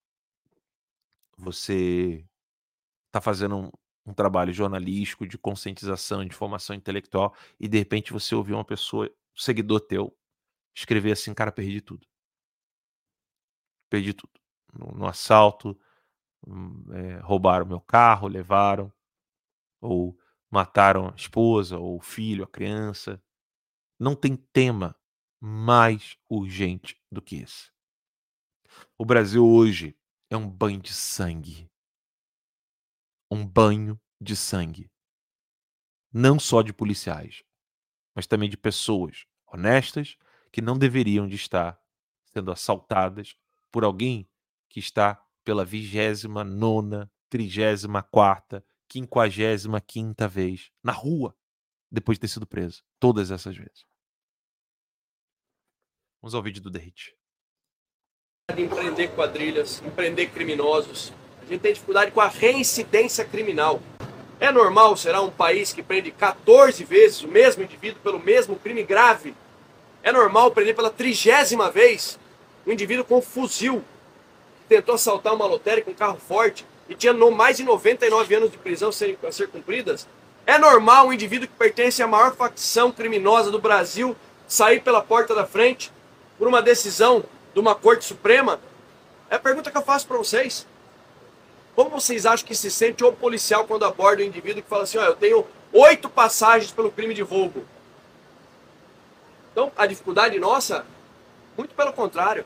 você 1.36 2.24
tá 3.12 3.20
fazendo 3.20 3.72
um, 4.10 4.14
trabalho 4.14 4.52
jornalístico 4.52 5.26
de 5.26 5.38
conscientização, 5.38 6.24
de 6.24 6.34
formação 6.34 6.74
intelectual, 6.74 7.34
e 7.58 7.68
de 7.68 7.78
repente 7.78 8.12
você 8.12 8.34
ouvir 8.34 8.54
uma 8.54 8.64
pessoa, 8.64 9.06
um 9.06 9.40
seguidor 9.40 9.80
teu, 9.80 10.16
escrever 10.74 11.12
assim, 11.12 11.34
cara, 11.34 11.52
perdi 11.52 11.80
tudo. 11.80 12.06
Perdi 13.90 14.12
tudo. 14.12 14.32
No, 14.72 14.92
no 14.98 15.06
assalto, 15.06 15.78
é, 16.92 17.18
roubaram 17.20 17.66
meu 17.66 17.80
carro, 17.80 18.28
levaram, 18.28 18.92
ou 19.80 20.18
mataram 20.50 21.08
a 21.08 21.14
esposa, 21.14 21.78
ou 21.78 21.96
o 21.96 22.00
filho, 22.00 22.44
a 22.44 22.48
criança. 22.48 23.22
Não 23.98 24.14
tem 24.14 24.36
tema 24.36 24.96
mais 25.40 26.16
urgente 26.28 27.00
do 27.10 27.22
que 27.22 27.36
esse. 27.36 27.70
O 28.96 29.04
Brasil 29.04 29.46
hoje 29.46 29.96
é 30.30 30.36
um 30.36 30.48
banho 30.48 30.80
de 30.80 30.92
sangue 30.92 31.70
um 33.30 33.46
banho 33.46 34.00
de 34.20 34.34
sangue. 34.34 34.90
Não 36.12 36.38
só 36.38 36.62
de 36.62 36.72
policiais, 36.72 37.44
mas 38.14 38.26
também 38.26 38.48
de 38.48 38.56
pessoas 38.56 39.26
honestas 39.46 40.16
que 40.50 40.60
não 40.60 40.78
deveriam 40.78 41.28
de 41.28 41.36
estar 41.36 41.80
sendo 42.32 42.50
assaltadas 42.50 43.36
por 43.70 43.84
alguém 43.84 44.28
que 44.68 44.80
está 44.80 45.22
pela 45.44 45.64
vigésima 45.64 46.44
nona, 46.44 47.10
trigésima 47.28 48.02
quarta, 48.02 48.64
quinquagésima 48.88 49.80
quinta 49.80 50.26
vez 50.26 50.70
na 50.82 50.92
rua 50.92 51.36
depois 51.90 52.16
de 52.16 52.22
ter 52.22 52.28
sido 52.28 52.46
preso 52.46 52.82
todas 52.98 53.30
essas 53.30 53.56
vezes. 53.56 53.86
Vamos 56.20 56.34
ao 56.34 56.42
vídeo 56.42 56.62
do 56.62 56.70
Derrite. 56.70 57.16
Empreender 58.56 59.14
quadrilhas, 59.14 59.82
empreender 59.82 60.32
criminosos, 60.32 61.12
a 61.48 61.52
gente 61.54 61.62
tem 61.62 61.72
dificuldade 61.72 62.10
com 62.10 62.20
a 62.20 62.28
reincidência 62.28 63.24
criminal. 63.24 63.80
É 64.38 64.52
normal, 64.52 64.96
será 64.96 65.22
um 65.22 65.30
país 65.30 65.72
que 65.72 65.82
prende 65.82 66.10
14 66.10 66.84
vezes 66.84 67.22
o 67.22 67.28
mesmo 67.28 67.62
indivíduo 67.62 68.00
pelo 68.02 68.20
mesmo 68.20 68.56
crime 68.56 68.82
grave? 68.82 69.34
É 70.02 70.12
normal 70.12 70.50
prender 70.50 70.76
pela 70.76 70.90
trigésima 70.90 71.70
vez 71.70 72.18
um 72.66 72.72
indivíduo 72.72 73.04
com 73.04 73.16
um 73.16 73.22
fuzil 73.22 73.82
que 74.60 74.76
tentou 74.76 74.94
assaltar 74.94 75.34
uma 75.34 75.46
lotérica 75.46 75.86
com 75.86 75.92
um 75.92 75.94
carro 75.94 76.18
forte 76.18 76.66
e 76.86 76.94
tinha 76.94 77.14
mais 77.14 77.56
de 77.56 77.64
99 77.64 78.34
anos 78.34 78.50
de 78.50 78.58
prisão 78.58 78.90
a 78.90 79.32
ser 79.32 79.48
cumpridas? 79.48 80.06
É 80.46 80.58
normal 80.58 81.08
um 81.08 81.12
indivíduo 81.12 81.48
que 81.48 81.54
pertence 81.54 82.02
à 82.02 82.06
maior 82.06 82.36
facção 82.36 82.92
criminosa 82.92 83.50
do 83.50 83.58
Brasil 83.58 84.14
sair 84.46 84.80
pela 84.80 85.00
porta 85.00 85.34
da 85.34 85.46
frente 85.46 85.90
por 86.38 86.46
uma 86.46 86.60
decisão 86.60 87.24
de 87.54 87.58
uma 87.58 87.74
Corte 87.74 88.04
Suprema? 88.04 88.60
É 89.30 89.36
a 89.36 89.38
pergunta 89.38 89.70
que 89.70 89.76
eu 89.76 89.82
faço 89.82 90.06
para 90.06 90.18
vocês. 90.18 90.66
Como 91.78 91.90
vocês 91.90 92.26
acham 92.26 92.44
que 92.44 92.56
se 92.56 92.72
sente 92.72 93.04
o 93.04 93.12
policial 93.12 93.64
quando 93.64 93.84
aborda 93.84 94.20
um 94.20 94.26
indivíduo 94.26 94.60
que 94.60 94.68
fala 94.68 94.82
assim, 94.82 94.98
ó, 94.98 95.04
eu 95.04 95.14
tenho 95.14 95.46
oito 95.72 96.08
passagens 96.08 96.72
pelo 96.72 96.90
crime 96.90 97.14
de 97.14 97.22
roubo? 97.22 97.64
Então, 99.52 99.70
a 99.76 99.86
dificuldade 99.86 100.40
nossa, 100.40 100.84
muito 101.56 101.76
pelo 101.76 101.92
contrário. 101.92 102.44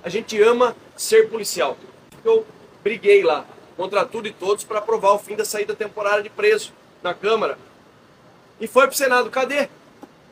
A 0.00 0.08
gente 0.08 0.40
ama 0.40 0.76
ser 0.96 1.28
policial. 1.28 1.76
Eu 2.24 2.46
briguei 2.84 3.24
lá 3.24 3.44
contra 3.76 4.06
tudo 4.06 4.28
e 4.28 4.32
todos 4.32 4.62
para 4.62 4.78
aprovar 4.78 5.10
o 5.10 5.18
fim 5.18 5.34
da 5.34 5.44
saída 5.44 5.74
temporária 5.74 6.22
de 6.22 6.30
preso 6.30 6.72
na 7.02 7.12
Câmara. 7.12 7.58
E 8.60 8.68
foi 8.68 8.84
para 8.84 8.94
o 8.94 8.96
Senado. 8.96 9.28
Cadê? 9.28 9.68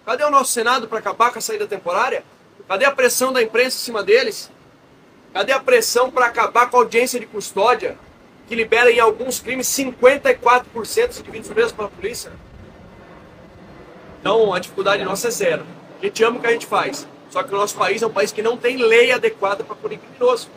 Cadê 0.07 0.23
o 0.23 0.31
nosso 0.31 0.53
Senado 0.53 0.87
para 0.87 1.01
acabar 1.01 1.33
com 1.33 1.41
a 1.41 1.43
saída 1.43 1.67
temporária? 1.67 2.23
Cadê 2.69 2.85
a 2.85 2.93
pressão 2.93 3.33
da 3.33 3.43
imprensa 3.43 3.77
em 3.77 3.81
cima 3.81 4.05
deles? 4.05 4.49
Cadê 5.33 5.51
a 5.51 5.59
pressão 5.59 6.13
para 6.13 6.27
acabar 6.27 6.71
com 6.71 6.77
a 6.77 6.81
audiência 6.81 7.19
de 7.19 7.27
custódia? 7.27 7.99
Que 8.51 8.57
libera 8.57 8.91
em 8.91 8.99
alguns 8.99 9.39
crimes 9.39 9.69
54% 9.69 11.07
dos 11.07 11.21
indivíduos 11.21 11.53
presos 11.53 11.71
pela 11.71 11.89
polícia. 11.89 12.33
Então 14.19 14.53
a 14.53 14.59
dificuldade 14.59 15.05
nossa 15.05 15.29
é 15.29 15.31
zero. 15.31 15.65
A 16.03 16.05
gente 16.05 16.25
ama 16.25 16.39
o 16.39 16.41
que 16.41 16.49
a 16.49 16.51
gente 16.51 16.67
faz. 16.67 17.07
Só 17.31 17.45
que 17.45 17.55
o 17.55 17.57
nosso 17.57 17.77
país 17.77 18.03
é 18.03 18.07
um 18.09 18.13
país 18.13 18.33
que 18.33 18.43
não 18.43 18.57
tem 18.57 18.77
lei 18.77 19.13
adequada 19.13 19.63
para 19.63 19.77
punir 19.77 20.01
criminoso. 20.01 20.49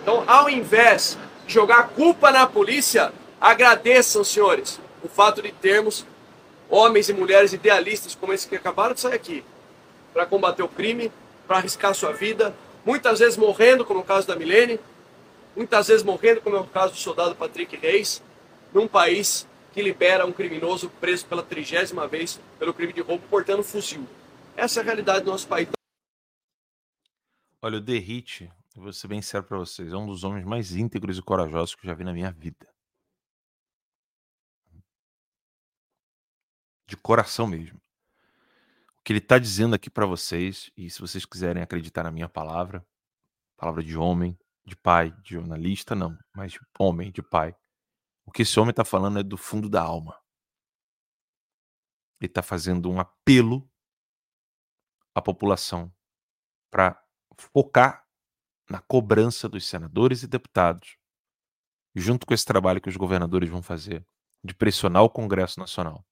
Então, 0.00 0.22
ao 0.24 0.48
invés 0.48 1.18
de 1.44 1.52
jogar 1.52 1.88
culpa 1.88 2.30
na 2.30 2.46
polícia, 2.46 3.12
agradeçam, 3.40 4.22
senhores, 4.22 4.78
o 5.02 5.08
fato 5.08 5.42
de 5.42 5.50
termos 5.50 6.06
homens 6.70 7.08
e 7.08 7.12
mulheres 7.12 7.52
idealistas 7.52 8.14
como 8.14 8.32
esse 8.32 8.46
que 8.46 8.54
acabaram 8.54 8.94
de 8.94 9.00
sair 9.00 9.14
aqui, 9.14 9.44
para 10.14 10.26
combater 10.26 10.62
o 10.62 10.68
crime, 10.68 11.10
para 11.48 11.56
arriscar 11.56 11.92
sua 11.92 12.12
vida, 12.12 12.54
muitas 12.84 13.18
vezes 13.18 13.36
morrendo, 13.36 13.84
como 13.84 13.98
no 13.98 14.06
caso 14.06 14.28
da 14.28 14.36
Milene, 14.36 14.78
muitas 15.56 15.88
vezes 15.88 16.04
morrendo, 16.04 16.42
como 16.42 16.56
é 16.56 16.60
o 16.60 16.66
caso 16.66 16.92
do 16.92 16.98
soldado 16.98 17.34
Patrick 17.34 17.74
Reis, 17.76 18.22
num 18.72 18.86
país 18.86 19.48
que 19.72 19.82
libera 19.82 20.26
um 20.26 20.32
criminoso 20.32 20.90
preso 20.90 21.26
pela 21.26 21.42
trigésima 21.42 22.06
vez 22.06 22.40
pelo 22.58 22.74
crime 22.74 22.92
de 22.92 23.00
roubo 23.00 23.26
portando 23.28 23.62
fuzil. 23.62 24.06
Essa 24.54 24.80
é 24.80 24.82
a 24.82 24.84
realidade 24.84 25.24
do 25.24 25.30
nosso 25.30 25.48
país. 25.48 25.68
Olha, 27.60 27.78
o 27.78 27.80
Derrite, 27.80 28.50
vou 28.74 28.92
ser 28.92 29.08
bem 29.08 29.22
sério 29.22 29.46
para 29.46 29.58
vocês, 29.58 29.92
é 29.92 29.96
um 29.96 30.06
dos 30.06 30.24
homens 30.24 30.44
mais 30.44 30.72
íntegros 30.72 31.18
e 31.18 31.22
corajosos 31.22 31.74
que 31.74 31.86
eu 31.86 31.90
já 31.90 31.94
vi 31.94 32.04
na 32.04 32.12
minha 32.12 32.30
vida. 32.30 32.68
De 36.86 36.96
coração 36.96 37.46
mesmo. 37.46 37.80
O 38.98 39.02
que 39.02 39.12
ele 39.12 39.18
está 39.18 39.38
dizendo 39.38 39.74
aqui 39.74 39.90
para 39.90 40.06
vocês, 40.06 40.70
e 40.76 40.88
se 40.90 41.00
vocês 41.00 41.24
quiserem 41.24 41.62
acreditar 41.62 42.04
na 42.04 42.10
minha 42.10 42.28
palavra, 42.28 42.84
palavra 43.56 43.82
de 43.82 43.96
homem, 43.96 44.38
de 44.66 44.76
pai, 44.76 45.12
de 45.22 45.34
jornalista, 45.34 45.94
não, 45.94 46.18
mas 46.34 46.52
de 46.52 46.60
homem, 46.78 47.12
de 47.12 47.22
pai. 47.22 47.56
O 48.24 48.32
que 48.32 48.42
esse 48.42 48.58
homem 48.58 48.70
está 48.70 48.84
falando 48.84 49.20
é 49.20 49.22
do 49.22 49.36
fundo 49.36 49.68
da 49.68 49.80
alma. 49.80 50.20
Ele 52.20 52.28
está 52.28 52.42
fazendo 52.42 52.90
um 52.90 52.98
apelo 52.98 53.70
à 55.14 55.22
população 55.22 55.94
para 56.70 57.00
focar 57.52 58.04
na 58.68 58.80
cobrança 58.80 59.48
dos 59.48 59.66
senadores 59.66 60.22
e 60.22 60.26
deputados, 60.26 60.96
junto 61.94 62.26
com 62.26 62.34
esse 62.34 62.44
trabalho 62.44 62.80
que 62.80 62.88
os 62.88 62.96
governadores 62.96 63.48
vão 63.48 63.62
fazer, 63.62 64.04
de 64.42 64.54
pressionar 64.54 65.02
o 65.04 65.10
Congresso 65.10 65.60
Nacional 65.60 66.04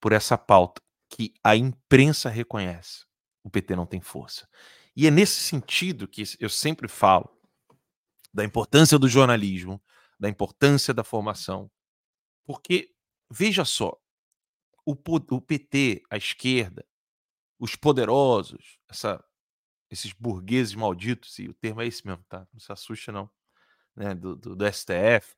por 0.00 0.12
essa 0.12 0.36
pauta 0.36 0.82
que 1.08 1.32
a 1.42 1.54
imprensa 1.54 2.28
reconhece. 2.28 3.04
O 3.42 3.50
PT 3.50 3.76
não 3.76 3.86
tem 3.86 4.00
força. 4.00 4.48
E 4.96 5.06
é 5.06 5.10
nesse 5.10 5.40
sentido 5.40 6.08
que 6.08 6.24
eu 6.40 6.48
sempre 6.48 6.88
falo 6.88 7.33
da 8.34 8.44
importância 8.44 8.98
do 8.98 9.08
jornalismo, 9.08 9.80
da 10.18 10.28
importância 10.28 10.92
da 10.92 11.04
formação. 11.04 11.70
Porque, 12.44 12.92
veja 13.30 13.64
só, 13.64 13.96
o, 14.84 14.92
o 14.92 15.40
PT, 15.40 16.02
a 16.10 16.16
esquerda, 16.16 16.84
os 17.60 17.76
poderosos, 17.76 18.80
essa, 18.88 19.24
esses 19.88 20.12
burgueses 20.12 20.74
malditos, 20.74 21.38
e 21.38 21.48
o 21.48 21.54
termo 21.54 21.80
é 21.80 21.86
esse 21.86 22.04
mesmo, 22.04 22.24
tá? 22.28 22.46
Não 22.52 22.58
se 22.58 22.72
assusta, 22.72 23.12
não. 23.12 23.30
Né? 23.94 24.12
Do, 24.12 24.34
do, 24.34 24.56
do 24.56 24.72
STF. 24.72 25.36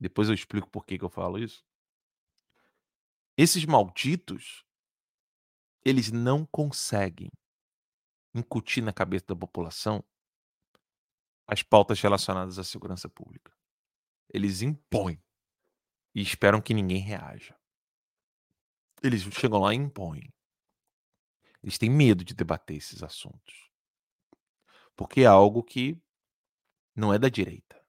Depois 0.00 0.28
eu 0.28 0.34
explico 0.34 0.70
por 0.70 0.86
que, 0.86 0.98
que 0.98 1.04
eu 1.04 1.10
falo 1.10 1.38
isso. 1.38 1.62
Esses 3.36 3.66
malditos, 3.66 4.64
eles 5.84 6.10
não 6.10 6.46
conseguem 6.46 7.30
incutir 8.34 8.82
na 8.82 8.92
cabeça 8.92 9.26
da 9.28 9.36
população 9.36 10.02
as 11.50 11.64
pautas 11.64 12.00
relacionadas 12.00 12.60
à 12.60 12.64
segurança 12.64 13.08
pública. 13.08 13.52
Eles 14.32 14.62
impõem 14.62 15.20
e 16.14 16.22
esperam 16.22 16.62
que 16.62 16.72
ninguém 16.72 16.98
reaja. 16.98 17.58
Eles 19.02 19.22
chegam 19.22 19.58
lá 19.58 19.74
e 19.74 19.76
impõem. 19.76 20.32
Eles 21.60 21.76
têm 21.76 21.90
medo 21.90 22.24
de 22.24 22.34
debater 22.34 22.76
esses 22.76 23.02
assuntos. 23.02 23.68
Porque 24.94 25.22
é 25.22 25.26
algo 25.26 25.64
que 25.64 26.00
não 26.94 27.12
é 27.12 27.18
da 27.18 27.28
direita. 27.28 27.84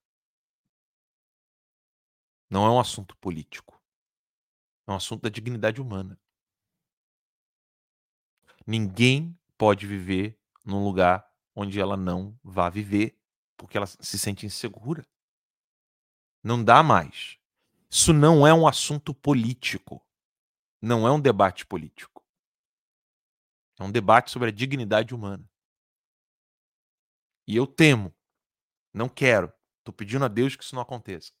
Não 2.50 2.66
é 2.66 2.70
um 2.70 2.80
assunto 2.80 3.16
político. 3.18 3.80
É 4.88 4.90
um 4.90 4.96
assunto 4.96 5.22
da 5.22 5.28
dignidade 5.28 5.80
humana. 5.80 6.20
Ninguém 8.66 9.38
pode 9.56 9.86
viver 9.86 10.36
num 10.64 10.82
lugar 10.82 11.24
onde 11.54 11.78
ela 11.78 11.96
não 11.96 12.36
vá 12.42 12.68
viver, 12.68 13.21
porque 13.62 13.76
ela 13.76 13.86
se 13.86 14.18
sente 14.18 14.44
insegura. 14.44 15.06
Não 16.42 16.64
dá 16.64 16.82
mais. 16.82 17.38
Isso 17.88 18.12
não 18.12 18.44
é 18.44 18.52
um 18.52 18.66
assunto 18.66 19.14
político. 19.14 20.04
Não 20.80 21.06
é 21.06 21.12
um 21.12 21.20
debate 21.20 21.64
político. 21.64 22.26
É 23.78 23.84
um 23.84 23.92
debate 23.92 24.32
sobre 24.32 24.48
a 24.48 24.52
dignidade 24.52 25.14
humana. 25.14 25.48
E 27.46 27.54
eu 27.54 27.64
temo, 27.64 28.12
não 28.92 29.08
quero, 29.08 29.52
estou 29.78 29.94
pedindo 29.94 30.24
a 30.24 30.28
Deus 30.28 30.56
que 30.56 30.64
isso 30.64 30.74
não 30.74 30.82
aconteça. 30.82 31.32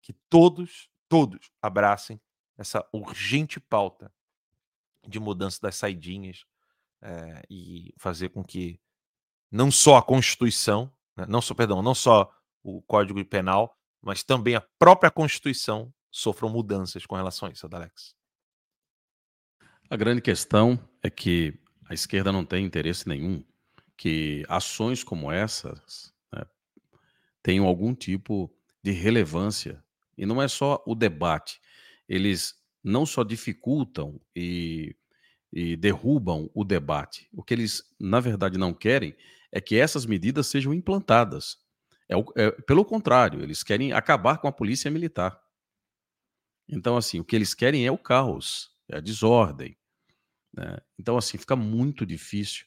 Que 0.00 0.12
todos, 0.28 0.90
todos 1.08 1.52
abracem 1.62 2.20
essa 2.58 2.84
urgente 2.92 3.60
pauta 3.60 4.12
de 5.06 5.20
mudança 5.20 5.60
das 5.62 5.76
saidinhas 5.76 6.44
é, 7.00 7.44
e 7.48 7.94
fazer 7.98 8.30
com 8.30 8.42
que 8.42 8.80
não 9.48 9.70
só 9.70 9.96
a 9.96 10.02
Constituição, 10.02 10.92
não 11.16 11.40
só, 11.40 11.54
perdão, 11.54 11.82
não 11.82 11.94
só 11.94 12.32
o 12.62 12.80
Código 12.82 13.24
Penal, 13.24 13.76
mas 14.00 14.22
também 14.22 14.54
a 14.54 14.60
própria 14.78 15.10
Constituição 15.10 15.92
sofram 16.10 16.48
mudanças 16.48 17.06
com 17.06 17.16
relação 17.16 17.48
a 17.48 17.52
isso, 17.52 17.66
Adalex. 17.66 18.14
A 19.88 19.96
grande 19.96 20.20
questão 20.22 20.78
é 21.02 21.10
que 21.10 21.58
a 21.88 21.94
esquerda 21.94 22.32
não 22.32 22.44
tem 22.44 22.64
interesse 22.64 23.08
nenhum 23.08 23.44
que 23.96 24.44
ações 24.48 25.04
como 25.04 25.30
essas 25.30 26.12
né, 26.32 26.44
tenham 27.42 27.66
algum 27.66 27.94
tipo 27.94 28.52
de 28.82 28.90
relevância. 28.90 29.82
E 30.16 30.26
não 30.26 30.42
é 30.42 30.48
só 30.48 30.82
o 30.86 30.94
debate. 30.94 31.60
Eles 32.08 32.54
não 32.82 33.06
só 33.06 33.22
dificultam 33.22 34.20
e, 34.34 34.96
e 35.52 35.76
derrubam 35.76 36.50
o 36.54 36.64
debate. 36.64 37.28
O 37.32 37.42
que 37.42 37.54
eles, 37.54 37.84
na 38.00 38.18
verdade, 38.18 38.58
não 38.58 38.74
querem 38.74 39.14
é 39.52 39.60
que 39.60 39.78
essas 39.78 40.06
medidas 40.06 40.46
sejam 40.46 40.72
implantadas. 40.72 41.58
É, 42.08 42.14
é, 42.42 42.50
pelo 42.62 42.84
contrário, 42.84 43.42
eles 43.42 43.62
querem 43.62 43.92
acabar 43.92 44.38
com 44.38 44.48
a 44.48 44.52
polícia 44.52 44.90
militar. 44.90 45.38
Então, 46.68 46.96
assim, 46.96 47.20
o 47.20 47.24
que 47.24 47.36
eles 47.36 47.54
querem 47.54 47.86
é 47.86 47.92
o 47.92 47.98
caos, 47.98 48.70
é 48.90 48.96
a 48.96 49.00
desordem. 49.00 49.76
Né? 50.54 50.78
Então, 50.98 51.16
assim, 51.16 51.36
fica 51.36 51.54
muito 51.54 52.06
difícil 52.06 52.66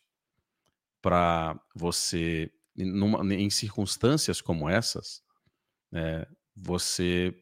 para 1.02 1.60
você, 1.76 2.52
numa, 2.76 3.24
em 3.34 3.50
circunstâncias 3.50 4.42
como 4.42 4.70
essas, 4.70 5.24
né, 5.92 6.26
você 6.56 7.36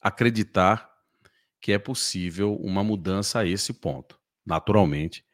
acreditar 0.00 0.92
que 1.60 1.72
é 1.72 1.78
possível 1.78 2.56
uma 2.56 2.84
mudança 2.84 3.40
a 3.40 3.46
esse 3.46 3.72
ponto. 3.72 4.20
Naturalmente, 4.44 5.24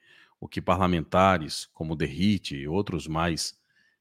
o 0.40 0.48
que 0.48 0.60
parlamentares 0.60 1.68
como 1.74 1.94
Derrite 1.94 2.56
e 2.56 2.66
outros 2.66 3.06
mais 3.06 3.54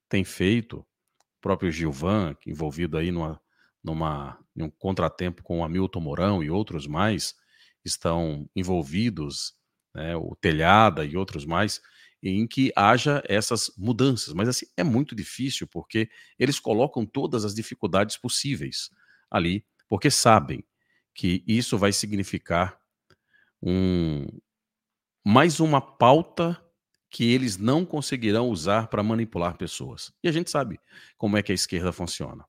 têm 0.08 0.24
feito, 0.24 0.78
o 0.80 1.42
próprio 1.42 1.72
Gilvan, 1.72 2.36
envolvido 2.48 2.98
aí 2.98 3.12
numa, 3.12 3.40
numa, 3.84 4.40
num 4.56 4.70
contratempo 4.70 5.44
com 5.44 5.64
Hamilton 5.64 6.00
Mourão 6.00 6.44
e 6.44 6.50
outros 6.50 6.88
mais, 6.88 7.36
estão 7.84 8.50
envolvidos 8.56 9.54
né, 9.94 10.16
o 10.16 10.36
Telhada 10.36 11.06
e 11.06 11.18
outros 11.18 11.46
mais, 11.46 11.82
em 12.22 12.46
que 12.48 12.72
haja 12.76 13.22
essas 13.28 13.72
mudanças. 13.78 14.34
Mas 14.34 14.50
assim, 14.50 14.66
é 14.76 14.84
muito 14.84 15.16
difícil 15.16 15.68
porque 15.68 16.10
eles 16.38 16.60
colocam 16.60 17.06
todas 17.06 17.46
as 17.46 17.54
dificuldades 17.54 18.18
possíveis 18.18 18.90
ali, 19.30 19.66
porque 19.88 20.10
sabem 20.10 20.64
que 21.14 21.44
isso 21.48 21.78
vai 21.78 21.92
significar 21.92 22.80
um, 23.62 24.26
mais 25.24 25.60
uma 25.60 25.82
pauta 25.82 26.62
que 27.10 27.32
eles 27.32 27.58
não 27.58 27.86
conseguirão 27.86 28.50
usar 28.50 28.88
para 28.88 29.04
manipular 29.04 29.58
pessoas. 29.58 30.12
E 30.24 30.28
a 30.28 30.32
gente 30.32 30.50
sabe 30.50 30.80
como 31.18 31.38
é 31.38 31.44
que 31.44 31.52
a 31.52 31.56
esquerda 31.56 31.92
funciona. 31.92 32.46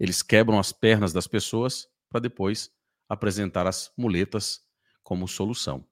Eles 0.00 0.22
quebram 0.22 0.58
as 0.58 0.72
pernas 0.72 1.12
das 1.12 1.26
pessoas 1.26 1.88
para 2.08 2.20
depois 2.20 2.70
apresentar 3.08 3.66
as 3.66 3.92
muletas 3.96 4.62
como 5.02 5.28
solução. 5.28 5.86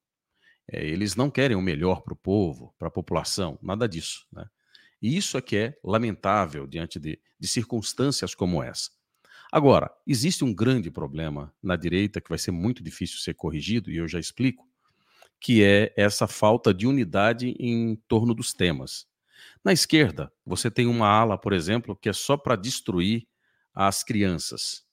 É, 0.70 0.85
eles 0.85 1.14
não 1.14 1.31
querem 1.31 1.56
o 1.56 1.62
melhor 1.62 2.02
para 2.02 2.12
o 2.12 2.16
povo, 2.16 2.74
para 2.78 2.89
a 2.89 2.90
população, 2.90 3.59
nada 3.62 3.89
disso. 3.89 4.27
Né? 4.32 4.47
E 5.01 5.16
isso 5.16 5.36
é 5.36 5.43
que 5.43 5.56
é 5.56 5.78
lamentável 5.85 6.66
diante 6.66 6.98
de, 6.98 7.20
de 7.39 7.48
circunstâncias 7.48 8.35
como 8.35 8.62
essa. 8.62 8.90
Agora, 9.52 9.90
existe 10.06 10.44
um 10.44 10.52
grande 10.52 10.90
problema 10.90 11.55
na 11.62 11.77
direita 11.77 12.20
que 12.20 12.28
vai 12.28 12.39
ser 12.39 12.51
muito 12.51 12.82
difícil 12.82 13.18
ser 13.18 13.35
corrigido, 13.35 13.90
e 13.90 13.97
eu 13.97 14.09
já 14.09 14.18
explico, 14.18 14.68
que 15.41 15.63
é 15.63 15.93
essa 15.97 16.27
falta 16.27 16.73
de 16.73 16.87
unidade 16.87 17.55
em 17.59 17.97
torno 18.09 18.35
dos 18.35 18.53
temas. 18.53 19.07
Na 19.65 19.73
esquerda, 19.73 20.33
você 20.45 20.71
tem 20.71 20.87
uma 20.87 21.09
ala, 21.09 21.37
por 21.37 21.53
exemplo, 21.53 21.97
que 21.97 22.09
é 22.09 22.13
só 22.13 22.37
para 22.37 22.57
destruir 22.57 23.27
as 23.75 24.03
crianças, 24.03 24.85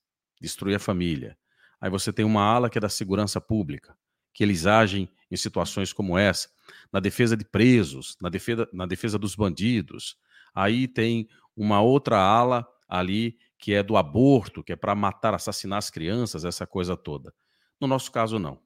destruir 0.42 0.76
a 0.76 0.80
família. 0.80 1.38
Aí 1.80 1.90
você 1.90 2.12
tem 2.12 2.26
uma 2.26 2.42
ala 2.42 2.70
que 2.70 2.78
é 2.78 2.82
da 2.82 2.90
segurança 2.90 3.40
pública, 3.40 3.96
que 4.34 4.44
eles 4.44 4.66
agem 4.66 5.10
em 5.30 5.36
situações 5.36 5.94
como 5.94 6.18
essa, 6.18 6.50
na 6.92 7.00
defesa 7.00 7.38
de 7.38 7.46
presos, 7.46 8.18
na 8.22 8.30
defesa, 8.30 8.68
na 8.74 8.86
defesa 8.86 9.18
dos 9.20 9.36
bandidos. 9.36 10.18
Aí 10.54 10.88
tem 10.88 11.28
uma 11.56 11.82
outra 11.82 12.18
ala 12.18 12.68
ali 12.88 13.38
que 13.58 13.74
é 13.74 13.82
do 13.82 13.96
aborto, 13.96 14.64
que 14.64 14.74
é 14.74 14.76
para 14.76 14.94
matar, 14.94 15.34
assassinar 15.34 15.78
as 15.78 15.90
crianças, 15.90 16.44
essa 16.44 16.68
coisa 16.68 16.98
toda. 16.98 17.34
No 17.80 17.88
nosso 17.88 18.12
caso, 18.12 18.38
não. 18.38 18.60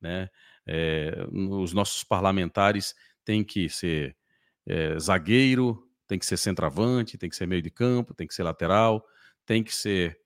Né? 0.00 0.28
É, 0.66 1.26
os 1.32 1.72
nossos 1.72 2.04
parlamentares 2.04 2.94
têm 3.24 3.42
que 3.42 3.68
ser 3.68 4.16
é, 4.66 4.98
zagueiro, 4.98 5.88
tem 6.06 6.18
que 6.18 6.26
ser 6.26 6.36
centroavante, 6.36 7.16
tem 7.18 7.30
que 7.30 7.36
ser 7.36 7.46
meio 7.46 7.62
de 7.62 7.70
campo, 7.70 8.14
tem 8.14 8.26
que 8.26 8.34
ser 8.34 8.42
lateral, 8.42 9.04
tem 9.46 9.62
que 9.62 9.74
ser 9.74 10.20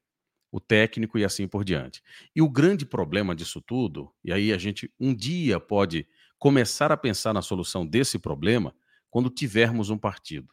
o 0.50 0.60
técnico 0.60 1.18
e 1.18 1.24
assim 1.24 1.48
por 1.48 1.64
diante. 1.64 2.02
E 2.34 2.40
o 2.40 2.48
grande 2.48 2.86
problema 2.86 3.34
disso 3.34 3.60
tudo, 3.60 4.12
e 4.22 4.32
aí 4.32 4.52
a 4.52 4.58
gente 4.58 4.92
um 5.00 5.14
dia 5.14 5.58
pode 5.58 6.06
começar 6.38 6.92
a 6.92 6.96
pensar 6.96 7.32
na 7.32 7.42
solução 7.42 7.86
desse 7.86 8.18
problema 8.18 8.74
quando 9.10 9.30
tivermos 9.30 9.90
um 9.90 9.98
partido. 9.98 10.52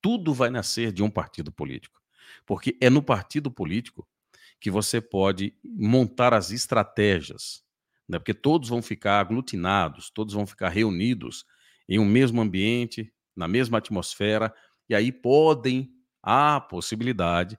Tudo 0.00 0.32
vai 0.32 0.50
nascer 0.50 0.92
de 0.92 1.02
um 1.02 1.10
partido 1.10 1.50
político. 1.50 2.00
Porque 2.46 2.76
é 2.80 2.88
no 2.90 3.02
partido 3.02 3.50
político 3.50 4.06
que 4.60 4.70
você 4.70 5.00
pode 5.00 5.54
montar 5.64 6.32
as 6.34 6.50
estratégias, 6.50 7.64
né? 8.08 8.18
porque 8.18 8.34
todos 8.34 8.68
vão 8.68 8.82
ficar 8.82 9.20
aglutinados, 9.20 10.10
todos 10.10 10.34
vão 10.34 10.46
ficar 10.46 10.68
reunidos 10.68 11.44
em 11.88 11.98
um 11.98 12.04
mesmo 12.04 12.40
ambiente, 12.40 13.12
na 13.34 13.48
mesma 13.48 13.78
atmosfera, 13.78 14.52
e 14.88 14.94
aí 14.94 15.10
podem, 15.10 15.92
há 16.22 16.56
a 16.56 16.60
possibilidade 16.60 17.58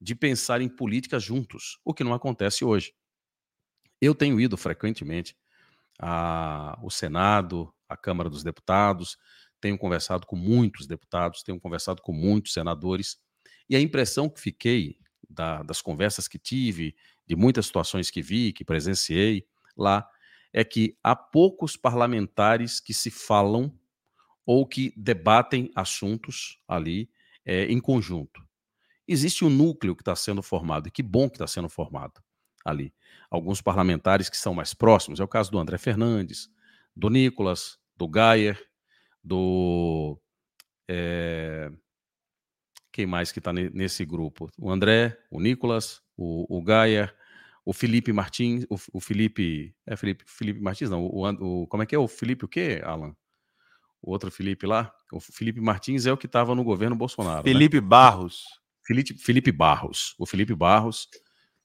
de 0.00 0.14
pensar 0.14 0.60
em 0.60 0.68
política 0.68 1.18
juntos, 1.18 1.78
o 1.84 1.94
que 1.94 2.04
não 2.04 2.12
acontece 2.12 2.64
hoje. 2.64 2.92
Eu 4.00 4.14
tenho 4.14 4.40
ido 4.40 4.56
frequentemente 4.56 5.36
ao 5.98 6.90
Senado, 6.90 7.72
à 7.88 7.96
Câmara 7.96 8.28
dos 8.28 8.42
Deputados, 8.42 9.16
tenho 9.60 9.78
conversado 9.78 10.26
com 10.26 10.36
muitos 10.36 10.86
deputados, 10.86 11.42
tenho 11.42 11.58
conversado 11.58 12.02
com 12.02 12.12
muitos 12.12 12.52
senadores, 12.52 13.18
e 13.68 13.74
a 13.74 13.80
impressão 13.80 14.28
que 14.28 14.40
fiquei 14.40 14.98
da, 15.28 15.62
das 15.62 15.80
conversas 15.80 16.28
que 16.28 16.38
tive, 16.38 16.94
de 17.26 17.34
muitas 17.34 17.66
situações 17.66 18.10
que 18.10 18.20
vi, 18.20 18.52
que 18.52 18.64
presenciei 18.64 19.46
lá, 19.76 20.08
é 20.52 20.64
que 20.64 20.96
há 21.02 21.16
poucos 21.16 21.76
parlamentares 21.76 22.80
que 22.80 22.94
se 22.94 23.10
falam 23.10 23.72
ou 24.46 24.66
que 24.66 24.92
debatem 24.96 25.70
assuntos 25.74 26.60
ali 26.68 27.10
é, 27.44 27.64
em 27.64 27.80
conjunto 27.80 28.44
existe 29.06 29.44
um 29.44 29.50
núcleo 29.50 29.94
que 29.94 30.02
está 30.02 30.16
sendo 30.16 30.42
formado, 30.42 30.88
e 30.88 30.90
que 30.90 31.02
bom 31.02 31.28
que 31.28 31.36
está 31.36 31.46
sendo 31.46 31.68
formado 31.68 32.22
ali. 32.64 32.94
Alguns 33.30 33.60
parlamentares 33.60 34.28
que 34.30 34.36
são 34.36 34.54
mais 34.54 34.72
próximos, 34.72 35.20
é 35.20 35.24
o 35.24 35.28
caso 35.28 35.50
do 35.50 35.58
André 35.58 35.78
Fernandes, 35.78 36.48
do 36.96 37.10
Nicolas, 37.10 37.78
do 37.96 38.08
Gayer, 38.08 38.58
do. 39.22 40.18
É, 40.88 41.70
quem 42.92 43.06
mais 43.06 43.32
que 43.32 43.40
está 43.40 43.52
nesse 43.52 44.04
grupo? 44.04 44.50
O 44.58 44.70
André, 44.70 45.18
o 45.30 45.40
Nicolas, 45.40 46.00
o, 46.16 46.58
o 46.58 46.62
Gayer, 46.62 47.14
o 47.64 47.72
Felipe 47.72 48.12
Martins, 48.12 48.66
o, 48.68 48.76
o, 48.92 49.00
Felipe. 49.00 49.74
É 49.86 49.96
Felipe, 49.96 50.24
Felipe 50.26 50.60
Martins, 50.60 50.90
não. 50.90 51.04
O, 51.04 51.28
o, 51.62 51.66
como 51.66 51.82
é 51.82 51.86
que 51.86 51.94
é? 51.94 51.98
O 51.98 52.06
Felipe 52.06 52.44
o 52.44 52.48
quê, 52.48 52.82
Alan? 52.84 53.14
O 54.02 54.10
outro 54.10 54.30
Felipe 54.30 54.66
lá? 54.66 54.92
O 55.10 55.18
Felipe 55.18 55.60
Martins 55.60 56.04
é 56.04 56.12
o 56.12 56.16
que 56.16 56.26
estava 56.26 56.54
no 56.54 56.62
governo 56.62 56.94
Bolsonaro. 56.94 57.38
Né? 57.38 57.52
Felipe 57.52 57.80
né? 57.80 57.86
Barros. 57.86 58.44
Felipe, 58.86 59.14
Felipe 59.14 59.50
Barros. 59.50 60.14
O 60.18 60.26
Felipe 60.26 60.54
Barros. 60.54 61.08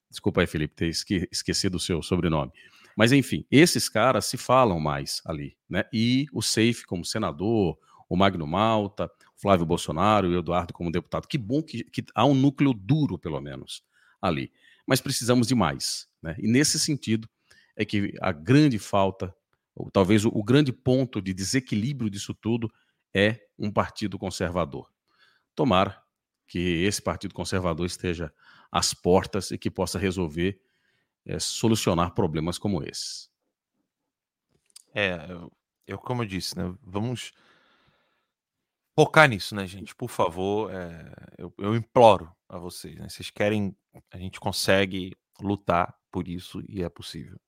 Desculpa 0.08 0.40
aí, 0.40 0.46
Felipe, 0.46 0.74
ter 0.74 0.88
esque, 0.88 1.28
esquecido 1.30 1.76
o 1.76 1.80
seu 1.80 2.02
sobrenome. 2.02 2.50
Mas, 2.96 3.12
enfim, 3.12 3.44
esses 3.50 3.88
caras 3.88 4.24
se 4.24 4.36
falam 4.36 4.80
mais 4.80 5.22
ali, 5.24 5.56
né? 5.68 5.84
E 5.92 6.26
o 6.32 6.42
Safe 6.42 6.84
como 6.86 7.04
senador, 7.04 7.78
o 8.08 8.16
Magno 8.16 8.46
Malta, 8.46 9.04
o 9.36 9.40
Flávio 9.40 9.66
Bolsonaro 9.66 10.26
e 10.26 10.34
o 10.34 10.38
Eduardo 10.38 10.72
como 10.72 10.90
deputado. 10.90 11.28
Que 11.28 11.38
bom 11.38 11.62
que, 11.62 11.84
que 11.84 12.04
há 12.14 12.24
um 12.24 12.34
núcleo 12.34 12.72
duro, 12.72 13.18
pelo 13.18 13.40
menos, 13.40 13.82
ali. 14.20 14.50
Mas 14.86 15.00
precisamos 15.00 15.46
de 15.46 15.54
mais, 15.54 16.08
né? 16.22 16.36
E 16.38 16.48
nesse 16.48 16.78
sentido 16.78 17.28
é 17.76 17.84
que 17.84 18.14
a 18.20 18.32
grande 18.32 18.78
falta, 18.78 19.34
ou 19.74 19.90
talvez 19.90 20.24
o, 20.24 20.42
grande 20.42 20.72
ponto 20.72 21.20
de 21.20 21.32
desequilíbrio 21.32 22.10
disso 22.10 22.34
tudo 22.34 22.70
é 23.14 23.40
um 23.58 23.70
partido 23.70 24.18
conservador. 24.18 24.90
Tomara 25.54 26.00
que 26.46 26.58
esse 26.58 27.00
partido 27.00 27.34
conservador 27.34 27.86
esteja 27.86 28.32
às 28.70 28.92
portas 28.92 29.50
e 29.50 29.58
que 29.58 29.70
possa 29.70 29.98
resolver, 29.98 30.60
é, 31.24 31.38
solucionar 31.38 32.12
problemas 32.14 32.58
como 32.58 32.82
esses. 32.82 33.30
É, 34.94 35.16
eu, 35.86 35.98
como 35.98 36.22
eu 36.22 36.26
disse, 36.26 36.56
né, 36.56 36.74
vamos 36.82 37.32
focar 39.00 39.28
nisso, 39.30 39.54
né, 39.54 39.66
gente? 39.66 39.94
Por 39.94 40.10
favor, 40.10 40.70
é, 40.70 41.10
eu, 41.38 41.54
eu, 41.56 41.74
imploro 41.74 42.30
a 42.46 42.58
vocês. 42.58 42.96
Né? 42.96 43.08
Vocês 43.08 43.30
querem, 43.30 43.74
a 44.12 44.18
gente 44.18 44.38
consegue 44.38 45.16
lutar 45.40 45.96
por 46.12 46.28
isso 46.28 46.62
e 46.68 46.82
é 46.82 46.88
possível. 46.90 47.40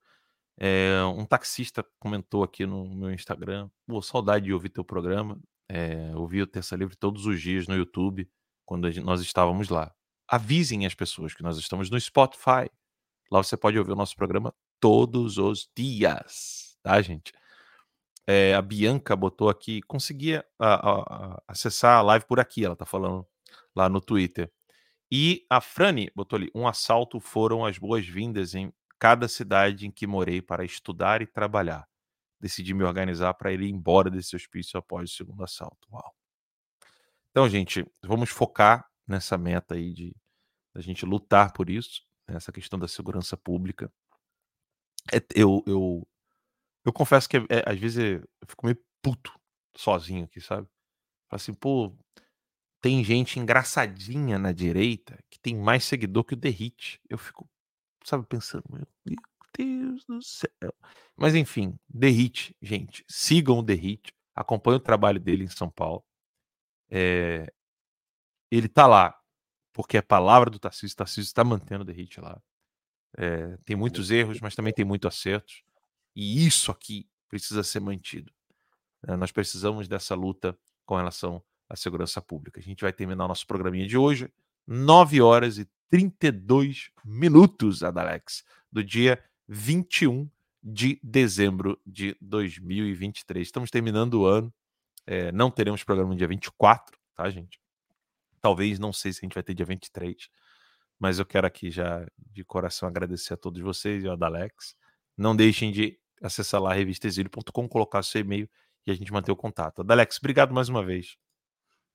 É, 0.59 1.03
um 1.05 1.27
taxista 1.27 1.85
comentou 1.99 2.43
aqui 2.43 2.65
no 2.65 2.89
meu 2.95 3.13
Instagram: 3.13 3.69
Pô, 3.87 4.01
saudade 4.01 4.47
de 4.47 4.53
ouvir 4.55 4.71
teu 4.71 4.83
programa. 4.83 5.39
É, 5.69 6.17
ouvi 6.17 6.41
o 6.41 6.47
Terça 6.47 6.75
Livre 6.75 6.97
todos 6.97 7.27
os 7.27 7.41
dias 7.41 7.69
no 7.69 7.77
YouTube, 7.77 8.29
quando 8.65 8.91
gente, 8.91 9.05
nós 9.05 9.21
estávamos 9.21 9.69
lá. 9.69 9.95
Avisem 10.27 10.87
as 10.87 10.95
pessoas 10.95 11.35
que 11.35 11.43
nós 11.43 11.59
estamos 11.59 11.91
no 11.91 12.01
Spotify. 12.01 12.71
Lá 13.31 13.43
você 13.43 13.59
pode 13.59 13.79
ouvir 13.79 13.93
o 13.93 13.97
nosso 13.97 14.17
programa 14.17 14.55
todos 14.81 15.37
os 15.37 15.69
dias, 15.77 16.79
tá, 16.83 17.01
gente? 17.03 17.31
É, 18.27 18.55
a 18.55 18.63
Bianca 18.63 19.17
botou 19.17 19.49
aqui, 19.49 19.83
conseguia 19.83 20.45
a, 20.59 20.75
a, 20.75 21.43
acessar 21.49 21.99
a 21.99 22.03
live 22.03 22.25
por 22.27 22.39
aqui, 22.39 22.65
ela 22.65 22.77
tá 22.77 22.87
falando 22.87 23.27
lá 23.75 23.89
no 23.89 24.01
Twitter. 24.01 24.51
E 25.11 25.45
a 25.51 25.61
Frani 25.61 26.11
botou 26.15 26.37
ali: 26.37 26.51
um 26.55 26.67
assalto 26.67 27.21
foram 27.21 27.65
as 27.65 27.79
boas-vindas 27.79 28.55
em 28.55 28.73
cada 28.99 29.29
cidade 29.29 29.87
em 29.87 29.91
que 29.91 30.07
morei 30.07 30.41
para 30.41 30.65
estudar 30.65 31.21
e 31.21 31.27
trabalhar. 31.27 31.87
Decidi 32.41 32.73
me 32.75 32.85
organizar 32.85 33.35
para 33.35 33.53
ir 33.53 33.63
embora 33.63 34.11
desse 34.11 34.37
hospício 34.37 34.79
após 34.79 35.11
o 35.11 35.15
segundo 35.15 35.43
assalto. 35.43 35.89
Uau. 35.93 36.15
Então, 37.31 37.49
gente, 37.49 37.85
vamos 38.03 38.31
focar 38.31 38.87
nessa 39.07 39.37
meta 39.37 39.75
aí 39.75 39.93
de 39.93 40.15
a 40.75 40.81
gente 40.81 41.05
lutar 41.05 41.53
por 41.53 41.69
isso, 41.69 42.03
nessa 42.29 42.53
questão 42.53 42.79
da 42.79 42.89
segurança 42.89 43.37
pública. 43.37 43.93
É, 45.13 45.19
eu, 45.35 45.63
eu, 45.67 46.07
eu 46.85 46.93
confesso 46.93 47.29
que 47.29 47.37
é, 47.37 47.63
às 47.67 47.79
vezes 47.79 47.99
eu 47.99 48.49
fico 48.49 48.67
meio 48.67 48.79
puto 49.01 49.33
sozinho 49.77 50.25
aqui, 50.25 50.41
sabe? 50.41 50.69
Falo 51.29 51.41
assim, 51.41 51.55
pô, 51.55 51.97
tem 52.81 53.03
gente 53.05 53.39
engraçadinha 53.39 54.39
na 54.39 54.53
direita 54.53 55.19
que 55.31 55.39
tem 55.39 55.57
mais 55.57 55.85
seguidor 55.85 56.25
que 56.25 56.35
o 56.35 56.39
Hit. 56.43 57.01
Eu 57.09 57.17
fico, 57.19 57.49
sabe, 58.05 58.27
pensando, 58.27 58.65
meu 58.71 58.87
Deus 59.57 60.05
do 60.05 60.21
céu. 60.23 60.75
Mas 61.17 61.35
enfim, 61.35 61.79
Hit, 62.03 62.57
gente, 62.61 63.05
sigam 63.09 63.59
o 63.59 63.65
Hit, 63.65 64.13
acompanhem 64.35 64.79
o 64.79 64.83
trabalho 64.83 65.21
dele 65.21 65.45
em 65.45 65.49
São 65.49 65.71
Paulo. 65.71 66.05
É, 66.91 67.53
ele 68.51 68.69
tá 68.69 68.87
lá 68.87 69.19
porque 69.73 69.97
é 69.97 70.03
palavra 70.03 70.51
do 70.51 70.59
Tarcísio, 70.59 70.97
Tarcísio 70.97 71.23
está 71.23 71.43
mantendo 71.43 71.91
o 71.91 71.95
Hit 71.95 72.21
lá. 72.21 72.41
É, 73.17 73.57
tem 73.65 73.77
muitos 73.77 74.11
erros, 74.11 74.41
mas 74.41 74.55
também 74.55 74.73
tem 74.73 74.85
muitos 74.85 75.09
acertos. 75.09 75.63
E 76.15 76.47
isso 76.47 76.71
aqui 76.71 77.09
precisa 77.29 77.63
ser 77.63 77.81
mantido. 77.81 78.33
É, 79.07 79.17
nós 79.17 79.33
precisamos 79.33 79.89
dessa 79.89 80.15
luta 80.15 80.57
com 80.85 80.97
relação 80.97 81.43
à 81.69 81.77
segurança 81.77 82.21
pública. 82.21 82.61
A 82.61 82.63
gente 82.63 82.83
vai 82.83 82.93
terminar 82.93 83.25
o 83.25 83.29
nosso 83.29 83.47
programinha 83.47 83.87
de 83.87 83.97
hoje, 83.97 84.33
9 84.67 85.21
horas 85.21 85.59
e 85.59 85.69
32 85.91 86.91
minutos, 87.05 87.83
Adalex, 87.83 88.45
do 88.71 88.83
dia 88.83 89.23
21 89.49 90.29
de 90.63 91.01
dezembro 91.03 91.81
de 91.85 92.17
2023. 92.21 93.47
Estamos 93.47 93.71
terminando 93.71 94.15
o 94.15 94.27
ano. 94.27 94.53
É, 95.07 95.33
não 95.33 95.51
teremos 95.51 95.83
programa 95.83 96.11
no 96.11 96.17
dia 96.17 96.29
24, 96.29 96.97
tá, 97.15 97.29
gente? 97.29 97.61
Talvez, 98.41 98.79
não 98.79 98.93
sei 98.93 99.13
se 99.13 99.21
a 99.21 99.25
gente 99.25 99.35
vai 99.35 99.43
ter 99.43 99.55
dia 99.55 99.67
23, 99.67 100.29
mas 100.99 101.19
eu 101.19 101.27
quero 101.27 101.47
aqui 101.47 101.71
já 101.71 102.07
de 102.17 102.45
coração 102.45 102.89
agradecer 102.89 103.35
a 103.35 103.37
todos 103.37 103.61
vocês 103.61 104.05
e 104.05 104.07
ao 104.07 104.15
Adalex. 104.15 104.77
Não 105.17 105.35
deixem 105.35 105.73
de 105.73 105.99
acessar 106.23 106.61
lá 106.61 106.73
revistexílio.com, 106.73 107.69
colocar 107.69 108.03
seu 108.03 108.21
e-mail 108.21 108.49
e 108.87 108.91
a 108.91 108.95
gente 108.95 109.13
manter 109.13 109.33
o 109.33 109.37
contato. 109.37 109.81
Adalex, 109.81 110.19
obrigado 110.19 110.55
mais 110.55 110.69
uma 110.69 110.85
vez. 110.85 111.17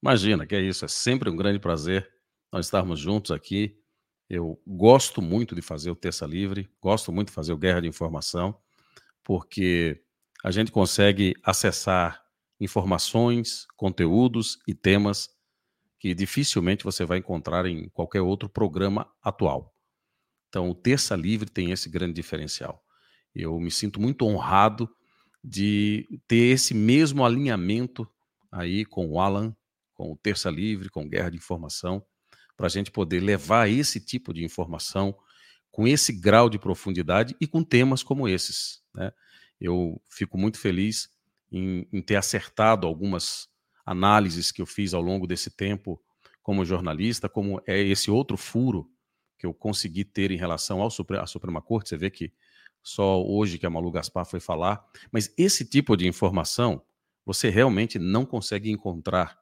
Imagina, 0.02 0.46
que 0.46 0.56
é 0.56 0.62
isso, 0.62 0.86
é 0.86 0.88
sempre 0.88 1.30
um 1.30 1.36
grande 1.36 1.60
prazer 1.60 2.10
nós 2.52 2.66
estarmos 2.66 3.00
juntos 3.00 3.32
aqui. 3.32 3.80
Eu 4.30 4.62
gosto 4.68 5.22
muito 5.22 5.56
de 5.56 5.62
fazer 5.62 5.90
o 5.90 5.96
Terça 5.96 6.26
Livre, 6.26 6.70
gosto 6.82 7.12
muito 7.12 7.30
de 7.30 7.34
fazer 7.34 7.54
o 7.54 7.58
Guerra 7.58 7.82
de 7.82 7.88
Informação, 7.88 8.58
porque 9.24 10.04
a 10.44 10.52
gente 10.52 10.72
consegue 10.72 11.34
acessar 11.44 12.24
informações, 12.60 13.66
conteúdos 13.76 14.60
e 14.68 14.74
temas 14.74 15.30
que 16.00 16.14
dificilmente 16.14 16.84
você 16.84 17.06
vai 17.06 17.18
encontrar 17.18 17.66
em 17.66 17.90
qualquer 17.90 18.22
outro 18.22 18.48
programa 18.48 19.10
atual. 19.22 19.74
Então, 20.50 20.70
o 20.70 20.76
Terça 20.76 21.16
Livre 21.16 21.50
tem 21.50 21.72
esse 21.72 21.90
grande 21.90 22.14
diferencial. 22.14 22.84
Eu 23.34 23.60
me 23.60 23.72
sinto 23.72 24.02
muito 24.02 24.26
honrado 24.26 24.90
de 25.44 26.08
ter 26.28 26.54
esse 26.54 26.74
mesmo 26.74 27.26
alinhamento 27.26 28.08
aí 28.52 28.84
com 28.86 29.08
o 29.08 29.20
Alan, 29.20 29.56
com 29.94 30.12
o 30.12 30.18
Terça 30.18 30.50
Livre, 30.50 30.90
com 30.90 31.08
Guerra 31.08 31.30
de 31.30 31.38
Informação, 31.38 32.04
para 32.56 32.68
a 32.68 32.70
gente 32.70 32.92
poder 32.92 33.20
levar 33.20 33.70
esse 33.70 34.00
tipo 34.00 34.34
de 34.34 34.44
informação 34.44 35.16
com 35.72 35.88
esse 35.88 36.12
grau 36.12 36.50
de 36.50 36.58
profundidade 36.58 37.36
e 37.40 37.48
com 37.48 37.64
temas 37.64 38.02
como 38.02 38.28
esses. 38.28 38.82
Né? 38.94 39.12
Eu 39.62 40.02
fico 40.10 40.38
muito 40.38 40.58
feliz 40.58 41.10
em, 41.52 41.88
em 41.94 42.02
ter 42.02 42.16
acertado 42.16 42.88
algumas 42.88 43.48
análises 43.86 44.52
que 44.52 44.62
eu 44.62 44.66
fiz 44.66 44.94
ao 44.94 45.02
longo 45.02 45.28
desse 45.28 45.50
tempo 45.50 46.02
como 46.42 46.66
jornalista, 46.66 47.30
como 47.30 47.62
é 47.68 47.80
esse 47.80 48.10
outro 48.10 48.38
furo 48.38 48.90
que 49.38 49.46
eu 49.46 49.54
consegui 49.54 50.04
ter 50.04 50.32
em 50.32 50.38
relação 50.38 50.82
ao 50.82 50.90
Supre 50.90 51.18
à 51.18 51.26
Suprema 51.26 51.62
Corte. 51.62 51.90
Você 51.90 51.98
vê 51.98 52.10
que 52.10 52.34
só 52.84 53.22
hoje 53.24 53.58
que 53.58 53.66
a 53.66 53.70
Malu 53.70 53.92
Gaspar 53.92 54.26
foi 54.26 54.40
falar, 54.40 54.86
mas 55.12 55.34
esse 55.38 55.66
tipo 55.66 55.96
de 55.96 56.08
informação 56.08 56.82
você 57.26 57.50
realmente 57.50 58.00
não 58.00 58.26
consegue 58.26 58.72
encontrar 58.72 59.38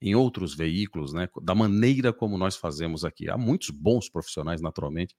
em 0.00 0.14
outros 0.14 0.54
veículos, 0.54 1.12
né, 1.12 1.28
da 1.42 1.54
maneira 1.54 2.12
como 2.12 2.38
nós 2.38 2.56
fazemos 2.56 3.04
aqui. 3.04 3.28
Há 3.28 3.36
muitos 3.36 3.70
bons 3.70 4.08
profissionais, 4.08 4.60
naturalmente, 4.60 5.16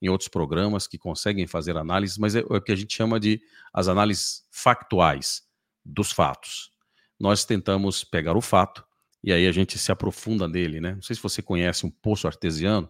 em 0.00 0.08
outros 0.08 0.28
programas 0.28 0.86
que 0.86 0.98
conseguem 0.98 1.46
fazer 1.46 1.76
análises, 1.76 2.18
mas 2.18 2.36
é, 2.36 2.40
é 2.40 2.42
o 2.42 2.60
que 2.60 2.70
a 2.70 2.76
gente 2.76 2.94
chama 2.94 3.18
de 3.18 3.40
as 3.72 3.88
análises 3.88 4.46
factuais 4.50 5.42
dos 5.84 6.12
fatos 6.12 6.72
nós 7.18 7.44
tentamos 7.44 8.04
pegar 8.04 8.36
o 8.36 8.40
fato 8.40 8.84
e 9.22 9.32
aí 9.32 9.46
a 9.46 9.52
gente 9.52 9.78
se 9.78 9.90
aprofunda 9.90 10.46
nele, 10.46 10.80
né? 10.80 10.94
Não 10.94 11.02
sei 11.02 11.16
se 11.16 11.22
você 11.22 11.42
conhece 11.42 11.84
um 11.84 11.90
poço 11.90 12.26
artesiano, 12.26 12.88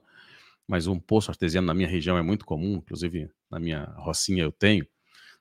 mas 0.66 0.86
um 0.86 1.00
poço 1.00 1.30
artesiano 1.30 1.66
na 1.66 1.74
minha 1.74 1.88
região 1.88 2.18
é 2.18 2.22
muito 2.22 2.44
comum, 2.44 2.76
inclusive 2.76 3.30
na 3.50 3.58
minha 3.58 3.84
rocinha 3.96 4.42
eu 4.42 4.52
tenho. 4.52 4.86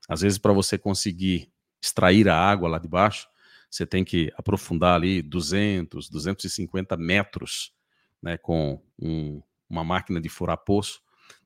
Às 0.07 0.21
vezes, 0.21 0.37
para 0.37 0.53
você 0.53 0.77
conseguir 0.77 1.51
extrair 1.81 2.29
a 2.29 2.35
água 2.35 2.69
lá 2.69 2.79
de 2.79 2.87
baixo, 2.87 3.27
você 3.69 3.85
tem 3.85 4.03
que 4.03 4.31
aprofundar 4.37 4.95
ali 4.95 5.21
200, 5.21 6.09
250 6.09 6.95
metros, 6.97 7.73
né, 8.21 8.37
com 8.37 8.81
um, 8.99 9.41
uma 9.69 9.83
máquina 9.83 10.21
de 10.21 10.29
furar 10.29 10.57
poço. 10.57 11.01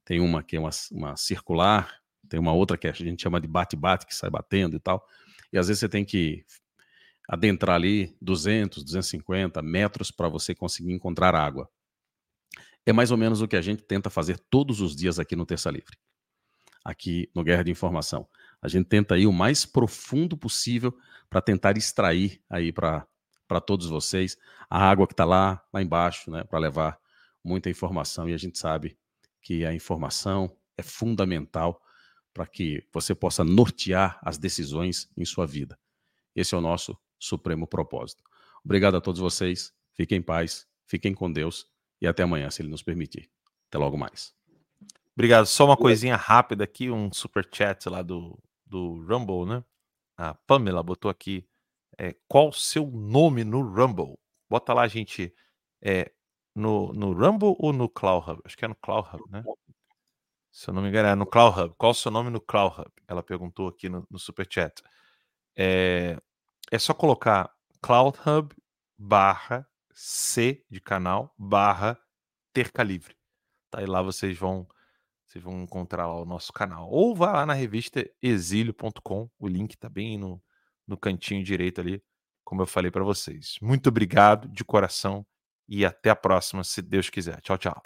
Tem 0.06 0.20
uma 0.20 0.44
que 0.44 0.56
é 0.56 0.60
uma, 0.60 0.70
uma 0.92 1.16
circular, 1.16 2.02
tem 2.30 2.40
uma 2.40 2.54
outra 2.54 2.78
que 2.78 2.88
a 2.88 2.92
gente 2.92 3.22
chama 3.22 3.42
de 3.42 3.48
bate-bate, 3.48 4.06
que 4.06 4.16
sai 4.16 4.30
batendo 4.30 4.76
e 4.76 4.80
tal. 4.80 5.06
E 5.52 5.58
às 5.58 5.68
vezes 5.68 5.80
você 5.80 5.90
tem 5.90 6.06
que 6.06 6.46
adentrar 7.28 7.76
ali 7.76 8.16
200, 8.22 8.84
250 8.84 9.62
metros 9.62 10.12
para 10.12 10.30
você 10.30 10.54
conseguir 10.54 10.94
encontrar 10.94 11.36
água. 11.36 11.70
É 12.86 12.92
mais 12.92 13.12
ou 13.12 13.18
menos 13.18 13.42
o 13.42 13.48
que 13.48 13.56
a 13.56 13.62
gente 13.62 13.84
tenta 13.84 14.10
fazer 14.10 14.40
todos 14.50 14.82
os 14.82 14.96
dias 14.96 15.20
aqui 15.20 15.36
no 15.36 15.46
Terça 15.46 15.70
Livre. 15.70 15.98
Aqui 16.84 17.30
no 17.34 17.44
Guerra 17.44 17.64
de 17.64 17.72
Informação. 17.72 18.28
A 18.62 18.68
gente 18.68 18.88
tenta 18.88 19.18
ir 19.18 19.28
o 19.28 19.34
mais 19.34 19.66
profundo 19.66 20.38
possível 20.38 20.98
para 21.30 21.42
tentar 21.42 21.78
extrair 21.78 22.42
aí 22.50 22.72
para 22.72 23.08
todos 23.66 23.88
vocês 23.88 24.38
a 24.70 24.90
água 24.90 25.08
que 25.08 25.14
está 25.14 25.26
lá, 25.26 25.64
lá 25.74 25.82
embaixo, 25.82 26.30
né, 26.30 26.44
para 26.44 26.60
levar 26.60 27.00
muita 27.44 27.70
informação. 27.70 28.30
E 28.30 28.34
a 28.34 28.38
gente 28.38 28.58
sabe 28.58 28.98
que 29.42 29.66
a 29.66 29.74
informação 29.74 30.56
é 30.78 30.84
fundamental 30.84 31.82
para 32.34 32.46
que 32.46 32.88
você 32.94 33.14
possa 33.14 33.44
nortear 33.44 34.20
as 34.22 34.38
decisões 34.38 35.10
em 35.18 35.26
sua 35.26 35.46
vida. 35.46 35.78
Esse 36.36 36.56
é 36.56 36.58
o 36.58 36.62
nosso 36.62 36.98
supremo 37.20 37.68
propósito. 37.68 38.24
Obrigado 38.64 38.96
a 38.96 39.02
todos 39.02 39.20
vocês. 39.20 39.74
Fiquem 39.94 40.20
em 40.20 40.22
paz, 40.22 40.68
fiquem 40.86 41.14
com 41.14 41.32
Deus 41.32 41.68
e 42.00 42.08
até 42.08 42.24
amanhã, 42.24 42.50
se 42.50 42.62
Ele 42.62 42.70
nos 42.70 42.82
permitir. 42.82 43.30
Até 43.68 43.78
logo 43.78 43.98
mais. 43.98 44.41
Obrigado. 45.22 45.46
Só 45.46 45.66
uma 45.66 45.78
coisinha 45.78 46.16
rápida 46.16 46.64
aqui, 46.64 46.90
um 46.90 47.14
super 47.14 47.48
chat 47.54 47.88
lá 47.88 48.02
do, 48.02 48.42
do 48.66 49.06
Rumble, 49.06 49.46
né? 49.46 49.64
A 50.18 50.34
Pamela 50.34 50.82
botou 50.82 51.12
aqui 51.12 51.48
é, 51.96 52.16
qual 52.28 52.50
o 52.50 52.52
seu 52.52 52.88
nome 52.88 53.44
no 53.44 53.62
Rumble. 53.62 54.18
Bota 54.50 54.74
lá, 54.74 54.88
gente. 54.88 55.32
É, 55.80 56.12
no, 56.56 56.92
no 56.94 57.14
Rumble 57.14 57.56
ou 57.60 57.72
no 57.72 57.88
Cloud 57.88 58.32
Hub? 58.32 58.42
Acho 58.44 58.58
que 58.58 58.66
é 58.66 58.68
no 58.68 58.74
Cloud 58.74 59.08
Hub, 59.14 59.24
né? 59.30 59.44
Se 60.52 60.72
eu 60.72 60.74
não 60.74 60.82
me 60.82 60.90
engano, 60.90 61.10
é 61.10 61.14
no 61.14 61.28
Cloud 61.28 61.60
Hub. 61.60 61.76
Qual 61.78 61.92
o 61.92 61.96
seu 61.96 62.12
nome 62.12 62.32
no 62.32 62.42
Cloud 62.42 62.82
Hub? 62.82 62.92
Ela 63.08 63.22
perguntou 63.22 63.68
aqui 63.68 63.90
no, 63.90 64.04
no 64.10 64.18
Super 64.18 64.48
Chat. 64.50 64.82
É, 65.56 66.18
é 66.72 66.80
só 66.80 66.96
colocar 66.96 67.54
Cloud 67.80 68.18
Hub 68.26 68.56
barra 68.98 69.68
C 69.94 70.66
de 70.68 70.82
canal 70.82 71.32
barra 71.38 71.96
Terca 72.52 72.82
Livre. 72.82 73.16
Tá? 73.70 73.84
E 73.84 73.86
lá 73.86 74.02
vocês 74.02 74.36
vão 74.36 74.68
vocês 75.32 75.44
vão 75.44 75.62
encontrar 75.62 76.08
lá 76.08 76.22
o 76.22 76.26
nosso 76.26 76.52
canal. 76.52 76.90
Ou 76.90 77.16
vá 77.16 77.32
lá 77.32 77.46
na 77.46 77.54
revista 77.54 78.06
exílio.com. 78.22 79.30
O 79.40 79.48
link 79.48 79.78
tá 79.78 79.88
bem 79.88 80.18
no, 80.18 80.42
no 80.86 80.98
cantinho 80.98 81.42
direito 81.42 81.80
ali, 81.80 82.04
como 82.44 82.62
eu 82.62 82.68
falei 82.68 82.92
para 82.92 83.02
vocês. 83.02 83.56
Muito 83.62 83.88
obrigado 83.88 84.50
de 84.50 84.66
coração 84.66 85.26
e 85.70 85.86
até 85.86 86.10
a 86.10 86.16
próxima, 86.18 86.66
se 86.66 86.82
Deus 86.82 87.10
quiser. 87.10 87.40
Tchau, 87.40 87.58
tchau. 87.58 87.82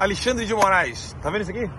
Alexandre 0.00 0.46
de 0.46 0.54
Moraes, 0.54 1.12
tá 1.20 1.28
vendo 1.28 1.42
isso 1.42 1.50
aqui? 1.50 1.70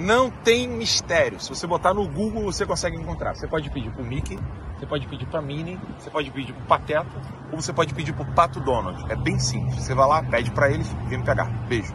Não 0.00 0.30
tem 0.30 0.68
mistério. 0.68 1.40
Se 1.40 1.48
você 1.48 1.66
botar 1.66 1.92
no 1.92 2.08
Google, 2.08 2.44
você 2.44 2.64
consegue 2.64 2.96
encontrar. 2.96 3.34
Você 3.34 3.48
pode 3.48 3.68
pedir 3.72 3.92
pro 3.92 4.04
Mickey, 4.04 4.38
você 4.78 4.86
pode 4.86 5.06
pedir 5.08 5.26
para 5.26 5.42
Minnie, 5.42 5.78
você 5.98 6.08
pode 6.08 6.30
pedir 6.30 6.52
para 6.52 6.78
Pateta 6.78 7.20
ou 7.50 7.60
você 7.60 7.72
pode 7.72 7.92
pedir 7.94 8.12
para 8.12 8.24
Pato 8.26 8.60
Donald. 8.60 9.04
É 9.10 9.16
bem 9.16 9.38
simples. 9.38 9.74
Você 9.74 9.94
vai 9.94 10.06
lá, 10.06 10.22
pede 10.22 10.50
para 10.52 10.70
eles, 10.70 10.88
e 11.04 11.08
vem 11.08 11.20
pegar. 11.22 11.46
Beijo. 11.68 11.92